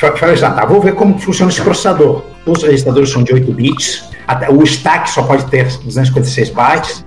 fa- 0.00 0.16
falei 0.16 0.34
assim, 0.34 0.44
ah, 0.44 0.50
tá, 0.50 0.64
vou 0.66 0.80
ver 0.80 0.94
como 0.94 1.16
funciona 1.20 1.52
esse 1.52 1.60
processador. 1.62 2.24
Os 2.46 2.62
registradores 2.62 3.10
são 3.10 3.22
de 3.22 3.32
8 3.32 3.52
bits, 3.52 4.04
até- 4.26 4.50
o 4.50 4.62
stack 4.62 5.10
só 5.10 5.22
pode 5.22 5.44
ter 5.46 5.66
256 5.78 6.50
bytes, 6.50 7.04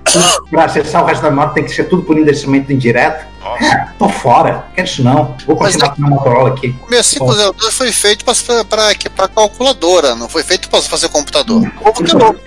para 0.50 0.64
acessar 0.64 1.02
o 1.02 1.06
resto 1.06 1.22
da 1.22 1.30
memória 1.30 1.52
tem 1.52 1.64
que 1.64 1.70
ser 1.70 1.84
tudo 1.84 2.02
por 2.02 2.16
endereçamento 2.16 2.72
indireto. 2.72 3.26
Nossa. 3.42 3.64
É, 3.64 3.88
tô 3.98 4.08
fora, 4.08 4.66
quero 4.74 4.86
isso 4.86 5.02
não. 5.02 5.34
Vou 5.46 5.56
Mas 5.58 5.72
continuar 5.76 5.96
com 5.96 6.06
a 6.06 6.08
Motorola 6.08 6.48
aqui. 6.50 6.74
O 6.86 6.88
6502 6.88 7.74
foi 7.74 7.92
feito 7.92 8.24
para 8.68 8.92
equipar 8.92 9.28
calculadora, 9.28 10.14
não 10.14 10.28
foi 10.28 10.42
feito 10.42 10.68
para 10.68 10.80
fazer 10.82 11.08
computador. 11.08 11.62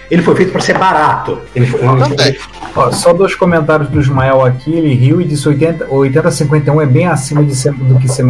Ele 0.10 0.22
foi 0.22 0.36
feito 0.36 0.52
para 0.52 0.62
ser 0.62 0.78
barato. 0.78 1.42
Ele 1.56 1.66
foi, 1.66 1.80
ele. 1.82 2.40
Ó, 2.76 2.92
só 2.92 3.14
dois 3.14 3.36
comentários 3.36 3.90
do 3.90 4.00
Ismael 4.00 4.44
aqui. 4.44 4.74
Ele 4.74 4.94
riu 4.94 5.22
e 5.22 5.26
disse 5.26 5.48
80, 5.48 5.88
8051 5.90 6.82
é 6.82 6.86
bem 6.86 7.08
acima 7.08 7.44
de 7.44 7.54
do 7.72 8.00
que 8.00 8.08
C. 8.08 8.24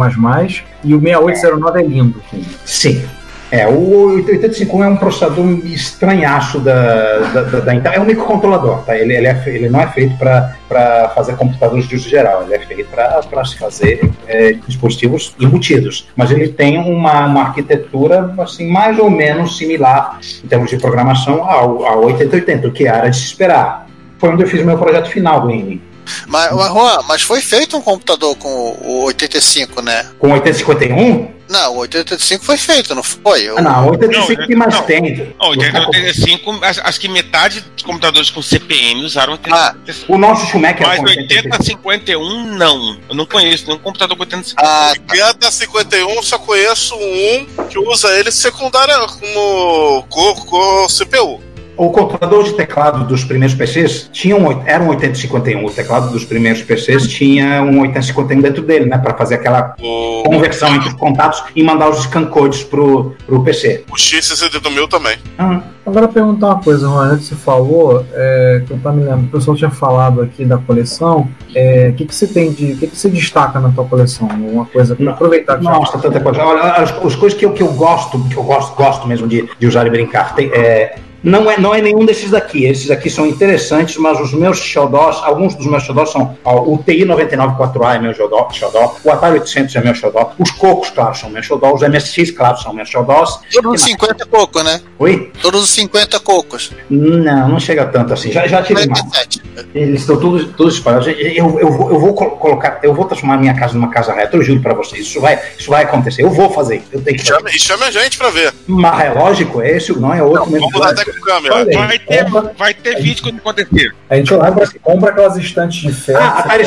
E 0.84 0.94
o 0.94 1.00
6809 1.00 1.80
é 1.80 1.82
lindo. 1.82 2.22
Sim. 2.64 3.04
É, 3.50 3.66
o 3.66 4.14
885 4.14 4.82
é 4.82 4.88
um 4.88 4.96
processador 4.96 5.46
estranhaço 5.66 6.58
da, 6.58 7.18
da, 7.18 7.42
da, 7.42 7.60
da 7.60 7.74
Intel. 7.74 7.92
É 7.92 8.00
um 8.00 8.04
microcontrolador, 8.04 8.82
tá? 8.82 8.96
Ele, 8.96 9.14
ele, 9.14 9.26
é 9.26 9.42
ele 9.46 9.68
não 9.68 9.80
é 9.80 9.86
feito 9.88 10.16
para 10.18 11.12
fazer 11.14 11.36
computadores 11.36 11.86
de 11.86 11.94
uso 11.94 12.08
geral, 12.08 12.42
ele 12.42 12.54
é 12.54 12.58
feito 12.58 12.88
para 12.90 13.44
se 13.44 13.56
fazer 13.56 14.10
é, 14.26 14.52
dispositivos 14.66 15.34
embutidos. 15.38 16.08
Mas 16.16 16.32
ele 16.32 16.48
tem 16.48 16.78
uma, 16.78 17.26
uma 17.26 17.42
arquitetura 17.42 18.34
assim, 18.38 18.68
mais 18.68 18.98
ou 18.98 19.08
menos 19.08 19.56
similar 19.56 20.18
em 20.44 20.48
termos 20.48 20.70
de 20.70 20.78
programação 20.78 21.44
ao, 21.44 21.84
ao 21.84 22.04
8080, 22.04 22.66
o 22.66 22.72
que 22.72 22.86
era 22.86 23.08
de 23.08 23.16
se 23.16 23.24
esperar. 23.24 23.86
Foi 24.18 24.30
onde 24.30 24.42
eu 24.42 24.48
fiz 24.48 24.64
meu 24.64 24.76
projeto 24.76 25.08
final 25.08 25.42
do 25.42 25.50
INE. 25.50 25.80
Mas, 26.26 26.52
mas, 26.52 26.68
Juan, 26.72 26.98
mas 27.08 27.22
foi 27.22 27.40
feito 27.40 27.76
um 27.76 27.80
computador 27.82 28.36
com 28.36 28.48
o 28.48 29.04
85, 29.04 29.82
né? 29.82 30.06
Com 30.18 30.32
8051? 30.32 31.34
Não, 31.48 31.74
o 31.74 31.78
85 31.78 32.44
foi 32.44 32.56
feito, 32.56 32.92
não 32.92 33.04
foi? 33.04 33.42
Eu- 33.44 33.56
Ah, 33.58 33.62
não, 33.62 33.90
85 33.90 34.40
Não, 34.40 34.46
que 34.48 34.56
mais 34.56 34.74
não. 34.74 34.82
tem. 34.82 35.32
Não, 35.40 35.48
85, 35.50 36.58
acho 36.62 37.00
que 37.00 37.08
metade 37.08 37.60
dos 37.60 37.84
computadores 37.84 38.30
com 38.30 38.42
CPM 38.42 39.04
usaram 39.04 39.34
8055. 39.34 40.12
O 40.12 40.18
nosso 40.18 40.44
Schumacher 40.46 40.84
Mas 40.84 40.98
com 40.98 41.04
8051 41.04 42.56
não. 42.56 42.98
Eu 43.08 43.14
não 43.14 43.26
conheço 43.26 43.66
nenhum 43.68 43.78
computador 43.78 44.16
com 44.16 44.22
8051. 44.24 44.66
Ah, 44.68 44.92
5051 45.08 46.22
só 46.22 46.38
conheço 46.38 46.96
um 46.96 47.46
que 47.68 47.78
usa 47.78 48.08
ele 48.18 48.32
secundária 48.32 48.96
como 49.06 50.02
co, 50.08 50.34
co 50.46 50.88
CPU. 50.88 51.40
O 51.76 51.90
controlador 51.90 52.44
de 52.44 52.54
teclado 52.54 53.04
dos 53.06 53.22
primeiros 53.24 53.54
PCs 53.54 54.08
tinha 54.12 54.34
um, 54.36 54.62
era 54.66 54.82
um 54.82 54.88
8051. 54.88 55.64
O 55.64 55.70
teclado 55.70 56.10
dos 56.10 56.24
primeiros 56.24 56.62
PCs 56.62 57.06
tinha 57.06 57.62
um 57.62 57.80
8051 57.82 58.40
dentro 58.40 58.62
dele, 58.62 58.86
né? 58.86 58.96
Para 58.98 59.14
fazer 59.14 59.34
aquela 59.36 59.74
O, 59.80 60.22
conversão 60.24 60.74
entre 60.74 60.88
os 60.88 60.94
contatos 60.94 61.42
e 61.54 61.62
mandar 61.62 61.90
os 61.90 61.98
scan 62.04 62.24
codes 62.26 62.62
pro, 62.64 63.14
pro 63.26 63.42
PC. 63.42 63.84
o 63.90 63.94
X61000 63.94 64.88
também. 64.88 65.18
Ah, 65.38 65.60
Agora 65.84 66.08
perguntar 66.08 66.46
uma 66.48 66.60
coisa, 66.60 66.88
Juan, 66.88 67.12
antes 67.12 67.28
você 67.28 67.36
falou, 67.36 68.04
é, 68.12 68.60
que 68.66 68.72
eu 68.72 68.78
tá 68.80 68.90
me 68.90 69.04
lembrando, 69.04 69.26
o 69.26 69.28
pessoal 69.28 69.56
tinha 69.56 69.70
falado 69.70 70.20
aqui 70.20 70.44
da 70.44 70.58
coleção, 70.58 71.28
é, 71.54 71.90
o 71.90 71.94
que, 71.94 72.06
que 72.06 72.12
você 72.14 72.26
tem 72.26 72.50
de. 72.52 72.72
O 72.72 72.76
que, 72.76 72.88
que 72.88 72.96
você 72.96 73.08
destaca 73.08 73.60
na 73.60 73.68
tua 73.70 73.84
coleção? 73.84 74.26
Uma 74.26 74.64
coisa 74.66 74.96
para 74.96 75.12
aproveitar 75.12 75.58
que 75.58 75.64
já- 75.64 75.70
Nossa, 75.70 75.96
tanta 75.98 76.18
coisa. 76.18 76.42
Olha, 76.42 76.60
as, 76.72 76.90
as 76.90 77.14
coisas 77.14 77.38
que 77.38 77.44
eu, 77.46 77.52
que 77.52 77.62
eu 77.62 77.68
gosto, 77.74 78.18
que 78.28 78.36
eu 78.36 78.42
gosto, 78.42 78.74
gosto 78.74 79.06
mesmo 79.06 79.28
de, 79.28 79.48
de 79.60 79.66
usar 79.68 79.86
e 79.86 79.90
brincar. 79.90 80.34
Tem, 80.34 80.50
é, 80.52 80.96
Não 81.26 81.50
é, 81.50 81.58
não 81.58 81.74
é 81.74 81.82
nenhum 81.82 82.06
desses 82.06 82.30
daqui. 82.30 82.64
Esses 82.66 82.88
aqui 82.88 83.10
são 83.10 83.26
interessantes, 83.26 83.96
mas 83.96 84.20
os 84.20 84.32
meus 84.32 84.58
xodós, 84.60 85.16
alguns 85.24 85.56
dos 85.56 85.66
meus 85.66 85.82
xodós 85.82 86.10
são 86.12 86.38
ó, 86.44 86.60
o 86.62 86.78
TI 86.78 87.04
994A 87.04 87.96
é 87.96 87.98
meu 87.98 88.14
xodó, 88.14 88.48
xodó, 88.52 88.94
o 89.02 89.10
Atari 89.10 89.34
800 89.40 89.74
é 89.74 89.80
meu 89.80 89.94
xodó, 89.94 90.32
os 90.38 90.52
Cocos, 90.52 90.90
claro, 90.90 91.16
são 91.16 91.28
meus 91.28 91.44
xodó, 91.44 91.74
os 91.74 91.82
MSX, 91.82 92.30
claro, 92.30 92.56
são 92.58 92.72
meus 92.72 92.88
xodós. 92.88 93.40
Todos 93.52 93.74
os 93.74 93.82
50 93.82 94.24
cocos, 94.26 94.62
né? 94.64 94.80
Oi? 95.00 95.32
Todos 95.42 95.64
os 95.64 95.70
50 95.70 96.20
cocos. 96.20 96.70
Não, 96.88 97.48
não 97.48 97.58
chega 97.58 97.84
tanto 97.86 98.14
assim. 98.14 98.30
Já, 98.30 98.46
já 98.46 98.62
tive 98.62 98.86
mais. 98.86 99.00
47. 99.02 99.42
Eles 99.74 100.02
estão 100.02 100.18
todos, 100.20 100.46
todos 100.56 100.74
espalhados. 100.74 101.08
Eu, 101.08 101.58
eu, 101.58 101.72
vou, 101.72 101.90
eu 101.90 101.98
vou 101.98 102.14
col- 102.14 102.30
colocar, 102.32 102.78
eu 102.84 102.94
vou 102.94 103.04
transformar 103.04 103.34
a 103.34 103.38
minha 103.38 103.54
casa 103.54 103.74
numa 103.74 103.90
casa 103.90 104.12
retro, 104.12 104.38
eu 104.38 104.42
juro 104.44 104.60
pra 104.60 104.74
vocês. 104.74 105.02
Isso 105.06 105.20
vai, 105.20 105.40
isso 105.58 105.70
vai 105.70 105.82
acontecer. 105.82 106.22
Eu 106.22 106.30
vou 106.30 106.50
fazer. 106.50 106.82
Eu 106.92 107.00
tenho 107.02 107.16
que 107.18 107.24
fazer. 107.26 107.38
Chame, 107.40 107.50
e 107.56 107.58
chame 107.58 107.84
a 107.84 107.90
gente 107.90 108.16
pra 108.16 108.30
ver. 108.30 108.54
Mas 108.66 109.00
é 109.06 109.10
lógico, 109.10 109.60
é 109.60 109.70
esse, 109.76 109.92
não 109.98 110.12
é 110.14 110.22
outro 110.22 110.50
mesmo. 110.50 110.68
Vamos 110.70 110.86
até 110.86 111.04
câmera. 111.20 111.64
Vai 111.64 111.98
ter, 111.98 112.24
compra- 112.24 112.52
vai 112.58 112.74
ter 112.74 112.96
vídeo 113.02 113.22
quando 113.22 113.38
acontecer. 113.38 113.94
A 114.08 114.16
gente 114.16 114.30
compra, 114.30 114.68
compra 114.82 115.10
aquelas 115.10 115.36
estantes 115.36 115.80
de 115.80 115.92
ferro. 115.92 116.18
Ah, 116.22 116.38
Atari 116.38 116.64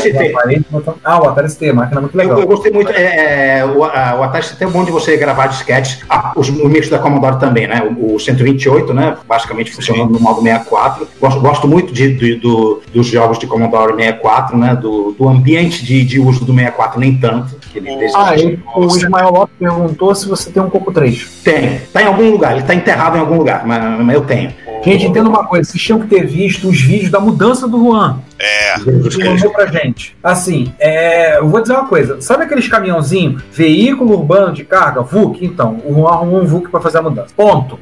bota- 0.70 0.96
Ah, 1.04 1.22
o 1.22 1.30
Atari 1.30 1.50
ST, 1.50 1.72
máquina 1.72 2.02
muito 2.02 2.16
Eu, 2.16 2.20
legal. 2.20 2.40
eu 2.40 2.48
gostei 2.48 2.72
muito. 2.72 2.92
É, 2.92 3.60
é, 3.60 3.66
o, 3.66 3.84
a, 3.84 4.16
o 4.20 4.24
Atari 4.24 4.46
é 4.60 4.66
bom 4.68 4.84
de 4.84 4.92
você 4.92 5.16
gravar 5.18 5.48
disquetes. 5.48 6.00
Ah, 6.10 6.34
os, 6.36 6.50
os 6.50 6.70
mix 6.70 6.90
da 6.90 7.00
Commodore 7.00 7.40
também, 7.40 7.68
né? 7.68 7.82
O, 7.98 8.16
o 8.16 8.20
128, 8.20 8.94
né? 8.94 9.18
Basicamente 9.28 9.72
funcionando 9.72 10.12
no 10.12 10.20
modo 10.20 10.42
64. 10.42 11.08
Gosto, 11.20 11.40
gosto 11.40 11.68
muito 11.68 11.94
de, 11.94 12.14
de- 12.16 12.36
do- 12.36 12.82
dos 12.94 13.08
jogos 13.08 13.40
de 13.40 13.48
Commodore 13.48 13.94
64, 13.96 14.58
né? 14.58 14.76
Do, 14.76 15.12
do 15.18 15.28
ambiente 15.28 15.84
de, 15.86 16.04
de 16.04 16.20
uso 16.20 16.46
do 16.46 16.54
64, 16.54 17.00
nem 17.00 17.16
tanto. 17.18 17.56
ele 17.74 17.90
Ah, 18.16 18.36
e 18.36 18.60
o 18.76 18.86
Ismael 18.86 19.30
Lopes 19.32 19.56
perguntou 19.60 20.14
se 20.16 20.28
você 20.28 20.50
tem 20.52 20.62
um 20.62 20.70
Coco 20.70 20.92
3. 20.92 21.42
Tem. 21.44 21.80
Tá 21.94 22.02
em 22.02 22.06
algum 22.06 22.30
lugar. 22.32 22.54
Ele 22.54 22.64
tá 22.64 22.74
enterrado 22.76 23.18
em 23.18 23.20
algum 23.20 23.38
lugar, 23.38 23.66
mas, 23.66 24.00
mas 24.06 24.16
eu 24.16 24.22
tenho. 24.22 24.39
Gente, 24.84 25.06
entenda 25.06 25.28
uma 25.30 25.46
coisa, 25.46 25.70
vocês 25.70 25.84
tinham 25.84 26.00
que 26.00 26.08
ter 26.08 26.26
visto 26.26 26.70
os 26.70 26.80
vídeos 26.82 27.12
da 27.12 27.20
mudança 27.20 27.68
do 27.68 27.78
Juan. 27.78 28.20
É. 28.40 28.76
Ele 28.80 29.30
mandou 29.30 29.52
pra 29.52 29.66
gente. 29.68 30.16
Assim, 30.24 30.72
é, 30.80 31.38
eu 31.38 31.50
vou 31.50 31.62
dizer 31.62 31.74
uma 31.74 31.88
coisa. 31.88 32.22
Sabe 32.22 32.44
aqueles 32.46 32.68
caminhãozinhos, 32.68 33.44
veículo 33.52 34.14
urbano 34.18 34.54
de 34.54 34.64
carga, 34.64 35.02
VUC? 35.02 35.44
Então, 35.46 35.82
o 35.86 35.94
Juan 35.94 36.12
arrumou 36.12 36.42
um 36.42 36.46
VUC 36.46 36.70
pra 36.70 36.80
fazer 36.80 37.00
a 37.00 37.02
mudança. 37.02 37.34
Ponto. 37.36 37.78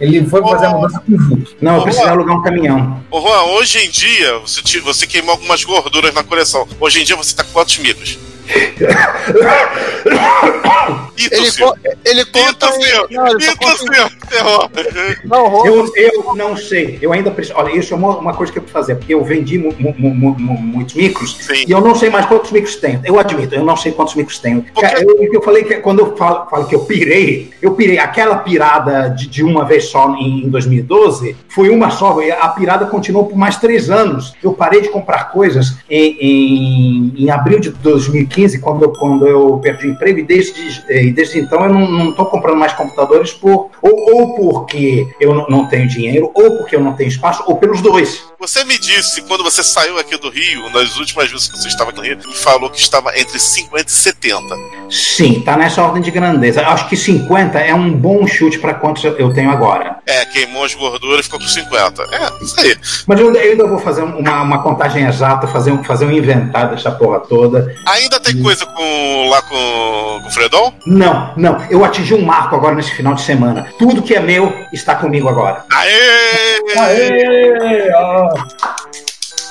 Ele 0.00 0.24
foi 0.26 0.40
fazer 0.42 0.66
a 0.66 0.70
mudança 0.70 1.00
com 1.04 1.12
o 1.12 1.18
VUC. 1.18 1.56
Não, 1.60 1.76
eu 1.76 1.82
precisei 1.82 2.06
Juan. 2.06 2.14
alugar 2.16 2.36
um 2.36 2.42
caminhão. 2.42 3.00
Ô 3.10 3.20
Juan, 3.20 3.42
hoje 3.58 3.78
em 3.84 3.90
dia, 3.90 4.38
você, 4.38 4.62
ti- 4.62 4.80
você 4.80 5.06
queimou 5.06 5.32
algumas 5.32 5.62
gorduras 5.64 6.14
na 6.14 6.24
coleção. 6.24 6.66
Hoje 6.80 7.00
em 7.00 7.04
dia 7.04 7.14
você 7.16 7.34
tá 7.34 7.44
com 7.44 7.52
quantos 7.52 7.78
micros? 7.78 8.18
Ele, 11.18 11.52
co- 11.58 11.76
ele 12.04 12.24
conta. 12.26 12.68
Não, 15.24 15.66
Eu, 15.66 15.92
eu 15.96 16.34
não 16.34 16.56
sei, 16.56 16.98
eu 17.02 17.12
ainda 17.12 17.30
preciso. 17.30 17.58
Olha, 17.58 17.76
isso 17.76 17.92
é 17.92 17.96
uma, 17.96 18.16
uma 18.18 18.34
coisa 18.34 18.52
que 18.52 18.58
eu 18.58 18.62
preciso 18.62 18.78
fazer, 18.80 18.94
porque 18.96 19.12
eu 19.14 19.24
vendi 19.24 19.58
mu- 19.58 19.74
mu- 19.78 19.94
mu- 19.98 20.36
mu- 20.38 20.58
muitos 20.58 20.94
micros 20.94 21.36
Sim. 21.40 21.64
e 21.66 21.70
eu 21.70 21.80
não 21.80 21.94
sei 21.94 22.08
mais 22.08 22.26
quantos 22.26 22.50
micros 22.52 22.76
tenho. 22.76 23.00
Eu 23.04 23.18
admito, 23.18 23.54
eu 23.54 23.64
não 23.64 23.76
sei 23.76 23.92
quantos 23.92 24.14
micros 24.14 24.38
tenho. 24.38 24.64
Cara, 24.80 25.02
Eu, 25.02 25.32
eu 25.32 25.42
falei 25.42 25.64
que 25.64 25.74
quando 25.76 25.98
eu 26.00 26.16
falo, 26.16 26.48
falo 26.48 26.66
que 26.66 26.74
eu 26.74 26.80
pirei, 26.84 27.50
eu 27.60 27.72
pirei. 27.72 27.98
Aquela 27.98 28.36
pirada 28.36 29.08
de, 29.10 29.26
de 29.26 29.42
uma 29.42 29.64
vez 29.64 29.86
só 29.86 30.14
em, 30.14 30.44
em 30.46 30.48
2012 30.48 31.36
foi 31.48 31.68
uma 31.70 31.90
só. 31.90 32.20
e 32.22 32.30
A 32.30 32.48
pirada 32.48 32.86
continuou 32.86 33.26
por 33.26 33.36
mais 33.36 33.56
três 33.56 33.90
anos. 33.90 34.34
Eu 34.42 34.52
parei 34.52 34.80
de 34.82 34.88
comprar 34.88 35.32
coisas 35.32 35.76
em, 35.90 36.16
em, 36.20 37.24
em 37.24 37.30
abril 37.30 37.58
de 37.58 37.70
2015, 37.70 38.37
quando 38.60 38.84
eu, 38.84 38.92
quando 38.92 39.26
eu 39.26 39.58
perdi 39.62 39.88
o 39.88 39.90
emprego, 39.90 40.18
e 40.20 40.22
desde, 40.22 40.82
e 40.88 41.10
desde 41.10 41.38
então 41.40 41.64
eu 41.64 41.72
não 41.72 42.10
estou 42.10 42.26
comprando 42.26 42.56
mais 42.58 42.72
computadores 42.72 43.32
por, 43.32 43.70
ou, 43.82 44.14
ou 44.14 44.34
porque 44.36 45.08
eu 45.20 45.34
não, 45.34 45.46
não 45.48 45.66
tenho 45.66 45.88
dinheiro, 45.88 46.30
ou 46.34 46.56
porque 46.58 46.76
eu 46.76 46.80
não 46.80 46.92
tenho 46.94 47.08
espaço, 47.08 47.42
ou 47.46 47.56
pelos 47.56 47.80
dois. 47.80 48.22
Você 48.38 48.64
me 48.64 48.78
disse, 48.78 49.22
quando 49.22 49.42
você 49.42 49.64
saiu 49.64 49.98
aqui 49.98 50.16
do 50.16 50.30
Rio, 50.30 50.70
nas 50.70 50.96
últimas 50.96 51.28
vezes 51.30 51.48
que 51.48 51.58
você 51.58 51.68
estava 51.68 51.90
aqui 51.90 51.98
no 51.98 52.04
Rio, 52.06 52.18
falou 52.34 52.70
que 52.70 52.78
estava 52.78 53.18
entre 53.18 53.38
50 53.38 53.84
e 53.88 53.90
70. 53.90 54.44
Sim, 54.90 55.40
tá 55.44 55.56
nessa 55.56 55.82
ordem 55.82 56.00
de 56.02 56.10
grandeza. 56.10 56.62
Acho 56.66 56.88
que 56.88 56.96
50 56.96 57.58
é 57.58 57.74
um 57.74 57.92
bom 57.92 58.26
chute 58.26 58.58
para 58.58 58.74
quantos 58.74 59.02
eu- 59.02 59.16
eu 59.18 59.32
tenho 59.32 59.50
agora. 59.50 59.98
É, 60.06 60.24
queimou 60.26 60.64
as 60.64 60.74
gorduras 60.74 61.20
e 61.20 61.22
ficou 61.24 61.40
com 61.40 61.46
50. 61.46 62.02
É, 62.04 62.44
isso 62.44 62.60
aí. 62.60 62.76
Mas 63.06 63.18
eu, 63.20 63.32
eu 63.34 63.50
ainda 63.52 63.66
vou 63.66 63.78
fazer 63.78 64.02
uma, 64.02 64.42
uma 64.42 64.62
contagem 64.62 65.04
exata, 65.06 65.46
fazer 65.48 65.72
um, 65.72 65.82
fazer 65.82 66.06
um 66.06 66.12
inventário 66.12 66.70
dessa 66.76 66.90
porra 66.92 67.20
toda. 67.20 67.74
Ainda 67.86 68.20
tem 68.20 68.27
coisa 68.34 68.66
com 68.66 69.28
lá 69.28 69.42
com, 69.42 70.20
com 70.22 70.28
o 70.28 70.30
Fredon? 70.30 70.72
Não, 70.86 71.32
não. 71.36 71.64
Eu 71.70 71.84
atingi 71.84 72.14
um 72.14 72.24
marco 72.24 72.54
agora 72.56 72.74
nesse 72.74 72.92
final 72.92 73.14
de 73.14 73.22
semana. 73.22 73.68
Tudo 73.78 74.02
que 74.02 74.14
é 74.14 74.20
meu 74.20 74.52
está 74.72 74.94
comigo 74.94 75.28
agora. 75.28 75.64
Aê! 75.72 76.78
Aê! 76.78 77.92
ó. 77.94 78.28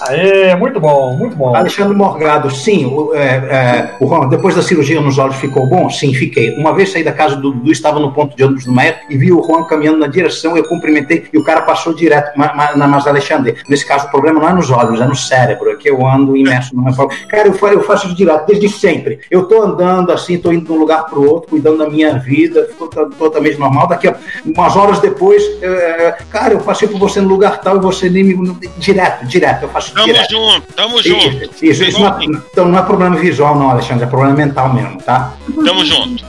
Aê, 0.01 0.55
muito 0.55 0.79
bom, 0.79 1.15
muito 1.15 1.35
bom. 1.35 1.55
Alexandre 1.55 1.95
Morgado, 1.95 2.51
sim. 2.51 2.85
O, 2.85 3.13
é, 3.15 3.19
é, 3.19 3.95
o 3.99 4.05
Ron, 4.05 4.27
depois 4.29 4.55
da 4.55 4.61
cirurgia 4.61 5.01
nos 5.01 5.17
olhos 5.17 5.35
ficou 5.37 5.65
bom? 5.67 5.89
Sim, 5.89 6.13
fiquei. 6.13 6.55
Uma 6.55 6.73
vez 6.73 6.91
saí 6.91 7.03
da 7.03 7.11
casa 7.11 7.35
do 7.35 7.51
Dudu, 7.51 7.71
estava 7.71 7.99
no 7.99 8.11
ponto 8.11 8.35
de 8.35 8.43
ônibus 8.43 8.65
do 8.65 8.71
Maia 8.71 8.99
e 9.09 9.17
vi 9.17 9.31
o 9.31 9.41
Juan 9.43 9.63
caminhando 9.63 9.97
na 9.99 10.07
direção, 10.07 10.55
eu 10.55 10.63
cumprimentei 10.63 11.25
e 11.33 11.37
o 11.37 11.43
cara 11.43 11.61
passou 11.61 11.93
direto. 11.93 12.31
Mas, 12.37 12.55
mas, 12.55 12.75
mas 12.75 13.07
Alexandre, 13.07 13.55
nesse 13.67 13.85
caso 13.87 14.07
o 14.07 14.11
problema 14.11 14.39
não 14.39 14.49
é 14.49 14.53
nos 14.53 14.69
olhos, 14.69 15.01
é 15.01 15.05
no 15.05 15.15
cérebro, 15.15 15.71
é 15.71 15.75
que 15.75 15.89
eu 15.89 16.05
ando 16.05 16.35
imerso 16.37 16.75
numa 16.75 16.93
forma. 16.93 17.11
Cara, 17.27 17.47
eu, 17.47 17.55
eu 17.69 17.83
faço 17.83 18.07
isso 18.07 18.15
direto, 18.15 18.45
desde 18.47 18.69
sempre. 18.69 19.19
Eu 19.31 19.45
tô 19.45 19.61
andando 19.61 20.11
assim, 20.11 20.37
tô 20.37 20.51
indo 20.51 20.65
de 20.65 20.71
um 20.71 20.77
lugar 20.77 21.05
pro 21.05 21.27
outro, 21.27 21.49
cuidando 21.49 21.77
da 21.79 21.89
minha 21.89 22.17
vida, 22.19 22.67
tô, 22.77 22.87
tô- 22.87 23.09
totalmente 23.09 23.59
normal. 23.59 23.87
Daqui 23.87 24.07
a 24.07 24.15
umas 24.45 24.75
horas 24.75 24.99
depois, 24.99 25.43
é, 25.61 26.15
cara, 26.29 26.53
eu 26.53 26.59
passei 26.59 26.87
por 26.87 26.99
você 26.99 27.19
no 27.21 27.27
lugar 27.29 27.61
tal 27.61 27.77
e 27.77 27.79
você 27.79 28.09
nem 28.09 28.23
me. 28.23 28.57
Direto, 28.77 29.25
direto, 29.25 29.63
eu 29.63 29.69
faço 29.69 29.86
Tamo 29.93 30.05
direto. 30.05 30.31
junto, 30.31 30.73
tamo 30.73 31.03
junto. 31.03 31.65
isso, 31.65 31.83
isso 31.83 31.99
não, 31.99 32.19
é, 32.19 32.25
então 32.25 32.67
não 32.67 32.79
é 32.79 32.81
problema 32.83 33.15
visual, 33.17 33.57
não, 33.57 33.71
Alexandre, 33.71 34.03
é 34.03 34.07
problema 34.07 34.33
mental 34.33 34.73
mesmo, 34.73 35.01
tá? 35.01 35.33
Tamo 35.65 35.85
junto. 35.85 36.23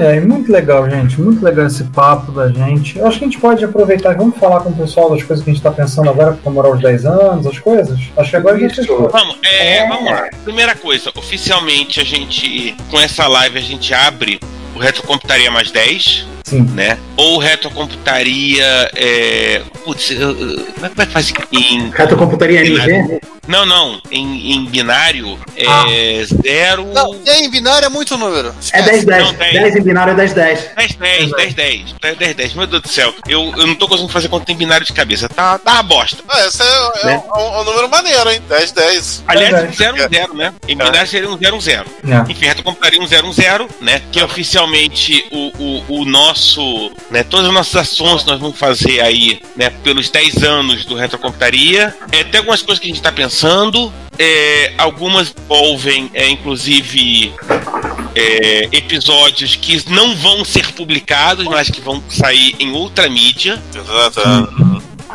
É, 0.00 0.20
muito 0.20 0.52
legal, 0.52 0.88
gente. 0.88 1.18
Muito 1.20 1.42
legal 1.42 1.66
esse 1.66 1.84
papo 1.84 2.30
da 2.30 2.48
gente. 2.48 2.98
Eu 2.98 3.06
acho 3.06 3.18
que 3.18 3.24
a 3.24 3.28
gente 3.28 3.40
pode 3.40 3.64
aproveitar. 3.64 4.14
Vamos 4.14 4.36
falar 4.36 4.60
com 4.60 4.68
o 4.68 4.76
pessoal 4.76 5.10
das 5.10 5.22
coisas 5.22 5.42
que 5.42 5.50
a 5.50 5.52
gente 5.54 5.60
está 5.60 5.70
pensando 5.70 6.10
agora 6.10 6.32
para 6.32 6.42
comemorar 6.42 6.72
os 6.72 6.80
10 6.80 7.06
anos, 7.06 7.46
as 7.46 7.58
coisas. 7.58 7.98
Acho 8.16 8.30
que 8.30 8.36
agora 8.36 8.56
a 8.56 8.58
gente. 8.58 8.82
Vamos, 8.82 9.38
é, 9.42 9.88
vamos 9.88 10.10
lá. 10.10 10.28
Primeira 10.44 10.74
coisa, 10.74 11.10
oficialmente 11.16 12.00
a 12.00 12.04
gente, 12.04 12.76
com 12.90 13.00
essa 13.00 13.26
live, 13.26 13.58
a 13.58 13.62
gente 13.62 13.94
abre 13.94 14.38
o 14.76 14.78
Retrocomputaria 14.78 15.50
mais 15.50 15.70
10, 15.70 16.26
Sim. 16.44 16.62
né? 16.74 16.98
Ou 17.16 17.38
Retrocomputaria. 17.38 18.90
É... 18.96 19.62
Putz, 19.84 20.10
eu- 20.10 20.30
eu- 20.38 20.64
como 20.74 20.86
é 20.86 20.88
que 20.88 20.96
vai 20.96 21.06
fazer 21.06 21.34
em. 21.52 21.90
Retrocomputaria 21.90 22.60
NG? 22.60 23.20
Não, 23.48 23.66
não. 23.66 24.00
Em, 24.10 24.52
em 24.52 24.64
binário 24.66 25.36
é 25.56 25.66
Ah. 25.66 25.84
zero. 26.42 26.86
Não, 26.92 27.14
em 27.26 27.50
binário 27.50 27.86
é 27.86 27.88
muito 27.88 28.16
número. 28.16 28.48
É 28.72 28.80
Esquece. 28.80 29.04
10-10. 29.06 29.22
Não, 29.24 29.34
tem. 29.34 29.52
10 29.52 29.76
em 29.76 29.82
binário 29.82 30.12
é 30.12 30.16
10-10. 30.16 30.58
10, 30.76 30.94
10, 30.96 31.32
10, 31.54 31.54
10, 32.00 32.16
10, 32.18 32.36
10, 32.36 32.54
meu 32.54 32.66
Deus 32.68 32.82
do 32.82 32.88
céu, 32.88 33.12
eu, 33.28 33.52
eu 33.56 33.66
não 33.66 33.74
tô 33.74 33.88
conseguindo 33.88 34.12
fazer 34.12 34.28
conta 34.28 34.52
em 34.52 34.56
binário 34.56 34.86
de 34.86 34.92
cabeça, 34.92 35.28
tá, 35.28 35.58
tá 35.58 35.72
uma 35.72 35.82
bosta. 35.82 36.22
Ah, 36.28 36.46
esse 36.46 36.62
é, 36.62 36.66
é 36.66 37.06
Né? 37.06 37.22
um, 37.34 37.38
é 37.38 37.60
um 37.60 37.64
número 37.64 37.88
maneiro, 37.88 38.30
hein? 38.30 38.40
10, 38.48 38.70
10. 38.72 39.24
Aliás, 39.26 39.54
É, 39.54 39.68
um 39.68 39.72
0, 39.72 39.94
um 39.94 40.08
0, 40.08 40.34
né? 40.34 40.54
Em 40.68 40.76
binário 40.76 41.06
seria 41.08 41.28
um 41.28 41.36
0, 41.36 41.56
um 41.56 41.60
0. 41.60 41.84
É. 42.06 42.30
Enfim, 42.30 42.46
retrocomputaria 42.46 43.00
um 43.00 43.06
0, 43.06 43.26
um 43.26 43.32
0, 43.32 43.68
né? 43.80 44.02
Que 44.12 44.20
é 44.20 44.24
oficialmente 44.24 45.26
o, 45.32 45.52
o, 45.90 46.00
o 46.00 46.04
nosso, 46.04 46.31
né? 47.10 47.22
Todas 47.22 47.46
as 47.46 47.52
nossas 47.52 47.76
ações 47.76 48.22
que 48.22 48.30
nós 48.30 48.40
vamos 48.40 48.58
fazer 48.58 49.00
aí, 49.00 49.40
né? 49.56 49.70
Pelos 49.82 50.08
10 50.10 50.42
anos 50.42 50.84
do 50.84 50.94
retrocomputaria. 50.94 51.94
É, 52.10 52.24
tem 52.24 52.38
algumas 52.38 52.62
coisas 52.62 52.80
que 52.80 52.86
a 52.86 52.92
gente 52.92 53.02
tá 53.02 53.12
pensando, 53.12 53.92
é, 54.18 54.72
algumas 54.78 55.34
envolvem, 55.44 56.10
é, 56.14 56.28
inclusive, 56.28 57.32
é, 58.14 58.68
episódios 58.72 59.56
que 59.56 59.82
não 59.90 60.14
vão 60.16 60.44
ser 60.44 60.72
publicados, 60.72 61.44
mas 61.46 61.70
que 61.70 61.80
vão 61.80 62.02
sair 62.08 62.54
em 62.58 62.72
outra 62.72 63.08
mídia. 63.08 63.62
Tá, 63.72 64.10
tá. 64.10 64.48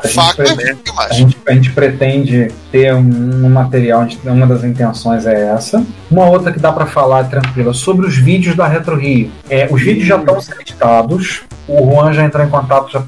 A 0.04 0.08
gente, 0.08 0.16
Faca 0.16 0.44
é 0.44 0.76
a 1.10 1.14
gente- 1.14 1.38
a 1.48 1.54
gente 1.54 1.72
pretende 1.72 2.50
ter 2.72 2.94
um, 2.94 3.00
um 3.46 3.50
material, 3.50 4.08
uma 4.26 4.46
das 4.48 4.64
intenções 4.64 5.26
é 5.26 5.50
essa. 5.50 5.84
Uma 6.10 6.26
outra 6.30 6.52
que 6.52 6.60
dá 6.60 6.72
para 6.72 6.86
falar 6.86 7.24
tranquila 7.26 7.74
sobre 7.74 8.06
os 8.06 8.16
vídeos 8.18 8.56
da 8.56 8.68
Retro 8.68 8.96
Rio. 8.96 9.32
É, 9.50 9.68
os 9.72 9.82
vídeos 9.82 10.08
já 10.08 10.18
estão 10.18 10.38
editados. 10.60 11.42
O 11.68 11.92
Juan 11.92 12.14
já 12.14 12.24
entrou 12.24 12.46
em 12.46 12.50
contato, 12.50 12.90
já 12.92 13.04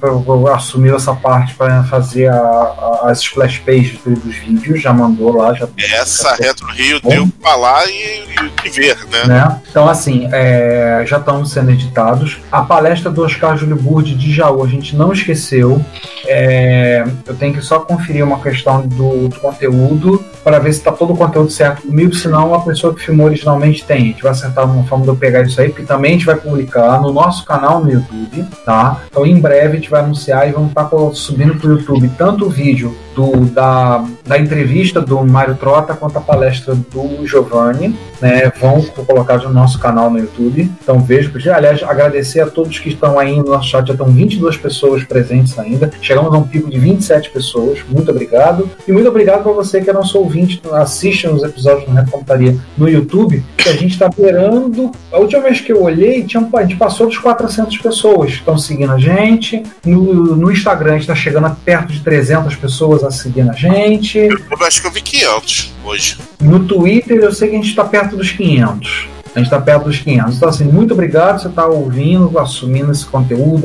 assumiu 0.53 0.95
essa 0.95 1.13
parte 1.15 1.53
para 1.55 1.83
fazer 1.85 2.27
a- 2.27 2.35
a- 2.35 2.99
as 3.09 3.19
splash 3.21 3.59
pages 3.59 3.97
do- 4.03 4.19
dos 4.19 4.35
vídeos, 4.35 4.81
já 4.81 4.91
mandou 4.91 5.35
lá, 5.37 5.53
já 5.53 5.67
Essa 5.77 6.35
Retro 6.35 6.67
Rio 6.67 6.99
deu 7.01 7.27
pra 7.39 7.51
falar 7.51 7.85
e, 7.87 7.91
e, 7.93 8.51
e 8.65 8.69
ver, 8.69 8.97
né? 9.09 9.23
né? 9.25 9.61
Então, 9.69 9.87
assim, 9.87 10.27
é, 10.33 11.03
já 11.07 11.17
estão 11.17 11.45
sendo 11.45 11.71
editados. 11.71 12.37
A 12.51 12.61
palestra 12.61 13.09
do 13.09 13.23
Oscar 13.23 13.55
Júlio 13.57 13.77
Burdi 13.77 14.13
de 14.13 14.33
Jaú, 14.33 14.63
a 14.63 14.67
gente 14.67 14.95
não 14.95 15.13
esqueceu. 15.13 15.83
É, 16.25 17.05
eu 17.25 17.35
tenho 17.35 17.53
que 17.53 17.61
só 17.61 17.79
conferir 17.79 18.23
uma 18.23 18.39
questão 18.39 18.85
do, 18.85 19.29
do 19.29 19.39
conteúdo 19.39 20.23
para 20.43 20.59
ver 20.59 20.73
se 20.73 20.79
está 20.79 20.91
todo 20.91 21.13
o 21.13 21.17
conteúdo 21.17 21.49
certo 21.51 21.83
comigo, 21.83 22.13
senão 22.13 22.53
a 22.53 22.61
pessoa 22.61 22.93
que 22.93 23.01
filmou 23.03 23.25
originalmente 23.27 23.83
tem. 23.83 23.97
A 23.97 24.05
gente 24.05 24.21
vai 24.23 24.31
acertar 24.31 24.65
uma 24.65 24.83
forma 24.85 25.03
de 25.05 25.09
eu 25.11 25.15
pegar 25.15 25.41
isso 25.43 25.59
aí, 25.61 25.69
porque 25.69 25.83
também 25.83 26.11
a 26.11 26.13
gente 26.15 26.25
vai 26.25 26.35
publicar 26.35 27.01
no 27.01 27.11
nosso 27.13 27.45
canal 27.45 27.79
no 27.83 27.91
YouTube. 27.91 28.45
Tá? 28.65 29.01
Então 29.09 29.25
em 29.25 29.39
breve 29.39 29.73
a 29.73 29.75
gente 29.79 29.89
vai 29.89 30.01
anunciar 30.01 30.47
e 30.47 30.51
vamos 30.51 30.69
estar 30.69 30.85
co- 30.85 31.13
subindo 31.13 31.55
pro 31.55 31.77
YouTube 31.77 32.09
tanto 32.17 32.45
o 32.45 32.49
vídeo 32.49 32.95
do, 33.15 33.45
da, 33.45 34.03
da 34.29 34.37
entrevista 34.37 35.01
do 35.01 35.25
Mário 35.25 35.55
Trota 35.55 35.95
quanto 35.95 36.19
a 36.19 36.21
palestra 36.21 36.75
do 36.75 37.25
Giovanni, 37.25 37.97
né? 38.21 38.51
Vão 38.61 38.79
colocados 39.07 39.43
no 39.45 39.51
nosso 39.51 39.79
canal 39.79 40.11
no 40.11 40.19
YouTube. 40.19 40.69
Então 40.83 40.99
vejo, 40.99 41.31
aliás, 41.51 41.81
agradecer 41.81 42.39
a 42.39 42.45
todos 42.45 42.77
que 42.77 42.89
estão 42.89 43.17
aí 43.17 43.37
no 43.37 43.45
nosso 43.45 43.67
chat, 43.67 43.87
já 43.87 43.93
estão 43.93 44.05
22 44.05 44.55
pessoas 44.55 45.03
presentes 45.03 45.57
ainda. 45.57 45.89
Chegamos 45.99 46.31
a 46.31 46.37
um 46.37 46.43
pico 46.43 46.69
de 46.69 46.77
27 46.77 47.31
pessoas. 47.31 47.79
Muito 47.89 48.11
obrigado. 48.11 48.69
E 48.87 48.91
muito 48.91 49.09
obrigado 49.09 49.41
para 49.41 49.51
você 49.51 49.81
que 49.81 49.89
é 49.89 49.93
nosso 49.93 50.19
ouvinte, 50.19 50.61
assiste 50.73 51.27
os 51.27 51.41
episódios 51.41 51.85
do 51.85 51.91
Reto 51.91 52.11
Computaria 52.11 52.55
no 52.77 52.87
YouTube, 52.87 53.43
que 53.57 53.69
a 53.69 53.73
gente 53.73 53.93
está 53.93 54.09
beirando. 54.09 54.91
A 55.11 55.17
última 55.17 55.41
vez 55.41 55.59
que 55.59 55.71
eu 55.71 55.81
olhei, 55.81 56.23
tinha, 56.23 56.47
a 56.53 56.61
gente 56.61 56.75
passou 56.75 57.07
dos 57.07 57.17
400 57.17 57.75
pessoas 57.79 58.33
que 58.33 58.37
estão 58.37 58.59
seguindo 58.59 58.91
a 58.91 58.99
gente. 58.99 59.63
No, 59.83 60.35
no 60.35 60.51
Instagram, 60.51 60.91
a 60.91 60.93
gente 60.93 61.01
está 61.01 61.15
chegando 61.15 61.47
a 61.47 61.49
perto 61.49 61.91
de 61.91 62.01
300 62.01 62.55
pessoas 62.57 63.03
a 63.03 63.09
seguindo 63.09 63.49
a 63.49 63.53
gente. 63.53 64.18
Eu 64.27 64.65
acho 64.65 64.81
que 64.81 64.87
eu 64.87 64.91
vi 64.91 65.01
500 65.01 65.73
hoje. 65.83 66.17
No 66.41 66.65
Twitter, 66.65 67.17
eu 67.17 67.31
sei 67.31 67.49
que 67.49 67.55
a 67.55 67.59
gente 67.59 67.69
está 67.69 67.83
perto 67.83 68.17
dos 68.17 68.31
500. 68.31 69.07
A 69.39 69.43
gente 69.43 69.53
está 69.53 69.61
perto 69.61 69.85
dos 69.85 69.99
500. 69.99 70.35
Então, 70.35 70.49
assim, 70.49 70.65
muito 70.65 70.93
obrigado 70.93 71.41
você 71.41 71.47
estar 71.47 71.65
ouvindo, 71.67 72.37
assumindo 72.37 72.91
esse 72.91 73.05
conteúdo, 73.05 73.63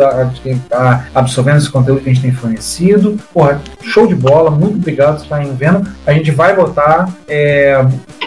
absorvendo 1.14 1.58
esse 1.58 1.70
conteúdo 1.70 2.00
que 2.02 2.10
a 2.10 2.12
gente 2.12 2.22
tem 2.22 2.32
fornecido. 2.32 3.18
Porra, 3.32 3.60
show 3.82 4.06
de 4.06 4.14
bola, 4.14 4.50
muito 4.50 4.76
obrigado 4.76 5.16
por 5.16 5.22
estarem 5.24 5.54
vendo. 5.54 5.86
A 6.06 6.12
gente 6.12 6.30
vai 6.30 6.54
botar. 6.54 7.08
é, 7.28 7.84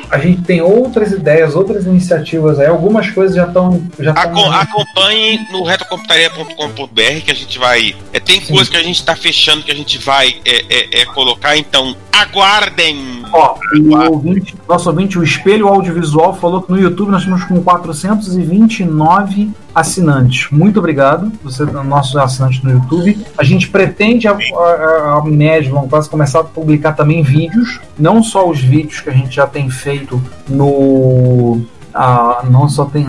a 0.09 0.17
gente 0.19 0.41
tem 0.43 0.61
outras 0.61 1.11
ideias, 1.11 1.53
outras 1.53 1.85
iniciativas 1.85 2.59
aí. 2.59 2.67
Algumas 2.67 3.09
coisas 3.09 3.35
já 3.35 3.45
estão. 3.45 3.81
Já 3.99 4.13
tão- 4.13 4.51
acompanhe 4.53 5.39
no 5.51 5.63
retrocomputaria.com.br 5.63 7.21
que 7.25 7.31
a 7.31 7.35
gente 7.35 7.59
vai. 7.59 7.93
é, 8.13 8.19
tem 8.19 8.39
coisa 8.41 8.69
que 8.69 8.77
a 8.77 8.83
gente 8.83 9.03
tá 9.03 9.15
fechando 9.15 9.63
que 9.63 9.71
a 9.71 9.75
gente 9.75 9.97
vai 9.97 10.35
é, 10.45 10.65
é, 10.69 11.01
é, 11.01 11.05
colocar, 11.05 11.57
então 11.57 11.95
aguardem. 12.11 13.23
Ó, 13.33 13.55
o 13.75 14.11
ouvinte, 14.13 14.55
nosso 14.67 14.89
ouvinte, 14.89 15.19
o 15.19 15.23
Espelho 15.23 15.67
Audiovisual, 15.67 16.33
falou 16.35 16.61
que 16.61 16.71
no 16.71 16.79
YouTube 16.79 17.11
nós 17.11 17.25
estamos 17.37 17.43
com 17.45 17.61
429 17.61 19.51
assinantes. 19.73 20.49
Muito 20.51 20.79
obrigado, 20.79 21.31
você 21.43 21.63
nosso 21.65 22.17
assinante 22.19 22.63
no 22.63 22.71
YouTube. 22.71 23.25
A 23.37 23.43
gente 23.43 23.69
pretende, 23.69 24.27
a, 24.27 24.31
a, 24.31 25.19
a 25.19 25.23
média, 25.25 25.71
vamos 25.71 25.89
quase 25.89 26.09
começar 26.09 26.39
a 26.39 26.43
publicar 26.43 26.93
também 26.93 27.21
vídeos, 27.21 27.79
não 27.97 28.23
só 28.23 28.49
os 28.49 28.59
vídeos 28.59 29.01
que 29.01 29.09
a 29.09 29.13
gente 29.13 29.35
já 29.35 29.45
tem 29.45 29.69
feito 29.69 30.21
no. 30.49 31.61
Ah, 31.99 32.43
não 32.47 32.69
só 32.69 32.85
tem 32.85 33.07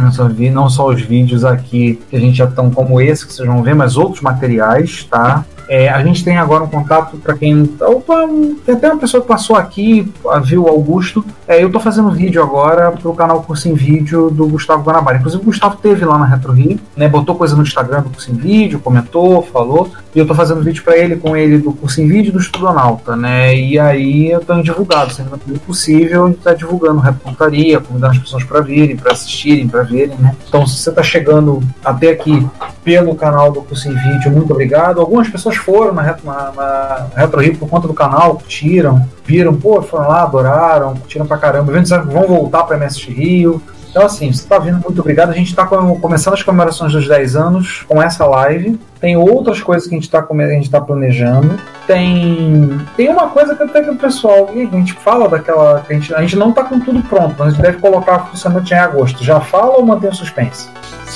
não 0.51 0.71
só, 0.71 0.89
os 0.89 1.03
vídeos 1.03 1.45
aqui 1.45 2.01
que 2.09 2.17
a 2.17 2.21
gente 2.21 2.37
já 2.39 2.47
estão 2.47 2.71
como 2.71 3.01
esse 3.01 3.27
que 3.27 3.33
vocês 3.35 3.47
vão 3.47 3.63
ver, 3.63 3.75
mas 3.75 3.97
outros 3.99 4.23
materiais, 4.23 5.05
tá? 5.05 5.45
É, 5.69 5.87
a 5.91 6.03
gente 6.03 6.25
tem 6.25 6.39
agora 6.39 6.65
um 6.65 6.67
contato 6.67 7.19
para 7.19 7.35
quem. 7.37 7.71
Opa, 7.79 8.27
tem 8.65 8.75
até 8.75 8.91
uma 8.91 8.99
pessoa 8.99 9.21
que 9.21 9.29
passou 9.29 9.55
aqui, 9.55 10.11
a- 10.31 10.39
viu 10.39 10.65
o 10.65 10.69
Augusto. 10.69 11.23
É, 11.47 11.63
eu 11.63 11.67
estou 11.67 11.79
fazendo 11.79 12.11
vídeo 12.11 12.43
agora 12.43 12.91
pro 12.91 13.13
canal 13.13 13.43
Curso 13.43 13.69
em 13.69 13.75
Vídeo 13.75 14.31
do 14.31 14.47
Gustavo 14.47 14.83
Guanabara. 14.83 15.19
Inclusive 15.19 15.43
o 15.43 15.45
Gustavo 15.45 15.77
teve 15.77 16.07
lá 16.07 16.17
na 16.17 16.25
Retro 16.25 16.53
Rio, 16.53 16.81
né? 16.97 17.07
Botou 17.07 17.35
coisa 17.35 17.55
no 17.55 17.63
Instagram 17.63 18.01
do 18.01 18.09
Curso 18.09 18.31
em 18.33 18.35
Vídeo, 18.37 18.81
comentou, 18.81 19.43
falou. 19.43 19.91
E 20.15 20.19
eu 20.19 20.23
estou 20.23 20.35
fazendo 20.35 20.63
vídeo 20.63 20.83
para 20.83 20.97
ele 20.97 21.17
com 21.17 21.37
ele 21.37 21.59
do 21.59 21.71
Curso 21.75 22.01
em 22.01 22.09
Vídeo 22.09 22.33
do 22.33 22.39
Estudonauta, 22.39 23.15
né? 23.15 23.55
E 23.55 23.79
aí 23.79 24.31
eu 24.31 24.41
tenho 24.41 24.63
divulgado, 24.63 25.13
sempre 25.13 25.39
possível, 25.67 26.25
a 26.25 26.29
gente 26.29 26.39
está 26.39 26.55
divulgando 26.55 26.99
reportaria, 27.01 27.79
convidando 27.79 28.13
as 28.15 28.19
pessoas 28.19 28.43
para 28.43 28.63
virem, 28.81 28.97
para 28.97 29.13
assistirem, 29.13 29.67
para 29.69 29.83
verem, 29.83 30.17
né? 30.19 30.35
Então 30.49 30.67
se 30.67 30.77
você 30.79 30.91
está 30.91 31.03
chegando 31.03 31.63
até 31.85 32.11
aqui 32.11 32.47
pelo 32.85 33.15
canal 33.15 33.51
do 33.53 33.63
Curso 33.63 33.89
em 33.89 33.95
Vídeo, 33.95 34.31
muito 34.31 34.53
obrigado. 34.53 35.01
Algumas 35.01 35.29
pessoas 35.29 35.57
foram 35.57 35.93
na, 35.93 36.03
na, 36.25 36.53
na 36.55 37.07
Retro 37.17 37.41
Rio 37.41 37.57
por 37.57 37.69
conta 37.69 37.89
do 37.89 37.95
canal, 37.95 38.35
curtiram, 38.37 39.07
viram, 39.25 39.55
pô, 39.55 39.83
foram 39.83 40.09
lá, 40.09 40.23
adoraram, 40.23 40.95
curtiram 40.97 41.27
pra 41.27 41.39
caramba, 41.39 41.73
vão 42.05 42.27
voltar 42.27 42.65
pra 42.65 42.77
MSX 42.79 43.05
Rio. 43.09 43.63
Então, 43.91 44.05
assim, 44.05 44.31
você 44.33 44.47
tá 44.47 44.59
vindo, 44.59 44.79
muito 44.85 45.01
obrigado. 45.01 45.31
A 45.31 45.35
gente 45.35 45.55
tá 45.55 45.67
com- 45.67 45.99
começando 45.99 46.35
as 46.35 46.43
comemorações 46.43 46.93
dos 46.93 47.09
10 47.09 47.35
anos 47.37 47.85
com 47.89 48.01
essa 48.03 48.27
live. 48.27 48.79
Tem 49.01 49.17
outras 49.17 49.61
coisas 49.61 49.89
que 49.89 49.95
a 49.95 49.99
gente 49.99 50.11
tá, 50.11 50.27
gente 50.51 50.71
tá 50.71 50.81
planejando. 50.81 51.59
Tem, 51.87 52.81
tem 52.97 53.09
uma 53.09 53.29
coisa 53.29 53.55
que 53.55 53.63
até 53.63 53.83
que 53.83 53.91
o 53.91 53.97
pessoal. 53.97 54.51
e 54.55 54.63
A 54.63 54.71
gente 54.71 54.93
fala 54.93 55.29
daquela. 55.29 55.81
que 55.87 55.93
A 55.93 55.97
gente, 55.97 56.15
a 56.15 56.21
gente 56.21 56.37
não 56.37 56.53
tá 56.53 56.65
com 56.65 56.81
tudo 56.81 57.01
pronto, 57.03 57.35
mas 57.39 57.49
a 57.49 57.51
gente 57.51 57.63
deve 57.63 57.79
colocar 57.79 58.19
funcionamento 58.27 58.73
em 58.73 58.77
agosto. 58.77 59.23
Já 59.25 59.41
fala 59.41 59.77
ou 59.77 59.87
mantém 59.87 60.11
o 60.11 60.15
suspense? 60.15 60.69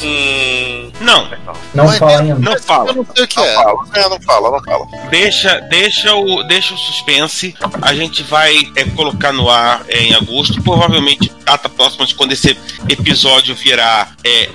Hum, 0.02 0.90
Não, 1.00 1.28
Não 1.74 1.88
fala 1.88 2.20
ainda. 2.20 2.38
não 2.38 2.58
fala. 2.58 2.90
Eu 2.90 2.94
não 2.94 3.06
sei 3.14 3.24
o 3.24 3.28
que 3.28 3.36
não 3.36 3.44
é. 3.44 3.54
fala, 3.54 3.84
é, 3.94 4.08
não 4.08 4.20
fala, 4.22 4.50
não 4.50 4.62
fala. 4.62 4.86
Deixa, 5.10 5.60
deixa, 5.68 6.14
o, 6.14 6.42
deixa 6.44 6.74
o 6.74 6.78
suspense. 6.78 7.54
A 7.82 7.94
gente 7.94 8.22
vai 8.22 8.54
é, 8.76 8.84
colocar 8.84 9.32
no 9.32 9.50
ar 9.50 9.82
é, 9.88 10.04
em 10.04 10.14
agosto, 10.14 10.62
provavelmente 10.62 11.30
data 11.44 11.68
próxima 11.68 12.06
de 12.06 12.14
quando 12.14 12.32
esse 12.32 12.56
episódio 12.88 13.54
virar 13.54 14.14
é, 14.24 14.48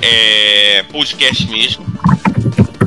é, 0.79 0.83
podcast 0.91 1.47
mesmo. 1.49 1.85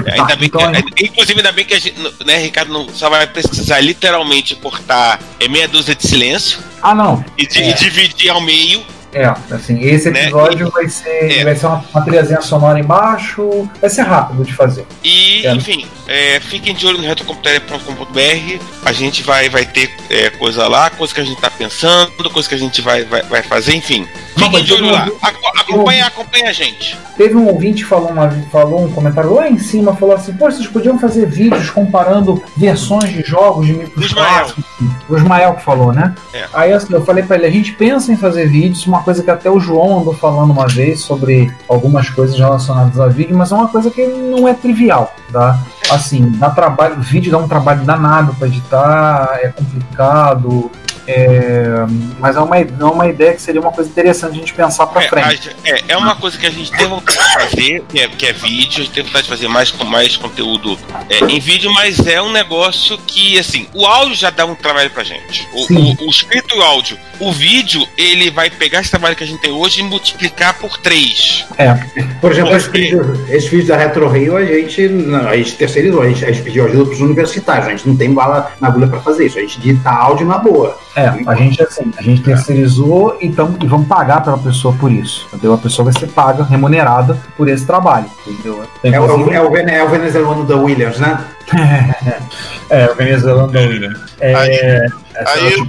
É, 0.07 0.13
Ainda 0.13 0.27
Tá, 0.29 0.37
bem 0.37 0.47
então 0.47 0.73
que, 0.95 1.05
inclusive, 1.07 1.39
ainda 1.41 1.53
bem 1.53 1.65
que 1.65 1.75
a 1.75 1.79
gente, 1.79 1.95
né, 2.25 2.39
Ricardo, 2.39 2.73
não, 2.73 2.89
só 2.91 3.09
vai 3.11 3.27
precisar 3.27 3.81
literalmente 3.81 4.55
cortar 4.55 5.21
é, 5.39 5.49
meia 5.49 5.69
dúzia 5.69 5.95
de 5.95 6.07
silêncio 6.07 6.59
Ah, 6.83 6.95
não. 6.95 7.25
e, 7.37 7.47
É. 7.59 7.71
e 7.71 7.75
dividir 7.75 8.31
ao 8.31 8.41
meio. 8.41 8.83
É, 9.13 9.25
assim, 9.53 9.81
esse 9.81 10.11
Né? 10.11 10.23
episódio 10.23 10.71
vai 10.71 10.89
ser. 10.89 11.41
É. 11.41 11.45
Vai 11.45 11.57
ser 11.57 11.67
uma, 11.67 11.85
uma 11.93 12.03
trilhazinha 12.03 12.41
sonora 12.41 12.79
embaixo. 12.79 13.69
Vai 13.81 13.91
ser 13.91 14.03
rápido 14.03 14.45
de 14.45 14.53
fazer. 14.55 14.87
E, 15.03 15.45
É. 15.47 15.53
enfim, 15.55 15.87
é, 16.07 16.39
fiquem 16.41 16.75
de 16.75 16.87
olho 16.87 16.99
no 16.99 17.07
retrocomputaria.com.br. 17.07 18.63
A 18.85 18.93
gente 18.93 19.23
vai, 19.23 19.49
vai 19.49 19.65
ter 19.65 19.91
é, 20.09 20.31
coisa 20.31 20.67
lá, 20.69 20.91
coisa 20.91 21.13
que 21.15 21.21
a 21.21 21.25
gente 21.25 21.41
tá 21.41 21.51
pensando, 21.51 22.11
coisa 22.31 22.49
que 22.49 22.55
a 22.55 22.59
gente 22.59 22.81
vai, 22.81 23.05
vai, 23.05 23.23
vai 23.23 23.43
fazer, 23.43 23.75
enfim. 23.75 24.07
Fiquem 24.37 24.63
de 24.65 24.73
olho 24.75 24.87
eu- 24.87 24.93
lá. 24.93 25.09
Aco- 25.23 25.41
Acompanha, 25.61 26.07
acompanha 26.07 26.51
a 26.51 26.53
gente. 26.53 26.99
Teve 27.17 27.37
um 27.37 27.47
ouvinte 27.47 27.85
que 27.85 27.89
falou, 27.89 28.09
uma, 28.11 28.29
falou 28.51 28.85
um 28.87 28.91
comentário 28.91 29.33
lá 29.35 29.49
em 29.49 29.57
cima, 29.59 29.95
falou 29.95 30.17
assim, 30.17 30.33
pô, 30.33 30.51
vocês 30.51 30.67
podiam 30.67 30.99
fazer 30.99 31.27
vídeos 31.27 31.71
comparando 31.71 32.43
versões 32.57 33.13
de 33.13 33.23
jogos 33.23 33.67
de 33.67 33.75
micros 33.75 34.07
Ismael. 34.07 34.27
clássicos. 34.27 34.65
O 35.09 35.17
Ismael 35.17 35.55
que 35.55 35.63
falou, 35.63 35.93
né? 35.93 36.13
É. 36.35 36.47
Aí 36.53 36.73
assim, 36.73 36.93
eu 36.93 37.05
falei 37.05 37.23
pra 37.23 37.37
ele, 37.37 37.47
a 37.47 37.51
gente 37.51 37.73
pensa 37.73 38.11
em 38.13 38.17
fazer 38.17 38.49
vídeos, 38.49 38.85
uma 38.87 39.00
coisa 39.03 39.23
que 39.23 39.31
até 39.31 39.51
o 39.51 39.59
João 39.61 40.01
andou 40.01 40.15
falando 40.15 40.51
uma 40.51 40.67
vez 40.67 41.01
sobre 41.01 41.53
algumas 41.69 42.09
coisas 42.11 42.39
relacionadas 42.39 42.99
a 43.01 43.07
vídeo, 43.09 43.37
mas 43.37 43.53
é 43.53 43.55
uma 43.55 43.69
coisa 43.69 43.91
que 43.91 44.07
não 44.07 44.47
é 44.49 44.55
trivial, 44.55 45.15
tá? 45.33 45.59
Assim, 45.91 46.31
dá 46.37 46.51
trabalho, 46.51 46.97
o 46.97 47.01
vídeo 47.03 47.33
dá 47.33 47.39
um 47.39 47.49
trabalho 47.49 47.85
danado 47.85 48.35
pra 48.35 48.47
editar, 48.49 49.39
é 49.43 49.49
complicado, 49.49 50.71
é, 51.07 51.85
mas 52.21 52.37
é 52.37 52.41
uma, 52.41 52.57
é 52.59 52.67
uma 52.85 53.07
ideia 53.09 53.33
que 53.35 53.43
seria 53.43 53.61
uma 53.61 53.73
coisa 53.73 53.91
interessante 53.91 54.33
a 54.33 54.39
gente 54.39 54.55
pensar 54.55 54.87
pra 54.87 55.03
É, 55.03 55.09
frente. 55.09 55.49
a- 55.49 55.69
é, 55.69 55.85
é 55.89 55.97
uma 55.97 56.15
coisa 56.15 56.39
que 56.39 56.47
a 56.47 56.51
gente 56.51 56.71
tem 56.71 56.87
vontade 56.87 57.19
de 57.19 57.30
fazer, 57.49 57.83
que 57.89 57.99
é, 58.01 58.09
que 58.09 58.27
é 58.27 58.33
vídeo, 58.33 58.83
a 58.83 58.85
gente 58.85 58.91
tem 58.91 59.03
vontade 59.05 59.25
de 59.25 59.29
fazer 59.31 59.49
mais, 59.49 59.73
mais 59.73 60.17
conteúdo 60.17 60.79
é, 61.09 61.25
em 61.25 61.41
vídeo, 61.41 61.73
mas 61.73 62.07
é 62.07 62.21
um 62.21 62.31
negócio 62.33 62.99
que, 63.07 63.39
assim, 63.39 63.67
o 63.75 63.87
áudio 63.87 64.15
já 64.15 64.31
dá 64.31 64.45
um 64.47 64.55
trabalho 64.55 64.91
pra 64.91 65.03
gente. 65.05 65.47
O, 65.53 65.73
o- 65.75 66.07
o 66.07 66.11
escrito 66.11 66.55
e 66.55 66.59
o 66.59 66.63
áudio. 66.63 66.99
O 67.19 67.33
vídeo, 67.33 67.87
ele 67.99 68.31
vai 68.31 68.49
pegar 68.49 68.81
esse 68.81 68.91
trabalho 68.91 69.15
que 69.15 69.23
a 69.25 69.27
gente 69.27 69.41
tem 69.41 69.51
hoje 69.53 69.81
e 69.81 69.83
multiplicar 69.83 70.55
por 70.59 70.79
três. 70.79 71.45
É. 71.59 71.75
Por 72.21 72.33
exemplo, 72.33 72.55
esse 72.57 72.71
vídeo, 72.71 73.27
esse 73.29 73.49
vídeo 73.49 73.67
da 73.67 73.77
Retro 73.77 74.09
Rio, 74.09 74.37
a 74.37 74.45
gente, 74.45 74.89
não, 74.89 75.29
a 75.29 75.37
gente 75.37 75.53
terceirizou, 75.53 76.03
a 76.03 76.09
gente, 76.09 76.25
a 76.25 76.33
gente 76.33 76.43
pediu 76.43 76.65
ajuda 76.65 76.85
para 76.85 76.95
os 76.95 77.01
universitários, 77.01 77.67
a 77.67 77.71
gente 77.71 77.87
não 77.89 77.97
tem 77.97 78.13
bala 78.13 78.53
na 78.61 78.69
agulha 78.69 78.87
para 78.87 79.01
fazer 79.01 79.27
isso, 79.27 79.39
a 79.39 79.43
gente 79.43 79.59
edita 79.59 79.91
áudio 79.91 80.27
na 80.27 80.39
boa. 80.39 80.79
É, 80.97 81.07
a 81.27 81.35
gente 81.35 81.63
assim, 81.63 81.93
a 81.97 82.03
gente 82.03 82.23
terceirizou 82.23 83.17
e, 83.21 83.29
tamo, 83.29 83.57
e 83.63 83.67
vamos 83.67 83.87
pagar 83.87 84.23
pela 84.25 84.39
pessoa 84.39 84.75
por 84.75 84.91
isso. 84.91 85.27
Entendeu? 85.29 85.55
A 85.55 85.59
pessoa 85.59 85.91
vai 85.91 86.01
ser 86.01 86.09
paga, 86.09 86.43
remunerada 86.43 87.21
por 87.41 87.49
esse 87.49 87.65
trabalho. 87.65 88.05
Entendeu? 88.27 88.63
Tem, 88.83 88.93
É, 88.93 89.01
o, 89.01 89.33
é, 89.33 89.41
o, 89.41 89.57
é 89.57 89.83
o 89.83 89.89
venezuelano 89.89 90.45
da 90.45 90.57
Williams, 90.57 90.99
né? 90.99 91.25
é, 92.69 92.85
o 92.85 92.95
venezuelano 92.95 93.51
da 93.51 93.61
William. 93.61 93.95
É, 94.21 94.87
essa 95.15 95.33
Aí 95.33 95.47
é 95.49 95.55
eu, 95.55 95.67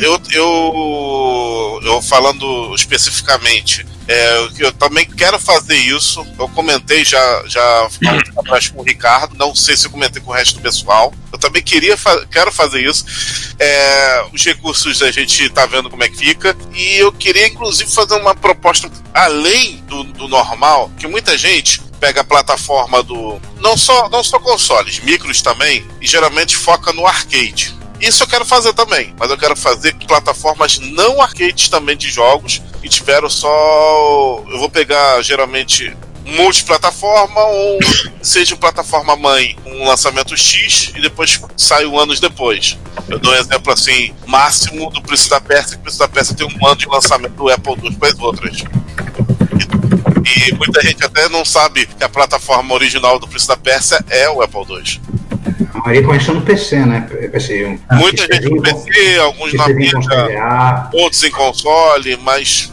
eu, 0.00 0.20
eu, 0.30 1.80
eu 1.82 2.02
falando 2.02 2.74
especificamente, 2.74 3.84
é, 4.08 4.36
eu- 4.38 4.50
eu 4.58 4.72
também 4.72 5.04
quero 5.04 5.38
fazer 5.38 5.76
isso. 5.76 6.24
Eu 6.38 6.48
comentei 6.50 7.04
já, 7.04 7.42
já 7.46 7.88
atrás 8.36 8.68
com 8.68 8.80
o 8.80 8.84
Ricardo, 8.84 9.36
não 9.36 9.54
sei 9.54 9.76
se 9.76 9.86
eu 9.86 9.90
comentei 9.90 10.22
com 10.22 10.30
o 10.30 10.34
resto 10.34 10.54
do 10.56 10.60
pessoal. 10.62 11.12
Eu 11.32 11.38
também 11.38 11.62
queria 11.62 11.96
quero 12.30 12.52
fazer 12.52 12.82
isso. 12.88 13.04
É, 13.58 14.24
os 14.32 14.44
recursos 14.44 15.02
a 15.02 15.10
gente 15.10 15.48
tá 15.50 15.66
vendo 15.66 15.90
como 15.90 16.04
é 16.04 16.08
que 16.08 16.16
fica. 16.16 16.56
E 16.72 16.96
eu 16.96 17.12
queria, 17.12 17.46
inclusive, 17.48 17.90
fazer 17.90 18.14
uma 18.14 18.34
proposta 18.34 18.90
além 19.12 19.78
do, 19.88 20.04
do 20.04 20.28
normal, 20.28 20.90
que 20.98 21.06
muita 21.06 21.36
gente 21.36 21.82
pega 22.00 22.20
a 22.20 22.24
plataforma 22.24 23.02
do. 23.02 23.40
Não 23.60 23.76
só, 23.76 24.08
não 24.08 24.22
só 24.22 24.38
consoles, 24.38 25.00
micros 25.00 25.42
também, 25.42 25.84
e 26.00 26.06
geralmente 26.06 26.56
foca 26.56 26.92
no 26.92 27.06
arcade. 27.06 27.74
Isso 28.00 28.22
eu 28.22 28.26
quero 28.26 28.44
fazer 28.44 28.72
também, 28.74 29.14
mas 29.18 29.30
eu 29.30 29.38
quero 29.38 29.56
fazer 29.56 29.94
plataformas 30.06 30.78
não 30.78 31.20
arcades 31.20 31.68
também 31.68 31.96
de 31.96 32.10
jogos 32.10 32.62
que 32.82 32.88
tiveram 32.88 33.28
só. 33.30 34.42
Eu 34.48 34.58
vou 34.58 34.68
pegar 34.68 35.22
geralmente 35.22 35.96
multiplataforma 36.26 37.40
ou 37.44 37.78
seja 38.20 38.56
plataforma 38.56 39.16
mãe, 39.16 39.56
um 39.64 39.86
lançamento 39.86 40.36
X 40.36 40.92
e 40.94 41.00
depois 41.00 41.40
sai 41.56 41.86
um 41.86 41.98
anos 41.98 42.20
depois. 42.20 42.76
Eu 43.08 43.18
dou 43.18 43.32
um 43.32 43.36
exemplo 43.36 43.72
assim, 43.72 44.12
máximo 44.26 44.90
do 44.90 45.00
preço 45.00 45.30
da 45.30 45.40
peça, 45.40 45.76
que 45.76 45.88
o 45.88 45.98
da 45.98 46.08
peça 46.08 46.34
tem 46.34 46.46
um 46.46 46.66
ano 46.66 46.76
de 46.76 46.86
lançamento 46.86 47.34
do 47.34 47.48
Apple 47.48 47.74
II 47.82 47.96
para 47.96 48.08
as 48.08 48.18
outras. 48.18 48.64
E 50.24 50.52
muita 50.54 50.82
gente 50.82 51.04
até 51.04 51.28
não 51.28 51.44
sabe 51.44 51.86
que 51.86 52.02
a 52.02 52.08
plataforma 52.08 52.74
original 52.74 53.18
do 53.18 53.28
Príncipe 53.28 53.48
da 53.48 53.56
Pérsia 53.56 54.04
é 54.10 54.28
o 54.28 54.42
Apple 54.42 54.62
II. 54.68 55.00
A 55.74 55.78
maioria 55.78 56.02
conheceu 56.02 56.34
no 56.34 56.42
PC, 56.42 56.84
né? 56.84 57.00
PC. 57.32 57.78
Muita 57.92 58.22
gente 58.22 58.50
no 58.50 58.62
PC, 58.62 59.18
alguns 59.18 59.52
na 59.54 59.64
Amiga, 59.64 60.90
outros 60.92 61.22
em 61.24 61.30
console, 61.30 62.16
mas 62.22 62.70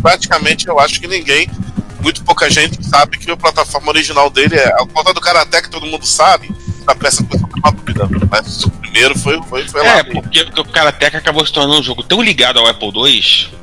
praticamente 0.00 0.68
eu 0.68 0.78
acho 0.78 1.00
que 1.00 1.08
ninguém, 1.08 1.50
muito 2.02 2.22
pouca 2.24 2.48
gente 2.48 2.84
sabe 2.86 3.18
que 3.18 3.30
a 3.30 3.36
plataforma 3.36 3.88
original 3.88 4.30
dele 4.30 4.56
é. 4.56 4.72
Ao 4.72 4.86
conta 4.86 5.12
do 5.12 5.20
Karate 5.20 5.62
que 5.62 5.70
todo 5.70 5.86
mundo 5.86 6.06
sabe, 6.06 6.50
a 6.86 6.94
peça 6.94 7.24
foi 7.24 7.38
uma 7.38 7.72
dúvida. 7.72 8.08
Mas 8.30 8.64
o 8.64 8.70
primeiro 8.70 9.18
foi, 9.18 9.40
foi, 9.48 9.66
foi 9.68 9.82
lá. 9.82 9.98
É, 9.98 10.02
porque, 10.04 10.44
porque 10.44 10.60
o 10.60 10.64
Karateka 10.64 11.18
acabou 11.18 11.44
se 11.44 11.52
tornando 11.52 11.80
um 11.80 11.82
jogo 11.82 12.02
tão 12.02 12.22
ligado 12.22 12.58
ao 12.58 12.66
Apple 12.66 12.92
II 12.94 13.59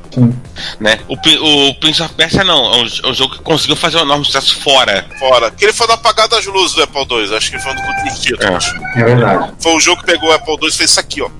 né? 0.80 1.00
O, 1.08 1.14
o 1.14 1.74
Prince 1.76 2.02
of 2.02 2.14
Persia 2.14 2.44
não, 2.44 2.74
é 2.74 2.76
um, 2.76 2.86
é 3.04 3.10
um, 3.10 3.14
jogo 3.14 3.36
que 3.36 3.42
conseguiu 3.42 3.76
fazer 3.76 3.98
um 3.98 4.02
enorme 4.02 4.24
sucesso 4.24 4.56
fora. 4.60 5.06
Fora. 5.18 5.50
Que 5.50 5.66
ele 5.66 5.72
foi 5.72 5.86
no 5.86 5.92
apagado 5.94 6.34
das 6.34 6.46
luzes 6.46 6.74
do 6.74 6.82
Apple 6.82 7.06
II, 7.10 7.36
acho 7.36 7.50
que 7.50 7.58
foi 7.58 7.72
um 7.72 7.74
dos 7.76 7.84
últimos 7.86 8.18
títulos. 8.20 8.74
É. 8.96 9.00
é 9.00 9.04
verdade. 9.04 9.52
Foi 9.60 9.74
o 9.74 9.80
jogo 9.80 10.00
que 10.00 10.06
pegou 10.06 10.30
o 10.30 10.32
Apple 10.32 10.54
II 10.62 10.68
e 10.68 10.72
fez 10.72 10.90
isso 10.90 11.00
aqui, 11.00 11.22
ó. 11.22 11.30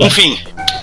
Enfim, 0.00 0.38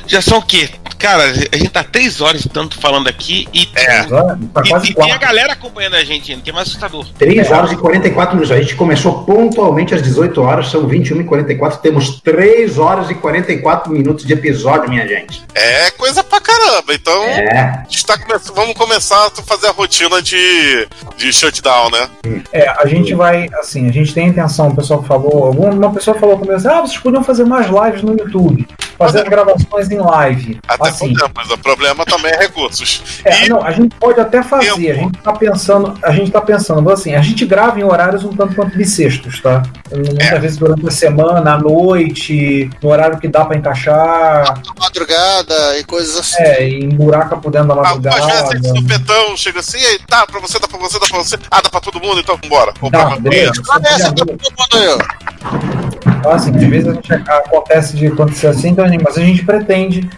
já 0.07 0.22
são 0.22 0.40
o 0.40 0.41
quê? 0.41 0.69
Cara, 0.98 1.24
a 1.24 1.58
gente 1.58 1.70
tá 1.70 1.84
três 1.84 2.22
horas 2.22 2.46
e 2.46 2.50
tanto 2.50 2.80
falando 2.80 3.08
aqui 3.08 3.48
e, 3.54 3.68
é. 3.76 4.02
e, 4.02 4.90
e 4.90 4.94
tem 4.94 5.12
a 5.12 5.18
galera 5.18 5.54
acompanhando 5.54 5.96
a 5.96 6.04
gente 6.04 6.32
ainda, 6.32 6.44
que 6.44 6.50
é 6.50 6.54
mais 6.54 6.68
assustador. 6.68 7.06
3 7.18 7.52
horas 7.52 7.72
e 7.72 7.76
44 7.76 8.36
minutos. 8.36 8.52
A 8.52 8.62
gente 8.62 8.76
começou 8.76 9.24
pontualmente 9.24 9.94
às 9.94 10.02
18 10.02 10.42
horas, 10.42 10.70
são 10.70 10.88
21 10.88 11.22
e 11.22 11.24
44. 11.24 11.80
Temos 11.80 12.22
3 12.22 12.78
horas 12.78 13.10
e 13.10 13.16
44 13.16 13.92
minutos 13.92 14.26
de 14.26 14.34
episódio, 14.34 14.90
minha 14.90 15.08
gente. 15.08 15.44
É 15.54 15.92
coisa 15.92 16.24
pra 16.24 16.40
caramba. 16.40 16.94
Então, 16.94 17.24
é. 17.24 17.60
a 17.60 17.84
gente 17.90 18.06
tá 18.06 18.18
começando, 18.18 18.56
vamos 18.56 18.76
começar 18.76 19.28
a 19.28 19.32
fazer 19.44 19.68
a 19.68 19.72
rotina 19.72 20.22
de, 20.22 20.88
de 21.18 21.34
shutdown, 21.34 21.90
né? 21.92 22.10
É, 22.52 22.70
a 22.70 22.86
gente 22.86 23.14
vai, 23.14 23.50
assim, 23.60 23.88
a 23.88 23.92
gente 23.92 24.14
tem 24.14 24.26
a 24.26 24.30
intenção, 24.30 24.70
o 24.70 24.76
pessoal 24.76 25.04
falou, 25.04 25.46
alguma 25.46 25.92
pessoa 25.94 26.18
falou 26.18 26.38
comigo 26.38 26.56
assim, 26.56 26.68
ah, 26.68 26.82
vocês 26.82 26.98
podiam 26.98 27.24
fazer 27.24 27.46
mais 27.46 27.68
lives 27.68 28.02
no 28.02 28.18
YouTube, 28.18 28.68
fazer 28.98 29.22
as 29.22 29.30
gravações 29.30 29.90
em 29.92 29.98
live. 29.98 30.60
Até 30.68 30.90
assim. 30.90 31.14
podemos, 31.14 31.52
o 31.52 31.58
problema 31.58 32.06
também 32.06 32.32
é 32.32 32.38
recursos. 32.38 33.22
É, 33.24 33.46
e... 33.46 33.50
não, 33.50 33.64
a 33.64 33.72
gente 33.72 33.96
pode 33.96 34.20
até 34.20 34.42
fazer, 34.42 34.74
Tempo. 34.74 34.92
a 34.92 34.94
gente 34.94 35.18
tá 35.20 35.34
pensando, 35.34 36.00
a 36.04 36.12
gente 36.12 36.32
tá 36.32 36.42
pensando, 36.42 36.90
assim, 36.90 37.16
a 37.16 37.22
gente 37.22 37.46
grava 37.46 37.80
em 37.80 37.84
horários 37.84 38.24
um 38.24 38.36
tanto 38.36 38.56
quanto 38.56 38.78
bissextos, 38.78 39.42
tá? 39.42 39.64
Muitas 39.92 40.32
é. 40.32 40.40
vezes 40.40 40.58
durante 40.58 40.88
a 40.88 40.92
semana, 40.92 41.54
à 41.54 41.58
noite, 41.58 42.70
no 42.82 42.90
horário 42.90 43.20
que 43.20 43.28
dá 43.28 43.46
para 43.46 43.58
encaixar. 43.58 44.62
Madrugada 44.80 45.78
e 45.78 45.84
coisas 45.84 46.18
assim. 46.18 46.42
É, 46.42 46.68
e 46.68 46.84
emburaca 46.84 47.38
por 47.38 47.52
dentro 47.52 47.70
da 47.70 47.76
madrugada. 47.76 48.16
Às 48.16 48.50
vezes 48.50 48.72
o 48.72 48.86
petão 48.86 49.38
chega 49.38 49.60
assim, 49.60 49.80
e 49.80 50.00
tá, 50.00 50.26
pra 50.26 50.40
você, 50.40 50.60
dá 50.60 50.68
pra 50.68 50.80
você, 50.80 51.00
dá 51.00 51.06
pra 51.08 51.18
você. 51.18 51.38
Ah, 51.52 51.62
dá 51.62 51.70
pra 51.70 51.80
todo 51.80 52.00
mundo, 52.00 52.20
então 52.20 52.38
vambora. 52.42 52.74
Vamos 52.80 52.92
tá, 52.92 53.06
pra 53.08 53.20
beleza. 53.20 53.62
Ah, 53.70 53.80
tá 53.80 54.12
todo 54.14 54.32
mundo 54.32 54.40
aí, 54.74 54.88
ó. 54.88 56.15
Então, 56.26 56.34
assim, 56.34 56.49
às 56.56 56.64
vezes 56.64 56.88
a 56.88 56.93
gente 56.93 57.14
acontece 57.14 57.95
de 57.95 58.07
acontecer 58.07 58.47
assim, 58.47 58.69
então, 58.69 58.84
mas 59.03 59.15
a 59.15 59.22
gente 59.22 59.45
pretende, 59.45 60.10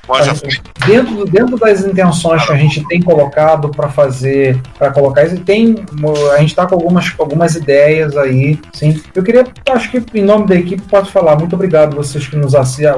dentro, 0.86 1.26
dentro 1.26 1.58
das 1.58 1.84
intenções 1.84 2.46
que 2.46 2.54
a 2.54 2.56
gente 2.56 2.82
tem 2.88 3.02
colocado 3.02 3.68
para 3.70 3.90
fazer, 3.90 4.58
para 4.80 4.90
colocar 4.92 5.26
isso, 5.26 5.38
tem, 5.42 5.76
a 6.34 6.40
gente 6.40 6.52
está 6.52 6.66
com 6.66 6.76
algumas, 6.76 7.14
algumas 7.20 7.56
ideias 7.56 8.16
aí, 8.16 8.58
sim. 8.72 9.02
Eu 9.14 9.22
queria, 9.22 9.46
acho 9.70 9.92
que 9.92 10.02
em 10.18 10.24
nome 10.24 10.48
da 10.48 10.56
equipe, 10.56 10.82
posso 10.84 11.12
falar, 11.12 11.38
muito 11.38 11.56
obrigado 11.56 11.98
vocês 11.98 12.26
que 12.26 12.38
nos 12.38 12.54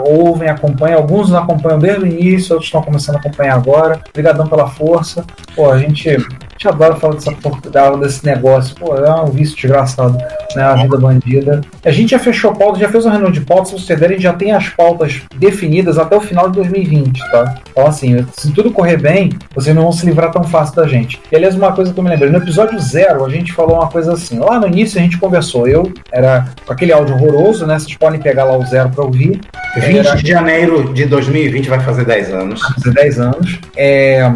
ouvem, 0.05 0.47
acompanham, 0.47 0.99
alguns 0.99 1.29
nos 1.29 1.39
acompanham 1.39 1.79
desde 1.79 2.03
o 2.03 2.07
início, 2.07 2.53
outros 2.53 2.67
estão 2.67 2.83
começando 2.83 3.15
a 3.15 3.19
acompanhar 3.19 3.55
agora. 3.55 3.99
Obrigadão 4.09 4.45
pela 4.47 4.67
força. 4.67 5.25
Pô, 5.55 5.71
a 5.71 5.79
gente 5.79 6.15
gente 6.59 6.67
adora 6.67 6.95
falar 6.97 7.15
dessa 7.15 7.31
porra, 7.31 7.97
desse 7.97 8.25
negócio. 8.25 8.75
Pô, 8.75 8.93
é 8.95 9.21
um 9.21 9.27
vício 9.27 9.55
desgraçado, 9.55 10.17
né? 10.53 10.63
A 10.63 10.75
vida 10.75 10.97
bandida. 10.97 11.61
A 11.85 11.91
gente 11.91 12.11
já 12.11 12.19
fechou 12.19 12.53
pauta, 12.53 12.79
já 12.79 12.89
fez 12.89 13.05
uma 13.05 13.13
reunião 13.13 13.31
de 13.31 13.41
pautas, 13.41 13.69
se 13.69 13.79
vocês 13.79 13.97
derem, 13.97 14.15
a 14.15 14.19
gente 14.19 14.23
já 14.23 14.33
tem 14.33 14.51
as 14.51 14.67
pautas 14.67 15.21
definidas 15.37 15.97
até 15.97 16.17
o 16.17 16.21
final 16.21 16.49
de 16.49 16.57
2020, 16.57 17.19
tá? 17.31 17.55
Então, 17.71 17.87
assim, 17.87 18.25
se 18.33 18.51
tudo 18.51 18.71
correr 18.71 18.97
bem, 18.97 19.31
vocês 19.55 19.73
não 19.73 19.83
vão 19.83 19.91
se 19.93 20.05
livrar 20.05 20.31
tão 20.31 20.43
fácil 20.43 20.75
da 20.75 20.85
gente. 20.85 21.21
E, 21.31 21.35
aliás, 21.35 21.55
uma 21.55 21.71
coisa 21.71 21.93
que 21.93 21.99
eu 21.99 22.03
me 22.03 22.09
lembrei, 22.09 22.29
no 22.29 22.37
episódio 22.37 22.77
zero, 22.79 23.23
a 23.25 23.29
gente 23.29 23.53
falou 23.53 23.77
uma 23.77 23.87
coisa 23.87 24.13
assim. 24.13 24.37
Lá 24.39 24.59
no 24.59 24.67
início 24.67 24.99
a 24.99 25.01
gente 25.01 25.17
conversou, 25.17 25.65
eu, 25.65 25.91
era 26.11 26.45
com 26.65 26.73
aquele 26.73 26.91
áudio 26.91 27.15
horroroso, 27.15 27.65
né? 27.65 27.79
Vocês 27.79 27.95
podem 27.95 28.19
pegar 28.19 28.43
lá 28.43 28.57
o 28.57 28.65
zero 28.65 28.89
pra 28.89 29.05
ouvir. 29.05 29.39
20 29.77 29.97
era... 29.97 30.15
de 30.15 30.29
janeiro 30.29 30.93
de 30.93 31.05
2020 31.05 31.69
vai 31.69 31.79
fazer 31.79 32.03
10 32.03 32.33
anos. 32.33 32.61
Vai 32.61 32.73
fazer 32.73 32.91
10 32.91 33.19
anos. 33.19 33.59
É... 33.77 34.29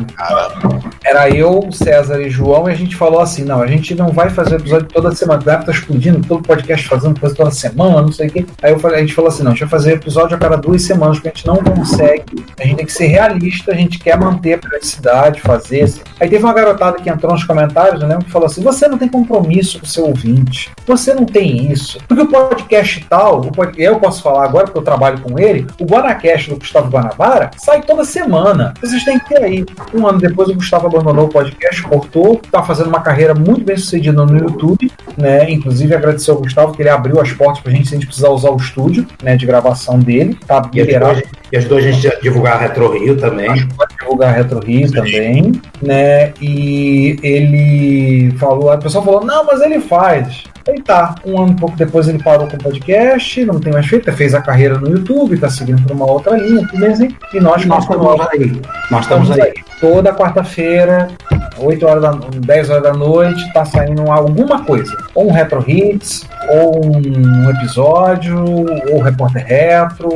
Era 1.05 1.29
eu, 1.29 1.69
César 1.71 2.12
César 2.13 2.21
e 2.21 2.29
João, 2.29 2.69
e 2.69 2.71
a 2.71 2.75
gente 2.75 2.95
falou 2.95 3.19
assim: 3.19 3.43
não, 3.43 3.61
a 3.61 3.67
gente 3.67 3.95
não 3.95 4.09
vai 4.09 4.29
fazer 4.29 4.55
episódio 4.55 4.87
toda 4.87 5.13
semana. 5.15 5.41
O 5.41 5.43
tá 5.43 5.71
explodindo, 5.71 6.25
todo 6.27 6.43
podcast 6.43 6.87
fazendo 6.87 7.19
coisa 7.19 7.35
toda 7.35 7.51
semana, 7.51 8.01
não 8.01 8.11
sei 8.11 8.27
o 8.27 8.31
quê. 8.31 8.45
Aí 8.61 8.77
falei, 8.79 8.99
a 8.99 9.01
gente 9.01 9.13
falou 9.13 9.29
assim: 9.29 9.43
não, 9.43 9.51
a 9.51 9.53
gente 9.53 9.61
vai 9.61 9.69
fazer 9.69 9.93
episódio 9.93 10.35
a 10.35 10.39
cada 10.39 10.55
duas 10.55 10.81
semanas, 10.83 11.17
porque 11.17 11.29
a 11.29 11.31
gente 11.31 11.47
não 11.47 11.57
consegue. 11.57 12.45
A 12.59 12.63
gente 12.63 12.75
tem 12.77 12.85
que 12.85 12.93
ser 12.93 13.07
realista, 13.07 13.71
a 13.71 13.75
gente 13.75 13.99
quer 13.99 14.17
manter 14.17 14.53
a 14.53 14.57
periodicidade, 14.57 15.41
fazer. 15.41 15.83
Assim. 15.83 16.01
Aí 16.19 16.29
teve 16.29 16.43
uma 16.43 16.53
garotada 16.53 16.97
que 16.97 17.09
entrou 17.09 17.31
nos 17.31 17.43
comentários, 17.43 18.01
eu 18.01 18.07
lembro, 18.07 18.25
que 18.25 18.31
falou 18.31 18.45
assim: 18.45 18.61
você 18.61 18.87
não 18.87 18.97
tem 18.97 19.07
compromisso 19.07 19.79
com 19.79 19.85
o 19.85 19.89
seu 19.89 20.05
ouvinte, 20.05 20.71
você 20.85 21.13
não 21.13 21.25
tem 21.25 21.71
isso. 21.71 21.97
Porque 22.07 22.23
o 22.23 22.27
podcast 22.27 23.05
tal, 23.09 23.41
o 23.41 23.51
pod... 23.51 23.73
eu 23.81 23.99
posso 23.99 24.21
falar 24.21 24.45
agora, 24.45 24.65
porque 24.65 24.79
eu 24.79 24.83
trabalho 24.83 25.19
com 25.21 25.39
ele, 25.39 25.65
o 25.79 25.85
Guanacast 25.85 26.49
do 26.49 26.57
Gustavo 26.57 26.89
Guanabara 26.89 27.51
sai 27.57 27.81
toda 27.81 28.05
semana. 28.05 28.73
Vocês 28.81 29.03
têm 29.03 29.19
que 29.19 29.29
ter 29.29 29.43
aí. 29.43 29.65
Um 29.93 30.07
ano 30.07 30.19
depois 30.19 30.49
o 30.49 30.55
Gustavo 30.55 30.87
abandonou 30.87 31.25
o 31.25 31.29
podcast, 31.29 31.81
cortou, 32.03 32.41
está 32.43 32.61
fazendo 32.63 32.87
uma 32.87 33.01
carreira 33.01 33.33
muito 33.33 33.63
bem 33.63 33.77
sucedida 33.77 34.25
no 34.25 34.37
YouTube, 34.37 34.91
né? 35.17 35.49
Inclusive 35.49 35.95
agradecer 35.95 36.31
ao 36.31 36.37
Gustavo 36.37 36.73
que 36.73 36.81
ele 36.81 36.89
abriu 36.89 37.19
as 37.19 37.31
portas 37.31 37.61
para 37.61 37.71
a 37.71 37.75
gente 37.75 37.87
se 37.87 37.95
a 37.95 37.97
gente 37.97 38.07
precisar 38.07 38.29
usar 38.29 38.51
o 38.51 38.57
estúdio, 38.57 39.05
né, 39.21 39.35
de 39.35 39.45
gravação 39.45 39.99
dele, 39.99 40.37
tá 40.45 40.69
liberado. 40.73 41.21
E 41.51 41.57
ajudou 41.57 41.77
a 41.77 41.81
gente 41.81 42.07
a 42.07 42.19
divulgar 42.19 42.55
a 42.55 42.59
Retro 42.59 42.91
Rio 42.91 43.15
também. 43.17 43.49
Ajudou 43.49 43.85
a 43.85 43.95
divulgar 43.99 44.29
a 44.29 44.31
Retro 44.37 44.59
Rio 44.59 44.91
também, 44.91 45.51
né? 45.81 46.33
E 46.41 47.17
ele 47.21 48.31
falou, 48.37 48.71
a 48.71 48.77
pessoa 48.77 49.03
falou: 49.03 49.23
"Não, 49.23 49.45
mas 49.45 49.61
ele 49.61 49.79
faz". 49.79 50.43
Aí 50.67 50.81
tá, 50.81 51.15
um 51.25 51.41
ano 51.41 51.51
e 51.51 51.55
pouco 51.55 51.75
depois 51.75 52.07
ele 52.07 52.23
parou 52.23 52.47
com 52.47 52.55
o 52.55 52.63
podcast, 52.63 53.43
não 53.45 53.59
tem 53.59 53.73
mais 53.73 53.85
feito, 53.85 54.11
fez 54.13 54.33
a 54.33 54.41
carreira 54.41 54.77
no 54.77 54.89
YouTube, 54.89 55.37
tá 55.37 55.49
seguindo 55.49 55.81
por 55.83 55.91
uma 55.91 56.09
outra 56.09 56.37
linha, 56.37 56.65
tudo 56.67 56.79
bem 56.79 56.89
assim. 56.89 57.15
E 57.33 57.39
nós, 57.39 57.65
nós 57.65 57.83
estamos 57.83 58.21
aí. 58.31 58.61
Nós 58.89 59.01
estamos 59.01 59.31
aí. 59.31 59.41
aí. 59.41 59.53
Toda 59.81 60.13
quarta-feira, 60.13 61.09
8 61.57 61.85
horas 61.85 62.01
da 62.01 62.11
10 62.39 62.69
horas 62.69 62.83
da 62.83 62.93
noite, 62.93 63.53
tá 63.53 63.65
saindo 63.65 64.09
alguma 64.09 64.63
coisa. 64.63 64.95
Ou 65.13 65.29
um 65.29 65.33
Retro 65.33 65.63
Hits, 65.67 66.25
ou 66.49 66.85
um 66.85 67.49
episódio, 67.49 68.43
ou 68.91 69.01
Repórter 69.01 69.45
Retro, 69.45 70.09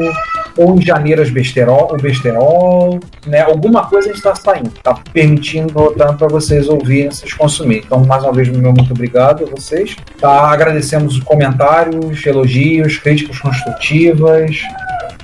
ou 0.56 0.76
em 0.76 0.82
janeiro 0.82 1.22
as 1.22 1.30
besterol, 1.30 1.94
o 1.94 1.98
besterol, 1.98 3.00
né? 3.26 3.42
Alguma 3.42 3.86
coisa 3.86 4.10
a 4.10 4.14
gente 4.14 4.18
está 4.18 4.36
saindo, 4.36 4.70
tá 4.84 5.00
permitindo 5.12 5.92
tanto 5.98 6.18
para 6.18 6.28
vocês 6.28 6.68
ouvirem, 6.68 7.12
vocês 7.12 7.34
consumirem. 7.34 7.84
Então, 7.86 8.04
mais 8.06 8.24
uma 8.24 8.34
vez, 8.34 8.48
meu 8.50 8.74
muito 8.74 8.92
obrigado 8.92 9.44
a 9.46 9.50
vocês. 9.50 9.96
Tá? 10.20 10.52
Agradecemos 10.52 11.18
os 11.18 11.24
comentários, 11.24 12.26
elogios, 12.26 12.98
críticas 12.98 13.40
construtivas 13.40 14.58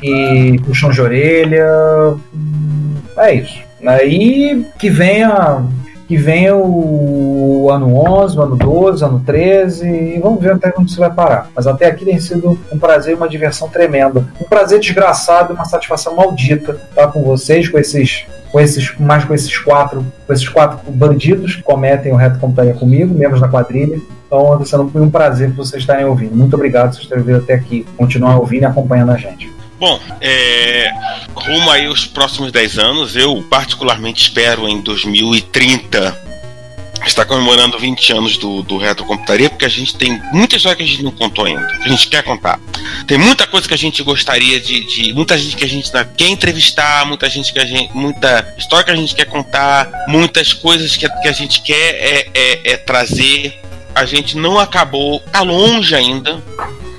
e 0.02 0.60
puxão 0.66 0.90
de 0.90 1.02
orelha. 1.02 1.68
É 3.18 3.34
isso. 3.36 3.62
Aí 3.86 4.66
que 4.80 4.90
venha 4.90 5.64
que 6.14 6.18
venha 6.18 6.56
o 6.56 7.72
ano 7.72 7.95
11, 7.98 8.38
o 8.38 8.41
ano 8.44 8.56
12, 8.56 9.03
o 9.03 9.07
ano 9.07 9.23
13 9.26 9.88
e 9.88 10.19
vamos 10.19 10.40
ver 10.40 10.52
até 10.52 10.72
onde 10.77 10.91
isso 10.91 10.99
vai 10.99 11.11
parar. 11.11 11.49
Mas 11.56 11.65
até 11.65 11.88
aqui 11.88 12.06
tem 12.06 12.19
sido 12.19 12.60
um 12.72 12.77
prazer 12.77 13.14
e 13.14 13.15
uma 13.15 13.27
diversão 13.27 13.68
tremenda. 13.68 14.23
Um 14.40 14.44
prazer 14.44 14.80
desgraçado 14.80 15.56
uma 15.56 15.65
satisfação 15.65 16.15
maldita 16.15 16.80
estar 16.88 17.07
com 17.07 17.23
vocês, 17.23 17.68
com 17.68 17.80
esses 17.80 18.27
com 18.52 18.60
esses, 18.60 18.95
mais 18.99 19.26
com 19.26 19.34
esses 19.34 19.57
quatro, 19.57 20.06
com 20.27 20.31
esses 20.31 20.48
quatro 20.48 20.91
bandidos 20.91 21.56
que 21.56 21.64
cometem 21.64 22.14
o 22.14 22.15
reto 22.15 22.38
computaria 22.38 22.76
comigo, 22.76 23.11
membros 23.11 23.41
da 23.41 23.48
quadrilha. 23.48 23.99
Então, 24.27 24.64
sendo 24.64 24.91
um 24.94 25.10
prazer 25.10 25.49
vocês 25.49 25.81
estarem 25.81 26.06
ouvindo. 26.06 26.35
Muito 26.35 26.53
obrigado 26.53 26.90
por 26.90 26.98
vocês 26.98 27.07
terem 27.07 27.23
vindo 27.23 27.38
até 27.40 27.56
aqui. 27.56 27.88
Continuar 27.98 28.38
ouvindo 28.38 28.61
e 28.61 28.65
acompanhando 28.65 29.11
a 29.11 29.18
gente. 29.18 29.53
Bom, 29.84 29.99
é, 30.22 30.93
rumo 31.35 31.69
aí 31.69 31.89
os 31.89 32.05
próximos 32.05 32.53
10 32.53 32.80
anos, 32.80 33.18
eu 33.18 33.45
particularmente 33.49 34.22
espero 34.22 34.65
em 34.65 34.80
2030 34.80 36.23
está 37.05 37.26
comemorando 37.26 37.77
20 37.77 38.14
anos 38.14 38.38
do, 38.38 38.64
do 38.64 38.77
Retrocomputaria, 38.77 39.49
porque 39.49 39.65
a 39.65 39.69
gente 39.69 39.97
tem 39.97 40.22
muita 40.31 40.55
história 40.55 40.77
que 40.77 40.84
a 40.84 40.88
gente 40.88 41.03
não 41.03 41.11
contou 41.11 41.43
ainda, 41.43 41.68
que 41.68 41.84
a 41.84 41.89
gente 41.89 42.07
quer 42.07 42.23
contar. 42.23 42.61
Tem 43.05 43.18
muita 43.18 43.45
coisa 43.45 43.68
que 43.68 43.73
a 43.73 43.77
gente 43.77 44.01
gostaria 44.03 44.57
de. 44.57 44.85
de 44.85 45.11
muita 45.11 45.38
gente 45.38 45.57
que 45.57 45.65
a 45.65 45.68
gente 45.68 45.91
quer 46.15 46.30
entrevistar, 46.30 47.05
muita 47.05 47.30
gente 47.30 47.51
que 47.51 47.60
a 47.60 47.65
gente. 47.65 47.93
muita 47.93 48.55
história 48.57 48.85
que 48.85 48.91
a 48.91 48.95
gente 48.95 49.14
quer 49.14 49.26
contar, 49.26 50.05
muitas 50.07 50.53
coisas 50.53 50.95
que, 50.95 51.10
que 51.10 51.27
a 51.27 51.34
gente 51.34 51.61
quer 51.61 51.76
é, 51.76 52.30
é, 52.34 52.72
é 52.72 52.77
trazer. 52.77 53.60
A 53.93 54.05
gente 54.05 54.38
não 54.38 54.57
acabou, 54.57 55.19
tá 55.19 55.41
longe 55.41 55.93
ainda, 55.93 56.41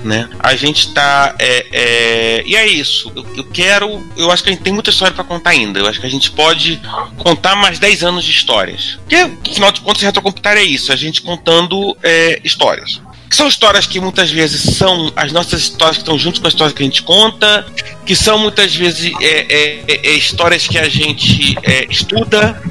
né? 0.05 0.29
A 0.39 0.55
gente 0.55 0.93
tá. 0.93 1.35
É, 1.39 1.65
é, 1.71 2.43
e 2.45 2.55
é 2.55 2.67
isso. 2.67 3.11
Eu, 3.15 3.25
eu, 3.37 3.43
quero. 3.45 4.05
Eu 4.15 4.31
acho 4.31 4.43
que 4.43 4.49
a 4.49 4.51
gente 4.53 4.61
tem 4.61 4.71
muita 4.71 4.91
história 4.91 5.13
para 5.13 5.23
contar 5.23 5.49
ainda. 5.49 5.79
Eu 5.79 5.87
acho 5.87 5.99
que 5.99 6.05
a 6.05 6.09
gente 6.09 6.31
pode 6.31 6.79
contar 7.17 7.55
mais 7.55 7.79
10 7.79 8.03
anos 8.03 8.23
de 8.23 8.31
histórias. 8.31 8.99
Porque, 9.01 9.15
afinal 9.51 9.71
de 9.71 9.81
contas, 9.81 10.03
retrocomputar 10.03 10.55
é 10.57 10.63
isso, 10.63 10.93
a 10.93 10.95
gente 10.95 11.21
contando 11.21 11.97
é, 12.03 12.39
histórias. 12.43 13.01
Que 13.27 13.35
são 13.35 13.47
histórias 13.47 13.87
que 13.87 13.99
muitas 13.99 14.29
vezes 14.29 14.75
são 14.75 15.11
as 15.15 15.31
nossas 15.31 15.61
histórias 15.61 15.97
que 15.97 16.03
estão 16.03 16.17
junto 16.17 16.39
com 16.39 16.45
a 16.45 16.49
história 16.49 16.73
que 16.73 16.83
a 16.83 16.85
gente 16.85 17.01
conta, 17.01 17.65
que 18.05 18.15
são 18.15 18.37
muitas 18.37 18.75
vezes 18.75 19.11
é, 19.19 19.83
é, 19.87 20.07
é 20.07 20.11
histórias 20.11 20.67
que 20.67 20.77
a 20.77 20.87
gente 20.87 21.55
estuda, 21.89 22.61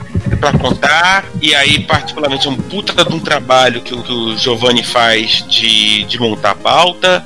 para 0.44 0.58
contar, 0.58 1.24
e 1.40 1.54
aí, 1.54 1.78
particularmente, 1.80 2.46
é 2.46 2.50
um 2.50 2.56
puta 2.56 3.02
de 3.02 3.14
um 3.14 3.18
trabalho 3.18 3.80
que, 3.80 3.96
que 3.96 4.12
o 4.12 4.36
Giovanni 4.36 4.84
faz 4.84 5.42
de, 5.48 6.04
de 6.04 6.18
montar 6.20 6.50
a 6.50 6.54
pauta, 6.54 7.24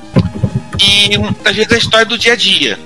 e 0.79 1.17
muitas 1.17 1.53
vezes 1.53 1.73
a 1.73 1.77
história 1.77 2.05
do 2.05 2.17
dia 2.17 2.33
a 2.33 2.35
dia. 2.37 2.79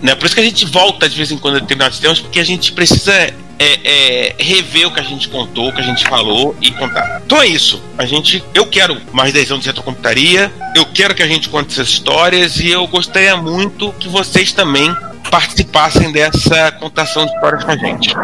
Né? 0.00 0.14
Por 0.14 0.26
isso 0.26 0.34
que 0.36 0.40
a 0.40 0.44
gente 0.44 0.64
volta 0.66 1.08
de 1.08 1.16
vez 1.16 1.32
em 1.32 1.38
quando 1.38 1.56
a 1.56 1.58
determinados 1.58 1.98
temas, 1.98 2.20
porque 2.20 2.38
a 2.38 2.44
gente 2.44 2.70
precisa 2.70 3.12
é, 3.12 3.34
é, 3.58 4.36
rever 4.38 4.86
o 4.86 4.92
que 4.92 5.00
a 5.00 5.04
gente 5.04 5.28
contou, 5.28 5.68
o 5.68 5.72
que 5.72 5.80
a 5.80 5.84
gente 5.84 6.04
falou 6.04 6.56
e 6.60 6.70
contar. 6.70 7.20
Então 7.26 7.42
é 7.42 7.46
isso. 7.48 7.82
A 7.98 8.06
gente, 8.06 8.42
eu 8.54 8.66
quero 8.66 9.00
mais 9.12 9.32
10 9.32 9.50
anos 9.50 9.64
de 9.64 9.68
retrocomputaria, 9.68 10.52
eu 10.76 10.86
quero 10.86 11.12
que 11.12 11.22
a 11.24 11.28
gente 11.28 11.48
conte 11.48 11.72
essas 11.72 11.88
histórias 11.88 12.60
e 12.60 12.68
eu 12.68 12.86
gostaria 12.86 13.36
muito 13.36 13.92
que 13.98 14.08
vocês 14.08 14.52
também 14.52 14.94
participassem 15.30 16.12
dessa 16.12 16.72
contação 16.72 17.24
de 17.24 17.32
histórias 17.32 17.64
com 17.64 17.70
a 17.70 17.76
gente. 17.76 18.14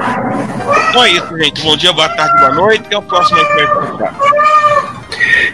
Então 0.90 1.04
é 1.04 1.10
isso, 1.10 1.38
gente. 1.38 1.62
Bom 1.62 1.76
dia, 1.76 1.92
boa 1.92 2.08
tarde, 2.08 2.38
boa 2.38 2.54
noite. 2.54 2.86
Até 2.86 2.98
o 2.98 3.02
próximo 3.02 3.38
episódio. 3.38 4.47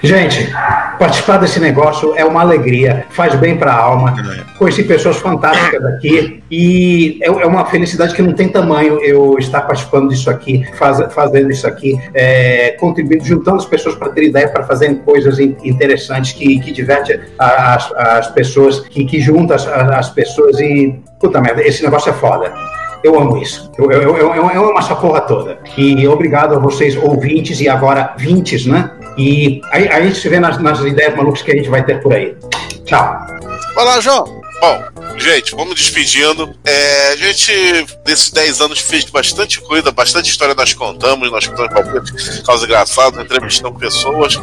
Gente, 0.03 0.53
participar 0.99 1.39
desse 1.39 1.59
negócio 1.59 2.15
é 2.17 2.25
uma 2.25 2.41
alegria, 2.41 3.07
faz 3.11 3.35
bem 3.35 3.57
para 3.57 3.73
a 3.73 3.77
alma. 3.77 4.15
Conheci 4.59 4.85
pessoas 4.85 5.17
fantásticas 5.17 5.85
aqui 5.85 6.43
e 6.51 7.19
é, 7.23 7.27
é 7.27 7.47
uma 7.47 7.65
felicidade 7.67 8.15
que 8.15 8.23
não 8.23 8.33
tem 8.33 8.49
tamanho 8.49 8.99
eu 9.03 9.39
estar 9.39 9.63
participando 9.63 10.09
disso 10.09 10.31
aqui, 10.31 10.67
faz, 10.75 11.01
fazendo 11.13 11.51
isso 11.51 11.67
aqui, 11.67 11.99
é, 12.13 12.73
contribuindo, 12.79 13.25
juntando 13.25 13.59
as 13.59 13.67
pessoas 13.67 13.95
para 13.95 14.11
ter 14.11 14.25
ideia, 14.25 14.49
para 14.49 14.65
fazerem 14.65 14.97
coisas 14.97 15.39
interessantes 15.39 16.33
que, 16.33 16.61
que 16.61 16.73
diverte 16.73 17.19
as, 17.39 17.93
as 17.93 18.31
pessoas, 18.31 18.81
que, 18.81 19.05
que 19.05 19.21
junta 19.21 19.55
as, 19.55 19.67
as 19.67 20.11
pessoas 20.11 20.59
e 20.61 21.01
puta 21.19 21.41
merda, 21.41 21.63
esse 21.63 21.83
negócio 21.83 22.11
é 22.11 22.13
foda. 22.13 22.53
Eu 23.03 23.21
amo 23.21 23.37
isso. 23.37 23.71
Eu, 23.79 23.91
eu, 23.93 24.17
eu, 24.17 24.35
eu 24.35 24.65
amo 24.65 24.79
essa 24.79 24.97
porra 24.97 25.21
toda. 25.21 25.59
E 25.77 26.09
obrigado 26.09 26.55
a 26.55 26.59
vocês, 26.59 26.97
ouvintes, 26.97 27.61
e 27.61 27.69
agora 27.69 28.15
vintes, 28.17 28.65
né? 28.65 28.91
E 29.17 29.61
aí, 29.71 29.89
a 29.89 30.01
gente 30.01 30.29
vê 30.29 30.41
nas, 30.41 30.59
nas 30.59 30.81
ideias 30.81 31.15
malucas 31.15 31.43
que 31.43 31.53
a 31.53 31.57
gente 31.57 31.69
vai 31.69 31.85
ter 31.85 32.01
por 32.01 32.13
aí. 32.13 32.37
Tchau. 32.85 33.27
Olá, 33.77 34.01
João. 34.01 34.45
Bom, 34.61 34.83
gente, 35.19 35.55
vamos 35.55 35.75
despedindo. 35.75 36.55
É, 36.65 37.13
a 37.13 37.17
gente, 37.17 37.53
nesses 38.07 38.31
10 38.31 38.61
anos, 38.61 38.81
fez 38.81 39.05
bastante 39.05 39.61
coisa, 39.61 39.91
bastante 39.91 40.31
história 40.31 40.55
nós 40.55 40.73
contamos, 40.73 41.31
nós 41.31 41.47
contamos 41.47 41.73
palpites, 41.75 42.41
causa 42.41 42.65
engraçada, 42.65 43.21
entrevistamos 43.21 43.79
pessoas. 43.79 44.37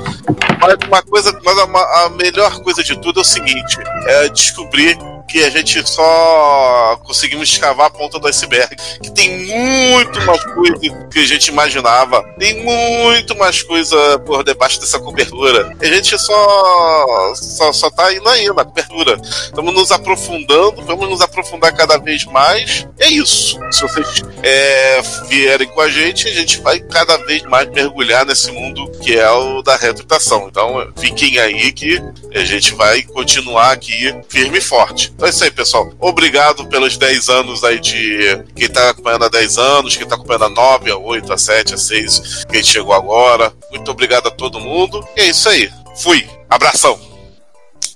Mas 0.59 0.75
uma 0.87 1.01
coisa, 1.01 1.37
mas 1.43 1.57
a, 1.57 2.05
a 2.05 2.09
melhor 2.09 2.61
coisa 2.61 2.83
de 2.83 2.95
tudo 2.99 3.19
é 3.19 3.21
o 3.21 3.25
seguinte: 3.25 3.77
é 4.05 4.29
descobrir 4.29 4.97
que 5.31 5.43
a 5.43 5.49
gente 5.49 5.89
só 5.89 6.99
conseguimos 7.03 7.49
escavar 7.49 7.87
a 7.87 7.89
ponta 7.89 8.19
do 8.19 8.27
iceberg. 8.27 8.75
Que 9.01 9.09
tem 9.11 9.45
muito 9.45 10.19
mais 10.25 10.43
coisa 10.53 11.07
que 11.09 11.19
a 11.19 11.25
gente 11.25 11.47
imaginava. 11.47 12.21
Tem 12.37 12.61
muito 12.61 13.37
mais 13.37 13.63
coisa 13.63 14.19
por 14.19 14.43
debaixo 14.43 14.79
dessa 14.81 14.99
cobertura. 14.99 15.73
A 15.79 15.85
gente 15.85 16.19
só, 16.19 17.33
só, 17.35 17.71
só 17.71 17.89
tá 17.89 18.13
indo 18.13 18.27
aí 18.27 18.47
na 18.47 18.65
cobertura. 18.65 19.19
Estamos 19.23 19.73
nos 19.73 19.91
aprofundando, 19.91 20.81
vamos 20.83 21.09
nos 21.09 21.21
aprofundar 21.21 21.73
cada 21.73 21.97
vez 21.97 22.25
mais. 22.25 22.85
É 22.99 23.07
isso. 23.07 23.57
Se 23.71 23.81
vocês 23.83 24.23
é, 24.43 25.01
vierem 25.29 25.67
com 25.69 25.79
a 25.79 25.89
gente, 25.89 26.27
a 26.27 26.31
gente 26.31 26.59
vai 26.59 26.79
cada 26.79 27.17
vez 27.17 27.41
mais 27.43 27.69
mergulhar 27.69 28.25
nesse 28.25 28.51
mundo 28.51 28.91
que 29.01 29.17
é 29.17 29.29
o 29.31 29.61
da 29.61 29.77
retrutação. 29.77 30.47
Então 30.49 30.91
fiquem 30.97 31.39
aí 31.39 31.71
que 31.71 32.01
a 32.33 32.43
gente 32.43 32.73
vai 32.73 33.01
continuar 33.03 33.71
aqui 33.71 34.13
firme 34.27 34.57
e 34.57 34.61
forte. 34.61 35.13
Então 35.21 35.27
é 35.27 35.29
isso 35.29 35.43
aí, 35.43 35.51
pessoal. 35.51 35.93
Obrigado 35.99 36.65
pelos 36.65 36.97
10 36.97 37.29
anos 37.29 37.63
aí 37.63 37.79
de 37.79 38.43
quem 38.55 38.67
tá 38.67 38.89
acompanhando 38.89 39.25
há 39.25 39.29
10 39.29 39.59
anos, 39.59 39.95
quem 39.95 40.07
tá 40.07 40.15
acompanhando 40.15 40.45
há 40.45 40.49
9, 40.49 40.89
a 40.89 40.97
8, 40.97 41.31
a 41.31 41.37
7, 41.37 41.75
a 41.75 41.77
6, 41.77 42.45
quem 42.49 42.63
chegou 42.63 42.91
agora. 42.91 43.53
Muito 43.69 43.91
obrigado 43.91 44.29
a 44.29 44.31
todo 44.31 44.59
mundo. 44.59 45.07
E 45.15 45.21
é 45.21 45.25
isso 45.27 45.47
aí. 45.47 45.71
Fui. 45.95 46.27
Abração. 46.49 47.10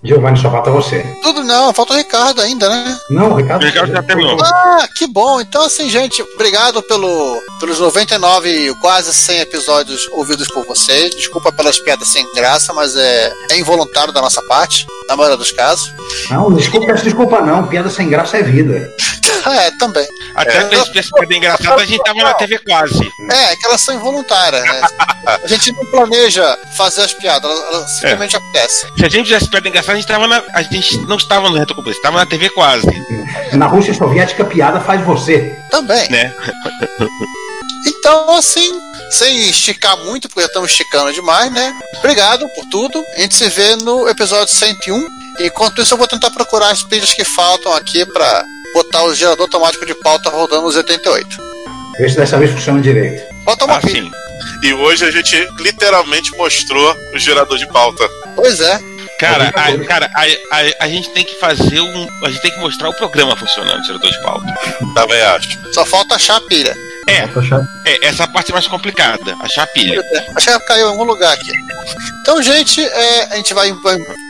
Giovanni, 0.06 0.38
só 0.38 0.52
falta 0.52 0.70
você. 0.72 1.04
Tudo 1.22 1.44
não, 1.44 1.74
falta 1.74 1.94
o 1.94 1.98
Ricardo 1.98 2.42
ainda, 2.42 2.70
né? 2.70 2.98
Não, 3.10 3.32
o 3.32 3.36
Ricardo, 3.36 3.64
o 3.64 3.66
Ricardo 3.66 3.92
já 3.92 4.04
terminou. 4.04 4.38
Ah, 4.42 4.88
que 4.96 5.08
bom. 5.08 5.42
Então, 5.42 5.64
assim, 5.64 5.90
gente, 5.90 6.22
obrigado 6.36 6.82
pelo, 6.84 7.42
pelos 7.60 7.80
99, 7.80 8.76
quase 8.82 9.14
100 9.14 9.40
episódios 9.40 10.08
ouvidos 10.14 10.48
por 10.48 10.66
vocês. 10.66 11.16
Desculpa 11.16 11.52
pelas 11.52 11.80
piadas 11.80 12.08
sem 12.08 12.26
graça, 12.34 12.74
mas 12.74 12.96
é, 12.96 13.34
é 13.52 13.58
involuntário 13.58 14.14
da 14.14 14.22
nossa 14.22 14.42
parte, 14.44 14.86
na 15.08 15.16
maioria 15.16 15.38
dos 15.38 15.52
casos. 15.52 15.92
Não, 16.30 16.54
desculpa, 16.54 16.94
desculpa 16.94 17.42
não. 17.42 17.68
Piada 17.68 17.90
sem 17.90 18.10
graça 18.10 18.38
é 18.38 18.44
vida. 18.44 18.94
é, 19.46 19.72
também. 19.72 20.08
Até 20.36 20.58
é. 20.58 20.76
essa 21.00 21.12
piada 21.12 21.34
engraçada 21.36 21.82
a 21.82 21.86
gente 21.86 22.04
tava 22.04 22.20
na 22.20 22.34
TV 22.34 22.60
quase. 22.60 23.12
É, 23.32 23.54
é 23.54 23.56
que 23.56 23.66
elas 23.66 23.82
são 23.82 23.96
involuntárias, 23.96 24.62
né? 24.64 24.82
a 25.44 25.48
gente 25.48 25.72
não 25.72 25.86
planeja 25.92 26.58
fazer 26.78 27.02
as 27.04 27.14
piadas, 27.14 27.50
elas, 27.50 27.74
elas 27.74 27.92
simplesmente 27.92 28.36
É. 28.36 28.40
acontecem. 28.40 28.90
Se 28.98 29.06
a 29.06 29.10
gente 29.10 29.26
fizesse 29.26 29.50
piada 29.50 29.68
engraçada, 29.68 29.95
a 29.96 30.00
gente, 30.00 30.08
tava 30.08 30.28
na, 30.28 30.44
a 30.54 30.62
gente 30.64 30.98
não 31.08 31.16
estava 31.16 31.50
no 31.50 31.58
Reto 31.58 31.74
Complexo, 31.74 32.00
estava 32.00 32.18
na 32.18 32.26
TV 32.26 32.50
quase. 32.50 32.88
Na 33.54 33.66
Rússia 33.66 33.94
Soviética, 33.94 34.44
piada 34.46 34.80
faz 34.80 35.02
você. 35.02 35.58
Também. 35.70 36.10
Né? 36.10 36.34
Então, 37.88 38.32
assim, 38.36 38.72
sem 39.12 39.50
esticar 39.50 39.98
muito, 39.98 40.28
porque 40.28 40.42
já 40.42 40.48
estamos 40.48 40.70
esticando 40.70 41.12
demais, 41.12 41.52
né? 41.52 41.74
Obrigado 41.98 42.48
por 42.50 42.66
tudo. 42.66 43.04
A 43.16 43.22
gente 43.22 43.36
se 43.36 43.48
vê 43.50 43.76
no 43.78 44.08
episódio 44.08 44.54
101. 44.54 45.08
Enquanto 45.40 45.82
isso, 45.82 45.94
eu 45.94 45.98
vou 45.98 46.08
tentar 46.08 46.30
procurar 46.32 46.70
as 46.70 46.84
pilhas 46.84 47.14
que 47.14 47.24
faltam 47.24 47.74
aqui 47.74 48.06
para 48.06 48.46
botar 48.76 49.04
o 49.06 49.14
gerador 49.14 49.46
automático 49.46 49.86
de 49.86 49.96
pauta 49.96 50.30
rodando 50.30 50.68
os 50.68 50.76
88. 50.76 51.28
Vê 51.98 52.10
se 52.10 52.16
dessa 52.16 52.38
vez 52.38 52.52
funciona 52.52 52.82
direito. 52.82 53.24
Falta 53.44 53.66
uma 53.66 53.80
pilha. 53.80 54.12
E 54.62 54.74
hoje 54.74 55.06
a 55.06 55.12
gente 55.12 55.36
literalmente 55.60 56.32
mostrou 56.38 56.96
o 57.14 57.18
gerador 57.18 57.58
de 57.58 57.68
pauta. 57.68 58.08
Pois 58.36 58.60
é. 58.60 58.95
Cara, 59.20 59.48
a, 59.56 59.86
cara 59.86 60.10
a, 60.14 60.24
a, 60.24 60.86
a 60.86 60.88
gente 60.90 61.10
tem 61.12 61.24
que 61.24 61.36
fazer 61.40 61.80
um. 61.80 62.08
A 62.26 62.30
gente 62.30 62.42
tem 62.42 62.52
que 62.52 62.60
mostrar 62.60 62.90
o 62.90 62.94
programa 62.94 63.36
funcionando, 63.36 63.86
gerador 63.86 64.12
de 64.12 64.22
pauta. 64.22 64.54
Também 64.94 65.22
acho. 65.22 65.74
Só 65.74 65.86
falta 65.86 66.16
achar 66.16 66.36
a 66.38 66.42
pilha. 66.42 66.76
É, 67.08 67.20
é, 67.86 68.08
essa 68.08 68.24
é 68.24 68.26
a 68.26 68.28
parte 68.28 68.52
mais 68.52 68.68
complicada, 68.68 69.36
achar 69.42 69.64
a 69.64 69.68
pilha. 69.68 70.02
Acho 70.36 70.48
que 70.60 70.66
caiu 70.66 70.88
em 70.88 70.90
algum 70.90 71.04
lugar 71.04 71.34
aqui. 71.34 71.52
Então, 72.22 72.42
gente, 72.42 72.82
é, 72.84 73.24
a, 73.32 73.36
gente 73.36 73.54
vai- 73.54 73.72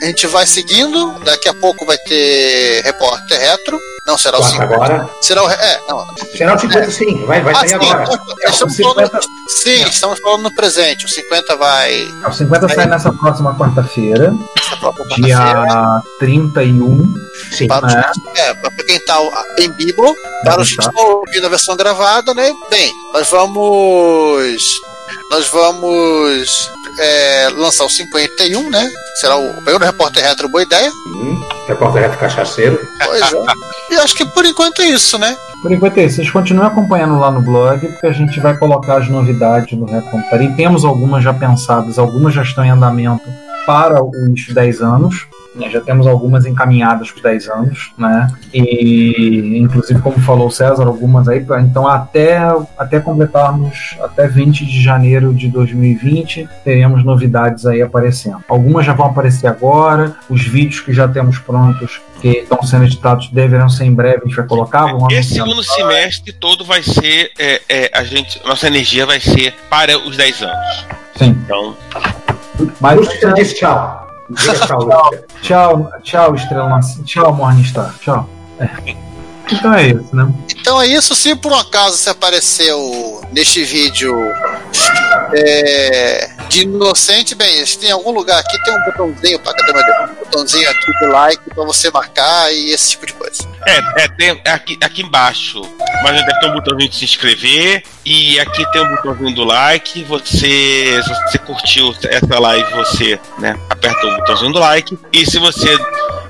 a 0.01 0.05
gente 0.05 0.27
vai 0.27 0.45
seguindo. 0.45 1.17
Daqui 1.23 1.47
a 1.47 1.53
pouco 1.53 1.85
vai 1.85 1.97
ter 1.97 2.81
repórter 2.83 3.39
retro. 3.39 3.79
Não 4.05 4.17
será 4.17 4.37
o 4.37 4.41
Quatro 4.41 4.57
50. 4.61 4.73
agora. 4.75 5.09
Será 5.21 5.43
o. 5.43 5.49
É, 5.49 5.79
não. 5.89 6.05
Será 6.37 6.55
o 6.55 6.59
50 6.59 6.91
sim, 6.91 7.25
vai, 7.25 7.41
vai 7.41 7.53
Ah, 7.55 7.59
sair 7.59 7.69
sim, 7.69 7.75
agora. 7.75 8.05
nós 8.05 8.53
estamos 8.53 8.77
falando, 8.77 9.19
sim, 9.47 9.81
estamos 9.83 10.19
falando 10.19 10.41
no 10.43 10.55
presente. 10.55 11.05
O 11.05 11.09
50 11.09 11.55
vai. 11.55 12.07
O 12.27 12.31
50 12.31 12.69
sai 12.69 12.85
nessa 12.85 13.11
próxima 13.11 13.55
quarta-feira, 13.57 14.31
própria 14.79 15.05
dia 15.15 15.35
quarta-feira. 15.37 16.03
31. 16.19 17.13
Sim. 17.51 17.67
Para 17.67 17.87
os, 17.87 17.93
né? 17.95 18.11
é, 18.35 18.53
para 18.53 18.71
quem 18.85 18.95
está 18.97 19.17
em 19.59 19.71
Bibo, 19.71 20.15
para 20.43 20.61
os 20.61 20.69
que 20.69 20.75
Tá. 20.77 20.83
estão 20.89 21.05
ouvindo 21.15 21.45
a 21.47 21.49
versão 21.49 21.75
gravada, 21.75 22.33
né? 22.35 22.51
Bem, 22.69 22.91
nós 23.13 23.29
vamos. 23.29 24.79
Nós 25.31 25.47
vamos 25.47 26.69
é, 26.99 27.49
lançar 27.55 27.85
o 27.85 27.89
51, 27.89 28.69
né? 28.69 28.87
Será 29.19 29.35
o 29.35 29.53
primeiro 29.55 29.83
repórter 29.83 30.23
retro, 30.23 30.47
boa 30.47 30.61
ideia. 30.63 30.91
Hum, 31.07 31.41
repórter 31.67 32.03
reto 32.03 32.17
cachaceiro. 32.17 32.79
Pois 33.03 33.33
é. 33.33 33.45
E 33.91 33.95
acho 33.97 34.15
que 34.15 34.25
por 34.25 34.45
enquanto 34.45 34.81
é 34.81 34.87
isso, 34.87 35.17
né? 35.17 35.35
Por 35.61 35.71
enquanto 35.71 35.97
é 35.97 36.05
isso. 36.05 36.17
Vocês 36.17 36.29
continuem 36.29 36.67
acompanhando 36.67 37.19
lá 37.19 37.31
no 37.31 37.41
blog, 37.41 37.87
porque 37.87 38.07
a 38.07 38.11
gente 38.11 38.39
vai 38.39 38.57
colocar 38.57 38.97
as 38.97 39.09
novidades 39.09 39.77
no 39.77 39.85
Reto 39.85 40.09
Computaria. 40.09 40.49
E 40.49 40.53
temos 40.53 40.85
algumas 40.85 41.23
já 41.23 41.33
pensadas, 41.33 41.97
algumas 41.97 42.33
já 42.33 42.41
estão 42.41 42.63
em 42.63 42.69
andamento 42.69 43.23
para 43.65 44.03
os 44.03 44.47
10 44.53 44.81
anos. 44.81 45.27
Né, 45.55 45.69
já 45.69 45.81
temos 45.81 46.05
algumas 46.05 46.45
encaminhadas 46.45 47.11
para 47.11 47.31
10 47.31 47.49
anos, 47.49 47.91
né? 47.97 48.27
E 48.53 49.57
inclusive, 49.57 50.01
como 50.01 50.19
falou 50.19 50.47
o 50.47 50.51
César, 50.51 50.85
algumas 50.85 51.27
aí, 51.27 51.45
então 51.61 51.87
até, 51.87 52.39
até 52.77 52.99
completarmos 52.99 53.95
até 54.01 54.27
20 54.27 54.65
de 54.65 54.81
janeiro 54.81 55.33
de 55.33 55.47
2020, 55.49 56.47
teremos 56.63 57.03
novidades 57.03 57.65
aí 57.65 57.81
aparecendo. 57.81 58.43
Algumas 58.47 58.85
já 58.85 58.93
vão 58.93 59.07
aparecer 59.07 59.47
agora, 59.47 60.15
os 60.29 60.45
vídeos 60.45 60.81
que 60.81 60.93
já 60.93 61.07
temos 61.07 61.39
prontos, 61.39 62.01
que 62.21 62.39
estão 62.39 62.61
sendo 62.63 62.85
editados, 62.85 63.29
deverão 63.29 63.69
ser 63.69 63.85
em 63.85 63.93
breve, 63.93 64.21
a 64.23 64.27
gente 64.27 64.35
vai 64.35 64.47
colocar. 64.47 64.85
vamos 64.85 65.13
Esse 65.13 65.35
segundo 65.35 65.63
semestre 65.63 66.33
todo 66.33 66.65
vai 66.65 66.81
ser. 66.83 67.31
é, 67.37 67.61
é, 67.69 67.91
a 67.93 68.03
gente, 68.03 68.41
nossa 68.45 68.67
energia 68.67 69.05
vai 69.05 69.19
ser 69.19 69.53
para 69.69 69.97
os 69.97 70.17
10 70.17 70.41
anos. 70.43 70.87
Sim. 71.15 71.29
Então, 71.45 71.75
Mas 72.79 72.97
Lúcia 72.97 73.33
disse 73.33 73.55
tchau. 73.55 74.04
Tchau. 74.33 75.11
Tchau, 75.41 75.91
tchau, 76.03 76.35
Estrela. 76.35 76.79
Tchau, 77.05 77.33
Morningstar. 77.33 77.93
Tchau. 77.99 78.29
É. 78.59 78.95
Então 79.51 79.73
é 79.73 79.87
isso, 79.89 80.15
né? 80.15 80.33
Então 80.49 80.81
é 80.81 80.87
isso. 80.87 81.13
Se 81.13 81.35
por 81.35 81.51
um 81.51 81.55
acaso 81.55 81.97
você 81.97 82.09
apareceu 82.09 83.21
neste 83.31 83.63
vídeo 83.63 84.15
é, 85.33 86.29
de 86.49 86.61
inocente, 86.61 87.35
bem, 87.35 87.63
se 87.65 87.77
tem 87.77 87.91
algum 87.91 88.11
lugar 88.11 88.39
aqui, 88.39 88.57
tem 88.63 88.73
um 88.73 88.83
botãozinho, 88.85 89.39
pra, 89.39 89.53
cadê 89.53 89.73
meu 89.73 89.85
Deus? 89.85 90.09
Um 90.09 90.15
botãozinho 90.15 90.69
aqui 90.69 90.91
do 90.99 91.07
like 91.07 91.43
pra 91.53 91.63
você 91.63 91.91
marcar 91.91 92.51
e 92.51 92.71
esse 92.71 92.91
tipo 92.91 93.05
de 93.05 93.13
coisa. 93.13 93.54
É, 93.65 94.03
é, 94.03 94.07
tem 94.07 94.41
aqui, 94.45 94.77
aqui 94.81 95.01
embaixo. 95.01 95.61
Mas 96.03 96.23
deve 96.25 96.39
ter 96.39 96.47
um 96.47 96.53
botãozinho 96.53 96.89
de 96.89 96.95
se 96.95 97.05
inscrever. 97.05 97.83
E 98.05 98.39
aqui 98.39 98.69
tem 98.71 98.83
um 98.83 98.95
botãozinho 98.95 99.33
do 99.33 99.43
like. 99.43 100.03
Você, 100.03 101.01
se 101.03 101.09
você 101.09 101.37
curtiu 101.39 101.95
essa 102.03 102.39
live, 102.39 102.71
você 102.73 103.19
né, 103.39 103.57
aperta 103.69 104.05
o 104.05 104.17
botãozinho 104.17 104.53
do 104.53 104.59
like. 104.59 104.97
E 105.11 105.25
se 105.25 105.39
você 105.39 105.77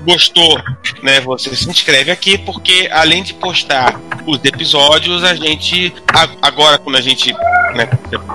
gostou, 0.05 0.61
né, 1.01 1.19
você 1.19 1.55
se 1.55 1.69
inscreve 1.69 2.11
aqui, 2.11 2.37
porque 2.37 2.87
além 2.91 3.23
de 3.23 3.33
postar 3.33 3.99
os 4.25 4.39
episódios, 4.43 5.23
a 5.23 5.35
gente 5.35 5.93
agora 6.41 6.77
quando 6.77 6.95
a 6.95 7.01
gente 7.01 7.33
né, 7.73 7.89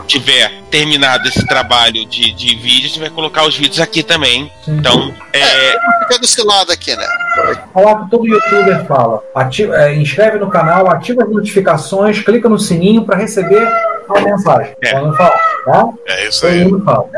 tiver 0.07 0.53
terminado 0.71 1.27
esse 1.29 1.47
trabalho 1.47 2.05
de, 2.07 2.33
de 2.33 2.55
vídeo, 2.57 2.85
a 2.85 2.89
gente 2.89 3.01
vai 3.01 3.11
colocar 3.11 3.47
os 3.47 3.57
vídeos 3.57 3.81
aqui 3.81 4.03
também. 4.03 4.51
Então, 4.69 5.13
é, 5.33 5.73
Fica 6.01 6.19
desse 6.21 6.43
lado 6.43 6.73
aqui, 6.73 6.95
né? 6.97 7.07
Falar 7.73 8.03
que 8.05 8.11
todo 8.11 8.27
youtuber 8.27 8.85
fala. 8.87 9.23
Ativa, 9.35 9.77
é, 9.77 9.95
inscreve 9.97 10.39
no 10.39 10.51
canal, 10.51 10.91
ativa 10.91 11.23
as 11.23 11.31
notificações, 11.31 12.21
clica 12.21 12.49
no 12.49 12.59
sininho 12.59 13.05
para 13.05 13.17
receber 13.17 13.67
a 14.09 14.21
mensagem. 14.21 14.75
É. 14.83 14.93
Todo 14.93 15.05
mundo 15.05 15.17
fala, 15.17 15.35
tá? 15.65 15.89
É 16.09 16.29
isso 16.29 16.47
aí. 16.47 16.69
fala. 16.85 17.09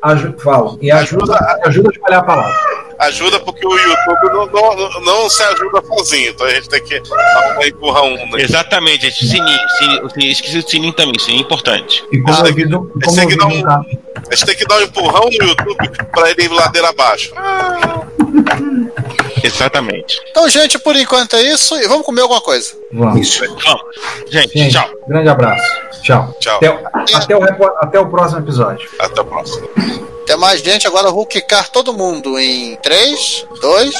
falando 0.00 0.40
fala. 0.40 0.76
E 0.80 0.90
ajuda, 0.90 1.58
ajuda 1.64 1.88
a 1.88 1.92
espalhar 1.92 2.20
a 2.20 2.24
palavra. 2.24 2.81
Ajuda 3.02 3.40
porque 3.40 3.66
o 3.66 3.76
YouTube 3.76 4.28
não, 4.32 4.46
não, 4.76 5.00
não 5.00 5.30
se 5.30 5.42
ajuda 5.42 5.82
sozinho, 5.86 6.30
então 6.30 6.46
a 6.46 6.50
gente 6.50 6.68
tem 6.68 6.82
que 6.82 7.00
dar 7.00 7.58
um 7.58 7.64
empurrão. 7.64 8.10
Né? 8.14 8.28
exatamente, 8.36 9.10
gente, 9.10 9.26
sininho, 9.26 9.58
sininho, 9.78 10.10
sininho, 10.10 10.32
esqueci 10.32 10.62
do 10.62 10.70
sininho 10.70 10.92
também, 10.92 11.18
sininho 11.18 11.40
é 11.40 11.44
importante. 11.44 12.04
E 12.12 12.20
como 12.20 12.34
Ah, 12.34 12.40
eu 12.40 12.46
esse 12.48 12.66
como 13.36 13.54
um- 13.56 13.62
canal. 13.62 13.84
A 14.30 14.34
gente 14.34 14.46
tem 14.46 14.56
que 14.56 14.66
dar 14.66 14.76
um 14.78 14.82
empurrão 14.82 15.24
no 15.24 15.32
YouTube 15.46 15.90
pra 16.12 16.30
ele 16.30 16.44
ir 16.44 16.48
ladeira 16.48 16.88
abaixo. 16.90 17.32
Exatamente. 19.42 20.20
Então, 20.30 20.48
gente, 20.48 20.78
por 20.78 20.94
enquanto 20.96 21.34
é 21.36 21.42
isso 21.42 21.74
e 21.76 21.86
vamos 21.88 22.04
comer 22.06 22.22
alguma 22.22 22.40
coisa. 22.40 22.72
Vamos. 22.92 23.20
Isso. 23.20 23.44
Vamos. 23.64 23.82
Gente, 24.30 24.56
Gente, 24.58 24.72
tchau. 24.72 24.88
grande 25.08 25.28
abraço. 25.28 25.64
Tchau. 26.02 26.34
Tchau. 26.40 26.56
Até, 26.56 26.70
o- 26.70 27.16
até, 27.16 27.36
o, 27.36 27.44
até 27.78 28.00
o 28.00 28.06
próximo 28.08 28.40
episódio. 28.40 28.88
Até 28.98 29.20
a 29.20 29.24
próxima. 29.24 29.68
Até 30.32 30.40
mais, 30.40 30.62
gente. 30.62 30.86
Agora 30.86 31.08
eu 31.08 31.14
vou 31.14 31.26
quicar 31.26 31.68
todo 31.68 31.92
mundo 31.92 32.38
em 32.38 32.74
3, 32.76 33.46
2, 33.60 33.94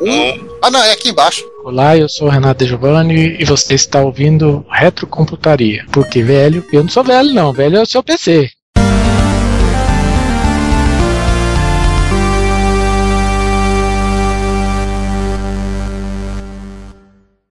1. 0.00 0.48
Ah, 0.60 0.68
não, 0.68 0.82
é 0.82 0.90
aqui 0.90 1.10
embaixo. 1.10 1.44
Olá, 1.62 1.96
eu 1.96 2.08
sou 2.08 2.26
o 2.26 2.30
Renato 2.30 2.64
De 2.64 2.68
Giovanni 2.68 3.36
e 3.38 3.44
você 3.44 3.74
está 3.74 4.00
ouvindo 4.00 4.66
Retrocomputaria. 4.68 5.86
Porque 5.92 6.24
velho, 6.24 6.66
eu 6.72 6.82
não 6.82 6.90
sou 6.90 7.04
velho 7.04 7.32
não, 7.32 7.52
velho 7.52 7.76
é 7.76 7.82
o 7.82 7.86
seu 7.86 8.02
PC. 8.02 8.50